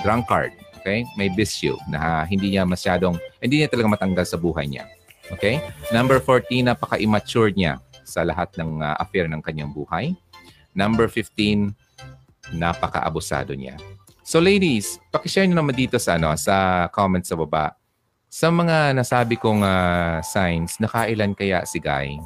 drunkard. 0.00 0.56
Okay? 0.80 1.04
May 1.20 1.28
bisyo 1.28 1.76
na 1.92 2.24
hindi 2.24 2.56
niya 2.56 2.64
masyadong, 2.64 3.20
hindi 3.44 3.60
niya 3.60 3.68
talaga 3.68 3.92
matanggal 3.92 4.24
sa 4.24 4.40
buhay 4.40 4.64
niya. 4.64 4.88
Okay? 5.34 5.58
Number 5.90 6.22
14, 6.22 6.70
napaka-immature 6.70 7.50
niya 7.54 7.82
sa 8.06 8.22
lahat 8.22 8.54
ng 8.54 8.82
uh, 8.82 8.94
affair 9.02 9.26
ng 9.26 9.42
kanyang 9.42 9.74
buhay. 9.74 10.14
Number 10.76 11.10
15, 11.10 11.74
napaka-abusado 12.54 13.56
niya. 13.58 13.74
So 14.26 14.42
ladies, 14.42 14.98
pakishare 15.14 15.46
niyo 15.46 15.62
naman 15.62 15.74
dito 15.74 15.98
sa 16.02 16.18
ano 16.18 16.34
sa 16.34 16.86
comments 16.90 17.30
sa 17.30 17.38
baba. 17.38 17.74
Sa 18.26 18.50
mga 18.50 18.94
nasabi 18.94 19.38
kong 19.38 19.62
uh, 19.62 20.18
signs, 20.20 20.82
nakailan 20.82 21.32
kaya 21.34 21.62
si 21.62 21.78
Guy? 21.78 22.18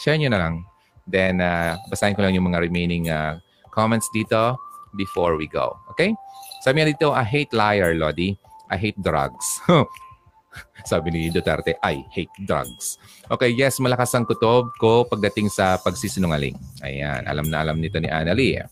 Share 0.00 0.16
niyo 0.16 0.32
na 0.32 0.40
lang. 0.40 0.64
Then 1.04 1.44
uh, 1.44 1.76
basahin 1.92 2.16
ko 2.16 2.24
lang 2.24 2.32
yung 2.32 2.48
mga 2.48 2.60
remaining 2.64 3.12
uh, 3.12 3.36
comments 3.68 4.08
dito 4.16 4.56
before 4.96 5.36
we 5.36 5.44
go. 5.44 5.76
Okay? 5.92 6.16
Sabi 6.64 6.80
niya 6.80 6.96
dito, 6.96 7.12
I 7.12 7.24
hate 7.24 7.52
liar, 7.52 7.92
Lodi. 7.96 8.32
I 8.72 8.76
hate 8.80 8.96
drugs. 9.00 9.60
Sabi 10.90 11.14
ni 11.14 11.20
Duterte, 11.30 11.78
I 11.80 12.04
hate 12.10 12.32
drugs. 12.42 12.98
Okay, 13.30 13.54
yes, 13.54 13.78
malakas 13.78 14.12
ang 14.12 14.26
kutob 14.26 14.74
ko 14.76 15.06
pagdating 15.06 15.48
sa 15.48 15.78
pagsisinungaling. 15.80 16.58
Ayan, 16.82 17.24
alam 17.24 17.46
na 17.48 17.62
alam 17.62 17.78
nito 17.78 17.96
ni 18.02 18.10
Annalie. 18.10 18.62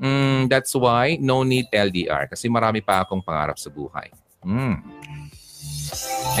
Mm, 0.00 0.48
that's 0.48 0.72
why 0.72 1.20
no 1.20 1.44
need 1.44 1.68
LDR 1.68 2.24
kasi 2.32 2.48
marami 2.48 2.80
pa 2.80 3.04
akong 3.04 3.20
pangarap 3.20 3.60
sa 3.60 3.68
buhay. 3.68 4.08
Mm. 4.40 4.80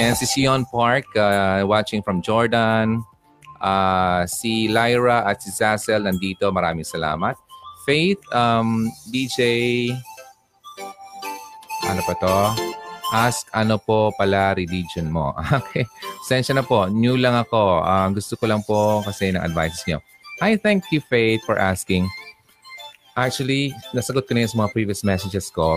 And 0.00 0.16
si 0.16 0.24
Sion 0.24 0.64
Park, 0.64 1.04
uh, 1.16 1.66
watching 1.68 2.00
from 2.00 2.22
Jordan. 2.24 3.04
Uh, 3.60 4.24
si 4.24 4.72
Lyra 4.72 5.28
at 5.28 5.44
si 5.44 5.52
Zazel 5.52 6.08
nandito. 6.08 6.48
Maraming 6.48 6.88
salamat. 6.88 7.36
Faith, 7.84 8.20
um, 8.32 8.88
DJ, 9.12 9.92
ano 11.84 12.00
pa 12.04 12.14
to? 12.16 12.79
Ask 13.10 13.50
ano 13.50 13.78
po 13.78 14.14
pala 14.14 14.54
religion 14.54 15.10
mo. 15.10 15.34
Okay. 15.60 15.84
Sensya 16.26 16.54
na 16.54 16.62
po. 16.62 16.86
New 16.86 17.18
lang 17.18 17.34
ako. 17.34 17.82
Uh, 17.82 18.08
gusto 18.14 18.38
ko 18.38 18.46
lang 18.46 18.62
po 18.62 19.02
kasi 19.02 19.34
ng 19.34 19.42
advice 19.42 19.82
niyo. 19.86 19.98
I 20.40 20.56
thank 20.56 20.88
you, 20.94 21.02
Faith, 21.04 21.44
for 21.44 21.58
asking. 21.58 22.08
Actually, 23.18 23.74
nasagot 23.92 24.24
ko 24.24 24.32
na 24.32 24.46
yung 24.46 24.56
mga 24.56 24.72
previous 24.72 25.04
messages 25.04 25.52
ko. 25.52 25.76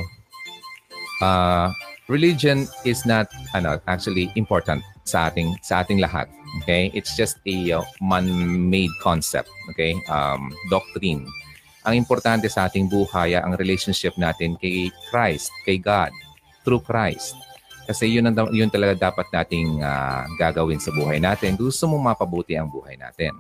Uh, 1.20 1.74
religion 2.08 2.70
is 2.86 3.04
not 3.04 3.28
ano 3.58 3.80
actually 3.90 4.32
important 4.40 4.80
sa 5.04 5.28
ating 5.28 5.58
sa 5.66 5.84
ating 5.84 6.00
lahat. 6.00 6.30
Okay? 6.64 6.94
It's 6.94 7.18
just 7.18 7.42
a 7.50 7.82
uh, 7.82 7.84
man-made 8.00 8.94
concept. 9.02 9.50
Okay? 9.74 9.98
Um, 10.08 10.54
doctrine 10.70 11.26
ang 11.84 12.00
importante 12.00 12.48
sa 12.48 12.68
ating 12.68 12.88
buhay 12.88 13.36
ang 13.36 13.60
relationship 13.60 14.16
natin 14.16 14.56
kay 14.60 14.88
Christ, 15.12 15.52
kay 15.68 15.76
God, 15.76 16.12
through 16.64 16.82
Christ. 16.84 17.36
Kasi 17.84 18.08
yun, 18.08 18.32
ang, 18.32 18.48
yun 18.56 18.72
talaga 18.72 19.12
dapat 19.12 19.28
nating 19.36 19.84
uh, 19.84 20.24
gagawin 20.40 20.80
sa 20.80 20.96
buhay 20.96 21.20
natin. 21.20 21.60
Gusto 21.60 21.92
mong 21.92 22.16
mapabuti 22.16 22.56
ang 22.56 22.72
buhay 22.72 22.96
natin. 22.96 23.36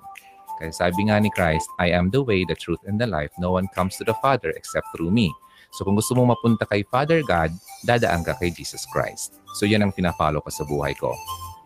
Kasi 0.59 0.75
sabi 0.75 1.07
nga 1.07 1.17
ni 1.17 1.31
Christ, 1.31 1.65
I 1.79 1.95
am 1.95 2.11
the 2.11 2.19
way, 2.19 2.43
the 2.43 2.55
truth, 2.55 2.83
and 2.83 2.99
the 2.99 3.07
life. 3.07 3.31
No 3.39 3.55
one 3.55 3.71
comes 3.71 3.95
to 3.99 4.03
the 4.03 4.15
Father 4.19 4.51
except 4.53 4.91
through 4.91 5.15
me. 5.15 5.31
So 5.73 5.87
kung 5.87 5.97
gusto 5.97 6.13
mong 6.13 6.37
mapunta 6.37 6.67
kay 6.67 6.83
Father 6.85 7.23
God, 7.25 7.49
dadaan 7.87 8.21
ka 8.27 8.37
kay 8.37 8.53
Jesus 8.53 8.85
Christ. 8.91 9.39
So 9.57 9.65
yan 9.65 9.81
ang 9.81 9.95
pinapalo 9.95 10.43
ko 10.43 10.51
sa 10.53 10.67
buhay 10.67 10.93
ko. 10.99 11.15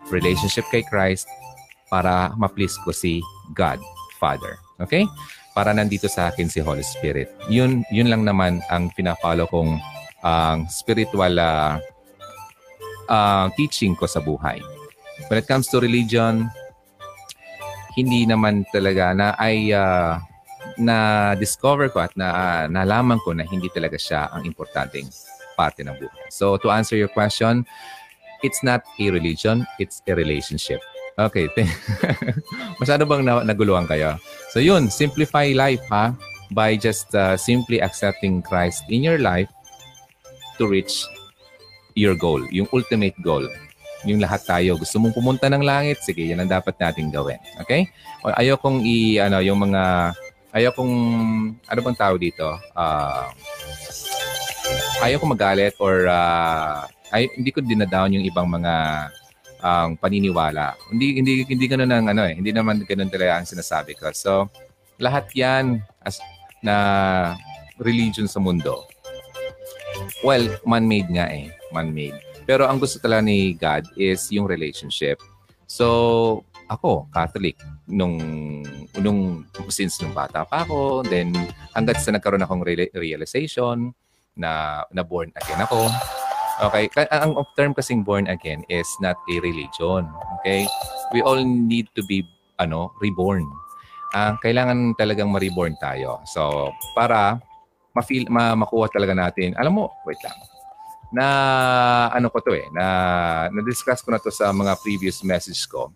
Relationship 0.07 0.63
kay 0.71 0.85
Christ 0.85 1.27
para 1.91 2.31
ma-please 2.39 2.77
ko 2.87 2.95
si 2.95 3.19
God, 3.51 3.81
Father. 4.21 4.55
Okay? 4.79 5.03
para 5.57 5.73
nandito 5.73 6.05
sa 6.05 6.29
akin 6.29 6.45
si 6.45 6.61
Holy 6.61 6.85
Spirit. 6.85 7.33
Yun, 7.49 7.81
yun 7.89 8.13
lang 8.13 8.21
naman 8.21 8.61
ang 8.69 8.93
pinapalo 8.93 9.49
kong 9.49 9.81
ang 10.27 10.67
spiritual 10.67 11.39
uh, 11.39 11.79
uh, 13.07 13.47
teaching 13.55 13.95
ko 13.95 14.03
sa 14.05 14.19
buhay. 14.19 14.59
When 15.31 15.39
it 15.39 15.47
comes 15.47 15.71
to 15.71 15.79
religion, 15.79 16.51
hindi 17.95 18.27
naman 18.27 18.67
talaga 18.69 19.15
na 19.15 19.33
ay 19.39 19.71
uh, 19.73 20.19
na 20.77 21.33
discover 21.39 21.89
ko 21.89 22.05
at 22.05 22.13
na 22.13 22.27
uh, 22.29 22.63
nalaman 22.69 23.17
ko 23.23 23.33
na 23.33 23.47
hindi 23.47 23.71
talaga 23.71 23.97
siya 23.97 24.29
ang 24.29 24.45
importanteng 24.45 25.09
parte 25.57 25.81
ng 25.81 25.97
buhay. 25.97 26.29
So 26.29 26.59
to 26.61 26.69
answer 26.69 26.93
your 26.93 27.09
question, 27.09 27.65
it's 28.45 28.61
not 28.61 28.85
a 28.85 29.05
religion, 29.09 29.65
it's 29.81 30.05
a 30.05 30.13
relationship. 30.13 30.83
Okay. 31.17 31.49
Masyado 32.79 33.09
bang 33.09 33.25
na- 33.25 33.41
naguluhan 33.41 33.89
kayo? 33.89 34.21
So 34.53 34.61
yun, 34.61 34.93
simplify 34.93 35.49
life 35.57 35.81
ha 35.89 36.13
by 36.53 36.77
just 36.77 37.09
uh, 37.17 37.33
simply 37.33 37.81
accepting 37.81 38.45
Christ 38.45 38.85
in 38.93 39.01
your 39.01 39.17
life 39.17 39.49
to 40.57 40.67
reach 40.67 41.05
your 41.97 42.13
goal, 42.13 42.41
yung 42.53 42.69
ultimate 42.73 43.17
goal. 43.21 43.45
Yung 44.05 44.21
lahat 44.21 44.45
tayo, 44.45 44.77
gusto 44.77 45.01
mong 45.01 45.15
pumunta 45.17 45.49
ng 45.49 45.65
langit, 45.65 46.01
sige, 46.05 46.21
yan 46.21 46.41
ang 46.41 46.51
dapat 46.51 46.77
nating 46.77 47.09
gawin. 47.09 47.41
Okay? 47.65 47.89
O, 48.21 48.29
ayaw 48.29 48.57
kong 48.61 48.85
i, 48.85 49.17
ano, 49.17 49.41
yung 49.41 49.57
mga, 49.57 50.13
ayaw 50.53 50.71
kong, 50.77 50.93
ano 51.65 51.79
bang 51.81 51.97
tao 51.97 52.13
dito? 52.17 52.45
Uh, 52.77 53.25
ayaw 55.01 55.17
kong 55.21 55.33
magalit 55.33 55.73
or 55.81 56.05
uh, 56.09 56.85
ay, 57.11 57.31
hindi 57.33 57.49
ko 57.55 57.63
dinadown 57.63 58.13
yung 58.19 58.25
ibang 58.27 58.47
mga 58.49 58.73
ang 59.57 59.97
um, 59.97 59.99
paniniwala. 59.99 60.77
Hindi 60.93 61.17
hindi 61.17 61.41
hindi 61.49 61.65
ganoon 61.65 61.89
ang 61.89 62.05
ano 62.13 62.29
eh, 62.29 62.37
hindi 62.37 62.53
naman 62.53 62.85
ganoon 62.85 63.09
talaga 63.09 63.41
ang 63.41 63.49
sinasabi 63.49 63.97
ko. 63.97 64.13
So 64.13 64.53
lahat 65.01 65.33
'yan 65.33 65.81
as 66.05 66.21
na 66.61 67.33
religion 67.81 68.29
sa 68.29 68.37
mundo. 68.37 68.85
Well, 70.23 70.45
man-made 70.63 71.09
nga 71.11 71.27
eh, 71.29 71.51
man-made. 71.71 72.17
Pero 72.47 72.65
ang 72.65 72.79
gusto 72.79 72.97
talaga 72.97 73.27
ni 73.27 73.55
God 73.55 73.87
is 73.99 74.31
yung 74.31 74.47
relationship. 74.47 75.19
So, 75.67 76.43
ako, 76.71 77.11
Catholic, 77.11 77.59
nung, 77.87 78.19
nung 78.99 79.43
since 79.67 79.99
nung 79.99 80.15
bata 80.15 80.47
pa 80.47 80.63
ako, 80.63 81.03
then 81.03 81.35
hanggat 81.75 81.99
sa 81.99 82.15
nagkaroon 82.15 82.43
akong 82.43 82.63
realization 82.95 83.91
na 84.37 84.83
na 84.93 85.01
born 85.03 85.33
again 85.35 85.59
ako, 85.59 85.91
Okay? 86.57 86.89
Ang 87.13 87.37
term 87.53 87.77
kasing 87.77 88.01
born 88.01 88.25
again 88.25 88.65
is 88.65 88.89
not 88.97 89.17
a 89.29 89.35
religion. 89.45 90.09
Okay? 90.41 90.65
We 91.13 91.21
all 91.21 91.41
need 91.45 91.89
to 91.93 92.01
be 92.05 92.25
ano, 92.57 92.93
reborn. 92.97 93.45
Uh, 94.15 94.33
kailangan 94.41 94.97
talagang 94.97 95.29
ma-reborn 95.29 95.77
tayo. 95.77 96.23
So, 96.25 96.73
para 96.97 97.37
ma-feel, 97.97 98.29
ma- 98.29 98.53
makuha 98.53 98.85
talaga 98.93 99.17
natin. 99.17 99.57
Alam 99.57 99.81
mo, 99.81 99.85
wait 100.05 100.21
lang. 100.21 100.37
Na 101.09 101.25
ano 102.13 102.29
ko 102.29 102.37
to 102.45 102.53
eh, 102.53 102.67
na 102.69 102.85
na-discuss 103.49 104.05
ko 104.05 104.13
na 104.13 104.21
to 104.21 104.29
sa 104.29 104.53
mga 104.53 104.77
previous 104.85 105.25
message 105.25 105.65
ko. 105.65 105.89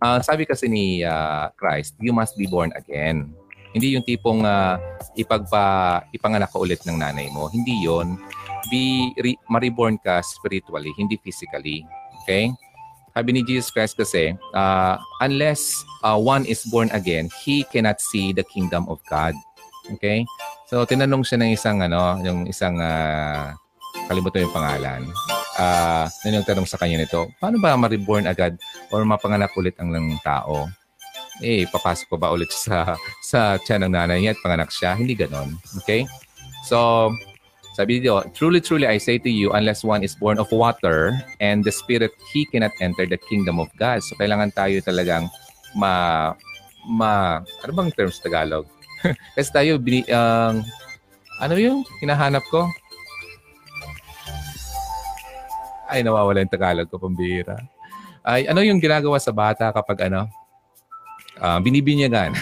Uh, 0.00 0.20
sabi 0.24 0.48
kasi 0.48 0.68
ni 0.68 1.04
uh, 1.04 1.52
Christ, 1.60 1.96
you 2.00 2.16
must 2.16 2.36
be 2.40 2.48
born 2.48 2.72
again. 2.76 3.32
Hindi 3.76 3.92
yung 3.92 4.04
tipong 4.06 4.44
uh, 4.44 4.80
ipagpa 5.16 6.00
ipanganak 6.16 6.48
ka 6.48 6.56
ulit 6.56 6.80
ng 6.88 6.96
nanay 6.96 7.28
mo. 7.32 7.52
Hindi 7.52 7.84
'yon 7.84 8.16
be 8.68 9.12
re- 9.20 9.40
ma-reborn 9.48 9.98
ka 10.00 10.20
spiritually, 10.22 10.92
hindi 10.96 11.16
physically. 11.20 11.84
Okay? 12.22 12.50
Sabi 13.16 13.32
ni 13.32 13.40
Jesus 13.40 13.72
Christ 13.72 13.96
kasi, 13.96 14.36
uh, 14.52 15.00
unless 15.24 15.84
uh, 16.04 16.20
one 16.20 16.44
is 16.44 16.60
born 16.68 16.92
again, 16.92 17.32
he 17.40 17.64
cannot 17.72 17.96
see 17.96 18.36
the 18.36 18.44
kingdom 18.44 18.84
of 18.92 19.00
God. 19.08 19.32
Okay? 19.94 20.26
So, 20.66 20.82
tinanong 20.82 21.22
siya 21.22 21.38
ng 21.38 21.50
isang, 21.54 21.78
ano, 21.84 22.18
yung 22.26 22.50
isang, 22.50 22.82
uh, 22.82 23.54
kalimutan 24.10 24.46
yung 24.46 24.56
pangalan. 24.56 25.02
Uh, 25.56 26.04
yung 26.26 26.44
tanong 26.44 26.68
sa 26.68 26.76
kanya 26.76 27.00
nito, 27.00 27.30
paano 27.40 27.56
ba 27.56 27.78
ma-reborn 27.78 28.28
agad 28.28 28.58
or 28.92 29.06
mapanganak 29.06 29.54
ulit 29.56 29.78
ang 29.78 29.94
lang 29.94 30.12
tao? 30.20 30.68
Eh, 31.40 31.64
papasok 31.68 32.16
pa 32.16 32.16
ba 32.16 32.32
ulit 32.32 32.48
sa 32.48 32.96
sa 33.20 33.60
tiyan 33.60 33.88
ng 33.88 33.92
nanay 33.92 34.18
niya 34.24 34.32
at 34.32 34.40
panganak 34.40 34.72
siya? 34.72 34.96
Hindi 34.96 35.16
ganon. 35.16 35.56
Okay? 35.80 36.08
So, 36.64 37.08
sabi 37.76 38.00
dito, 38.00 38.24
truly, 38.32 38.64
truly, 38.64 38.88
I 38.88 38.96
say 38.96 39.20
to 39.20 39.28
you, 39.28 39.52
unless 39.52 39.84
one 39.84 40.00
is 40.00 40.16
born 40.16 40.40
of 40.40 40.48
water 40.48 41.12
and 41.44 41.60
the 41.60 41.72
Spirit, 41.72 42.12
he 42.32 42.48
cannot 42.48 42.72
enter 42.80 43.04
the 43.04 43.20
kingdom 43.28 43.60
of 43.60 43.68
God. 43.76 44.00
So, 44.00 44.16
kailangan 44.16 44.56
tayo 44.56 44.80
talagang 44.80 45.28
ma... 45.76 46.32
ma 46.86 47.42
ano 47.66 47.72
bang 47.74 47.90
terms 47.92 48.22
Tagalog? 48.22 48.64
Kasi 49.36 49.48
tayo, 49.52 49.78
bini, 49.78 50.02
uh, 50.08 50.56
ano 51.36 51.54
yung 51.60 51.84
hinahanap 52.00 52.42
ko? 52.48 52.64
Ay, 55.86 56.02
nawawala 56.02 56.42
yung 56.42 56.50
Tagalog 56.50 56.88
ko, 56.90 56.98
pambira. 56.98 57.60
Ay, 58.26 58.50
ano 58.50 58.58
yung 58.64 58.82
ginagawa 58.82 59.22
sa 59.22 59.30
bata 59.30 59.70
kapag 59.70 60.10
ano? 60.10 60.26
Uh, 61.36 61.60
binibinyagan. 61.62 62.34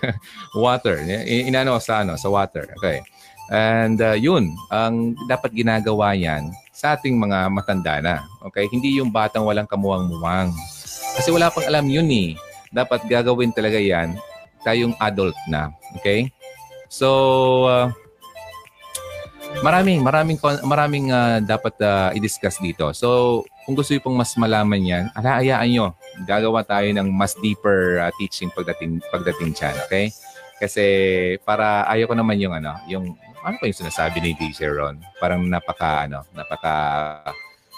water. 0.58 1.00
Inano 1.24 1.78
sa 1.78 2.04
ano, 2.04 2.18
sa 2.18 2.28
water. 2.28 2.68
Okay. 2.76 3.00
And 3.48 3.96
uh, 4.02 4.18
yun, 4.18 4.52
ang 4.68 5.14
dapat 5.30 5.54
ginagawa 5.54 6.12
yan 6.18 6.50
sa 6.74 6.98
ating 6.98 7.16
mga 7.16 7.48
matanda 7.48 8.02
na. 8.02 8.14
Okay? 8.50 8.66
Hindi 8.68 8.98
yung 8.98 9.14
batang 9.14 9.46
walang 9.46 9.70
kamuwang-muwang. 9.70 10.52
Kasi 11.16 11.30
wala 11.30 11.48
pang 11.48 11.64
alam 11.64 11.86
yun 11.86 12.10
eh. 12.10 12.34
Dapat 12.74 13.06
gagawin 13.06 13.54
talaga 13.54 13.78
yan 13.78 14.18
tayong 14.62 14.94
adult 14.98 15.36
na. 15.46 15.70
Okay? 15.98 16.30
So, 16.88 17.08
uh, 17.66 17.90
Maraming, 19.60 20.00
maraming, 20.00 20.40
maraming 20.64 21.06
uh, 21.12 21.36
dapat 21.44 21.76
uh, 21.84 22.08
i-discuss 22.16 22.56
dito. 22.56 22.88
So, 22.96 23.44
kung 23.68 23.76
gusto 23.76 23.92
niyo 23.92 24.00
pong 24.00 24.16
mas 24.16 24.32
malaman 24.40 24.80
yan, 24.80 25.04
alaayaan 25.12 25.68
nyo. 25.68 25.86
Gagawa 26.24 26.64
tayo 26.64 26.88
ng 26.88 27.12
mas 27.12 27.36
deeper 27.36 28.00
uh, 28.00 28.08
teaching 28.16 28.48
pagdating, 28.56 29.04
pagdating 29.12 29.52
dyan, 29.52 29.76
okay? 29.84 30.08
Kasi 30.56 30.84
para 31.44 31.84
ayaw 31.90 32.10
ko 32.10 32.14
naman 32.16 32.40
yung 32.40 32.54
ano, 32.56 32.74
yung 32.88 33.12
ano 33.42 33.54
pa 33.58 33.66
yung 33.68 33.76
sinasabi 33.76 34.22
ni 34.22 34.30
DJ 34.38 34.72
Ron? 34.72 35.02
Parang 35.20 35.44
napaka 35.44 36.08
ano, 36.08 36.24
napaka 36.32 36.74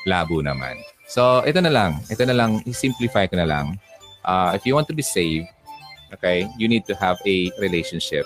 labo 0.06 0.40
naman. 0.40 0.78
So, 1.10 1.42
ito 1.42 1.58
na 1.58 1.72
lang. 1.72 2.00
Ito 2.06 2.22
na 2.24 2.36
lang, 2.36 2.64
i-simplify 2.64 3.28
ko 3.28 3.36
na 3.40 3.48
lang. 3.48 3.76
Uh, 4.24 4.56
if 4.56 4.64
you 4.64 4.72
want 4.72 4.88
to 4.88 4.96
be 4.96 5.04
saved, 5.04 5.48
okay, 6.14 6.46
you 6.56 6.70
need 6.70 6.86
to 6.86 6.94
have 6.94 7.18
a 7.26 7.50
relationship 7.58 8.24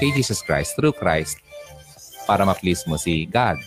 kay 0.00 0.08
Jesus 0.16 0.40
Christ, 0.40 0.72
through 0.80 0.96
Christ, 0.96 1.36
para 2.24 2.40
ma-please 2.48 2.88
mo 2.88 2.96
si 2.96 3.28
God. 3.28 3.60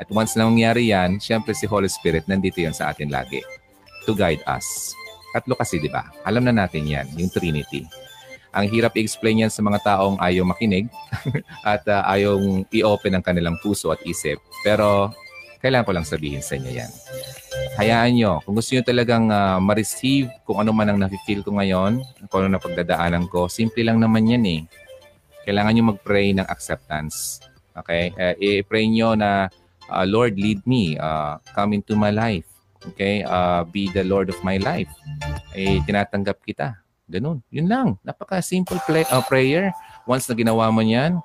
At 0.00 0.08
once 0.08 0.32
na 0.32 0.48
mangyari 0.48 0.88
yan, 0.88 1.20
syempre 1.20 1.52
si 1.52 1.68
Holy 1.68 1.92
Spirit 1.92 2.24
nandito 2.24 2.56
yan 2.64 2.72
sa 2.72 2.88
atin 2.88 3.12
lagi 3.12 3.44
to 4.08 4.16
guide 4.16 4.40
us. 4.48 4.96
Tatlo 5.36 5.52
kasi, 5.54 5.76
di 5.76 5.92
ba? 5.92 6.08
Alam 6.24 6.48
na 6.48 6.64
natin 6.64 6.88
yan, 6.88 7.04
yung 7.20 7.28
Trinity. 7.28 7.84
Ang 8.50 8.66
hirap 8.72 8.96
i-explain 8.96 9.46
yan 9.46 9.52
sa 9.52 9.62
mga 9.62 9.78
taong 9.84 10.18
ayaw 10.18 10.42
makinig 10.42 10.90
at 11.62 11.84
uh, 11.86 12.02
ayaw 12.08 12.40
i-open 12.72 13.14
ang 13.14 13.22
kanilang 13.22 13.60
puso 13.60 13.92
at 13.92 14.00
isip. 14.02 14.40
Pero 14.64 15.12
kailangan 15.60 15.86
ko 15.86 15.92
lang 15.94 16.08
sabihin 16.08 16.42
sa 16.42 16.56
inyo 16.58 16.72
yan. 16.72 16.90
Hayaan 17.80 18.12
nyo, 18.12 18.44
kung 18.44 18.52
gusto 18.60 18.76
nyo 18.76 18.84
talagang 18.84 19.32
uh, 19.32 19.56
ma-receive 19.56 20.28
kung 20.44 20.60
ano 20.60 20.68
man 20.68 20.92
ang 20.92 21.00
nafe-feel 21.00 21.40
ko 21.40 21.56
ngayon, 21.56 22.04
kung 22.28 22.44
ano 22.44 22.52
na 22.52 22.60
pagdadaanan 22.60 23.24
ko, 23.32 23.48
simple 23.48 23.80
lang 23.80 23.96
naman 23.96 24.28
yan 24.28 24.44
eh. 24.44 24.60
Kailangan 25.48 25.72
nyo 25.72 25.84
mag-pray 25.96 26.36
ng 26.36 26.44
acceptance. 26.44 27.40
Okay? 27.72 28.12
Uh, 28.20 28.36
i-pray 28.36 28.84
nyo 28.84 29.16
na, 29.16 29.48
uh, 29.88 30.04
Lord, 30.04 30.36
lead 30.36 30.60
me. 30.68 31.00
Uh, 31.00 31.40
come 31.56 31.72
into 31.72 31.96
my 31.96 32.12
life. 32.12 32.44
Okay? 32.92 33.24
Uh, 33.24 33.64
be 33.64 33.88
the 33.96 34.04
Lord 34.04 34.28
of 34.28 34.36
my 34.44 34.60
life. 34.60 34.92
Eh, 35.56 35.80
tinatanggap 35.88 36.36
kita. 36.44 36.76
Ganun. 37.08 37.40
Yun 37.48 37.64
lang. 37.64 37.88
Napaka-simple 38.04 38.76
play, 38.84 39.08
uh, 39.08 39.24
prayer. 39.24 39.72
Once 40.04 40.28
na 40.28 40.36
ginawa 40.36 40.68
mo 40.68 40.84
yan, 40.84 41.16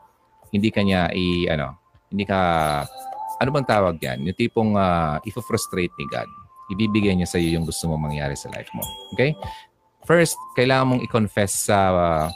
hindi 0.55 0.71
ka 0.71 0.87
niya 0.87 1.11
i, 1.11 1.51
ano, 1.51 1.75
hindi 2.07 2.23
ka, 2.23 2.39
ano 3.43 3.49
bang 3.51 3.67
tawag 3.67 3.99
yan? 3.99 4.23
Yung 4.23 4.39
tipong 4.39 4.79
uh, 4.79 5.19
if-frustrate 5.27 5.91
ni 5.99 6.07
God. 6.07 6.44
Ibibigay 6.71 7.13
niya 7.13 7.29
sa 7.29 7.37
iyo 7.37 7.59
yung 7.59 7.65
gusto 7.65 7.85
mong 7.85 8.09
mangyari 8.09 8.33
sa 8.33 8.49
life 8.53 8.69
mo. 8.73 8.81
Okay? 9.13 9.37
First, 10.05 10.37
kailangan 10.57 10.97
mong 10.97 11.01
i-confess 11.05 11.69
sa 11.69 11.77
uh, 11.93 12.27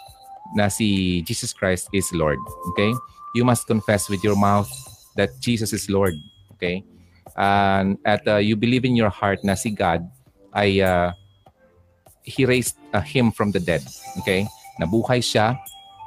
na 0.58 0.70
si 0.70 1.22
Jesus 1.26 1.54
Christ 1.54 1.90
is 1.94 2.10
Lord. 2.14 2.42
Okay? 2.74 2.94
you 3.34 3.46
must 3.46 3.68
confess 3.68 4.10
with 4.10 4.24
your 4.24 4.36
mouth 4.36 4.70
that 5.16 5.30
Jesus 5.40 5.74
is 5.74 5.90
Lord. 5.90 6.14
Okay? 6.58 6.84
And 7.38 7.98
at 8.06 8.28
uh, 8.28 8.38
you 8.38 8.56
believe 8.56 8.86
in 8.86 8.96
your 8.96 9.10
heart 9.10 9.44
na 9.44 9.54
si 9.54 9.70
God 9.70 10.06
ay 10.54 10.82
uh, 10.82 11.14
He 12.24 12.46
raised 12.46 12.78
uh, 12.94 13.02
Him 13.02 13.32
from 13.32 13.52
the 13.52 13.60
dead. 13.60 13.86
Okay? 14.22 14.48
Nabuhay 14.82 15.22
siya. 15.22 15.58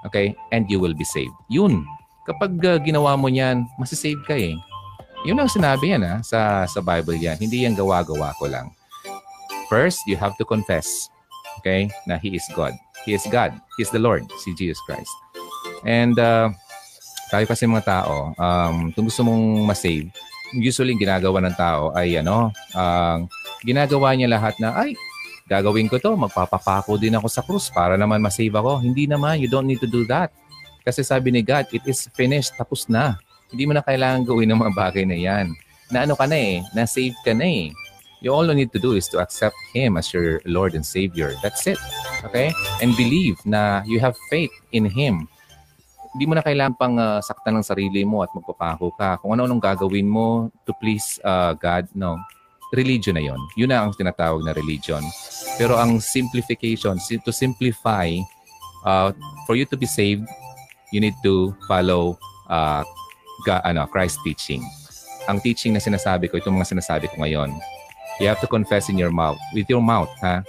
Okay? 0.06 0.34
And 0.50 0.66
you 0.70 0.80
will 0.80 0.94
be 0.94 1.06
saved. 1.06 1.34
Yun. 1.50 1.86
Kapag 2.26 2.58
uh, 2.62 2.78
ginawa 2.82 3.18
mo 3.18 3.26
yan, 3.30 3.66
masisave 3.78 4.22
ka 4.26 4.34
eh. 4.34 4.54
Yun 5.22 5.38
ang 5.38 5.46
sinabi 5.46 5.94
yan 5.94 6.02
ha, 6.02 6.18
sa, 6.26 6.66
sa 6.66 6.82
Bible 6.82 7.14
yan. 7.14 7.38
Hindi 7.38 7.62
yan 7.62 7.78
gawa-gawa 7.78 8.34
ko 8.42 8.50
lang. 8.50 8.74
First, 9.70 10.02
you 10.10 10.18
have 10.18 10.34
to 10.42 10.44
confess. 10.44 11.06
Okay? 11.62 11.86
Na 12.10 12.18
He 12.18 12.34
is 12.34 12.42
God. 12.58 12.74
He 13.06 13.14
is 13.14 13.22
God. 13.30 13.54
He 13.78 13.86
is 13.86 13.90
the 13.94 14.02
Lord, 14.02 14.26
si 14.42 14.50
Jesus 14.58 14.82
Christ. 14.82 15.10
And 15.86 16.18
uh, 16.18 16.50
tayo 17.30 17.46
kasi 17.46 17.70
mga 17.70 17.86
tao, 17.86 18.34
um, 18.34 18.90
kung 18.90 19.06
gusto 19.06 19.22
mong 19.22 19.62
masave, 19.62 20.10
usually 20.58 20.98
ginagawa 20.98 21.38
ng 21.46 21.54
tao 21.54 21.94
ay 21.94 22.18
ano, 22.18 22.50
ang 22.74 23.30
uh, 23.30 23.62
ginagawa 23.62 24.18
niya 24.18 24.26
lahat 24.26 24.58
na, 24.58 24.74
ay, 24.74 24.98
gagawin 25.46 25.86
ko 25.86 26.02
to, 26.02 26.18
magpapapako 26.18 26.98
din 26.98 27.14
ako 27.14 27.26
sa 27.30 27.46
krus 27.46 27.70
para 27.70 27.94
naman 27.94 28.18
masave 28.18 28.50
ako. 28.50 28.82
Hindi 28.82 29.06
naman, 29.06 29.38
you 29.38 29.46
don't 29.46 29.70
need 29.70 29.80
to 29.82 29.90
do 29.90 30.02
that. 30.10 30.34
Kasi 30.82 31.06
sabi 31.06 31.30
ni 31.30 31.46
God, 31.46 31.70
it 31.70 31.86
is 31.86 32.10
finished, 32.10 32.58
tapos 32.58 32.90
na. 32.90 33.22
Hindi 33.52 33.68
mo 33.68 33.72
na 33.76 33.84
kailangan 33.84 34.24
gawin 34.24 34.48
ng 34.50 34.60
mga 34.64 34.72
bagay 34.74 35.04
na 35.04 35.16
yan. 35.16 35.52
Na 35.92 36.08
ano 36.08 36.16
ka 36.16 36.24
na 36.24 36.36
eh, 36.40 36.64
na-save 36.72 37.14
ka 37.22 37.36
na 37.36 37.44
eh. 37.44 37.68
You 38.24 38.32
all 38.32 38.48
you 38.48 38.56
need 38.56 38.72
to 38.72 38.80
do 38.80 38.96
is 38.96 39.06
to 39.12 39.20
accept 39.20 39.58
Him 39.76 40.00
as 40.00 40.08
your 40.10 40.40
Lord 40.48 40.72
and 40.72 40.86
Savior. 40.86 41.36
That's 41.44 41.66
it. 41.66 41.76
Okay? 42.24 42.54
And 42.80 42.96
believe 42.96 43.36
na 43.44 43.84
you 43.84 44.00
have 44.00 44.16
faith 44.30 44.54
in 44.72 44.88
Him 44.88 45.28
hindi 46.12 46.24
mo 46.28 46.36
na 46.36 46.44
kailangan 46.44 46.76
pang 46.76 46.96
uh, 47.00 47.24
saktan 47.24 47.56
ng 47.56 47.64
sarili 47.64 48.04
mo 48.04 48.20
at 48.20 48.28
magpapako 48.36 48.92
ka. 48.92 49.16
Kung 49.24 49.32
ano-anong 49.32 49.64
gagawin 49.64 50.04
mo 50.04 50.52
to 50.68 50.76
please 50.76 51.16
uh, 51.24 51.56
God, 51.56 51.88
no. 51.96 52.20
Religion 52.72 53.16
na 53.16 53.24
yon. 53.24 53.40
Yun 53.56 53.72
na 53.72 53.84
ang 53.84 53.92
tinatawag 53.96 54.44
na 54.44 54.52
religion. 54.52 55.00
Pero 55.56 55.76
ang 55.76 56.00
simplification, 56.00 56.96
to 57.00 57.32
simplify, 57.32 58.12
uh, 58.84 59.12
for 59.44 59.56
you 59.56 59.64
to 59.68 59.76
be 59.76 59.88
saved, 59.88 60.24
you 60.92 61.00
need 61.00 61.16
to 61.24 61.52
follow 61.68 62.16
uh, 62.48 62.84
God, 63.47 63.62
ano, 63.64 63.86
Christ 63.90 64.19
teaching. 64.24 64.62
Ang 65.31 65.39
teaching 65.43 65.74
na 65.74 65.82
sinasabi 65.82 66.31
ko, 66.31 66.39
itong 66.39 66.59
mga 66.59 66.74
sinasabi 66.78 67.06
ko 67.10 67.23
ngayon, 67.23 67.55
you 68.19 68.27
have 68.27 68.43
to 68.43 68.51
confess 68.51 68.90
in 68.90 68.98
your 68.98 69.14
mouth, 69.14 69.39
with 69.55 69.70
your 69.70 69.82
mouth, 69.82 70.10
ha? 70.20 70.43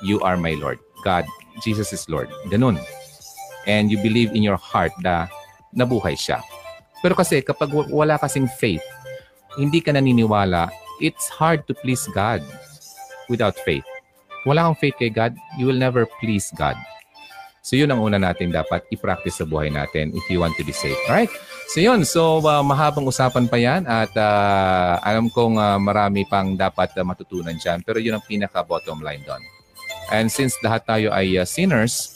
You 0.00 0.18
are 0.24 0.36
my 0.36 0.56
Lord. 0.58 0.80
God, 1.04 1.28
Jesus 1.60 1.92
is 1.92 2.08
Lord. 2.08 2.32
Ganun 2.48 2.80
and 3.66 3.90
you 3.90 3.98
believe 3.98 4.34
in 4.34 4.42
your 4.42 4.58
heart 4.58 4.92
na 5.02 5.30
nabuhay 5.74 6.18
siya. 6.18 6.42
Pero 7.02 7.14
kasi 7.14 7.42
kapag 7.42 7.70
wala 7.72 8.18
kasing 8.18 8.46
faith, 8.46 8.82
hindi 9.58 9.82
ka 9.82 9.92
naniniwala, 9.92 10.70
it's 11.02 11.28
hard 11.28 11.66
to 11.66 11.74
please 11.74 12.06
God 12.14 12.42
without 13.26 13.58
faith. 13.66 13.84
Wala 14.46 14.66
kang 14.66 14.78
faith 14.78 14.96
kay 14.98 15.10
God, 15.10 15.34
you 15.58 15.66
will 15.66 15.78
never 15.78 16.06
please 16.18 16.50
God. 16.54 16.74
So 17.62 17.78
yun 17.78 17.94
ang 17.94 18.02
una 18.02 18.18
natin 18.18 18.50
dapat 18.50 18.82
i-practice 18.90 19.38
sa 19.38 19.46
buhay 19.46 19.70
natin 19.70 20.10
if 20.14 20.26
you 20.26 20.42
want 20.42 20.58
to 20.58 20.66
be 20.66 20.74
saved. 20.74 20.98
Alright? 21.06 21.30
So 21.70 21.78
yun, 21.80 22.02
so 22.02 22.42
uh, 22.42 22.64
mahabang 22.64 23.06
usapan 23.06 23.46
pa 23.46 23.56
yan 23.56 23.86
at 23.86 24.12
uh, 24.18 24.98
alam 25.00 25.30
kong 25.30 25.56
uh, 25.56 25.78
marami 25.78 26.26
pang 26.26 26.58
dapat 26.58 26.92
uh, 26.98 27.06
matutunan 27.06 27.56
dyan 27.56 27.80
pero 27.80 28.02
yun 28.02 28.18
ang 28.18 28.24
pinaka 28.24 28.60
bottom 28.66 29.00
line 29.00 29.22
doon. 29.22 29.40
And 30.12 30.28
since 30.28 30.58
lahat 30.60 30.84
tayo 30.84 31.08
ay 31.14 31.40
uh, 31.40 31.48
sinners, 31.48 32.12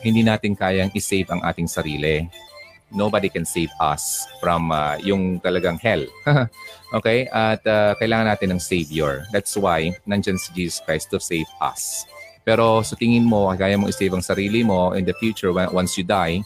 hindi 0.00 0.24
natin 0.24 0.56
kayang 0.56 0.90
i-save 0.96 1.28
ang 1.30 1.44
ating 1.44 1.68
sarili. 1.68 2.26
Nobody 2.90 3.30
can 3.30 3.46
save 3.46 3.70
us 3.78 4.26
from 4.42 4.74
uh, 4.74 4.98
yung 4.98 5.38
talagang 5.38 5.78
hell. 5.78 6.02
okay? 6.98 7.30
At 7.30 7.62
uh, 7.62 7.94
kailangan 8.02 8.34
natin 8.34 8.58
ng 8.58 8.62
Savior. 8.62 9.22
That's 9.30 9.54
why 9.54 9.94
nandyan 10.02 10.40
si 10.40 10.50
Jesus 10.50 10.82
Christ 10.82 11.14
to 11.14 11.22
save 11.22 11.46
us. 11.62 12.02
Pero 12.42 12.82
sa 12.82 12.98
tingin 12.98 13.22
mo, 13.22 13.46
kaya 13.54 13.78
mong 13.78 13.94
i-save 13.94 14.16
ang 14.16 14.24
sarili 14.24 14.66
mo 14.66 14.96
in 14.96 15.06
the 15.06 15.14
future 15.22 15.54
when, 15.54 15.70
once 15.70 15.94
you 15.94 16.02
die, 16.02 16.42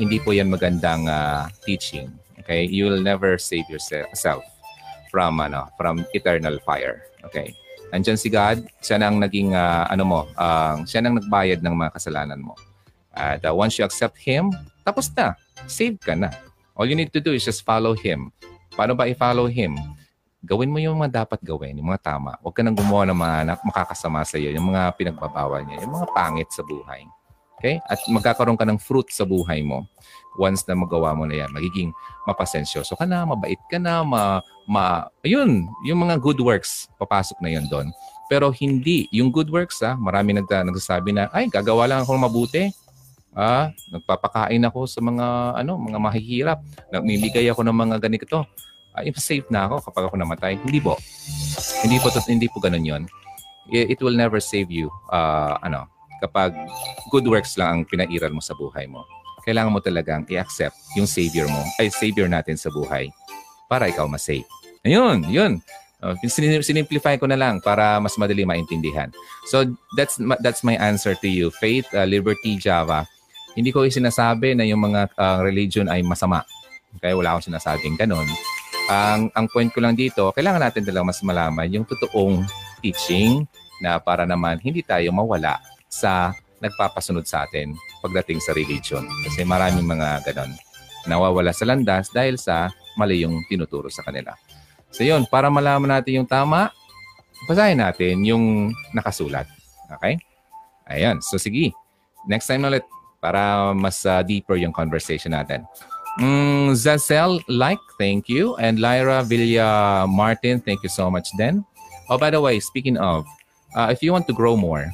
hindi 0.00 0.16
po 0.16 0.32
yan 0.32 0.48
magandang 0.48 1.04
uh, 1.04 1.44
teaching. 1.60 2.08
Okay? 2.40 2.64
You 2.64 2.88
will 2.88 3.04
never 3.04 3.36
save 3.36 3.68
yourself 3.68 4.40
from 5.12 5.44
ano, 5.44 5.68
from 5.76 6.08
eternal 6.16 6.56
fire. 6.64 7.04
Okay? 7.28 7.52
Andiyan 7.92 8.16
si 8.16 8.32
God, 8.32 8.64
siya 8.80 8.96
nang 8.96 9.20
naging 9.20 9.52
uh, 9.52 9.84
ano 9.92 10.02
mo, 10.08 10.20
uh, 10.40 10.80
siya 10.88 11.04
nang 11.04 11.20
nagbayad 11.20 11.60
ng 11.60 11.74
mga 11.76 11.92
kasalanan 12.00 12.40
mo. 12.40 12.56
At 13.12 13.44
uh, 13.44 13.52
once 13.52 13.76
you 13.76 13.84
accept 13.84 14.16
Him, 14.16 14.48
tapos 14.80 15.12
na. 15.12 15.36
Save 15.68 16.00
ka 16.00 16.16
na. 16.16 16.32
All 16.72 16.88
you 16.88 16.96
need 16.96 17.12
to 17.12 17.20
do 17.20 17.36
is 17.36 17.44
just 17.44 17.60
follow 17.60 17.92
Him. 17.92 18.32
Paano 18.72 18.96
ba 18.96 19.04
i-follow 19.04 19.50
Him? 19.50 19.76
Gawin 20.40 20.72
mo 20.72 20.80
yung 20.80 20.96
mga 20.96 21.26
dapat 21.26 21.44
gawin, 21.44 21.76
yung 21.76 21.92
mga 21.92 22.16
tama. 22.16 22.40
Huwag 22.40 22.56
ka 22.56 22.64
nang 22.64 22.72
gumawa 22.72 23.04
ng 23.12 23.18
mga 23.18 23.36
makakasama 23.60 24.24
sa 24.24 24.40
iyo, 24.40 24.48
yung 24.56 24.72
mga 24.72 24.96
pinagbabawal 24.96 25.68
niya, 25.68 25.84
yung 25.84 26.00
mga 26.00 26.08
pangit 26.16 26.48
sa 26.48 26.64
buhay. 26.64 27.04
Okay? 27.60 27.76
At 27.84 28.00
magkakaroon 28.08 28.56
ka 28.56 28.64
ng 28.64 28.80
fruit 28.80 29.12
sa 29.12 29.28
buhay 29.28 29.60
mo 29.60 29.84
once 30.40 30.64
na 30.64 30.72
magawa 30.72 31.12
mo 31.12 31.28
na 31.28 31.44
yan. 31.44 31.52
Magiging 31.52 31.92
mapasensyoso 32.24 32.96
ka 32.96 33.04
na, 33.04 33.28
mabait 33.28 33.60
ka 33.68 33.76
na, 33.76 34.00
ma, 34.00 34.40
ma, 34.64 35.12
ayun, 35.20 35.68
yung 35.84 36.00
mga 36.00 36.16
good 36.16 36.40
works, 36.40 36.88
papasok 36.96 37.36
na 37.44 37.52
yun 37.52 37.68
doon. 37.68 37.92
Pero 38.30 38.48
hindi, 38.54 39.10
yung 39.10 39.28
good 39.28 39.52
works, 39.52 39.82
ah, 39.84 39.98
marami 39.98 40.38
nag, 40.38 40.46
nagsasabi 40.46 41.12
na, 41.12 41.28
ay, 41.34 41.50
gagawa 41.50 41.84
lang 41.90 42.00
ako 42.06 42.16
mabuti. 42.16 42.72
Ah, 43.34 43.70
nagpapakain 43.90 44.62
ako 44.66 44.90
sa 44.90 44.98
mga 44.98 45.26
ano, 45.62 45.78
mga 45.78 45.98
mahihirap. 46.02 46.58
Nagmimigay 46.90 47.46
ako 47.50 47.62
ng 47.62 47.76
mga 47.76 47.96
ganito. 48.02 48.42
ay 48.90 49.06
safe 49.14 49.46
na 49.54 49.70
ako 49.70 49.86
kapag 49.86 50.10
ako 50.10 50.14
namatay. 50.18 50.58
Hindi 50.58 50.82
po. 50.82 50.98
Hindi 51.86 52.02
po, 52.02 52.10
hindi 52.26 52.50
po 52.50 52.58
ganun 52.58 52.82
yun. 52.82 53.02
It, 53.70 53.94
it 53.94 53.98
will 54.02 54.18
never 54.18 54.42
save 54.42 54.66
you 54.66 54.90
uh, 55.14 55.62
ano, 55.62 55.86
kapag 56.20 56.52
good 57.08 57.26
works 57.26 57.56
lang 57.56 57.68
ang 57.72 57.82
pinairal 57.88 58.30
mo 58.30 58.44
sa 58.44 58.54
buhay 58.54 58.86
mo. 58.86 59.02
Kailangan 59.42 59.72
mo 59.72 59.80
talagang 59.80 60.28
i-accept 60.28 60.76
yung 60.94 61.08
savior 61.08 61.48
mo, 61.48 61.64
ay 61.80 61.88
savior 61.88 62.28
natin 62.28 62.60
sa 62.60 62.68
buhay 62.68 63.08
para 63.66 63.88
ikaw 63.88 64.04
ma-save. 64.04 64.44
Ayun, 64.84 65.24
yun. 65.28 65.60
Uh, 66.00 66.16
sinimplify 66.64 67.20
ko 67.20 67.28
na 67.28 67.36
lang 67.36 67.60
para 67.60 68.00
mas 68.00 68.16
madali 68.16 68.48
maintindihan. 68.48 69.12
So 69.52 69.68
that's 70.00 70.16
that's 70.40 70.64
my 70.64 70.72
answer 70.80 71.12
to 71.12 71.28
you. 71.28 71.52
Faith, 71.52 71.84
uh, 71.92 72.08
Liberty, 72.08 72.56
Java. 72.56 73.04
Hindi 73.52 73.68
ko 73.68 73.84
sinasabi 73.84 74.56
na 74.56 74.64
yung 74.64 74.80
mga 74.80 75.12
uh, 75.12 75.44
religion 75.44 75.92
ay 75.92 76.00
masama. 76.00 76.40
Okay, 76.96 77.12
wala 77.12 77.36
akong 77.36 77.52
sinasabing 77.52 78.00
ganun. 78.00 78.24
Ang 78.88 79.28
ang 79.36 79.46
point 79.52 79.68
ko 79.68 79.84
lang 79.84 79.92
dito, 79.92 80.32
kailangan 80.32 80.64
natin 80.64 80.88
talaga 80.88 81.12
mas 81.12 81.20
malaman 81.20 81.68
yung 81.68 81.84
totoong 81.84 82.48
teaching 82.80 83.44
na 83.84 84.00
para 84.00 84.24
naman 84.24 84.56
hindi 84.60 84.80
tayo 84.80 85.12
mawala 85.12 85.60
sa 85.90 86.32
nagpapasunod 86.62 87.26
sa 87.26 87.44
atin 87.44 87.74
pagdating 88.00 88.38
sa 88.38 88.54
religion. 88.54 89.04
Kasi 89.26 89.42
maraming 89.44 89.84
mga 89.84 90.24
ganon 90.30 90.54
nawawala 91.08 91.52
sa 91.56 91.64
landas 91.64 92.12
dahil 92.12 92.36
sa 92.36 92.68
mali 92.98 93.24
yung 93.24 93.40
tinuturo 93.48 93.88
sa 93.88 94.04
kanila. 94.04 94.36
So 94.90 95.06
yun, 95.06 95.24
para 95.30 95.48
malaman 95.48 96.00
natin 96.00 96.22
yung 96.22 96.28
tama, 96.28 96.74
basahin 97.46 97.80
natin 97.80 98.20
yung 98.26 98.74
nakasulat. 98.92 99.46
Okay? 99.98 100.18
Ayan. 100.90 101.22
So 101.22 101.38
sige, 101.38 101.72
next 102.26 102.50
time 102.50 102.66
ulit 102.66 102.84
para 103.22 103.72
mas 103.72 104.02
uh, 104.04 104.20
deeper 104.24 104.58
yung 104.58 104.74
conversation 104.74 105.32
natin. 105.32 105.64
Mm, 106.18 106.74
Zazel, 106.74 107.38
like, 107.46 107.80
thank 107.96 108.26
you. 108.26 108.58
And 108.58 108.82
Lyra 108.82 109.22
Villa 109.22 110.04
Martin, 110.10 110.58
thank 110.58 110.82
you 110.82 110.90
so 110.90 111.06
much 111.08 111.30
then. 111.38 111.62
Oh, 112.10 112.18
by 112.18 112.34
the 112.34 112.42
way, 112.42 112.58
speaking 112.58 112.98
of, 112.98 113.24
uh, 113.78 113.94
if 113.94 114.02
you 114.02 114.10
want 114.10 114.26
to 114.26 114.34
grow 114.34 114.58
more, 114.58 114.90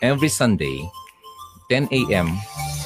every 0.00 0.28
Sunday, 0.28 0.86
10 1.70 1.88
a.m. 1.92 2.32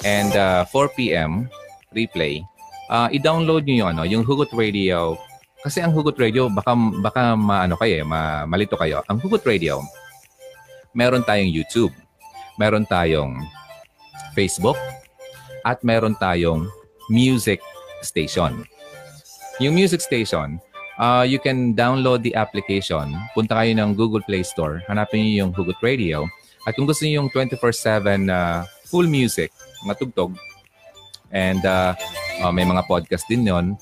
and 0.05 0.33
uh, 0.37 0.65
4 0.67 0.89
p.m. 0.97 1.49
replay, 1.93 2.43
uh, 2.91 3.09
i-download 3.13 3.65
nyo 3.65 3.87
yung, 3.87 3.91
ano, 3.97 4.03
yung 4.09 4.25
Hugot 4.25 4.51
Radio 4.53 5.17
kasi 5.63 5.79
ang 5.79 5.95
Hugot 5.95 6.19
Radio, 6.19 6.51
baka, 6.51 6.75
baka 6.99 7.39
maano 7.39 7.79
kayo, 7.79 8.03
eh, 8.03 8.05
ma, 8.07 8.43
malito 8.51 8.75
kayo. 8.75 8.99
Ang 9.07 9.23
Hugot 9.23 9.47
Radio, 9.47 9.79
meron 10.91 11.23
tayong 11.23 11.55
YouTube, 11.55 11.95
meron 12.59 12.83
tayong 12.83 13.39
Facebook, 14.35 14.75
at 15.63 15.79
meron 15.87 16.19
tayong 16.19 16.67
music 17.07 17.63
station. 18.03 18.67
Yung 19.63 19.79
music 19.79 20.03
station, 20.03 20.59
uh, 20.99 21.23
you 21.23 21.39
can 21.39 21.79
download 21.79 22.27
the 22.27 22.35
application. 22.35 23.15
Punta 23.31 23.55
kayo 23.63 23.71
ng 23.79 23.95
Google 23.95 24.27
Play 24.27 24.43
Store. 24.43 24.83
Hanapin 24.91 25.23
niyo 25.23 25.47
yung 25.47 25.53
Hugot 25.55 25.79
Radio. 25.79 26.27
At 26.63 26.79
kung 26.79 26.87
gusto 26.87 27.03
niyo 27.03 27.25
yung 27.25 27.31
24-7 27.31 28.31
uh, 28.31 28.63
full 28.87 29.11
music, 29.11 29.51
mga 29.83 29.99
tugtog, 29.99 30.33
and 31.33 31.65
uh, 31.67 31.97
uh, 32.45 32.53
may 32.55 32.63
mga 32.63 32.87
podcast 32.87 33.27
din 33.27 33.49
yon 33.49 33.75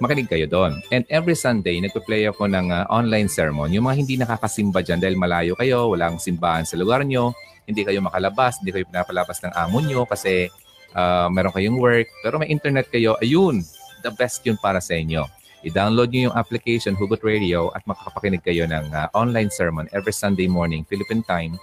makinig 0.00 0.28
kayo 0.28 0.44
doon. 0.44 0.80
And 0.92 1.08
every 1.08 1.36
Sunday, 1.36 1.80
nagpe-play 1.80 2.28
ako 2.28 2.48
ng 2.52 2.68
uh, 2.68 2.84
online 2.92 3.32
sermon. 3.32 3.72
Yung 3.72 3.88
mga 3.88 3.96
hindi 3.96 4.14
nakakasimba 4.20 4.84
dyan 4.84 5.00
dahil 5.00 5.16
malayo 5.16 5.56
kayo, 5.56 5.88
walang 5.92 6.20
simbahan 6.20 6.68
sa 6.68 6.76
lugar 6.76 7.00
nyo, 7.04 7.32
hindi 7.64 7.82
kayo 7.82 8.04
makalabas, 8.04 8.60
hindi 8.60 8.76
kayo 8.76 8.84
pinapalabas 8.86 9.40
ng 9.42 9.52
amo 9.56 9.80
nyo 9.80 10.04
kasi 10.04 10.52
uh, 10.92 11.28
meron 11.32 11.52
kayong 11.52 11.80
work, 11.80 12.08
pero 12.20 12.36
may 12.36 12.52
internet 12.52 12.92
kayo, 12.92 13.16
ayun, 13.24 13.64
the 14.04 14.12
best 14.14 14.44
yun 14.44 14.60
para 14.60 14.78
sa 14.84 14.94
inyo. 14.94 15.24
I-download 15.66 16.12
nyo 16.12 16.30
yung 16.30 16.36
application 16.38 16.94
Hugot 16.94 17.24
Radio 17.26 17.74
at 17.74 17.82
makakapakinig 17.88 18.44
kayo 18.44 18.68
ng 18.68 18.92
uh, 18.92 19.08
online 19.16 19.50
sermon 19.50 19.88
every 19.96 20.14
Sunday 20.14 20.46
morning, 20.46 20.86
Philippine 20.86 21.24
time, 21.26 21.56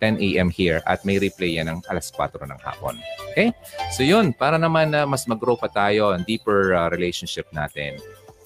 10 0.00 0.20
a.m. 0.20 0.48
here 0.52 0.84
at 0.84 1.00
may 1.08 1.16
replay 1.16 1.56
yan 1.56 1.72
ng 1.72 1.80
alas 1.88 2.12
4 2.12 2.36
ng 2.36 2.60
hapon. 2.60 3.00
Okay? 3.32 3.52
So 3.96 4.04
yun, 4.04 4.36
para 4.36 4.60
naman 4.60 4.92
na 4.92 5.04
uh, 5.04 5.06
mas 5.08 5.24
mag-grow 5.24 5.56
pa 5.56 5.72
tayo, 5.72 6.12
ang 6.12 6.24
deeper 6.28 6.76
uh, 6.76 6.88
relationship 6.92 7.48
natin 7.52 7.96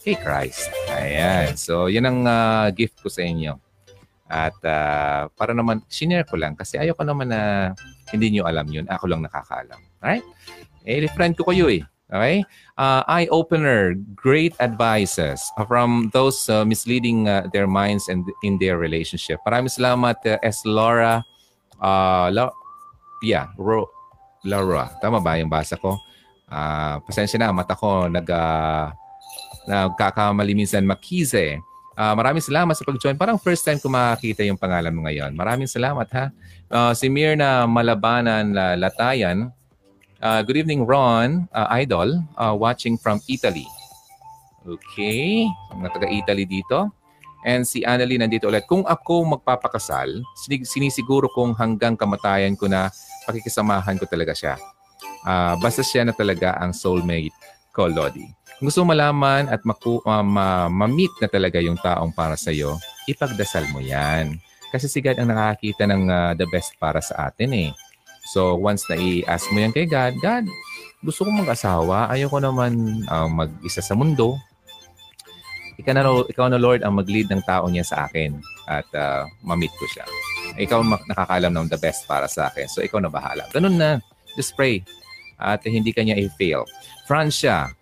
kay 0.00 0.16
Christ. 0.16 0.70
Ayan. 0.94 1.58
So 1.58 1.90
yun 1.90 2.06
ang 2.06 2.24
uh, 2.24 2.70
gift 2.70 3.02
ko 3.02 3.10
sa 3.10 3.26
inyo. 3.26 3.58
At 4.30 4.54
uh, 4.62 5.26
para 5.34 5.50
naman, 5.50 5.82
sinare 5.90 6.22
ko 6.22 6.38
lang 6.38 6.54
kasi 6.54 6.78
ayoko 6.78 7.02
naman 7.02 7.34
na 7.34 7.74
hindi 8.14 8.30
nyo 8.38 8.46
alam 8.46 8.70
yun. 8.70 8.86
Ako 8.86 9.10
lang 9.10 9.26
nakakaalam. 9.26 9.80
Alright? 9.98 10.24
Eh, 10.86 11.02
friend 11.10 11.34
ko 11.34 11.50
kayo 11.50 11.66
eh. 11.66 11.82
Okay? 12.10 12.42
Uh, 12.78 13.02
eye-opener, 13.06 13.94
great 14.14 14.54
advices 14.62 15.42
from 15.66 16.10
those 16.14 16.46
uh, 16.50 16.62
misleading 16.66 17.26
uh, 17.26 17.46
their 17.54 17.66
minds 17.66 18.06
and 18.10 18.26
in 18.42 18.58
their 18.58 18.78
relationship. 18.78 19.38
Maraming 19.46 19.70
salamat, 19.70 20.18
uh, 20.26 20.38
S. 20.42 20.62
Laura 20.66 21.26
uh, 21.80 22.28
La, 22.30 22.52
yeah, 23.24 23.50
Ro, 23.56 23.88
Laura. 24.44 24.92
Tama 25.00 25.18
ba 25.18 25.40
yung 25.40 25.50
basa 25.50 25.80
ko? 25.80 25.96
Uh, 26.46 27.00
pasensya 27.08 27.40
na, 27.40 27.50
mata 27.50 27.74
ko 27.74 28.06
nag, 28.06 28.28
uh, 28.28 28.92
nagkakamali 29.66 30.52
minsan 30.52 30.84
makize. 30.84 31.58
Uh, 32.00 32.14
maraming 32.16 32.40
salamat 32.40 32.72
sa 32.72 32.84
pag-join. 32.86 33.18
Parang 33.18 33.36
first 33.36 33.60
time 33.60 33.76
ko 33.76 33.92
makakita 33.92 34.40
yung 34.46 34.56
pangalan 34.56 34.94
mo 34.94 35.04
ngayon. 35.04 35.36
Maraming 35.36 35.68
salamat 35.68 36.08
ha. 36.16 36.24
Uh, 36.70 36.92
si 36.96 37.12
Mirna 37.12 37.68
Malabanan 37.68 38.56
uh, 38.56 38.76
Latayan. 38.78 39.52
Uh, 40.20 40.44
good 40.44 40.60
evening, 40.60 40.84
Ron, 40.84 41.48
uh, 41.56 41.64
idol, 41.80 42.20
uh, 42.36 42.52
watching 42.52 43.00
from 43.00 43.24
Italy. 43.24 43.64
Okay, 44.68 45.48
mga 45.72 45.96
taga-Italy 45.96 46.44
dito. 46.44 46.92
And 47.44 47.64
si 47.64 47.80
Annalie 47.84 48.20
nandito 48.20 48.52
ulit. 48.52 48.68
Kung 48.68 48.84
ako 48.84 49.38
magpapakasal, 49.38 50.20
sinisiguro 50.64 51.32
kong 51.32 51.56
hanggang 51.56 51.96
kamatayan 51.96 52.52
ko 52.56 52.68
na 52.68 52.92
pakikisamahan 53.24 53.96
ko 53.96 54.04
talaga 54.04 54.36
siya. 54.36 54.54
Uh, 55.24 55.56
basta 55.60 55.80
siya 55.80 56.04
na 56.04 56.12
talaga 56.12 56.56
ang 56.60 56.72
soulmate 56.76 57.32
ko, 57.72 57.88
Lodi. 57.88 58.28
Kung 58.60 58.68
gusto 58.68 58.84
malaman 58.84 59.48
at 59.48 59.64
maku- 59.64 60.04
uh, 60.04 60.24
ma- 60.24 60.68
ma-meet 60.68 61.12
na 61.20 61.28
talaga 61.32 61.56
yung 61.64 61.80
taong 61.80 62.12
para 62.12 62.36
sa 62.36 62.52
iyo, 62.52 62.76
ipagdasal 63.08 63.64
mo 63.72 63.80
yan. 63.80 64.36
Kasi 64.68 64.86
si 64.86 65.00
God 65.00 65.16
ang 65.16 65.32
nakakita 65.32 65.88
ng 65.88 66.02
uh, 66.12 66.32
the 66.36 66.44
best 66.52 66.76
para 66.76 67.00
sa 67.00 67.32
atin 67.32 67.50
eh. 67.56 67.70
So 68.30 68.60
once 68.60 68.84
na 68.92 69.00
i-ask 69.00 69.48
mo 69.50 69.64
yan 69.64 69.72
kay 69.72 69.88
God, 69.88 70.20
God, 70.20 70.44
gusto 71.00 71.24
kong 71.24 71.40
mag-asawa, 71.40 72.12
ayoko 72.12 72.36
naman 72.36 73.02
uh, 73.08 73.26
mag-isa 73.26 73.80
sa 73.80 73.96
mundo, 73.96 74.36
ikaw 75.80 75.92
na, 75.96 76.02
ikaw 76.28 76.46
na 76.52 76.60
Lord 76.60 76.84
ang 76.84 77.00
mag-lead 77.00 77.32
ng 77.32 77.40
tao 77.48 77.64
niya 77.72 77.88
sa 77.88 78.04
akin 78.04 78.36
at 78.68 78.84
uh, 78.92 79.24
ma-meet 79.40 79.72
ko 79.80 79.88
siya. 79.88 80.04
Ikaw 80.60 80.84
nakakaalam 81.08 81.56
ng 81.56 81.72
the 81.72 81.80
best 81.80 82.04
para 82.04 82.28
sa 82.28 82.52
akin. 82.52 82.68
So 82.68 82.84
ikaw 82.84 83.00
na 83.00 83.08
bahala. 83.08 83.48
Ganun 83.50 83.80
na. 83.80 84.04
Just 84.36 84.52
pray. 84.54 84.84
At 85.40 85.64
hindi 85.64 85.96
kanya 85.96 86.20
i-fail. 86.20 86.68
Francia, 87.08 87.72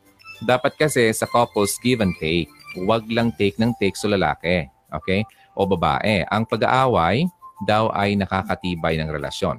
dapat 0.47 0.79
kasi 0.79 1.11
sa 1.11 1.27
couples 1.27 1.75
give 1.83 1.99
and 1.99 2.15
take. 2.23 2.47
Huwag 2.79 3.11
lang 3.11 3.35
take 3.35 3.59
ng 3.59 3.75
take 3.83 3.99
sa 3.99 4.07
lalaki. 4.07 4.71
Okay? 5.03 5.27
O 5.59 5.67
babae. 5.67 6.23
Ang 6.31 6.47
pag-aaway 6.47 7.27
daw 7.67 7.91
ay 7.91 8.15
nakakatibay 8.15 8.95
ng 9.03 9.11
relasyon. 9.11 9.59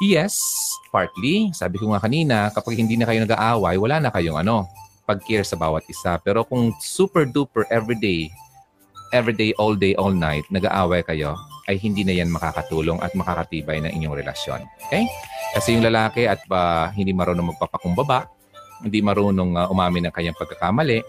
Yes, 0.00 0.40
partly. 0.88 1.52
Sabi 1.52 1.76
ko 1.76 1.92
nga 1.92 2.00
kanina, 2.00 2.48
kapag 2.50 2.80
hindi 2.80 2.96
na 2.96 3.04
kayo 3.04 3.22
nag-aaway, 3.22 3.76
wala 3.76 4.00
na 4.00 4.10
kayong 4.10 4.40
ano, 4.40 4.66
pag-care 5.12 5.44
sa 5.44 5.60
bawat 5.60 5.84
isa. 5.92 6.16
Pero 6.24 6.48
kung 6.48 6.72
super 6.80 7.28
duper 7.28 7.68
everyday, 7.68 8.32
everyday, 9.12 9.52
all 9.60 9.76
day, 9.76 9.92
all 10.00 10.16
night, 10.16 10.48
nag-aaway 10.48 11.04
kayo, 11.04 11.36
ay 11.68 11.76
hindi 11.76 12.02
na 12.02 12.16
yan 12.16 12.32
makakatulong 12.32 12.98
at 13.04 13.12
makakatibay 13.12 13.78
ng 13.84 13.92
inyong 13.92 14.16
relasyon. 14.24 14.64
Okay? 14.88 15.04
Kasi 15.52 15.76
yung 15.76 15.84
lalaki 15.84 16.24
at 16.24 16.40
uh, 16.48 16.88
hindi 16.96 17.12
marunong 17.12 17.54
magpapakumbaba, 17.54 18.26
hindi 18.80 19.04
marunong 19.04 19.54
uh, 19.54 19.68
umamin 19.68 20.08
ng 20.08 20.14
kanyang 20.16 20.38
pagkakamali, 20.40 21.04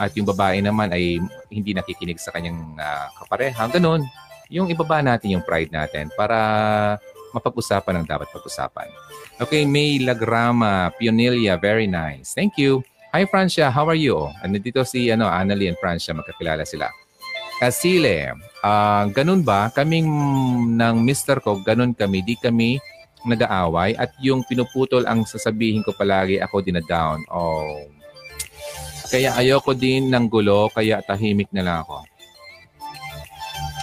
at 0.00 0.08
yung 0.16 0.24
babae 0.24 0.64
naman 0.64 0.88
ay 0.88 1.20
hindi 1.52 1.76
nakikinig 1.76 2.16
sa 2.16 2.32
kanyang 2.32 2.80
uh, 2.80 3.12
kapareha, 3.20 3.68
ganun, 3.68 4.08
yung 4.48 4.68
ibaba 4.72 5.04
natin 5.04 5.36
yung 5.36 5.44
pride 5.44 5.72
natin 5.72 6.08
para 6.16 6.36
mapag-usapan 7.32 8.00
ang 8.00 8.06
dapat 8.08 8.28
pag-usapan. 8.28 8.88
Okay, 9.40 9.64
May 9.64 10.00
Lagrama, 10.00 10.92
Pionelia, 10.96 11.56
very 11.56 11.88
nice. 11.88 12.36
Thank 12.36 12.60
you. 12.60 12.84
Hi 13.12 13.28
Francia, 13.28 13.68
how 13.68 13.84
are 13.92 14.00
you? 14.00 14.24
And 14.40 14.56
dito 14.56 14.80
si 14.88 15.12
ano, 15.12 15.28
Annalie 15.28 15.68
and 15.68 15.76
Francia, 15.76 16.16
magkakilala 16.16 16.64
sila. 16.64 16.88
Kasile, 17.60 18.32
uh, 18.64 19.04
ganun 19.12 19.44
ba? 19.44 19.68
Kaming 19.68 20.08
ng 20.80 20.96
mister 21.04 21.36
ko, 21.44 21.60
ganun 21.60 21.92
kami. 21.92 22.24
Di 22.24 22.40
kami 22.40 22.80
nag-aaway 23.28 24.00
at 24.00 24.16
yung 24.24 24.48
pinuputol 24.48 25.04
ang 25.04 25.28
sasabihin 25.28 25.84
ko 25.84 25.92
palagi 25.92 26.40
ako 26.40 26.64
dinadown. 26.64 27.20
Oh. 27.28 27.84
Kaya 29.12 29.36
ayoko 29.36 29.76
din 29.76 30.08
ng 30.08 30.32
gulo, 30.32 30.72
kaya 30.72 31.04
tahimik 31.04 31.52
na 31.52 31.68
lang 31.68 31.76
ako. 31.84 32.08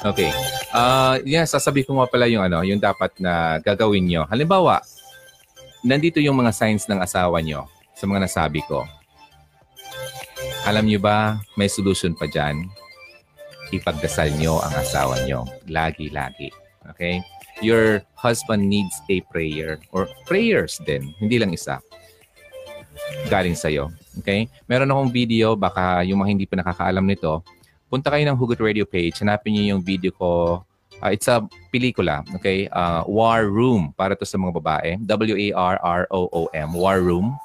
Okay. 0.10 0.34
Uh, 0.74 1.22
yeah, 1.22 1.46
sasabihin 1.46 1.86
ko 1.86 2.02
nga 2.02 2.10
pala 2.10 2.26
yung 2.26 2.50
ano, 2.50 2.66
yung 2.66 2.82
dapat 2.82 3.14
na 3.22 3.62
gagawin 3.62 4.10
nyo. 4.10 4.26
Halimbawa, 4.26 4.82
nandito 5.86 6.18
yung 6.18 6.42
mga 6.42 6.50
signs 6.50 6.90
ng 6.90 6.98
asawa 6.98 7.38
nyo 7.46 7.70
sa 7.94 8.10
mga 8.10 8.26
nasabi 8.26 8.66
ko 8.66 8.90
Alam 10.68 10.91
niyo 10.91 10.99
ba, 10.99 11.40
may 11.56 11.72
solution 11.72 12.11
pa 12.11 12.27
dyan. 12.27 12.68
Ipagdasal 13.72 14.36
nyo 14.36 14.60
ang 14.60 14.73
asawa 14.76 15.15
nyo. 15.23 15.48
Lagi-lagi. 15.72 16.52
Okay? 16.91 17.23
Your 17.64 18.03
husband 18.19 18.68
needs 18.68 18.99
a 19.07 19.23
prayer 19.31 19.80
or 19.95 20.10
prayers 20.27 20.76
din. 20.84 21.15
Hindi 21.23 21.40
lang 21.40 21.56
isa. 21.56 21.80
Galing 23.31 23.56
sa'yo. 23.56 23.88
Okay? 24.19 24.52
Meron 24.68 24.91
akong 24.91 25.11
video, 25.15 25.56
baka 25.56 26.03
yung 26.03 26.19
mga 26.19 26.31
hindi 26.36 26.45
pa 26.49 26.60
nakakaalam 26.60 27.07
nito, 27.07 27.40
punta 27.88 28.11
kayo 28.11 28.27
ng 28.27 28.38
Hugot 28.38 28.60
Radio 28.60 28.84
page, 28.84 29.23
hanapin 29.23 29.56
niyo 29.56 29.76
yung 29.76 29.84
video 29.84 30.11
ko. 30.11 30.61
Uh, 30.99 31.15
it's 31.15 31.31
a 31.31 31.40
pelikula, 31.72 32.27
okay? 32.36 32.68
Uh, 32.76 33.07
War 33.07 33.48
Room, 33.48 33.95
para 33.95 34.19
to 34.19 34.27
sa 34.27 34.36
mga 34.36 34.52
babae. 34.60 34.90
W-A-R-R-O-O-M, 34.99 36.69
War 36.76 36.99
Room. 36.99 37.40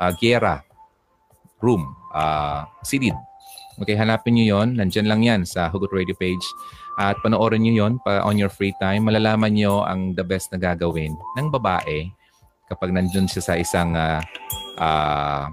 Uh, 0.00 0.12
Gera 0.16 0.64
Room, 1.60 1.96
uh, 2.16 2.64
Silid. 2.80 3.14
Okay, 3.76 3.92
hanapin 3.92 4.32
niyo 4.32 4.56
yon 4.56 4.80
Nandyan 4.80 5.04
lang 5.04 5.20
yan 5.20 5.44
sa 5.44 5.68
Hugot 5.68 5.92
Radio 5.92 6.16
page. 6.16 6.42
At 6.96 7.20
panoorin 7.20 7.60
niyo 7.60 7.84
yon 7.84 8.00
pa 8.00 8.24
on 8.24 8.40
your 8.40 8.48
free 8.48 8.72
time. 8.80 9.04
Malalaman 9.04 9.52
niyo 9.52 9.84
ang 9.84 10.16
the 10.16 10.24
best 10.24 10.48
na 10.48 10.56
gagawin 10.56 11.12
ng 11.36 11.52
babae 11.52 12.08
kapag 12.72 12.90
nandun 12.90 13.28
siya 13.28 13.42
sa 13.44 13.54
isang 13.60 13.92
uh, 13.92 14.24
uh, 14.80 15.44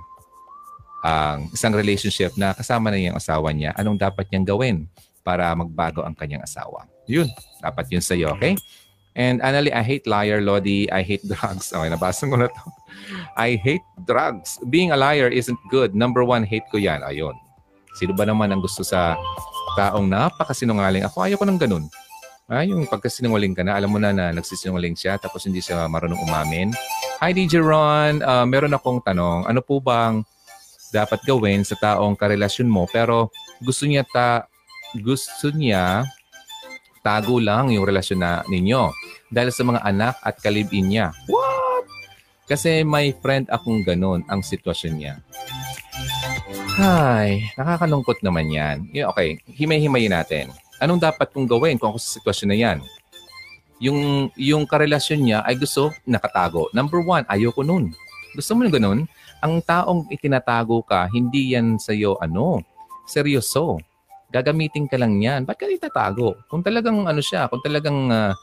uh, 1.04 1.38
isang 1.52 1.76
relationship 1.76 2.32
na 2.40 2.56
kasama 2.56 2.90
na 2.90 2.98
yung 2.98 3.20
asawa 3.20 3.52
niya, 3.52 3.76
anong 3.76 4.00
dapat 4.00 4.32
niyang 4.32 4.48
gawin 4.48 4.78
para 5.22 5.52
magbago 5.52 6.02
ang 6.02 6.16
kanyang 6.16 6.48
asawa. 6.48 6.88
Yun, 7.06 7.28
dapat 7.60 7.92
yun 7.92 8.04
sa 8.04 8.16
iyo, 8.16 8.32
okay? 8.32 8.56
And 9.14 9.44
Annalie, 9.46 9.76
I 9.76 9.86
hate 9.86 10.10
liar. 10.10 10.42
Lodi, 10.42 10.90
I 10.90 11.06
hate 11.06 11.22
drugs. 11.28 11.70
Okay, 11.70 11.90
nabasa 11.92 12.26
ko 12.26 12.34
na 12.34 12.50
to. 12.50 12.62
I 13.38 13.58
hate 13.58 13.86
drugs. 14.06 14.58
Being 14.70 14.92
a 14.94 14.98
liar 14.98 15.30
isn't 15.30 15.60
good. 15.70 15.94
Number 15.94 16.24
one, 16.26 16.44
hate 16.46 16.66
ko 16.70 16.78
yan. 16.78 17.02
Ayun. 17.02 17.34
Sino 17.98 18.18
ba 18.18 18.26
naman 18.26 18.50
ang 18.50 18.62
gusto 18.62 18.82
sa 18.82 19.14
taong 19.78 20.10
napakasinungaling? 20.10 21.06
Ako 21.06 21.26
ayaw 21.26 21.38
ko 21.38 21.46
ng 21.46 21.62
ganun. 21.62 21.86
Ah, 22.52 22.68
yung 22.68 22.84
pagkasinungaling 22.86 23.56
ka 23.56 23.64
na, 23.64 23.80
alam 23.80 23.88
mo 23.88 23.98
na 23.98 24.12
na 24.12 24.36
nagsisinungaling 24.36 25.00
siya 25.00 25.16
tapos 25.16 25.48
hindi 25.48 25.64
siya 25.64 25.88
marunong 25.88 26.20
umamin. 26.28 26.76
Hi 27.24 27.32
DJ 27.32 27.64
Ron, 27.64 28.20
uh, 28.20 28.44
meron 28.44 28.76
akong 28.76 29.00
tanong. 29.00 29.48
Ano 29.48 29.64
po 29.64 29.80
bang 29.80 30.28
dapat 30.92 31.24
gawin 31.26 31.64
sa 31.64 31.80
taong 31.80 32.14
karelasyon 32.20 32.70
mo 32.70 32.86
pero 32.92 33.34
gusto 33.64 33.90
niya 33.90 34.06
ta 34.06 34.46
gusto 34.94 35.50
niya 35.50 36.06
tago 37.02 37.42
lang 37.42 37.74
yung 37.74 37.88
relasyon 37.88 38.22
na 38.22 38.46
ninyo 38.46 38.94
dahil 39.34 39.50
sa 39.50 39.66
mga 39.66 39.82
anak 39.82 40.16
at 40.22 40.38
kalibin 40.38 40.92
niya. 40.92 41.10
What? 41.26 41.90
Kasi 42.44 42.84
may 42.84 43.16
friend 43.18 43.48
akong 43.48 43.88
ganun 43.88 44.22
ang 44.28 44.44
sitwasyon 44.44 44.94
niya. 45.00 45.14
Ay, 46.76 47.48
nakakalungkot 47.56 48.20
naman 48.26 48.50
yan. 48.50 48.90
Okay, 48.92 49.40
himay-himayin 49.48 50.12
natin. 50.12 50.52
Anong 50.82 51.00
dapat 51.00 51.32
kong 51.32 51.48
gawin 51.48 51.80
kung 51.80 51.94
ako 51.94 52.00
sa 52.02 52.20
sitwasyon 52.20 52.50
na 52.50 52.58
yan? 52.58 52.78
Yung, 53.84 54.32
yung 54.36 54.64
karelasyon 54.68 55.22
niya 55.22 55.40
ay 55.46 55.56
gusto 55.56 55.92
nakatago. 56.04 56.68
Number 56.76 57.00
one, 57.04 57.24
ayoko 57.30 57.62
nun. 57.62 57.94
Gusto 58.34 58.58
mo 58.58 58.66
na 58.66 58.72
ganun? 58.74 59.06
Ang 59.44 59.54
taong 59.64 60.10
itinatago 60.10 60.82
ka, 60.84 61.08
hindi 61.12 61.54
yan 61.54 61.78
sa'yo 61.78 62.18
ano, 62.20 62.64
seryoso 63.06 63.80
gagamitin 64.34 64.90
ka 64.90 64.98
lang 64.98 65.22
yan. 65.22 65.46
Ba't 65.46 65.62
ka 65.62 65.70
itatago? 65.70 66.34
Kung 66.50 66.66
talagang 66.66 67.06
ano 67.06 67.22
siya, 67.22 67.46
kung 67.46 67.62
talagang 67.62 68.10
uh, 68.10 68.34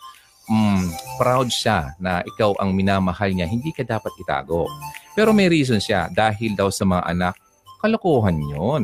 mm, 0.51 1.16
proud 1.16 1.48
siya 1.48 1.94
na 2.02 2.20
ikaw 2.27 2.59
ang 2.59 2.74
minamahal 2.74 3.31
niya, 3.31 3.47
hindi 3.47 3.70
ka 3.70 3.86
dapat 3.86 4.10
itago. 4.18 4.66
Pero 5.14 5.31
may 5.31 5.47
reason 5.47 5.78
siya 5.78 6.10
dahil 6.10 6.59
daw 6.59 6.68
sa 6.68 6.82
mga 6.82 7.06
anak, 7.06 7.35
kalokohan 7.78 8.36
yon. 8.36 8.82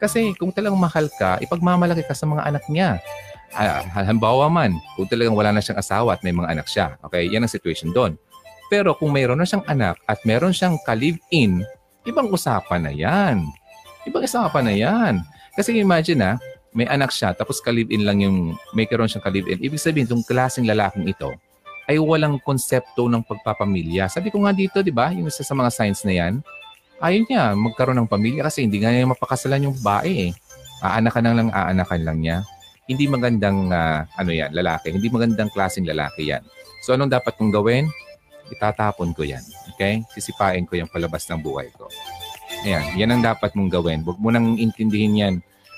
Kasi 0.00 0.32
kung 0.38 0.54
talagang 0.54 0.80
mahal 0.80 1.12
ka, 1.18 1.36
ipagmamalaki 1.44 2.06
ka 2.08 2.16
sa 2.16 2.24
mga 2.24 2.46
anak 2.48 2.64
niya. 2.72 2.96
Uh, 3.50 3.82
halimbawa 3.92 4.46
man, 4.46 4.78
kung 4.94 5.10
talagang 5.10 5.34
wala 5.34 5.50
na 5.50 5.60
siyang 5.60 5.82
asawa 5.82 6.14
at 6.16 6.22
may 6.22 6.32
mga 6.32 6.48
anak 6.54 6.66
siya. 6.70 6.96
Okay, 7.04 7.28
yan 7.28 7.44
ang 7.44 7.52
situation 7.52 7.92
doon. 7.92 8.16
Pero 8.70 8.94
kung 8.94 9.10
mayroon 9.10 9.36
na 9.36 9.44
siyang 9.44 9.66
anak 9.66 9.98
at 10.06 10.22
mayroon 10.22 10.54
siyang 10.54 10.78
ka-live-in, 10.86 11.66
ibang 12.06 12.30
usapan 12.30 12.86
na 12.86 12.92
yan. 12.94 13.44
Ibang 14.06 14.24
usapan 14.24 14.64
na 14.64 14.72
yan. 14.72 15.14
Kasi 15.58 15.76
imagine 15.76 16.16
na, 16.16 16.32
may 16.70 16.86
anak 16.86 17.10
siya, 17.10 17.34
tapos 17.34 17.58
ka-live-in 17.58 18.06
lang 18.06 18.22
yung, 18.22 18.54
may 18.74 18.86
karoon 18.86 19.10
siyang 19.10 19.26
ka-live-in. 19.26 19.58
Ibig 19.58 19.80
sabihin, 19.80 20.06
itong 20.06 20.22
klaseng 20.22 20.66
lalaking 20.66 21.10
ito, 21.10 21.34
ay 21.90 21.98
walang 21.98 22.38
konsepto 22.38 23.10
ng 23.10 23.26
pagpapamilya. 23.26 24.06
Sabi 24.06 24.30
ko 24.30 24.46
nga 24.46 24.54
dito, 24.54 24.78
di 24.78 24.94
ba, 24.94 25.10
yung 25.10 25.26
isa 25.26 25.42
sa 25.42 25.58
mga 25.58 25.70
signs 25.74 26.06
na 26.06 26.14
yan, 26.14 26.34
ayaw 27.02 27.20
niya 27.26 27.42
magkaroon 27.58 27.98
ng 27.98 28.10
pamilya 28.10 28.46
kasi 28.46 28.62
hindi 28.62 28.78
nga 28.78 28.94
niya 28.94 29.10
mapakasalan 29.10 29.66
yung 29.66 29.74
babae 29.82 30.30
eh. 30.30 30.32
Aanakan 30.86 31.34
lang, 31.34 31.48
aanakan 31.50 32.02
lang 32.06 32.18
niya. 32.22 32.36
Hindi 32.86 33.10
magandang, 33.10 33.74
uh, 33.74 34.06
ano 34.14 34.30
yan, 34.30 34.54
lalaki. 34.54 34.94
Hindi 34.94 35.10
magandang 35.10 35.50
klaseng 35.50 35.86
lalaki 35.86 36.30
yan. 36.30 36.46
So, 36.86 36.94
anong 36.94 37.10
dapat 37.10 37.34
kong 37.34 37.50
gawin? 37.50 37.90
Itatapon 38.50 39.10
ko 39.10 39.26
yan. 39.26 39.42
Okay? 39.74 40.06
Sisipain 40.14 40.62
ko 40.70 40.78
yung 40.78 40.90
palabas 40.90 41.26
ng 41.26 41.42
buhay 41.42 41.70
ko. 41.74 41.90
Ayan, 42.66 42.84
yan 42.98 43.10
ang 43.14 43.22
dapat 43.22 43.54
mong 43.54 43.70
gawin. 43.70 44.02
Huwag 44.02 44.18
mo 44.18 44.30
nang 44.30 44.58
intindihin 44.58 45.18
yan. 45.18 45.34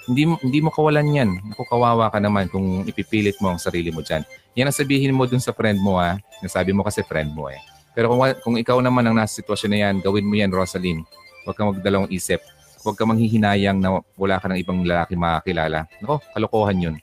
Hindi, 0.08 0.26
hindi 0.26 0.58
mo 0.58 0.74
kawalan 0.74 1.06
yan. 1.14 1.30
Naku, 1.52 1.62
kawawa 1.66 2.10
ka 2.10 2.18
naman 2.18 2.50
kung 2.50 2.82
ipipilit 2.82 3.38
mo 3.38 3.54
ang 3.54 3.60
sarili 3.62 3.94
mo 3.94 4.02
dyan. 4.02 4.26
Yan 4.58 4.68
ang 4.68 4.76
sabihin 4.76 5.14
mo 5.14 5.24
dun 5.30 5.38
sa 5.38 5.54
friend 5.54 5.78
mo 5.78 6.02
ha. 6.02 6.18
Nasabi 6.42 6.74
mo 6.74 6.82
kasi 6.82 7.06
friend 7.06 7.30
mo 7.30 7.46
eh. 7.46 7.58
Pero 7.94 8.10
kung, 8.10 8.20
kung 8.42 8.56
ikaw 8.58 8.78
naman 8.82 9.04
ang 9.06 9.14
nasa 9.14 9.38
sitwasyon 9.38 9.70
na 9.70 9.78
yan, 9.88 9.94
gawin 10.02 10.26
mo 10.26 10.34
yan, 10.34 10.50
Rosaline. 10.50 11.06
Huwag 11.46 11.54
kang 11.54 11.70
magdalawang 11.70 12.10
isip. 12.10 12.42
Huwag 12.82 12.98
kang 12.98 13.14
manghihinayang 13.14 13.78
na 13.78 14.02
wala 14.18 14.42
ka 14.42 14.50
ng 14.50 14.58
ibang 14.58 14.82
lalaki 14.82 15.14
makakilala. 15.14 15.86
Nako, 16.02 16.18
kalokohan 16.34 16.82
yun. 16.82 16.96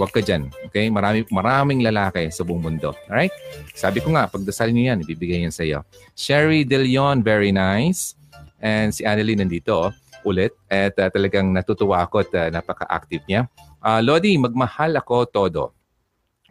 Huwag 0.00 0.08
ka 0.14 0.24
dyan. 0.24 0.48
Okay? 0.70 0.88
Marami, 0.88 1.28
maraming 1.28 1.84
lalaki 1.84 2.32
sa 2.32 2.46
buong 2.46 2.62
mundo. 2.62 2.96
Alright? 3.10 3.34
Sabi 3.76 4.00
ko 4.00 4.14
nga, 4.16 4.30
pagdasal 4.30 4.72
niyo 4.72 4.94
yan, 4.94 5.04
ibibigay 5.04 5.44
yan 5.44 5.52
sa 5.52 5.66
iyo. 5.66 5.84
Sherry 6.16 6.64
De 6.64 6.80
Leon, 6.80 7.20
very 7.20 7.52
nice. 7.52 8.16
And 8.62 8.94
si 8.94 9.02
Annalyn 9.02 9.42
nandito 9.42 9.90
oh, 9.90 9.92
ulit 10.24 10.54
at 10.70 10.94
uh, 10.98 11.08
talagang 11.10 11.50
natutuwa 11.50 12.06
ako 12.06 12.22
at 12.22 12.30
uh, 12.34 12.48
napaka-active 12.50 13.22
niya. 13.26 13.46
Uh, 13.82 14.00
Lodi, 14.02 14.38
magmahal 14.38 14.94
ako 14.98 15.16
todo. 15.28 15.64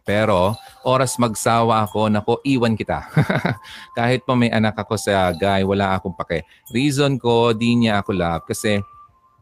Pero 0.01 0.57
oras 0.81 1.13
magsawa 1.21 1.85
ako, 1.85 2.09
nako, 2.09 2.33
iwan 2.41 2.73
kita. 2.73 3.05
Kahit 3.97 4.25
pa 4.25 4.33
may 4.33 4.49
anak 4.49 4.73
ako 4.73 4.97
sa 4.97 5.29
guy, 5.29 5.61
wala 5.61 5.93
akong 5.93 6.17
pake. 6.17 6.41
Reason 6.73 7.21
ko, 7.21 7.53
di 7.53 7.77
niya 7.77 8.01
ako 8.01 8.11
love 8.17 8.43
kasi 8.49 8.81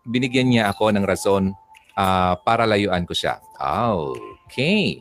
binigyan 0.03 0.51
niya 0.51 0.63
ako 0.71 0.91
ng 0.91 1.07
rason 1.07 1.55
uh, 1.95 2.35
para 2.43 2.67
layuan 2.67 3.07
ko 3.07 3.15
siya. 3.15 3.39
Okay. 3.55 4.99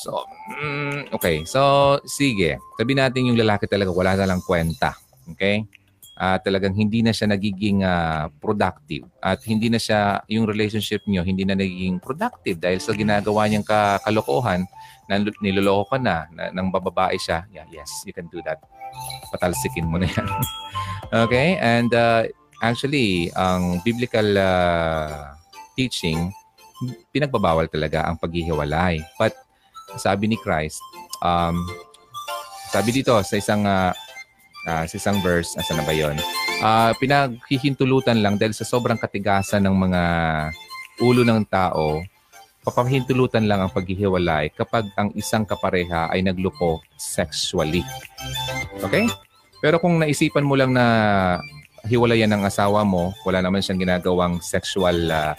So, 0.00 0.24
mm, 0.56 1.12
okay. 1.12 1.44
So, 1.44 1.96
sige. 2.08 2.56
Sabi 2.80 2.92
natin 2.96 3.28
yung 3.32 3.40
lalaki 3.40 3.68
talaga 3.68 3.92
wala 3.92 4.16
na 4.16 4.28
lang 4.28 4.40
kwenta. 4.40 4.96
Okay? 5.36 5.68
Uh, 6.16 6.38
talagang 6.40 6.72
hindi 6.72 7.04
na 7.04 7.12
siya 7.12 7.28
nagiging 7.30 7.84
uh, 7.84 8.32
productive. 8.40 9.04
At 9.20 9.44
hindi 9.44 9.68
na 9.68 9.76
siya 9.76 10.24
yung 10.26 10.48
relationship 10.48 11.04
niyo 11.04 11.22
hindi 11.22 11.44
na 11.44 11.54
nagiging 11.54 12.00
productive 12.00 12.58
dahil 12.58 12.80
sa 12.80 12.96
ginagawa 12.96 13.46
niyang 13.46 13.66
kalokohan 14.02 14.64
na 15.06 15.22
niloloko 15.38 15.94
ka 15.94 15.98
na, 16.02 16.26
na 16.34 16.50
nang 16.50 16.72
bababae 16.72 17.20
siya. 17.20 17.46
Yeah 17.52 17.68
yes 17.70 18.02
you 18.08 18.16
can 18.16 18.26
do 18.32 18.40
that. 18.42 18.58
Patalsikin 19.30 19.86
mo 19.86 20.00
na 20.00 20.08
yan. 20.08 20.26
Okay 21.06 21.54
and 21.62 21.94
uh, 21.94 22.26
actually 22.66 23.30
ang 23.38 23.78
biblical 23.86 24.26
uh, 24.34 25.38
teaching 25.78 26.34
pinagbabawal 27.14 27.70
talaga 27.70 28.02
ang 28.02 28.18
paghihiwalay. 28.18 28.98
But 29.14 29.38
sabi 30.02 30.26
ni 30.26 30.36
Christ 30.42 30.82
um, 31.22 31.62
sabi 32.74 32.90
dito 32.90 33.14
sa 33.22 33.34
isang 33.38 33.62
uh, 33.62 33.94
uh, 34.66 34.84
sa 34.84 34.94
isang 34.98 35.22
verse, 35.22 35.54
asa 35.56 35.72
na 35.72 35.86
ba 35.86 35.94
yun? 35.94 36.18
Uh, 36.60 36.92
pinaghihintulutan 36.98 38.20
lang 38.20 38.36
dahil 38.36 38.52
sa 38.52 38.66
sobrang 38.66 38.98
katigasan 38.98 39.64
ng 39.64 39.76
mga 39.76 40.02
ulo 41.00 41.22
ng 41.22 41.46
tao, 41.46 42.02
papahintulutan 42.66 43.46
lang 43.46 43.62
ang 43.62 43.70
paghihiwalay 43.70 44.50
kapag 44.52 44.90
ang 44.98 45.14
isang 45.14 45.46
kapareha 45.46 46.10
ay 46.10 46.26
nagluko 46.26 46.82
sexually. 46.98 47.86
Okay? 48.82 49.06
Pero 49.62 49.78
kung 49.78 50.02
naisipan 50.02 50.44
mo 50.44 50.58
lang 50.58 50.74
na 50.74 50.84
hiwalayan 51.86 52.34
ng 52.34 52.42
asawa 52.42 52.82
mo, 52.82 53.14
wala 53.22 53.38
naman 53.38 53.62
siyang 53.62 53.78
ginagawang 53.78 54.42
sexual 54.42 55.06
uh, 55.06 55.32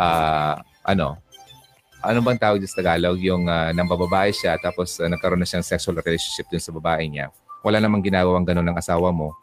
uh, 0.00 0.56
ano, 0.88 1.20
ano 2.00 2.18
bang 2.24 2.40
tawag 2.40 2.64
sa 2.64 2.80
Tagalog? 2.80 3.20
Yung 3.20 3.44
uh, 3.44 3.76
nang 3.76 3.84
bababae 3.84 4.32
siya 4.32 4.56
tapos 4.56 4.96
uh, 5.04 5.08
nagkaroon 5.12 5.44
na 5.44 5.48
siyang 5.48 5.66
sexual 5.66 6.00
relationship 6.00 6.48
dun 6.48 6.64
sa 6.64 6.72
babae 6.72 7.04
niya 7.04 7.28
wala 7.60 7.78
namang 7.78 8.04
ginagawang 8.04 8.46
ganun 8.46 8.68
ng 8.72 8.78
asawa 8.78 9.12
mo, 9.12 9.36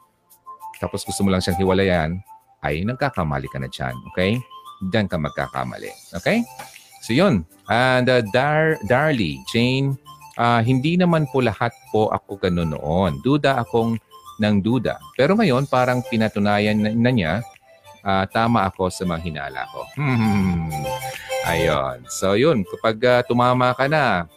tapos 0.78 1.02
gusto 1.06 1.26
mo 1.26 1.34
lang 1.34 1.42
siyang 1.42 1.58
hiwalayan, 1.58 2.12
ay 2.66 2.86
nagkakamali 2.86 3.48
ka 3.50 3.58
na 3.62 3.70
dyan. 3.70 3.94
Okay? 4.14 4.42
Diyan 4.90 5.10
ka 5.10 5.18
magkakamali. 5.18 5.90
Okay? 6.22 6.46
So 7.02 7.14
yun. 7.14 7.46
And 7.70 8.08
uh, 8.10 8.22
Dar 8.34 8.80
Darly, 8.86 9.42
Jane, 9.50 9.98
uh, 10.38 10.62
hindi 10.62 10.96
naman 10.96 11.30
po 11.30 11.42
lahat 11.42 11.74
po 11.94 12.10
ako 12.14 12.42
ganun 12.42 12.74
noon. 12.74 13.22
Duda 13.22 13.62
akong 13.62 13.98
ng 14.38 14.56
duda. 14.62 15.02
Pero 15.18 15.34
ngayon, 15.34 15.66
parang 15.66 16.06
pinatunayan 16.06 16.78
na, 16.78 16.90
na 16.94 17.12
niya 17.12 17.34
uh, 18.06 18.26
tama 18.30 18.70
ako 18.70 18.94
sa 18.94 19.04
mga 19.04 19.22
hinala 19.26 19.66
ko. 19.74 19.82
Hmm. 19.98 20.70
Ayun. 21.48 22.06
So 22.12 22.38
yun, 22.38 22.62
kapag 22.68 22.98
uh, 23.02 23.22
tumama 23.26 23.74
ka 23.74 23.90
na, 23.90 24.30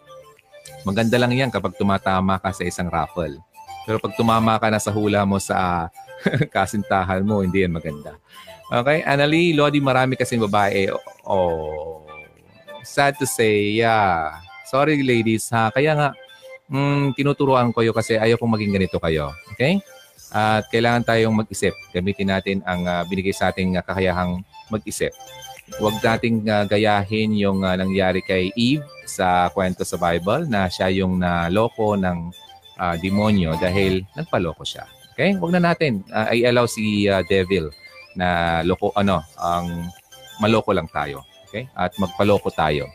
maganda 0.87 1.21
lang 1.21 1.37
yan 1.37 1.53
kapag 1.53 1.77
tumatama 1.77 2.41
ka 2.41 2.55
sa 2.55 2.65
isang 2.65 2.89
raffle. 2.89 3.37
Pero 3.89 3.97
pag 3.99 4.13
tumama 4.15 4.61
ka 4.61 4.69
na 4.69 4.81
sa 4.81 4.93
hula 4.93 5.25
mo 5.25 5.41
sa 5.41 5.89
kasintahan 6.55 7.25
mo, 7.25 7.41
hindi 7.41 7.65
yan 7.65 7.73
maganda. 7.75 8.17
Okay? 8.71 9.03
Annalie, 9.03 9.57
Lodi, 9.57 9.83
marami 9.83 10.15
kasi 10.15 10.39
babae. 10.39 10.93
Oh, 11.27 12.07
sad 12.87 13.19
to 13.19 13.27
say, 13.27 13.75
yeah. 13.75 14.39
Sorry 14.71 15.03
ladies 15.03 15.51
ha. 15.51 15.75
Kaya 15.75 15.99
nga, 15.99 16.09
mm, 16.71 17.19
tinuturuan 17.19 17.75
ko 17.75 17.83
kayo 17.83 17.91
kasi 17.91 18.15
ayaw 18.15 18.39
kong 18.39 18.55
maging 18.55 18.73
ganito 18.79 19.03
kayo. 19.03 19.35
Okay? 19.57 19.83
At 20.31 20.71
kailangan 20.71 21.03
tayong 21.03 21.35
mag-isip. 21.35 21.75
Gamitin 21.91 22.31
natin 22.31 22.63
ang 22.63 22.87
uh, 22.87 23.03
binigay 23.11 23.35
sa 23.35 23.51
ating 23.51 23.75
uh, 23.75 23.83
kakayahang 23.83 24.47
mag-isip. 24.71 25.11
Huwag 25.79 25.99
nating 26.03 26.47
uh, 26.47 26.67
gayahin 26.67 27.35
yung 27.35 27.67
uh, 27.67 27.75
nangyari 27.75 28.23
kay 28.23 28.55
Eve 28.55 28.87
sa 29.07 29.51
kwento 29.51 29.83
sa 29.83 29.99
Bible 29.99 30.47
na 30.47 30.71
siya 30.71 30.91
yung 30.91 31.19
naloko 31.19 31.99
ng 31.99 32.31
uh, 32.81 32.97
demonyo 32.97 33.55
dahil 33.61 34.09
nagpaloko 34.17 34.65
siya. 34.65 34.89
Okay? 35.13 35.37
Huwag 35.37 35.53
na 35.53 35.71
natin 35.71 36.01
uh, 36.09 36.33
i-allow 36.33 36.65
si 36.65 37.05
uh, 37.05 37.21
devil 37.29 37.69
na 38.17 38.61
loko 38.65 38.97
ano, 38.97 39.21
ang 39.37 39.93
maloko 40.41 40.73
lang 40.73 40.89
tayo. 40.89 41.23
Okay? 41.47 41.69
At 41.77 41.93
magpaloko 42.01 42.49
tayo. 42.49 42.89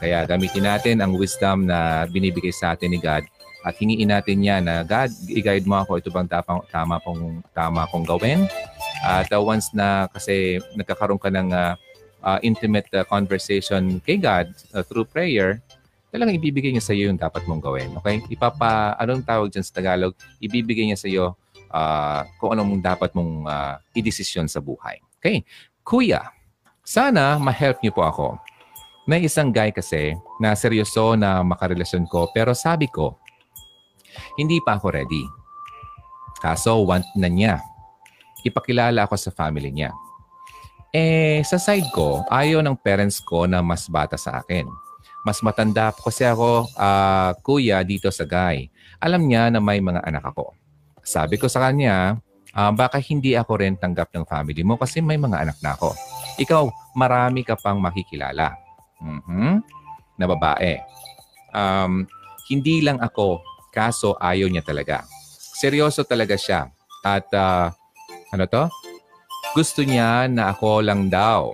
Kaya 0.00 0.24
gamitin 0.24 0.64
natin 0.64 0.96
ang 1.04 1.12
wisdom 1.18 1.68
na 1.68 2.08
binibigay 2.08 2.54
sa 2.54 2.72
atin 2.72 2.94
ni 2.94 3.02
God 3.02 3.28
at 3.66 3.74
hingiin 3.74 4.08
natin 4.08 4.38
yan 4.40 4.70
na 4.70 4.86
God, 4.86 5.10
i-guide 5.26 5.66
mo 5.66 5.82
ako 5.82 5.98
ito 5.98 6.14
bang 6.14 6.30
tama, 6.30 6.62
tama 6.70 6.96
kong 7.02 7.42
tama 7.50 7.90
kong 7.90 8.06
gawin. 8.06 8.46
At 9.02 9.28
uh, 9.34 9.42
once 9.42 9.74
na 9.74 10.06
kasi 10.08 10.62
nagkakaroon 10.78 11.18
ka 11.18 11.28
ng 11.28 11.50
uh, 11.50 11.74
uh, 12.22 12.38
intimate 12.46 12.86
uh, 12.94 13.02
conversation 13.02 13.98
kay 14.06 14.16
God 14.22 14.54
uh, 14.72 14.86
through 14.86 15.10
prayer, 15.10 15.58
talagang 16.08 16.36
ibibigay 16.36 16.72
niya 16.72 16.84
sa 16.84 16.96
iyo 16.96 17.12
yung 17.12 17.20
dapat 17.20 17.44
mong 17.44 17.60
gawin. 17.60 17.92
Okay? 18.00 18.24
Ipapa, 18.32 18.96
anong 18.96 19.24
tawag 19.24 19.52
dyan 19.52 19.64
sa 19.64 19.76
Tagalog? 19.76 20.16
Ibibigay 20.40 20.88
niya 20.88 20.98
sa 20.98 21.08
iyo 21.08 21.36
uh, 21.72 22.20
kung 22.40 22.56
anong 22.56 22.80
dapat 22.80 23.12
mong 23.12 23.44
uh, 23.44 23.76
i-desisyon 23.92 24.48
sa 24.48 24.60
buhay. 24.60 25.00
Okay? 25.20 25.44
Kuya, 25.84 26.32
sana 26.84 27.36
ma-help 27.36 27.80
niyo 27.84 27.92
po 27.92 28.04
ako. 28.04 28.26
May 29.08 29.24
isang 29.24 29.48
guy 29.52 29.72
kasi 29.72 30.12
na 30.36 30.52
seryoso 30.52 31.16
na 31.16 31.40
makarelasyon 31.40 32.04
ko 32.08 32.28
pero 32.32 32.52
sabi 32.52 32.88
ko, 32.92 33.16
hindi 34.36 34.60
pa 34.60 34.76
ako 34.76 34.92
ready. 34.92 35.24
Kaso 36.40 36.84
want 36.84 37.04
na 37.16 37.28
niya. 37.28 37.60
Ipakilala 38.44 39.08
ako 39.08 39.16
sa 39.16 39.32
family 39.32 39.72
niya. 39.72 39.90
Eh, 40.88 41.44
sa 41.44 41.60
side 41.60 41.88
ko, 41.92 42.24
ayaw 42.32 42.64
ng 42.64 42.76
parents 42.80 43.20
ko 43.20 43.44
na 43.44 43.60
mas 43.60 43.84
bata 43.92 44.16
sa 44.16 44.40
akin. 44.40 44.64
Mas 45.28 45.44
matanda 45.44 45.92
po 45.92 46.08
kasi 46.08 46.24
ako, 46.24 46.72
uh, 46.72 47.36
kuya, 47.44 47.84
dito 47.84 48.08
sa 48.08 48.24
guy. 48.24 48.72
Alam 48.96 49.28
niya 49.28 49.52
na 49.52 49.60
may 49.60 49.76
mga 49.76 50.00
anak 50.00 50.24
ako. 50.24 50.56
Sabi 51.04 51.36
ko 51.36 51.52
sa 51.52 51.68
kanya, 51.68 52.16
uh, 52.56 52.72
baka 52.72 52.96
hindi 52.96 53.36
ako 53.36 53.60
rin 53.60 53.76
tanggap 53.76 54.08
ng 54.16 54.24
family 54.24 54.64
mo 54.64 54.80
kasi 54.80 55.04
may 55.04 55.20
mga 55.20 55.44
anak 55.44 55.60
na 55.60 55.76
ako. 55.76 55.92
Ikaw, 56.40 56.64
marami 56.96 57.44
ka 57.44 57.60
pang 57.60 57.76
makikilala. 57.76 58.56
Mm-hmm. 59.04 59.52
Na 60.16 60.24
babae. 60.24 60.80
Um, 61.52 62.08
hindi 62.48 62.80
lang 62.80 62.96
ako, 63.04 63.44
kaso 63.68 64.16
ayaw 64.16 64.48
niya 64.48 64.64
talaga. 64.64 65.04
Seryoso 65.60 66.08
talaga 66.08 66.40
siya. 66.40 66.72
At 67.04 67.28
uh, 67.36 67.68
ano 68.32 68.44
to? 68.48 68.64
Gusto 69.52 69.84
niya 69.84 70.24
na 70.24 70.56
ako 70.56 70.80
lang 70.80 71.12
daw. 71.12 71.52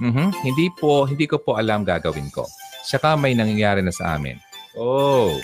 Mm-hmm. 0.00 0.28
Hindi 0.40 0.66
po, 0.72 1.04
hindi 1.04 1.28
ko 1.28 1.36
po 1.36 1.60
alam 1.60 1.84
gagawin 1.84 2.32
ko. 2.32 2.48
Saka 2.82 3.14
may 3.14 3.32
nangyayari 3.32 3.80
na 3.80 3.94
sa 3.94 4.18
amin. 4.18 4.36
Oh, 4.74 5.38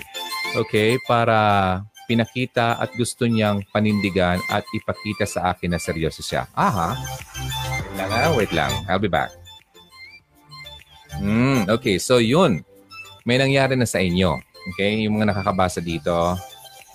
okay. 0.59 0.99
Para 1.07 1.81
pinakita 2.09 2.81
at 2.81 2.89
gusto 2.97 3.29
niyang 3.29 3.61
panindigan 3.69 4.41
at 4.49 4.65
ipakita 4.73 5.29
sa 5.29 5.53
akin 5.53 5.77
na 5.77 5.79
seryoso 5.79 6.25
siya. 6.25 6.49
Aha. 6.57 6.97
Wait 6.97 7.93
lang, 7.93 8.09
ha? 8.09 8.21
wait 8.33 8.51
lang. 8.51 8.71
I'll 8.89 8.97
be 8.97 9.11
back. 9.11 9.29
Mm, 11.21 11.69
okay, 11.69 12.01
so 12.01 12.17
yun. 12.17 12.65
May 13.29 13.37
nangyari 13.37 13.77
na 13.77 13.85
sa 13.85 14.01
inyo. 14.01 14.41
Okay, 14.73 15.05
yung 15.05 15.21
mga 15.21 15.31
nakakabasa 15.35 15.79
dito, 15.85 16.13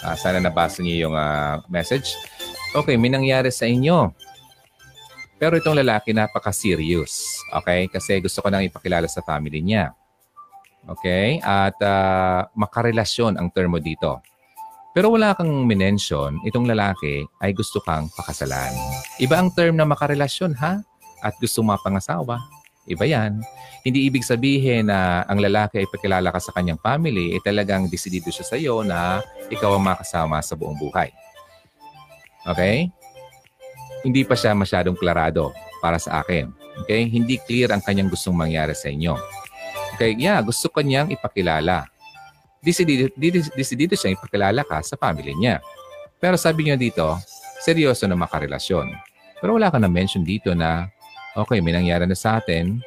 uh, 0.03 0.17
sana 0.19 0.43
nabasa 0.43 0.83
niyo 0.83 1.09
yung 1.09 1.15
uh, 1.15 1.63
message. 1.71 2.19
Okay, 2.75 2.99
may 2.99 3.09
nangyari 3.09 3.55
sa 3.55 3.71
inyo. 3.71 4.11
Pero 5.39 5.59
itong 5.59 5.79
lalaki 5.79 6.11
napaka-serious. 6.11 7.39
Okay? 7.63 7.87
Kasi 7.87 8.19
gusto 8.19 8.43
ko 8.43 8.51
nang 8.51 8.67
ipakilala 8.67 9.07
sa 9.07 9.23
family 9.23 9.63
niya. 9.63 9.95
Okay? 10.91 11.41
At 11.41 11.77
uh, 11.81 12.49
makarelasyon 12.57 13.41
ang 13.41 13.49
termo 13.53 13.81
dito. 13.81 14.21
Pero 14.95 15.11
wala 15.11 15.35
kang 15.35 15.67
minention, 15.67 16.39
itong 16.47 16.71
lalaki 16.71 17.27
ay 17.43 17.51
gusto 17.51 17.83
kang 17.83 18.07
pakasalan. 18.15 18.71
Iba 19.19 19.43
ang 19.43 19.51
term 19.51 19.75
na 19.75 19.83
makarelasyon, 19.83 20.55
ha? 20.63 20.79
At 21.19 21.35
gusto 21.43 21.67
mapangasawa. 21.67 22.39
Iba 22.87 23.03
yan. 23.09 23.43
Hindi 23.83 24.07
ibig 24.07 24.23
sabihin 24.23 24.93
na 24.93 25.27
ang 25.27 25.43
lalaki 25.43 25.83
ay 25.83 25.89
pakilala 25.91 26.31
ka 26.31 26.39
sa 26.39 26.55
kanyang 26.55 26.79
family, 26.79 27.35
ay 27.35 27.41
eh 27.41 27.45
talagang 27.45 27.91
desidido 27.91 28.31
siya 28.31 28.47
sa 28.47 28.57
iyo 28.57 28.87
na 28.87 29.19
ikaw 29.51 29.75
ang 29.77 29.85
makasama 29.85 30.39
sa 30.41 30.55
buong 30.55 30.79
buhay. 30.79 31.11
Okay? 32.47 32.93
Hindi 34.05 34.23
pa 34.23 34.37
siya 34.37 34.55
masyadong 34.55 34.95
klarado 34.95 35.51
para 35.81 35.97
sa 35.99 36.21
akin. 36.23 36.53
Okay? 36.85 37.09
Hindi 37.09 37.41
clear 37.43 37.73
ang 37.73 37.83
kanyang 37.83 38.13
gustong 38.13 38.37
mangyari 38.37 38.77
sa 38.77 38.93
inyo. 38.93 39.17
Okay? 39.95 40.19
Yeah, 40.19 40.43
gusto 40.43 40.69
kanyang 40.69 41.15
ipakilala. 41.15 41.87
Desidido, 42.65 43.13
desidido 43.55 43.95
siya 43.95 44.17
ipakilala 44.17 44.65
ka 44.65 44.81
sa 44.81 44.97
family 44.97 45.37
niya. 45.37 45.61
Pero 46.19 46.35
sabi 46.41 46.67
niya 46.67 46.77
dito, 46.81 47.17
seryoso 47.61 48.09
na 48.09 48.17
makarelasyon. 48.17 48.93
Pero 49.41 49.57
wala 49.61 49.69
ka 49.69 49.77
na 49.77 49.89
mention 49.93 50.25
dito 50.25 50.57
na 50.57 50.89
okay, 51.37 51.59
may 51.61 51.75
nangyari 51.75 52.07
na 52.07 52.17
sa 52.17 52.39
atin, 52.39 52.79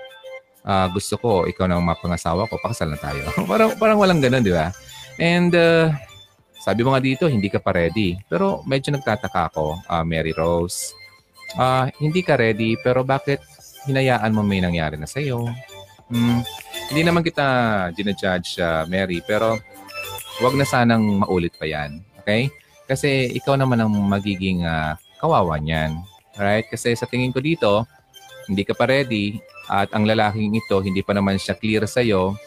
uh, 0.64 0.88
gusto 0.90 1.20
ko, 1.20 1.46
ikaw 1.46 1.68
na 1.68 1.78
ang 1.78 1.86
mapangasawa 1.86 2.48
ko, 2.48 2.58
pakasal 2.64 2.92
na 2.92 3.00
tayo. 3.00 3.22
parang, 3.52 3.76
parang 3.76 4.00
walang 4.00 4.24
ganun, 4.24 4.42
di 4.42 4.56
ba? 4.56 4.72
And 5.20 5.52
uh, 5.54 5.92
sabi 6.64 6.82
mo 6.82 6.96
nga 6.96 7.04
dito, 7.04 7.28
hindi 7.28 7.52
ka 7.52 7.60
pa 7.62 7.76
ready. 7.76 8.18
Pero 8.26 8.64
medyo 8.66 8.96
nagtataka 8.96 9.54
ako, 9.54 9.84
uh, 9.86 10.04
Mary 10.08 10.34
Rose. 10.34 10.96
Uh, 11.56 11.88
hindi 12.00 12.24
ka 12.24 12.36
ready, 12.40 12.76
pero 12.84 13.04
bakit 13.04 13.40
hinayaan 13.88 14.36
mo 14.36 14.44
may 14.44 14.60
nangyari 14.60 15.00
na 15.00 15.08
sa'yo? 15.08 15.48
Hmm, 16.08 16.40
hindi 16.88 17.02
naman 17.04 17.20
kita 17.20 17.46
ginajudge, 17.92 18.64
uh, 18.64 18.88
Mary, 18.88 19.20
pero 19.28 19.60
wag 20.40 20.56
na 20.56 20.64
sanang 20.64 21.04
maulit 21.24 21.52
pa 21.60 21.68
yan. 21.68 22.00
Okay? 22.24 22.48
Kasi 22.88 23.36
ikaw 23.36 23.60
naman 23.60 23.84
ang 23.84 23.92
magiging 23.92 24.64
uh, 24.64 24.96
kawawa 25.20 25.60
niyan. 25.60 26.00
Alright? 26.40 26.72
Kasi 26.72 26.96
sa 26.96 27.10
tingin 27.10 27.36
ko 27.36 27.44
dito, 27.44 27.84
hindi 28.48 28.64
ka 28.64 28.72
pa 28.72 28.88
ready 28.88 29.44
at 29.68 29.92
ang 29.92 30.08
lalaking 30.08 30.56
ito 30.56 30.80
hindi 30.80 31.04
pa 31.04 31.12
naman 31.12 31.36
siya 31.36 31.60
clear 31.60 31.84
sa 31.84 32.00
iyo, 32.00 32.40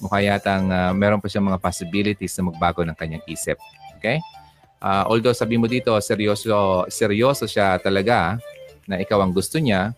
mukha 0.00 0.24
yatang 0.24 0.72
uh, 0.72 0.96
meron 0.96 1.20
pa 1.20 1.28
siyang 1.28 1.52
mga 1.52 1.60
possibilities 1.60 2.32
na 2.40 2.48
magbago 2.48 2.80
ng 2.80 2.96
kanyang 2.96 3.24
isip. 3.28 3.60
Okay? 4.00 4.18
Uh, 4.82 5.04
although 5.06 5.36
sabi 5.36 5.60
mo 5.60 5.68
dito, 5.68 5.92
seryoso, 6.00 6.88
seryoso 6.88 7.44
siya 7.44 7.76
talaga 7.78 8.40
na 8.88 8.98
ikaw 8.98 9.20
ang 9.22 9.30
gusto 9.30 9.60
niya, 9.60 9.94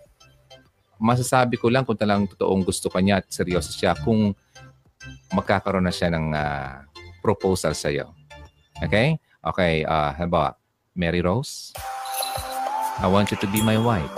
masasabi 1.04 1.60
ko 1.60 1.68
lang 1.68 1.84
kung 1.84 2.00
talang 2.00 2.24
totoong 2.24 2.64
gusto 2.64 2.88
ka 2.88 3.04
niya 3.04 3.20
at 3.20 3.28
seryoso 3.28 3.76
siya 3.76 3.92
kung 3.92 4.32
magkakaroon 5.36 5.84
na 5.84 5.92
siya 5.92 6.08
ng 6.08 6.32
uh, 6.32 6.80
proposal 7.20 7.76
sa 7.76 7.92
iyo. 7.92 8.16
Okay? 8.80 9.20
Okay, 9.44 9.84
uh, 9.84 10.16
halimbawa, 10.16 10.56
Mary 10.96 11.20
Rose, 11.20 11.76
I 12.96 13.04
want 13.04 13.28
you 13.28 13.36
to 13.36 13.48
be 13.52 13.60
my 13.60 13.76
wife. 13.76 14.08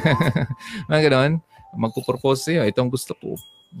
mga 0.90 1.08
ganon. 1.08 1.32
Magpo-propose 1.74 2.52
sa'yo. 2.52 2.62
Ito 2.68 2.84
ang 2.84 2.92
gusto 2.92 3.16
ko. 3.18 3.34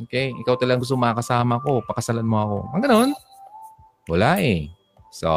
Okay? 0.08 0.32
Ikaw 0.34 0.54
talagang 0.58 0.82
gusto 0.82 0.98
makasama 0.98 1.60
ko. 1.62 1.84
Pakasalan 1.84 2.26
mo 2.26 2.36
ako. 2.40 2.56
Mga 2.74 2.82
ganon. 2.88 3.10
Wala 4.10 4.40
eh. 4.40 4.72
So, 5.14 5.30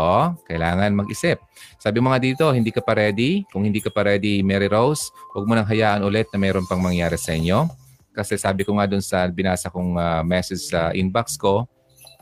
kailangan 0.50 0.98
mag-isip. 0.98 1.38
Sabi 1.78 2.02
mo 2.02 2.10
nga 2.10 2.18
dito, 2.18 2.50
hindi 2.50 2.74
ka 2.74 2.82
pa 2.82 2.98
ready. 2.98 3.46
Kung 3.54 3.62
hindi 3.62 3.78
ka 3.78 3.94
pa 3.94 4.10
ready, 4.10 4.42
Mary 4.42 4.66
Rose, 4.66 5.14
huwag 5.38 5.46
mo 5.46 5.54
nang 5.54 5.70
hayaan 5.70 6.02
ulit 6.02 6.26
na 6.34 6.42
mayroon 6.42 6.66
pang 6.66 6.82
mangyari 6.82 7.14
sa 7.14 7.38
inyo. 7.38 7.70
Kasi 8.10 8.42
sabi 8.42 8.66
ko 8.66 8.74
nga 8.82 8.90
dun 8.90 9.06
sa 9.06 9.30
binasa 9.30 9.70
kong 9.70 9.94
uh, 9.94 10.26
message 10.26 10.74
sa 10.74 10.90
inbox 10.98 11.38
ko, 11.38 11.70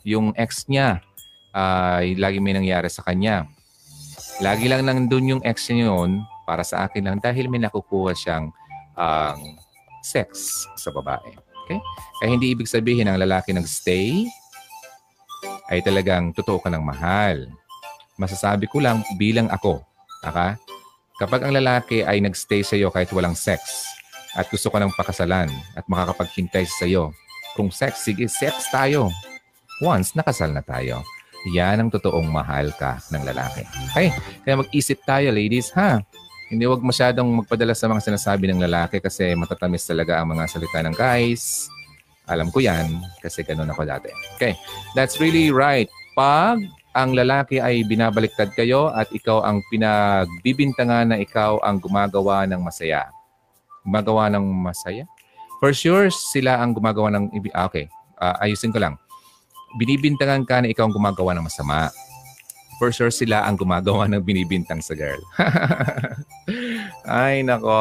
yung 0.03 0.35
ex 0.35 0.67
niya, 0.67 0.99
uh, 1.55 2.03
lagi 2.19 2.43
may 2.43 2.51
nangyari 2.51 2.91
sa 2.91 3.07
kanya. 3.07 3.47
Lagi 4.43 4.67
lang 4.67 4.83
nandun 4.83 5.39
yung 5.39 5.43
ex 5.47 5.71
niya 5.71 5.95
yun 5.95 6.27
para 6.43 6.67
sa 6.67 6.83
akin 6.83 7.07
lang 7.07 7.17
dahil 7.23 7.47
may 7.47 7.63
nakukuha 7.63 8.11
siyang 8.11 8.51
um, 8.99 9.39
sex 10.03 10.67
sa 10.75 10.91
babae. 10.91 11.31
Okay? 11.63 11.79
Kaya 12.19 12.29
hindi 12.35 12.51
ibig 12.51 12.67
sabihin 12.67 13.07
ang 13.07 13.15
lalaki 13.15 13.55
nag-stay 13.55 14.27
ay 15.71 15.81
talagang 15.81 16.33
totoo 16.35 16.61
ka 16.61 16.69
ng 16.69 16.83
mahal. 16.83 17.49
Masasabi 18.15 18.69
ko 18.69 18.79
lang 18.79 19.03
bilang 19.19 19.51
ako, 19.51 19.81
aka, 20.23 20.55
Kapag 21.15 21.47
ang 21.47 21.55
lalaki 21.55 22.03
ay 22.03 22.19
nagstay 22.19 22.59
sa 22.59 22.75
iyo 22.75 22.91
kahit 22.91 23.07
walang 23.15 23.39
sex 23.39 23.87
at 24.35 24.51
gusto 24.51 24.67
ko 24.67 24.75
ng 24.83 24.91
pakasalan 24.99 25.47
at 25.71 25.87
makakapaghintay 25.87 26.67
sa 26.67 26.83
iyo, 26.83 27.15
kung 27.55 27.71
sex, 27.71 28.03
sige, 28.03 28.27
sex 28.27 28.67
tayo. 28.67 29.07
Once, 29.79 30.11
nakasal 30.11 30.51
na 30.51 30.59
tayo. 30.59 31.07
Yan 31.55 31.79
ang 31.79 31.87
totoong 31.87 32.27
mahal 32.27 32.75
ka 32.75 32.99
ng 33.15 33.23
lalaki. 33.23 33.63
Okay? 33.91 34.11
Kaya 34.43 34.59
mag-isip 34.59 34.99
tayo, 35.07 35.31
ladies, 35.31 35.71
ha? 35.71 36.03
Hindi 36.51 36.67
wag 36.67 36.83
masyadong 36.83 37.47
magpadala 37.47 37.71
sa 37.71 37.87
mga 37.87 38.11
sinasabi 38.11 38.51
ng 38.51 38.59
lalaki 38.67 38.99
kasi 38.99 39.31
matatamis 39.39 39.87
talaga 39.87 40.19
ang 40.19 40.35
mga 40.35 40.51
salita 40.51 40.83
ng 40.83 40.95
guys. 40.99 41.71
Alam 42.25 42.49
ko 42.49 42.61
yan 42.61 43.05
kasi 43.21 43.45
ganun 43.45 43.69
ako 43.69 43.85
dati. 43.85 44.09
Okay, 44.37 44.57
that's 44.97 45.21
really 45.21 45.53
right. 45.53 45.89
Pag 46.17 46.65
ang 46.95 47.11
lalaki 47.11 47.59
ay 47.59 47.83
binabaliktad 47.83 48.55
kayo 48.55 48.87
at 48.95 49.11
ikaw 49.11 49.43
ang 49.43 49.59
pinagbibintangan 49.67 51.11
na 51.11 51.19
ikaw 51.19 51.59
ang 51.59 51.77
gumagawa 51.83 52.47
ng 52.47 52.63
masaya. 52.63 53.11
Gumagawa 53.83 54.31
ng 54.31 54.45
masaya? 54.63 55.03
For 55.59 55.75
sure, 55.75 56.07
sila 56.07 56.63
ang 56.63 56.71
gumagawa 56.71 57.11
ng... 57.11 57.35
Ah, 57.51 57.67
okay, 57.67 57.91
uh, 58.23 58.39
ayusin 58.39 58.71
ko 58.71 58.79
lang. 58.79 58.95
Binibintangan 59.75 60.47
ka 60.47 60.63
na 60.63 60.71
ikaw 60.71 60.87
ang 60.87 60.95
gumagawa 60.95 61.35
ng 61.35 61.45
masama. 61.45 61.91
For 62.79 62.95
sure, 62.95 63.11
sila 63.11 63.43
ang 63.43 63.59
gumagawa 63.59 64.07
ng 64.07 64.23
binibintang 64.23 64.79
sa 64.79 64.95
girl. 64.95 65.19
Ay, 67.07 67.43
nako. 67.43 67.75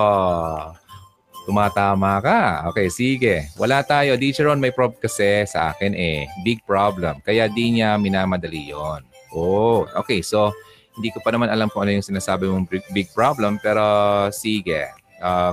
Tumatama 1.44 2.24
ka. 2.24 2.64
Okay, 2.72 2.88
sige. 2.88 3.34
Wala 3.60 3.84
tayo. 3.84 4.16
Teacher 4.16 4.48
on, 4.48 4.60
may 4.60 4.72
prob 4.72 4.96
kasi 4.96 5.44
sa 5.44 5.76
akin 5.76 5.92
eh. 5.92 6.24
Big 6.40 6.64
problem. 6.64 7.20
Kaya 7.20 7.52
di 7.52 7.78
niya 7.78 8.00
minamadali 8.00 8.72
yon. 8.72 9.04
Oh, 9.36 9.84
okay. 9.92 10.24
So, 10.24 10.56
hindi 10.96 11.12
ko 11.12 11.20
pa 11.20 11.36
naman 11.36 11.52
alam 11.52 11.68
kung 11.68 11.84
ano 11.84 11.92
yung 11.92 12.06
sinasabi 12.06 12.48
mong 12.48 12.68
big 12.96 13.12
problem. 13.12 13.60
Pero 13.60 13.84
sige. 14.32 14.88
Uh, 15.20 15.52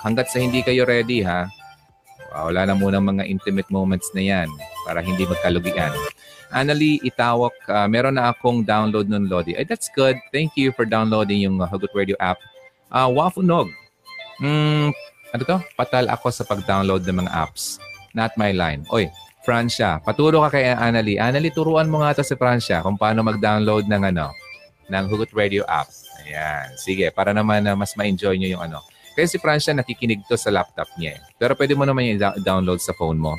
hanggat 0.00 0.32
sa 0.32 0.40
hindi 0.40 0.62
kayo 0.62 0.86
ready 0.86 1.24
ha, 1.24 1.50
uh, 2.36 2.42
wala 2.46 2.68
na 2.68 2.74
muna 2.76 3.00
mga 3.02 3.26
intimate 3.26 3.68
moments 3.72 4.12
na 4.14 4.22
yan 4.22 4.48
para 4.84 5.00
hindi 5.00 5.24
magkalugian. 5.26 5.90
Annalie 6.54 7.02
Itawak, 7.02 7.58
uh, 7.66 7.90
meron 7.90 8.14
na 8.14 8.30
akong 8.30 8.62
download 8.62 9.10
nun, 9.10 9.26
Lodi. 9.26 9.58
Ay, 9.58 9.66
that's 9.66 9.90
good. 9.92 10.14
Thank 10.30 10.54
you 10.54 10.70
for 10.70 10.86
downloading 10.86 11.42
yung 11.42 11.58
Hugot 11.58 11.90
Radio 11.90 12.14
app. 12.22 12.38
Uh, 12.92 13.10
Wafunog. 13.10 13.66
Mm, 14.38 14.94
ano 15.34 15.42
to? 15.42 15.58
Patal 15.74 16.06
ako 16.06 16.30
sa 16.30 16.44
pag-download 16.46 17.02
ng 17.06 17.26
mga 17.26 17.32
apps. 17.32 17.82
Not 18.14 18.34
my 18.38 18.54
line. 18.54 18.86
Oy, 18.92 19.10
Francia, 19.46 20.02
paturo 20.02 20.42
ka 20.46 20.58
kay 20.58 20.66
Annalie. 20.74 21.22
Annalie, 21.22 21.54
turuan 21.54 21.86
mo 21.86 22.02
nga 22.02 22.18
to 22.18 22.26
si 22.26 22.34
Francia 22.34 22.82
kung 22.82 22.98
paano 22.98 23.22
mag-download 23.22 23.86
ng 23.86 24.02
ano, 24.10 24.34
ng 24.90 25.04
Hugot 25.06 25.30
Radio 25.34 25.62
app. 25.70 25.86
Ayan. 26.26 26.74
Sige, 26.74 27.14
para 27.14 27.30
naman 27.30 27.62
uh, 27.66 27.78
mas 27.78 27.94
ma-enjoy 27.94 28.34
nyo 28.38 28.58
yung 28.58 28.62
ano. 28.66 28.82
Kasi 29.14 29.36
si 29.36 29.38
Francia 29.38 29.72
nakikinig 29.72 30.26
to 30.26 30.34
sa 30.34 30.50
laptop 30.50 30.90
niya. 30.98 31.16
Eh. 31.16 31.18
Pero 31.38 31.54
pwede 31.54 31.72
mo 31.78 31.86
naman 31.86 32.04
yung 32.10 32.20
download 32.42 32.82
sa 32.82 32.92
phone 32.92 33.16
mo. 33.16 33.38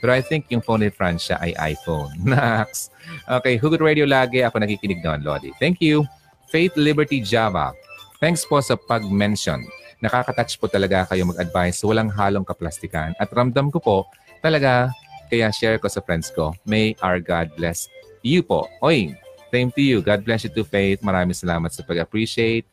Pero 0.00 0.16
I 0.16 0.24
think 0.24 0.48
yung 0.48 0.64
phone 0.64 0.88
ni 0.88 0.90
Francia 0.94 1.36
ay 1.42 1.52
iPhone. 1.76 2.14
Next. 2.24 2.94
Okay, 3.28 3.60
Hugot 3.60 3.84
Radio 3.84 4.08
lagi 4.08 4.40
ako 4.40 4.64
nakikinig 4.64 5.04
doon, 5.04 5.20
Lodi. 5.20 5.52
Thank 5.60 5.84
you. 5.84 6.08
Faith 6.48 6.72
Liberty 6.78 7.20
Java. 7.20 7.74
Thanks 8.22 8.46
po 8.48 8.62
sa 8.64 8.78
pag-mention 8.78 9.79
nakaka-touch 10.00 10.56
po 10.56 10.66
talaga 10.66 11.06
kayo 11.08 11.28
mag-advise. 11.28 11.80
Walang 11.84 12.08
halong 12.12 12.44
kaplastikan. 12.44 13.12
At 13.20 13.28
ramdam 13.30 13.68
ko 13.68 13.78
po 13.78 13.96
talaga, 14.40 14.88
kaya 15.28 15.52
share 15.52 15.78
ko 15.78 15.86
sa 15.86 16.02
friends 16.02 16.32
ko. 16.32 16.56
May 16.64 16.96
our 17.04 17.20
God 17.20 17.52
bless 17.54 17.86
you 18.24 18.42
po. 18.42 18.66
Oy, 18.82 19.14
same 19.52 19.70
to 19.76 19.82
you. 19.84 19.98
God 20.00 20.24
bless 20.24 20.42
you 20.42 20.52
to 20.52 20.64
Faith. 20.64 21.04
Maraming 21.04 21.36
salamat 21.36 21.70
sa 21.70 21.84
pag-appreciate 21.84 22.66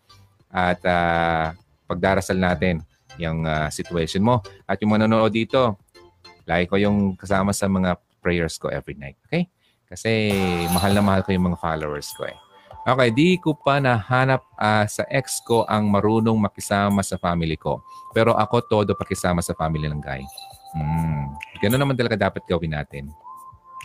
at 0.49 0.79
uh, 0.87 1.51
pagdarasal 1.85 2.39
natin 2.39 2.81
yung 3.19 3.43
uh, 3.43 3.67
situation 3.69 4.23
mo. 4.23 4.39
At 4.65 4.79
yung 4.79 4.95
manonood 4.95 5.35
dito, 5.35 5.77
like 6.47 6.71
ko 6.71 6.79
yung 6.79 7.19
kasama 7.19 7.51
sa 7.51 7.67
mga 7.67 7.99
prayers 8.23 8.55
ko 8.55 8.71
every 8.71 8.95
night. 8.95 9.19
Okay? 9.27 9.51
Kasi 9.87 10.31
mahal 10.71 10.95
na 10.95 11.03
mahal 11.03 11.21
ko 11.23 11.31
yung 11.31 11.51
mga 11.51 11.59
followers 11.59 12.11
ko 12.15 12.27
eh. 12.27 12.37
Okay, 12.88 13.11
di 13.11 13.35
ko 13.35 13.51
pa 13.51 13.84
nahanap 13.84 14.47
uh, 14.55 14.88
sa 14.88 15.03
ex 15.11 15.43
ko 15.43 15.68
ang 15.68 15.91
marunong 15.91 16.39
makisama 16.39 17.03
sa 17.03 17.19
family 17.19 17.59
ko. 17.59 17.84
Pero 18.15 18.31
ako 18.31 18.64
todo 18.64 18.95
pakisama 18.95 19.43
sa 19.43 19.51
family 19.51 19.91
ng 19.91 19.99
guy. 19.99 20.23
Hmm. 20.72 21.35
Ganun 21.59 21.84
naman 21.84 21.99
talaga 21.99 22.15
dapat 22.15 22.47
gawin 22.47 22.72
natin. 22.72 23.11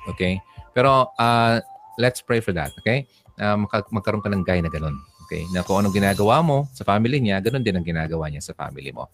Okay? 0.07 0.39
Pero 0.71 1.11
uh, 1.19 1.59
let's 1.99 2.23
pray 2.23 2.39
for 2.39 2.55
that. 2.55 2.71
Okay? 2.79 3.03
Uh, 3.43 3.59
magkaroon 3.91 4.23
ka 4.23 4.31
ng 4.31 4.47
guy 4.47 4.63
na 4.63 4.71
ganun. 4.71 4.95
Okay? 5.27 5.51
Na 5.51 5.67
kung 5.67 5.83
anong 5.83 5.99
ginagawa 5.99 6.39
mo 6.39 6.71
sa 6.71 6.87
family 6.87 7.19
niya, 7.19 7.43
ganun 7.43 7.67
din 7.67 7.75
ang 7.75 7.83
ginagawa 7.83 8.31
niya 8.31 8.39
sa 8.39 8.55
family 8.55 8.95
mo. 8.95 9.11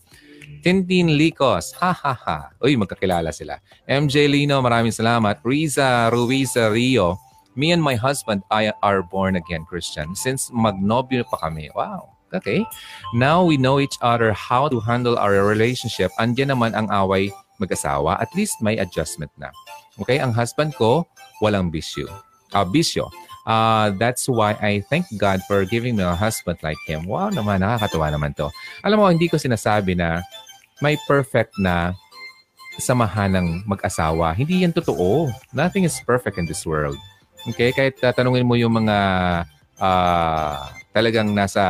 Tintin 0.61 1.17
Licos, 1.17 1.73
ha 1.81 1.97
ha 1.97 2.13
ha. 2.13 2.53
Uy, 2.61 2.77
magkakilala 2.77 3.33
sila. 3.33 3.57
MJ 3.89 4.29
Lino, 4.29 4.61
maraming 4.61 4.93
salamat. 4.93 5.41
Riza 5.41 6.13
Ruiza 6.13 6.69
Rio, 6.69 7.28
me 7.59 7.75
and 7.75 7.83
my 7.83 7.99
husband 7.99 8.47
I 8.55 8.71
are 8.87 9.03
born 9.03 9.35
again 9.35 9.67
Christian 9.67 10.15
since 10.15 10.47
magnobyo 10.55 11.27
pa 11.27 11.43
kami. 11.43 11.75
Wow. 11.75 12.15
Okay. 12.31 12.63
Now 13.11 13.43
we 13.43 13.59
know 13.59 13.83
each 13.83 13.99
other 13.99 14.31
how 14.31 14.71
to 14.71 14.79
handle 14.79 15.19
our 15.19 15.43
relationship. 15.43 16.15
Andiyan 16.23 16.55
naman 16.55 16.79
ang 16.79 16.87
away 16.95 17.35
mag-asawa. 17.59 18.23
At 18.23 18.31
least 18.39 18.63
may 18.63 18.79
adjustment 18.79 19.35
na. 19.35 19.51
Okay? 19.99 20.23
Ang 20.23 20.31
husband 20.31 20.79
ko, 20.79 21.03
walang 21.43 21.75
bisyo. 21.75 22.07
Uh, 22.55 22.63
bisyo. 22.63 23.11
Uh, 23.49 23.91
that's 23.97 24.29
why 24.29 24.55
I 24.61 24.85
thank 24.87 25.09
God 25.17 25.41
for 25.49 25.65
giving 25.65 25.97
me 25.97 26.05
a 26.05 26.15
husband 26.15 26.61
like 26.63 26.79
him. 26.85 27.09
Wow 27.09 27.33
naman, 27.33 27.65
nakakatawa 27.65 28.13
naman 28.13 28.37
to. 28.37 28.53
Alam 28.85 29.01
mo, 29.03 29.09
hindi 29.09 29.27
ko 29.27 29.41
sinasabi 29.41 29.97
na 29.97 30.21
may 30.85 31.01
perfect 31.09 31.57
na 31.59 31.97
samahan 32.79 33.35
ng 33.35 33.47
mag-asawa. 33.67 34.37
Hindi 34.37 34.63
yan 34.63 34.77
totoo. 34.77 35.33
Nothing 35.51 35.89
is 35.89 35.99
perfect 36.05 36.39
in 36.39 36.47
this 36.47 36.63
world. 36.63 37.01
Okay? 37.53 37.71
Kahit 37.73 37.97
uh, 38.05 38.13
tanungin 38.13 38.47
mo 38.47 38.55
yung 38.55 38.75
mga 38.75 38.97
uh, 39.81 40.55
talagang 40.93 41.31
nasa 41.33 41.65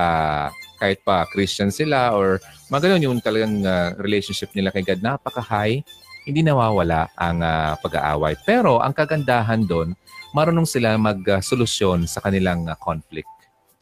kahit 0.78 1.02
pa 1.02 1.26
Christian 1.28 1.74
sila 1.74 2.14
or 2.14 2.38
mga 2.70 2.86
ganun 2.86 3.02
yung 3.02 3.18
talagang 3.18 3.66
uh, 3.66 3.92
relationship 3.98 4.54
nila 4.54 4.70
kay 4.70 4.86
God, 4.86 5.02
napaka-high, 5.02 5.82
hindi 6.28 6.40
nawawala 6.44 7.10
ang 7.18 7.42
uh, 7.42 7.74
pag-aaway. 7.82 8.38
Pero 8.46 8.78
ang 8.78 8.94
kagandahan 8.94 9.66
doon, 9.66 9.96
marunong 10.36 10.68
sila 10.68 10.94
mag-solusyon 11.00 12.06
sa 12.06 12.22
kanilang 12.22 12.68
uh, 12.70 12.76
conflict. 12.78 13.28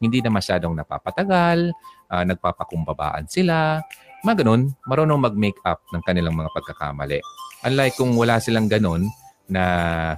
Hindi 0.01 0.21
na 0.23 0.33
masyadong 0.33 0.73
napapatagal, 0.73 1.73
uh, 2.09 2.23
nagpapakumbabaan 2.25 3.29
sila, 3.29 3.83
mga 4.25 4.41
ganun, 4.41 4.73
marunong 4.89 5.21
mag-make 5.21 5.59
up 5.67 5.83
ng 5.93 6.01
kanilang 6.01 6.33
mga 6.33 6.49
pagkakamali. 6.55 7.21
Unlike 7.67 7.95
kung 7.99 8.17
wala 8.17 8.41
silang 8.41 8.65
ganun 8.65 9.05
na 9.45 9.63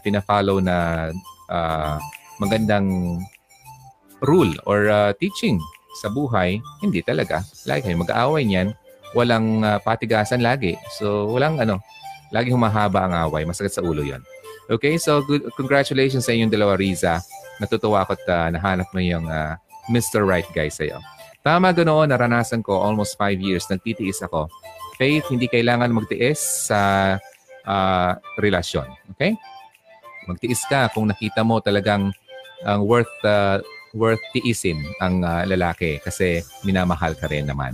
fina-follow 0.01 0.63
na 0.63 1.09
uh, 1.49 1.97
magandang 2.39 3.19
rule 4.23 4.53
or 4.69 4.87
uh, 4.87 5.11
teaching 5.19 5.59
sa 5.99 6.07
buhay, 6.07 6.61
hindi 6.79 7.01
talaga. 7.03 7.43
Lagi 7.67 7.89
kayo 7.89 7.97
mag-aaway 7.99 8.45
niyan. 8.45 8.71
Walang 9.17 9.65
uh, 9.65 9.81
patigasan 9.81 10.45
lagi. 10.45 10.77
So, 11.01 11.27
walang 11.33 11.57
ano, 11.57 11.81
lagi 12.29 12.53
humahaba 12.53 13.09
ang 13.09 13.13
away. 13.25 13.43
Masakit 13.43 13.73
sa 13.73 13.81
ulo 13.81 14.05
yon. 14.05 14.21
Okay, 14.69 15.01
so 15.01 15.25
good, 15.25 15.49
congratulations 15.57 16.29
sa 16.29 16.31
inyong 16.31 16.53
dalawa, 16.53 16.77
Riza. 16.77 17.17
Natutuwa 17.57 18.05
ako 18.05 18.13
at 18.21 18.23
uh, 18.29 18.47
nahanap 18.53 18.87
mo 18.93 19.01
yung 19.01 19.25
uh, 19.25 19.57
Mr. 19.89 20.21
Right 20.21 20.45
guy 20.53 20.69
sa'yo. 20.69 21.01
Tama 21.41 21.73
ganoon, 21.73 22.13
naranasan 22.13 22.61
ko 22.61 22.77
almost 22.77 23.17
five 23.17 23.41
years. 23.41 23.65
Nagtitiis 23.65 24.21
ako. 24.21 24.45
Faith, 25.01 25.25
hindi 25.33 25.49
kailangan 25.49 25.89
magtiis 25.89 26.69
sa 26.69 26.79
uh, 27.65 28.11
relasyon. 28.37 28.85
Okay? 29.17 29.33
Magtiis 30.29 30.61
ka 30.69 30.93
kung 30.93 31.09
nakita 31.09 31.41
mo 31.41 31.57
talagang 31.57 32.13
ang 32.61 32.81
uh, 32.83 32.85
worth 32.85 33.11
uh, 33.25 33.57
worth 33.97 34.21
tiisin 34.35 34.77
ang 35.01 35.25
uh, 35.25 35.41
lalaki 35.49 35.97
kasi 36.03 36.45
minamahal 36.61 37.17
ka 37.17 37.25
rin 37.25 37.49
naman. 37.49 37.73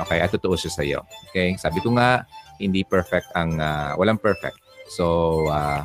Okay, 0.00 0.24
at 0.24 0.32
totoo 0.32 0.56
siya 0.56 0.72
sa 0.72 0.82
iyo. 0.82 1.04
Okay? 1.28 1.52
Sabi 1.60 1.84
ko 1.84 1.92
nga, 1.92 2.24
hindi 2.56 2.80
perfect 2.80 3.28
ang 3.36 3.60
uh, 3.60 3.92
walang 4.00 4.16
perfect. 4.16 4.56
So, 4.88 5.46
uh, 5.52 5.84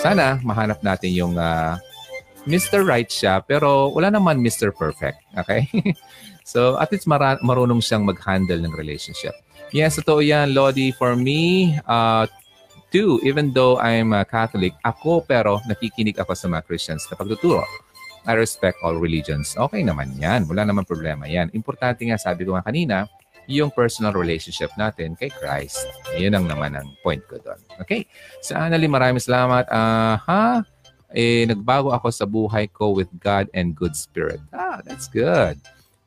sana 0.00 0.40
mahanap 0.40 0.80
natin 0.80 1.12
yung 1.12 1.36
uh, 1.36 1.76
Mr. 2.48 2.86
Right 2.86 3.10
siya 3.10 3.42
pero 3.44 3.92
wala 3.92 4.08
naman 4.08 4.40
Mr. 4.40 4.72
Perfect. 4.72 5.20
Okay? 5.36 5.68
so, 6.52 6.80
at 6.80 6.88
least 6.88 7.04
mara- 7.04 7.42
marunong 7.44 7.84
siyang 7.84 8.08
mag-handle 8.08 8.62
ng 8.64 8.72
relationship. 8.72 9.36
Yes, 9.74 9.98
totoo 9.98 10.22
yan, 10.22 10.54
Lodi. 10.54 10.94
For 10.94 11.18
me, 11.18 11.74
uh, 11.84 12.24
too, 12.96 13.20
even 13.20 13.52
though 13.52 13.76
I'm 13.76 14.16
a 14.16 14.24
Catholic, 14.24 14.72
ako 14.80 15.20
pero 15.28 15.60
nakikinig 15.68 16.16
ako 16.16 16.32
sa 16.32 16.48
mga 16.48 16.64
Christians 16.64 17.04
na 17.12 17.20
pagtuturo. 17.20 17.60
I 18.24 18.32
respect 18.32 18.80
all 18.80 18.96
religions. 18.96 19.52
Okay 19.52 19.84
naman 19.84 20.16
yan. 20.16 20.48
Wala 20.48 20.64
naman 20.64 20.88
problema 20.88 21.28
yan. 21.28 21.52
Importante 21.52 22.08
nga, 22.08 22.16
sabi 22.16 22.48
ko 22.48 22.56
nga 22.56 22.64
kanina, 22.64 23.04
yung 23.46 23.68
personal 23.70 24.16
relationship 24.16 24.72
natin 24.80 25.14
kay 25.14 25.28
Christ. 25.28 25.84
Yun 26.16 26.34
ang 26.40 26.48
naman 26.48 26.72
ang 26.74 26.88
point 27.04 27.20
ko 27.28 27.36
doon. 27.38 27.60
Okay? 27.84 28.08
Sa 28.40 28.64
Annalie, 28.64 28.90
maraming 28.90 29.22
salamat. 29.22 29.68
Uh? 29.68 30.64
Eh, 31.12 31.46
nagbago 31.46 31.94
ako 31.94 32.08
sa 32.10 32.26
buhay 32.26 32.66
ko 32.66 32.96
with 32.96 33.12
God 33.20 33.46
and 33.54 33.76
good 33.76 33.94
spirit. 33.94 34.42
Ah, 34.50 34.82
that's 34.82 35.06
good. 35.06 35.60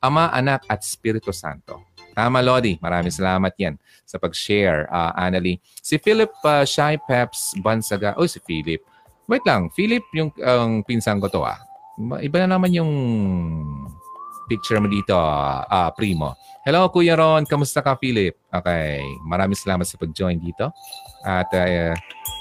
Ama, 0.03 0.33
Anak, 0.35 0.67
at 0.67 0.83
Espiritu 0.83 1.31
Santo. 1.31 1.87
Tama, 2.13 2.39
Lodi. 2.43 2.77
Maraming 2.81 3.13
salamat 3.13 3.53
yan 3.57 3.75
sa 4.05 4.17
pag-share, 4.17 4.89
uh, 4.89 5.13
Annalie. 5.13 5.61
Si 5.79 6.01
Philip 6.01 6.33
uh, 6.43 6.65
Shy 6.65 6.97
Peps 7.05 7.53
Bansaga. 7.61 8.17
Oh, 8.17 8.25
si 8.25 8.41
Philip. 8.43 8.81
Wait 9.29 9.45
lang. 9.45 9.69
Philip, 9.77 10.01
yung 10.17 10.33
ang 10.41 10.81
pinsan 10.81 11.21
ko 11.21 11.29
to 11.29 11.45
ah. 11.45 11.61
Iba 12.19 12.45
na 12.45 12.57
naman 12.57 12.73
yung 12.73 12.91
picture 14.49 14.81
mo 14.81 14.89
dito, 14.89 15.13
uh, 15.13 15.89
Primo. 15.93 16.33
Hello, 16.65 16.89
Kuya 16.89 17.13
Ron. 17.13 17.45
Kamusta 17.45 17.85
ka, 17.85 17.93
Philip? 18.01 18.35
Okay. 18.49 19.05
Maraming 19.23 19.55
salamat 19.55 19.85
sa 19.85 20.01
pag-join 20.01 20.41
dito. 20.41 20.73
At 21.21 21.53
uh, 21.53 21.93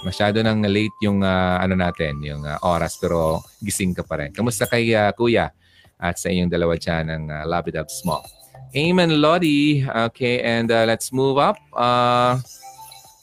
masyado 0.06 0.40
nang 0.40 0.62
late 0.64 0.94
yung 1.02 1.20
uh, 1.20 1.58
ano 1.58 1.74
natin, 1.74 2.22
yung 2.22 2.42
uh, 2.46 2.58
oras 2.62 2.96
pero 2.96 3.42
gising 3.60 3.92
ka 3.94 4.06
pa 4.06 4.22
rin. 4.22 4.30
Kamusta 4.30 4.64
kay 4.70 4.94
uh, 4.94 5.10
kuya 5.14 5.50
at 5.98 6.14
sa 6.16 6.30
inyong 6.30 6.50
dalawa 6.50 6.78
dyan 6.78 7.04
ng 7.10 7.24
uh, 7.26 7.44
Love 7.46 7.74
It 7.74 7.76
Up 7.76 7.90
Small? 7.90 8.22
Amen, 8.76 9.20
Lodi. 9.20 9.86
Okay, 9.88 10.42
and 10.44 10.68
uh, 10.70 10.84
let's 10.84 11.12
move 11.12 11.38
up. 11.38 11.56
Uh, 11.72 12.36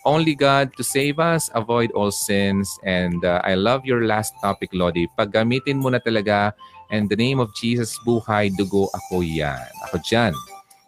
only 0.05 0.33
God 0.33 0.73
to 0.77 0.83
save 0.83 1.19
us, 1.19 1.49
avoid 1.53 1.91
all 1.91 2.09
sins. 2.09 2.69
And 2.85 3.25
uh, 3.25 3.41
I 3.43 3.53
love 3.53 3.85
your 3.85 4.05
last 4.05 4.33
topic, 4.41 4.69
Lodi. 4.73 5.05
Paggamitin 5.17 5.81
mo 5.81 5.89
na 5.89 5.99
talaga 6.01 6.53
and 6.89 7.09
the 7.09 7.17
name 7.17 7.39
of 7.39 7.53
Jesus, 7.53 7.97
buhay, 8.05 8.53
dugo, 8.53 8.89
ako 8.93 9.21
yan. 9.21 9.69
Ako 9.89 10.01
dyan. 10.05 10.33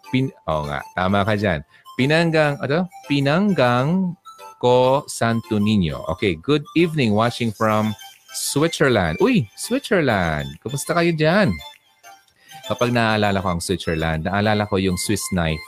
Pin 0.10 0.32
oh 0.48 0.66
nga, 0.66 0.82
tama 0.96 1.26
ka 1.26 1.34
dyan. 1.36 1.62
Pinanggang, 1.98 2.62
ano? 2.62 2.86
Pinanggang 3.10 4.14
ko 4.62 5.06
Santo 5.10 5.58
Niño. 5.58 6.02
Okay, 6.18 6.38
good 6.38 6.66
evening 6.78 7.14
watching 7.14 7.54
from 7.54 7.94
Switzerland. 8.34 9.18
Uy, 9.22 9.50
Switzerland. 9.58 10.50
Kumusta 10.62 10.94
kayo 10.94 11.14
dyan? 11.14 11.54
Kapag 12.68 12.92
naalala 12.92 13.40
ko 13.40 13.56
ang 13.56 13.62
Switzerland, 13.64 14.28
naalala 14.28 14.68
ko 14.68 14.76
yung 14.76 15.00
Swiss 15.00 15.24
knife 15.32 15.64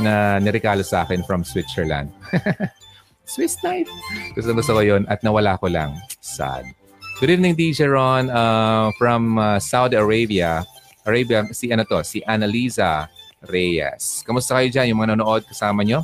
na 0.00 0.40
niregalo 0.40 0.80
sa 0.80 1.04
akin 1.04 1.20
from 1.22 1.44
Switzerland. 1.44 2.08
Swiss 3.32 3.60
knife. 3.60 3.88
Gusto 4.32 4.56
gusto 4.56 4.72
ko 4.76 4.82
yun 4.84 5.04
at 5.12 5.20
nawala 5.20 5.60
ko 5.60 5.68
lang. 5.68 5.96
Sad. 6.24 6.64
Good 7.20 7.30
evening, 7.30 7.54
DJ 7.54 7.86
Ron 7.92 8.32
uh, 8.32 8.90
from 8.96 9.38
uh, 9.38 9.60
Saudi 9.60 10.00
Arabia. 10.00 10.64
Arabia, 11.04 11.44
si 11.52 11.70
ano 11.70 11.84
to? 11.84 12.00
Si 12.02 12.24
Annalisa 12.24 13.06
Reyes. 13.46 14.24
Kamusta 14.24 14.56
kayo 14.56 14.72
dyan? 14.72 14.96
Yung 14.96 14.98
mga 15.04 15.14
nanonood 15.14 15.44
kasama 15.46 15.84
nyo? 15.84 16.02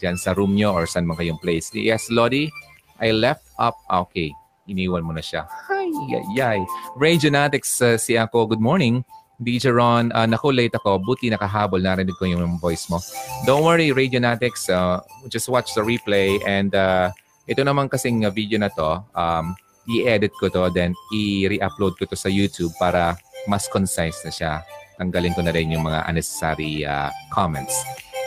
dyan 0.00 0.16
sa 0.16 0.32
room 0.32 0.56
nyo 0.56 0.72
or 0.72 0.88
saan 0.88 1.04
man 1.04 1.20
kayong 1.20 1.38
place. 1.38 1.68
Yes, 1.76 2.08
Lodi, 2.08 2.48
I 2.96 3.12
left 3.12 3.44
up. 3.60 3.76
Ah, 3.92 4.00
okay, 4.02 4.32
iniwan 4.64 5.04
mo 5.04 5.12
na 5.12 5.20
siya. 5.20 5.44
Ay, 5.68 5.92
ay, 6.16 6.40
ay. 6.40 6.60
Ray 6.96 7.20
Genetics, 7.20 7.76
uh, 7.84 8.00
si 8.00 8.16
ako, 8.16 8.56
good 8.56 8.64
morning. 8.64 9.04
DJ 9.40 9.72
Ron, 9.72 10.12
uh, 10.12 10.28
naku, 10.28 10.52
late 10.52 10.76
ako. 10.76 11.00
Buti 11.00 11.32
nakahabol. 11.32 11.80
Narinig 11.80 12.14
ko 12.20 12.28
yung 12.28 12.60
voice 12.60 12.92
mo. 12.92 13.00
Don't 13.48 13.64
worry, 13.64 13.88
Ray 13.90 14.12
Genetics. 14.12 14.68
Uh, 14.68 15.00
just 15.32 15.48
watch 15.48 15.72
the 15.72 15.80
replay. 15.80 16.36
And 16.44 16.76
uh, 16.76 17.08
ito 17.48 17.64
naman 17.64 17.88
kasing 17.88 18.28
uh, 18.28 18.30
video 18.30 18.60
na 18.60 18.68
to, 18.68 19.00
um, 19.16 19.56
i-edit 19.88 20.36
ko 20.36 20.52
to, 20.52 20.68
then 20.70 20.92
i-re-upload 21.10 21.96
ko 21.96 22.04
to 22.04 22.14
sa 22.14 22.28
YouTube 22.28 22.76
para 22.76 23.16
mas 23.48 23.64
concise 23.66 24.20
na 24.22 24.30
siya. 24.30 24.52
Tanggalin 25.00 25.32
ko 25.32 25.40
na 25.40 25.56
rin 25.56 25.72
yung 25.72 25.88
mga 25.88 26.04
unnecessary 26.04 26.84
uh, 26.84 27.08
comments. 27.32 27.72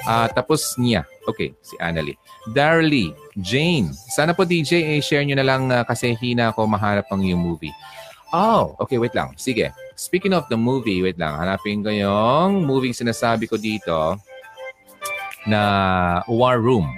Uh, 0.03 0.27
tapos 0.33 0.75
niya. 0.81 1.05
Okay, 1.23 1.55
si 1.63 1.77
Annalie. 1.79 2.19
Darly, 2.51 3.15
Jane. 3.39 3.93
Sana 3.93 4.35
po 4.35 4.43
DJ, 4.43 4.97
eh, 4.97 4.99
share 4.99 5.23
nyo 5.23 5.39
na 5.39 5.47
lang 5.47 5.71
uh, 5.71 5.87
kasi 5.87 6.17
hina 6.19 6.51
ako 6.51 6.67
mahanap 6.67 7.07
ang 7.07 7.23
yung 7.23 7.39
movie. 7.39 7.71
Oh, 8.33 8.73
okay, 8.81 8.97
wait 8.97 9.13
lang. 9.13 9.37
Sige. 9.37 9.69
Speaking 9.93 10.33
of 10.33 10.49
the 10.49 10.57
movie, 10.57 11.05
wait 11.05 11.21
lang. 11.21 11.37
Hanapin 11.37 11.85
ko 11.85 11.93
yung 11.93 12.65
movie 12.65 12.89
sinasabi 12.89 13.45
ko 13.45 13.61
dito 13.61 14.17
na 15.45 15.61
War 16.25 16.57
Room. 16.57 16.89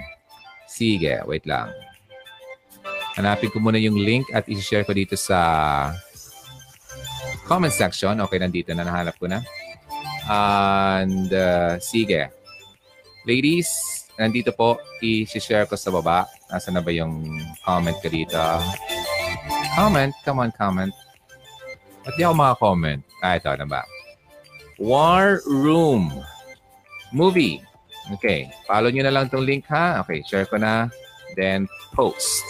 Sige, 0.64 1.20
wait 1.28 1.44
lang. 1.44 1.68
Hanapin 3.20 3.52
ko 3.52 3.60
muna 3.60 3.76
yung 3.76 4.00
link 4.00 4.32
at 4.32 4.48
i-share 4.48 4.88
ko 4.88 4.96
dito 4.96 5.12
sa 5.12 5.92
comment 7.44 7.72
section. 7.72 8.16
Okay, 8.24 8.40
nandito 8.40 8.72
na. 8.72 8.88
Nahanap 8.88 9.20
ko 9.20 9.28
na. 9.28 9.44
And 10.32 11.28
uh, 11.28 11.76
sige. 11.84 12.32
Ladies, 13.28 13.68
nandito 14.16 14.56
po, 14.56 14.80
i-share 15.04 15.68
ko 15.68 15.76
sa 15.76 15.92
baba. 15.92 16.24
Nasa 16.48 16.72
na 16.72 16.80
ba 16.80 16.88
yung 16.96 17.28
comment 17.60 18.00
ka 18.00 18.08
dito? 18.08 18.40
Comment, 19.76 20.16
come 20.24 20.48
on, 20.48 20.52
comment. 20.56 20.96
At 22.06 22.14
di 22.14 22.22
ako 22.22 22.34
maka-comment. 22.38 23.02
Ah, 23.18 23.34
ito 23.34 23.50
na 23.50 23.66
ba? 23.66 23.82
War 24.78 25.42
Room 25.44 26.14
Movie. 27.10 27.58
Okay, 28.14 28.46
follow 28.70 28.86
nyo 28.94 29.02
na 29.02 29.10
lang 29.10 29.26
itong 29.26 29.42
link 29.42 29.66
ha. 29.66 29.98
Okay, 30.06 30.22
share 30.22 30.46
ko 30.46 30.62
na. 30.62 30.86
Then, 31.34 31.66
post. 31.90 32.46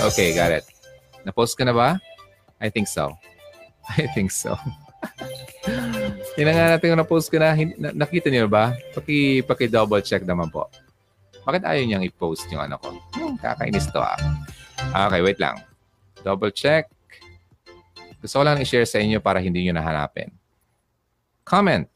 Okay, 0.00 0.32
got 0.32 0.48
it. 0.48 0.64
Na-post 1.28 1.60
ka 1.60 1.68
na 1.68 1.76
ba? 1.76 2.00
I 2.56 2.72
think 2.72 2.88
so. 2.88 3.12
I 4.00 4.08
think 4.16 4.32
so. 4.32 4.56
Tingnan 6.36 6.56
nga 6.56 6.66
natin 6.76 6.96
kung 6.96 7.00
na-post 7.04 7.28
ko 7.28 7.36
na. 7.36 7.52
Nakita 7.76 8.32
niyo 8.32 8.48
ba? 8.48 8.72
Paki, 8.96 9.44
paki-double 9.44 10.00
check 10.00 10.24
naman 10.24 10.48
po. 10.48 10.72
Bakit 11.44 11.68
ayaw 11.68 11.84
niyang 11.84 12.04
i-post 12.08 12.48
yung 12.48 12.64
ano 12.64 12.80
ko? 12.80 12.96
Hmm, 13.16 13.36
kakainis 13.36 13.92
to 13.92 14.00
ah. 14.00 14.16
Okay, 15.08 15.20
wait 15.20 15.36
lang. 15.36 15.60
Double 16.24 16.52
check. 16.52 16.88
Gusto 18.20 18.40
ko 18.40 18.44
lang 18.44 18.60
i-share 18.60 18.84
sa 18.84 19.00
inyo 19.00 19.18
para 19.18 19.40
hindi 19.40 19.64
nyo 19.64 19.74
nahanapin. 19.80 20.28
Comment. 21.42 21.88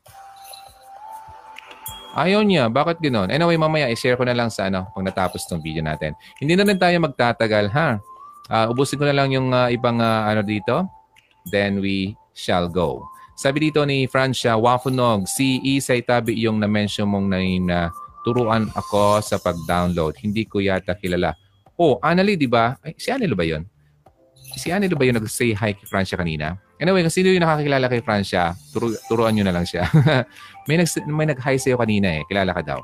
Ayaw 2.15 2.41
niya. 2.47 2.71
Bakit 2.71 3.03
ganoon? 3.03 3.29
Anyway, 3.29 3.59
mamaya 3.59 3.91
i-share 3.93 4.17
ko 4.17 4.25
na 4.25 4.33
lang 4.33 4.49
sa 4.49 4.73
ano 4.73 4.89
pag 4.95 5.05
natapos 5.05 5.45
tong 5.45 5.61
video 5.61 5.85
natin. 5.85 6.17
Hindi 6.41 6.55
na 6.57 6.65
rin 6.65 6.79
tayo 6.79 6.97
magtatagal, 7.03 7.69
ha? 7.75 7.99
Uh, 8.49 8.67
ubusin 8.71 9.01
ko 9.01 9.05
na 9.05 9.17
lang 9.17 9.35
yung 9.35 9.51
uh, 9.51 9.69
ibang 9.69 9.99
uh, 9.99 10.31
ano 10.31 10.41
dito. 10.41 10.87
Then 11.51 11.83
we 11.83 12.17
shall 12.33 12.71
go. 12.71 13.05
Sabi 13.35 13.69
dito 13.69 13.83
ni 13.83 14.07
Francia 14.07 14.55
Wafunog, 14.55 15.27
si 15.27 15.59
Isay 15.59 16.07
Tabi 16.07 16.39
yung 16.39 16.63
na-mention 16.63 17.11
mong 17.11 17.27
na, 17.27 17.39
na 17.67 17.79
turuan 18.23 18.71
ako 18.79 19.19
sa 19.19 19.43
pag-download. 19.43 20.15
Hindi 20.23 20.47
ko 20.47 20.63
yata 20.63 20.95
kilala. 20.95 21.35
Oh, 21.75 21.99
Annalie, 21.99 22.39
di 22.39 22.47
ba? 22.47 22.79
Ay, 22.79 22.95
si 22.95 23.11
Annalie 23.11 23.35
ba 23.35 23.43
yon? 23.43 23.67
Si 24.55 24.71
Annalie 24.71 24.95
ba 24.95 25.05
yung 25.05 25.19
nag-say 25.19 25.53
hi 25.53 25.75
kay 25.75 25.87
Francia 25.87 26.15
kanina? 26.15 26.55
Anyway, 26.79 27.03
kung 27.03 27.15
sino 27.15 27.31
yung 27.31 27.43
nakakilala 27.43 27.87
kay 27.91 28.01
Francia, 28.03 28.55
turu- 28.71 28.99
turuan 29.11 29.35
nyo 29.35 29.45
na 29.47 29.55
lang 29.55 29.67
siya. 29.67 29.87
may, 30.71 30.79
nag- 30.79 31.07
may 31.11 31.27
nag-hi 31.27 31.59
sa'yo 31.59 31.79
kanina 31.79 32.19
eh. 32.19 32.23
Kilala 32.31 32.55
ka 32.55 32.63
daw. 32.63 32.81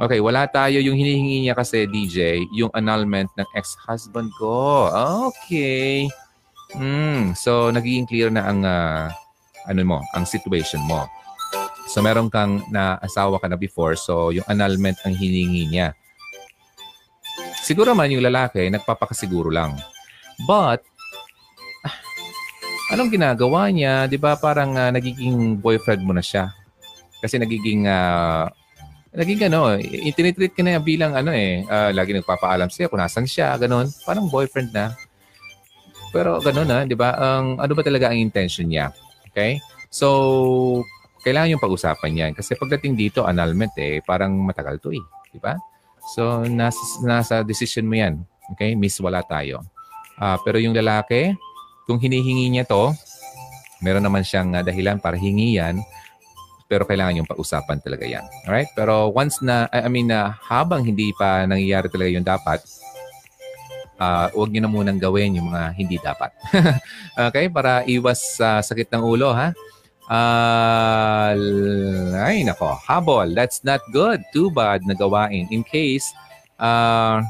Okay, 0.00 0.24
wala 0.24 0.48
tayo. 0.48 0.80
Yung 0.80 0.96
hinihingi 0.96 1.44
niya 1.44 1.54
kasi, 1.54 1.84
DJ, 1.84 2.48
yung 2.56 2.72
annulment 2.72 3.28
ng 3.36 3.48
ex-husband 3.52 4.32
ko. 4.40 4.88
Okay. 5.28 6.08
Mm, 6.72 7.36
so, 7.36 7.68
nagiging 7.68 8.08
clear 8.08 8.32
na 8.32 8.48
ang 8.48 8.64
uh, 8.64 9.12
ano 9.68 9.80
mo, 9.84 9.98
ang 10.14 10.26
situation 10.26 10.80
mo. 10.88 11.06
So 11.90 12.00
meron 12.00 12.30
kang 12.30 12.64
na 12.70 12.96
asawa 13.02 13.38
ka 13.42 13.46
na 13.50 13.58
before, 13.58 13.98
so 13.98 14.30
yung 14.32 14.46
annulment 14.48 14.98
ang 15.04 15.14
hiningi 15.14 15.68
niya. 15.68 15.92
Siguro 17.62 17.94
man 17.94 18.10
yung 18.10 18.24
lalaki, 18.24 18.66
nagpapakasiguro 18.70 19.50
lang. 19.52 19.78
But, 20.48 20.82
anong 22.92 23.10
ginagawa 23.10 23.72
niya? 23.72 24.04
Di 24.06 24.20
ba 24.20 24.36
parang 24.36 24.76
uh, 24.76 24.92
nagiging 24.92 25.56
boyfriend 25.58 26.04
mo 26.04 26.12
na 26.12 26.20
siya? 26.20 26.52
Kasi 27.24 27.40
nagiging, 27.40 27.88
uh, 27.88 28.46
naging 29.16 29.48
ano, 29.48 29.80
itinitreat 29.80 30.52
ka 30.52 30.60
na 30.60 30.76
bilang 30.76 31.16
ano 31.16 31.32
eh, 31.32 31.64
uh, 31.64 31.90
lagi 31.90 32.12
nagpapaalam 32.12 32.68
siya 32.68 32.92
kung 32.92 33.00
nasan 33.00 33.24
siya, 33.24 33.56
ganun. 33.56 33.88
Parang 34.04 34.28
boyfriend 34.28 34.70
na. 34.76 34.92
Pero 36.12 36.38
ganun 36.44 36.68
na, 36.68 36.84
di 36.84 36.92
ba? 36.92 37.16
Ang, 37.16 37.56
ano 37.56 37.72
ba 37.72 37.82
talaga 37.82 38.12
ang 38.12 38.20
intention 38.20 38.68
niya? 38.68 38.92
Okay? 39.32 39.56
So, 39.88 40.84
kailangan 41.24 41.56
yung 41.56 41.64
pag-usapan 41.64 42.12
yan. 42.12 42.32
Kasi 42.36 42.52
pagdating 42.60 43.00
dito, 43.00 43.24
annulment 43.24 43.72
eh, 43.80 44.04
parang 44.04 44.36
matagal 44.36 44.76
to 44.84 44.92
eh. 44.92 45.04
Di 45.32 45.40
ba? 45.40 45.56
So, 46.12 46.44
nasa, 46.44 46.82
nasa 47.00 47.34
decision 47.40 47.88
mo 47.88 47.96
yan. 47.96 48.20
Okay? 48.52 48.76
Miss, 48.76 49.00
wala 49.00 49.24
tayo. 49.24 49.64
Uh, 50.20 50.36
pero 50.44 50.60
yung 50.60 50.76
lalaki, 50.76 51.32
kung 51.86 51.98
hinihingi 51.98 52.52
niya 52.52 52.64
to, 52.66 52.94
meron 53.82 54.04
naman 54.04 54.22
siyang 54.22 54.54
uh, 54.54 54.62
dahilan 54.62 55.02
para 55.02 55.18
hingi 55.18 55.58
yan, 55.58 55.82
pero 56.70 56.88
kailangan 56.88 57.20
yung 57.20 57.28
pag-usapan 57.28 57.84
talaga 57.84 58.08
yan. 58.08 58.24
Alright? 58.48 58.72
Pero 58.72 59.12
once 59.12 59.44
na, 59.44 59.68
I 59.68 59.90
mean, 59.92 60.08
uh, 60.08 60.32
habang 60.48 60.80
hindi 60.86 61.12
pa 61.12 61.44
nangyayari 61.44 61.92
talaga 61.92 62.10
yung 62.10 62.24
dapat, 62.24 62.64
uh, 64.00 64.32
huwag 64.32 64.48
nyo 64.50 64.60
na 64.64 64.70
munang 64.72 64.96
gawin 64.96 65.36
yung 65.36 65.52
mga 65.52 65.62
hindi 65.76 66.00
dapat. 66.00 66.32
okay? 67.28 67.52
Para 67.52 67.84
iwas 67.84 68.40
sa 68.40 68.58
uh, 68.58 68.60
sakit 68.64 68.88
ng 68.88 69.04
ulo, 69.04 69.36
ha? 69.36 69.52
Uh, 70.12 71.32
ay, 72.18 72.42
nako. 72.44 72.74
Habol. 72.88 73.32
That's 73.36 73.62
not 73.62 73.80
good. 73.94 74.20
Too 74.34 74.50
bad 74.50 74.82
na 74.84 74.96
gawain. 74.96 75.46
In 75.52 75.62
case, 75.62 76.10
uh, 76.58 77.22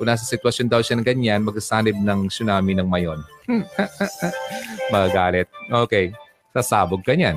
kung 0.00 0.08
nasa 0.08 0.24
sitwasyon 0.24 0.72
daw 0.72 0.80
siya 0.80 0.96
ng 0.96 1.04
ganyan, 1.04 1.44
magsasanib 1.44 1.92
ng 1.92 2.32
tsunami 2.32 2.72
ng 2.72 2.88
mayon. 2.88 3.20
Magagalit. 4.92 5.44
Okay. 5.68 6.16
Sasabog 6.56 7.04
ka 7.04 7.12
niyan. 7.12 7.36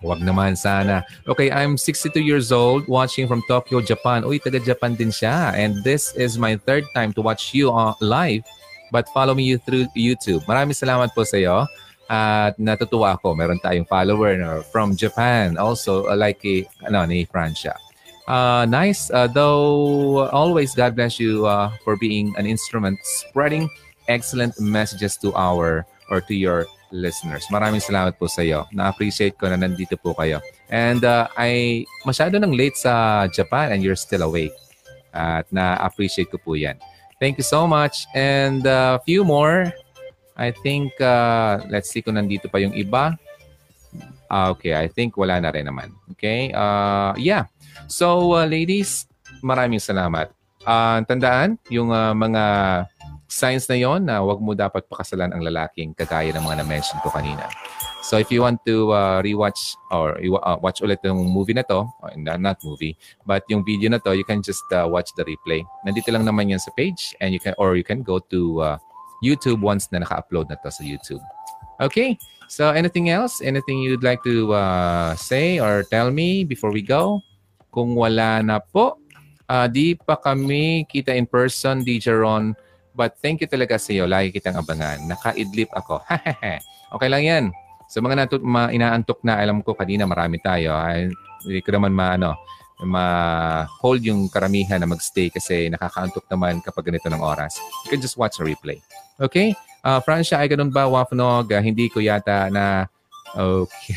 Huwag 0.00 0.24
naman 0.24 0.56
sana. 0.56 1.04
Okay, 1.28 1.52
I'm 1.52 1.76
62 1.76 2.24
years 2.24 2.48
old 2.56 2.88
watching 2.88 3.28
from 3.28 3.44
Tokyo, 3.44 3.84
Japan. 3.84 4.24
Uy, 4.24 4.40
taga 4.40 4.56
Japan 4.56 4.96
din 4.96 5.12
siya. 5.12 5.52
And 5.52 5.84
this 5.84 6.16
is 6.16 6.40
my 6.40 6.56
third 6.56 6.88
time 6.96 7.12
to 7.12 7.20
watch 7.20 7.52
you 7.52 7.68
on 7.68 7.92
live 8.00 8.48
but 8.88 9.04
follow 9.12 9.36
me 9.36 9.56
through 9.60 9.84
YouTube. 9.92 10.44
Maraming 10.48 10.72
salamat 10.72 11.12
po 11.12 11.24
sa 11.24 11.36
iyo. 11.36 11.68
At 12.08 12.56
natutuwa 12.56 13.20
ako. 13.20 13.36
Meron 13.36 13.60
tayong 13.60 13.84
follower 13.84 14.64
from 14.72 14.96
Japan. 14.96 15.60
Also, 15.60 16.08
uh, 16.08 16.16
like 16.16 16.40
eh, 16.48 16.64
ano, 16.88 17.04
ni 17.04 17.28
Francia. 17.28 17.76
Uh, 18.28 18.68
nice. 18.68 19.08
Uh, 19.08 19.26
though, 19.26 20.28
always, 20.28 20.76
God 20.76 20.94
bless 20.94 21.18
you 21.18 21.48
uh, 21.48 21.72
for 21.80 21.96
being 21.96 22.36
an 22.36 22.44
instrument 22.44 23.00
spreading 23.02 23.72
excellent 24.06 24.52
messages 24.60 25.16
to 25.24 25.32
our 25.32 25.88
or 26.12 26.20
to 26.20 26.34
your 26.36 26.68
listeners. 26.92 27.48
Maraming 27.48 27.80
salamat 27.80 28.20
po 28.20 28.28
sa 28.28 28.44
iyo. 28.44 28.68
Na-appreciate 28.72 29.40
ko 29.40 29.48
na 29.48 29.56
nandito 29.56 29.96
po 29.96 30.12
kayo. 30.12 30.44
And 30.68 31.00
uh, 31.04 31.28
I 31.40 31.84
masyado 32.04 32.36
nang 32.36 32.52
late 32.52 32.76
sa 32.76 33.24
Japan 33.32 33.72
and 33.72 33.80
you're 33.80 33.96
still 33.96 34.24
awake. 34.24 34.52
At 35.16 35.48
na-appreciate 35.48 36.28
ko 36.28 36.36
po 36.36 36.52
yan. 36.52 36.76
Thank 37.16 37.40
you 37.40 37.46
so 37.48 37.64
much. 37.64 38.04
And 38.12 38.64
a 38.68 39.00
uh, 39.00 39.04
few 39.08 39.24
more. 39.24 39.72
I 40.38 40.54
think, 40.54 40.94
uh, 41.02 41.66
let's 41.66 41.90
see 41.90 41.98
kung 41.98 42.14
nandito 42.14 42.46
pa 42.46 42.62
yung 42.62 42.70
iba. 42.70 43.18
Uh, 44.30 44.54
okay, 44.54 44.78
I 44.78 44.86
think 44.86 45.18
wala 45.18 45.40
na 45.42 45.50
rin 45.50 45.66
naman. 45.66 45.90
Okay? 46.14 46.54
Uh, 46.54 47.10
yeah. 47.18 47.50
So, 47.86 48.34
uh, 48.34 48.48
ladies, 48.48 49.06
maraming 49.44 49.78
salamat. 49.78 50.34
Uh, 50.66 51.00
tandaan, 51.06 51.56
yung 51.70 51.94
uh, 51.94 52.12
mga 52.12 52.42
signs 53.28 53.68
na 53.68 53.76
yon 53.76 54.08
na 54.08 54.24
wag 54.24 54.40
mo 54.40 54.56
dapat 54.56 54.88
pakasalan 54.88 55.30
ang 55.30 55.44
lalaking 55.44 55.92
kagaya 55.92 56.32
ng 56.32 56.42
mga 56.42 56.64
na-mention 56.64 56.98
ko 57.04 57.12
kanina. 57.12 57.44
So 58.00 58.16
if 58.16 58.32
you 58.32 58.40
want 58.40 58.64
to 58.64 58.96
uh, 58.96 59.20
rewatch 59.20 59.76
or 59.92 60.16
uh, 60.16 60.56
watch 60.64 60.80
ulit 60.80 61.04
yung 61.04 61.28
movie 61.28 61.52
na 61.52 61.62
to, 61.68 61.84
not 62.16 62.56
movie, 62.64 62.96
but 63.28 63.44
yung 63.52 63.60
video 63.68 63.92
na 63.92 64.00
to, 64.00 64.16
you 64.16 64.24
can 64.24 64.40
just 64.40 64.64
uh, 64.72 64.88
watch 64.88 65.12
the 65.12 65.28
replay. 65.28 65.60
Nandito 65.84 66.08
lang 66.08 66.24
naman 66.24 66.48
yan 66.48 66.58
sa 66.58 66.72
page 66.72 67.12
and 67.20 67.36
you 67.36 67.40
can 67.40 67.52
or 67.60 67.76
you 67.76 67.84
can 67.84 68.00
go 68.00 68.16
to 68.32 68.64
uh, 68.64 68.76
YouTube 69.20 69.60
once 69.60 69.92
na 69.92 70.00
naka-upload 70.00 70.48
na 70.48 70.56
to 70.64 70.72
sa 70.72 70.80
YouTube. 70.80 71.20
Okay? 71.84 72.16
So 72.48 72.72
anything 72.72 73.12
else? 73.12 73.44
Anything 73.44 73.84
you'd 73.84 74.02
like 74.02 74.24
to 74.24 74.56
uh, 74.56 75.12
say 75.20 75.60
or 75.60 75.84
tell 75.92 76.08
me 76.08 76.48
before 76.48 76.72
we 76.72 76.80
go? 76.80 77.20
Kung 77.68 77.94
wala 77.94 78.40
na 78.40 78.58
po, 78.58 79.00
uh, 79.46 79.66
di 79.68 79.94
pa 79.96 80.16
kami 80.16 80.88
kita 80.88 81.12
in 81.12 81.28
person, 81.28 81.84
DJ 81.84 82.16
Ron, 82.16 82.56
But 82.98 83.14
thank 83.22 83.38
you 83.38 83.46
talaga 83.46 83.78
sa 83.78 83.94
iyo. 83.94 84.10
Lagi 84.10 84.34
kitang 84.34 84.58
abangan. 84.58 85.06
Naka-idlip 85.06 85.70
ako. 85.70 86.02
okay 86.98 87.06
lang 87.06 87.22
yan. 87.22 87.44
Sa 87.86 88.02
mga 88.02 88.26
natut 88.26 88.42
ma 88.42 88.74
inaantok 88.74 89.22
na, 89.22 89.38
alam 89.38 89.62
ko 89.62 89.78
kanina 89.78 90.02
marami 90.02 90.42
tayo. 90.42 90.74
Ay, 90.74 91.06
hindi 91.46 91.62
ko 91.62 91.78
naman 91.78 91.94
maano, 91.94 92.34
ma-hold 92.82 94.02
yung 94.02 94.26
karamihan 94.26 94.82
na 94.82 94.90
magstay 94.90 95.30
kasi 95.30 95.70
nakakaantok 95.70 96.26
naman 96.26 96.58
kapag 96.58 96.90
ganito 96.90 97.06
ng 97.06 97.22
oras. 97.22 97.54
You 97.86 97.94
can 97.94 98.02
just 98.02 98.18
watch 98.18 98.42
a 98.42 98.44
replay. 98.44 98.82
Okay? 99.22 99.54
Uh, 99.86 100.02
Francia, 100.02 100.42
ay 100.42 100.50
ganun 100.50 100.74
ba, 100.74 100.90
Wafnog? 100.90 101.54
Uh, 101.54 101.62
hindi 101.62 101.86
ko 101.86 102.02
yata 102.02 102.50
na... 102.50 102.90
Okay. 103.30 103.94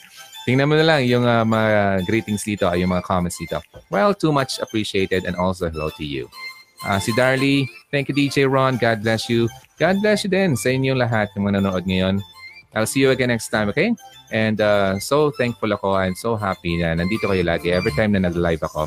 Tingnan 0.48 0.72
mo 0.72 0.74
na 0.76 0.86
lang 0.86 1.04
yung 1.04 1.28
uh, 1.28 1.44
mga 1.44 2.04
greetings 2.08 2.42
dito, 2.44 2.64
yung 2.72 2.90
mga 2.90 3.04
comments 3.04 3.36
dito. 3.36 3.60
Well, 3.92 4.16
too 4.16 4.32
much 4.32 4.56
appreciated 4.58 5.28
and 5.28 5.36
also 5.36 5.68
hello 5.68 5.92
to 6.00 6.04
you. 6.04 6.32
Uh, 6.80 6.96
si 6.96 7.12
Darly, 7.12 7.68
thank 7.92 8.08
you 8.08 8.16
DJ 8.16 8.48
Ron. 8.48 8.80
God 8.80 9.04
bless 9.04 9.28
you. 9.28 9.52
God 9.76 10.00
bless 10.00 10.24
you 10.24 10.32
din 10.32 10.56
sa 10.56 10.72
inyo 10.72 10.96
lahat 10.96 11.28
ng 11.36 11.44
mga 11.44 11.60
nanonood 11.60 11.84
ngayon. 11.84 12.24
I'll 12.72 12.88
see 12.88 13.04
you 13.04 13.12
again 13.12 13.28
next 13.28 13.52
time, 13.52 13.68
okay? 13.68 13.92
And 14.30 14.56
uh, 14.62 14.96
so 15.02 15.34
thankful 15.34 15.68
ako 15.74 15.98
and 16.00 16.14
so 16.16 16.38
happy 16.38 16.78
na 16.78 16.94
nandito 16.94 17.26
kayo 17.26 17.42
lagi 17.42 17.74
every 17.74 17.90
time 17.92 18.16
na 18.16 18.22
nag-live 18.24 18.62
ako. 18.62 18.86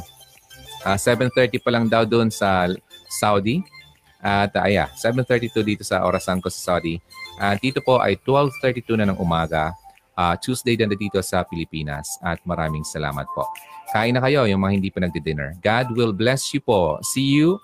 Uh, 0.84 0.97
7.30 0.97 1.59
pa 1.61 1.69
lang 1.69 1.85
daw 1.91 2.07
doon 2.07 2.31
sa 2.31 2.71
Saudi. 3.11 3.61
At 4.23 4.55
uh, 4.55 4.71
yeah, 4.71 4.88
7.32 4.95 5.51
dito 5.67 5.84
sa 5.84 6.01
orasan 6.07 6.39
ko 6.39 6.47
sa 6.47 6.75
Saudi. 6.75 6.97
Uh, 7.35 7.53
dito 7.59 7.84
po 7.84 7.99
ay 7.99 8.15
12.32 8.23 9.03
na 9.03 9.11
ng 9.11 9.19
umaga. 9.19 9.75
Uh, 10.14 10.38
Tuesday 10.38 10.77
din 10.77 10.94
dito 10.94 11.19
sa 11.26 11.41
Pilipinas. 11.41 12.22
At 12.22 12.40
maraming 12.45 12.85
salamat 12.85 13.26
po. 13.34 13.49
Kain 13.90 14.14
na 14.14 14.22
kayo 14.22 14.45
yung 14.45 14.61
mga 14.61 14.73
hindi 14.77 14.90
pa 14.94 15.02
nagdi-dinner. 15.02 15.57
God 15.61 15.94
will 15.98 16.14
bless 16.14 16.53
you 16.53 16.61
po. 16.61 17.02
See 17.02 17.38
you 17.38 17.57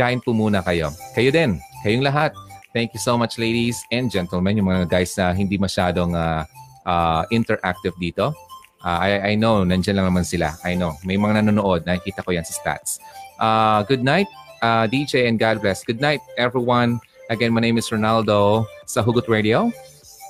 kain 0.00 0.16
po 0.24 0.32
muna 0.32 0.64
kayo. 0.64 0.88
Kayo 1.12 1.28
din, 1.28 1.60
kayong 1.84 2.00
lahat. 2.00 2.32
Thank 2.72 2.96
you 2.96 3.02
so 3.02 3.20
much 3.20 3.36
ladies 3.36 3.84
and 3.92 4.08
gentlemen, 4.08 4.56
yung 4.56 4.72
mga 4.72 4.88
guys 4.88 5.12
na 5.20 5.36
hindi 5.36 5.60
masyadong 5.60 6.16
uh, 6.16 6.48
uh, 6.88 7.22
interactive 7.28 7.92
dito. 8.00 8.32
Uh, 8.80 8.96
I, 8.96 9.10
I 9.20 9.32
know, 9.36 9.60
nandiyan 9.60 10.00
lang 10.00 10.08
naman 10.08 10.24
sila. 10.24 10.56
I 10.64 10.72
know. 10.72 10.96
May 11.04 11.20
mga 11.20 11.44
nanonood, 11.44 11.84
nakikita 11.84 12.24
ko 12.24 12.32
yan 12.32 12.48
sa 12.48 12.56
stats. 12.56 12.96
Uh, 13.36 13.84
good 13.84 14.00
night, 14.00 14.30
uh, 14.64 14.88
DJ, 14.88 15.28
and 15.28 15.36
God 15.36 15.60
bless. 15.60 15.84
Good 15.84 16.00
night, 16.00 16.24
everyone. 16.40 16.96
Again, 17.28 17.52
my 17.52 17.60
name 17.60 17.76
is 17.76 17.92
Ronaldo 17.92 18.64
sa 18.88 19.04
Hugot 19.04 19.28
Radio. 19.28 19.68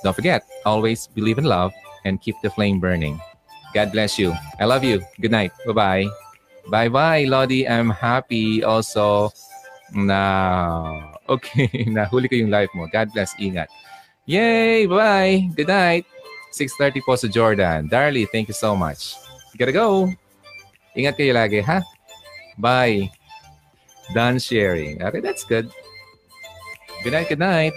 Don't 0.03 0.15
forget, 0.15 0.43
always 0.65 1.07
believe 1.07 1.37
in 1.37 1.45
love 1.45 1.71
and 2.05 2.21
keep 2.21 2.35
the 2.41 2.49
flame 2.49 2.79
burning. 2.79 3.19
God 3.73 3.91
bless 3.91 4.19
you. 4.19 4.33
I 4.59 4.65
love 4.65 4.83
you. 4.83 5.01
Good 5.21 5.31
night. 5.31 5.51
Bye-bye. 5.65 6.07
Bye-bye, 6.69 7.25
Lodi. 7.25 7.67
I'm 7.67 7.89
happy 7.89 8.63
also 8.63 9.31
na 9.93 11.11
okay, 11.27 11.69
nahuli 11.91 12.27
ko 12.27 12.35
yung 12.35 12.51
life 12.51 12.69
mo. 12.75 12.87
God 12.91 13.13
bless, 13.13 13.35
ingat. 13.39 13.67
Yay! 14.27 14.85
Bye-bye. 14.85 15.55
Good 15.55 15.71
night! 15.71 16.05
6.30 16.51 17.05
po 17.07 17.15
sa 17.15 17.31
Jordan. 17.31 17.87
Darly, 17.87 18.27
thank 18.27 18.51
you 18.51 18.57
so 18.57 18.75
much. 18.75 19.15
Gotta 19.55 19.71
go! 19.71 20.11
Ingat 20.95 21.15
kayo 21.15 21.31
lagi, 21.31 21.63
ha? 21.63 21.79
Bye! 22.59 23.07
Done 24.11 24.43
sharing. 24.43 24.99
Okay, 24.99 25.23
that's 25.23 25.47
good. 25.47 25.71
Good 27.07 27.15
night, 27.15 27.31
good 27.31 27.39
night. 27.39 27.71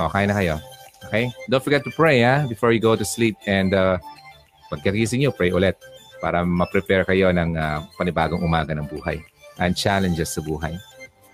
Oh, 0.00 0.08
okay 0.08 0.24
na 0.24 0.34
kayo. 0.34 0.56
Okay? 1.08 1.32
Don't 1.48 1.62
forget 1.62 1.84
to 1.84 1.92
pray, 1.92 2.22
ha? 2.22 2.46
Before 2.46 2.72
you 2.72 2.80
go 2.80 2.96
to 2.96 3.04
sleep. 3.04 3.36
And 3.44 3.74
uh, 3.74 3.98
pagkagising 4.72 5.20
nyo, 5.20 5.30
pray 5.32 5.52
ulit 5.52 5.76
para 6.24 6.40
ma-prepare 6.40 7.04
kayo 7.04 7.28
ng 7.34 7.56
uh, 7.56 7.84
panibagong 8.00 8.40
umaga 8.40 8.72
ng 8.72 8.88
buhay 8.88 9.20
and 9.60 9.76
challenges 9.76 10.32
sa 10.32 10.40
buhay. 10.40 10.74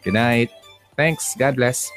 Good 0.03 0.17
night. 0.17 0.51
Thanks. 0.99 1.37
God 1.39 1.57
bless. 1.57 1.89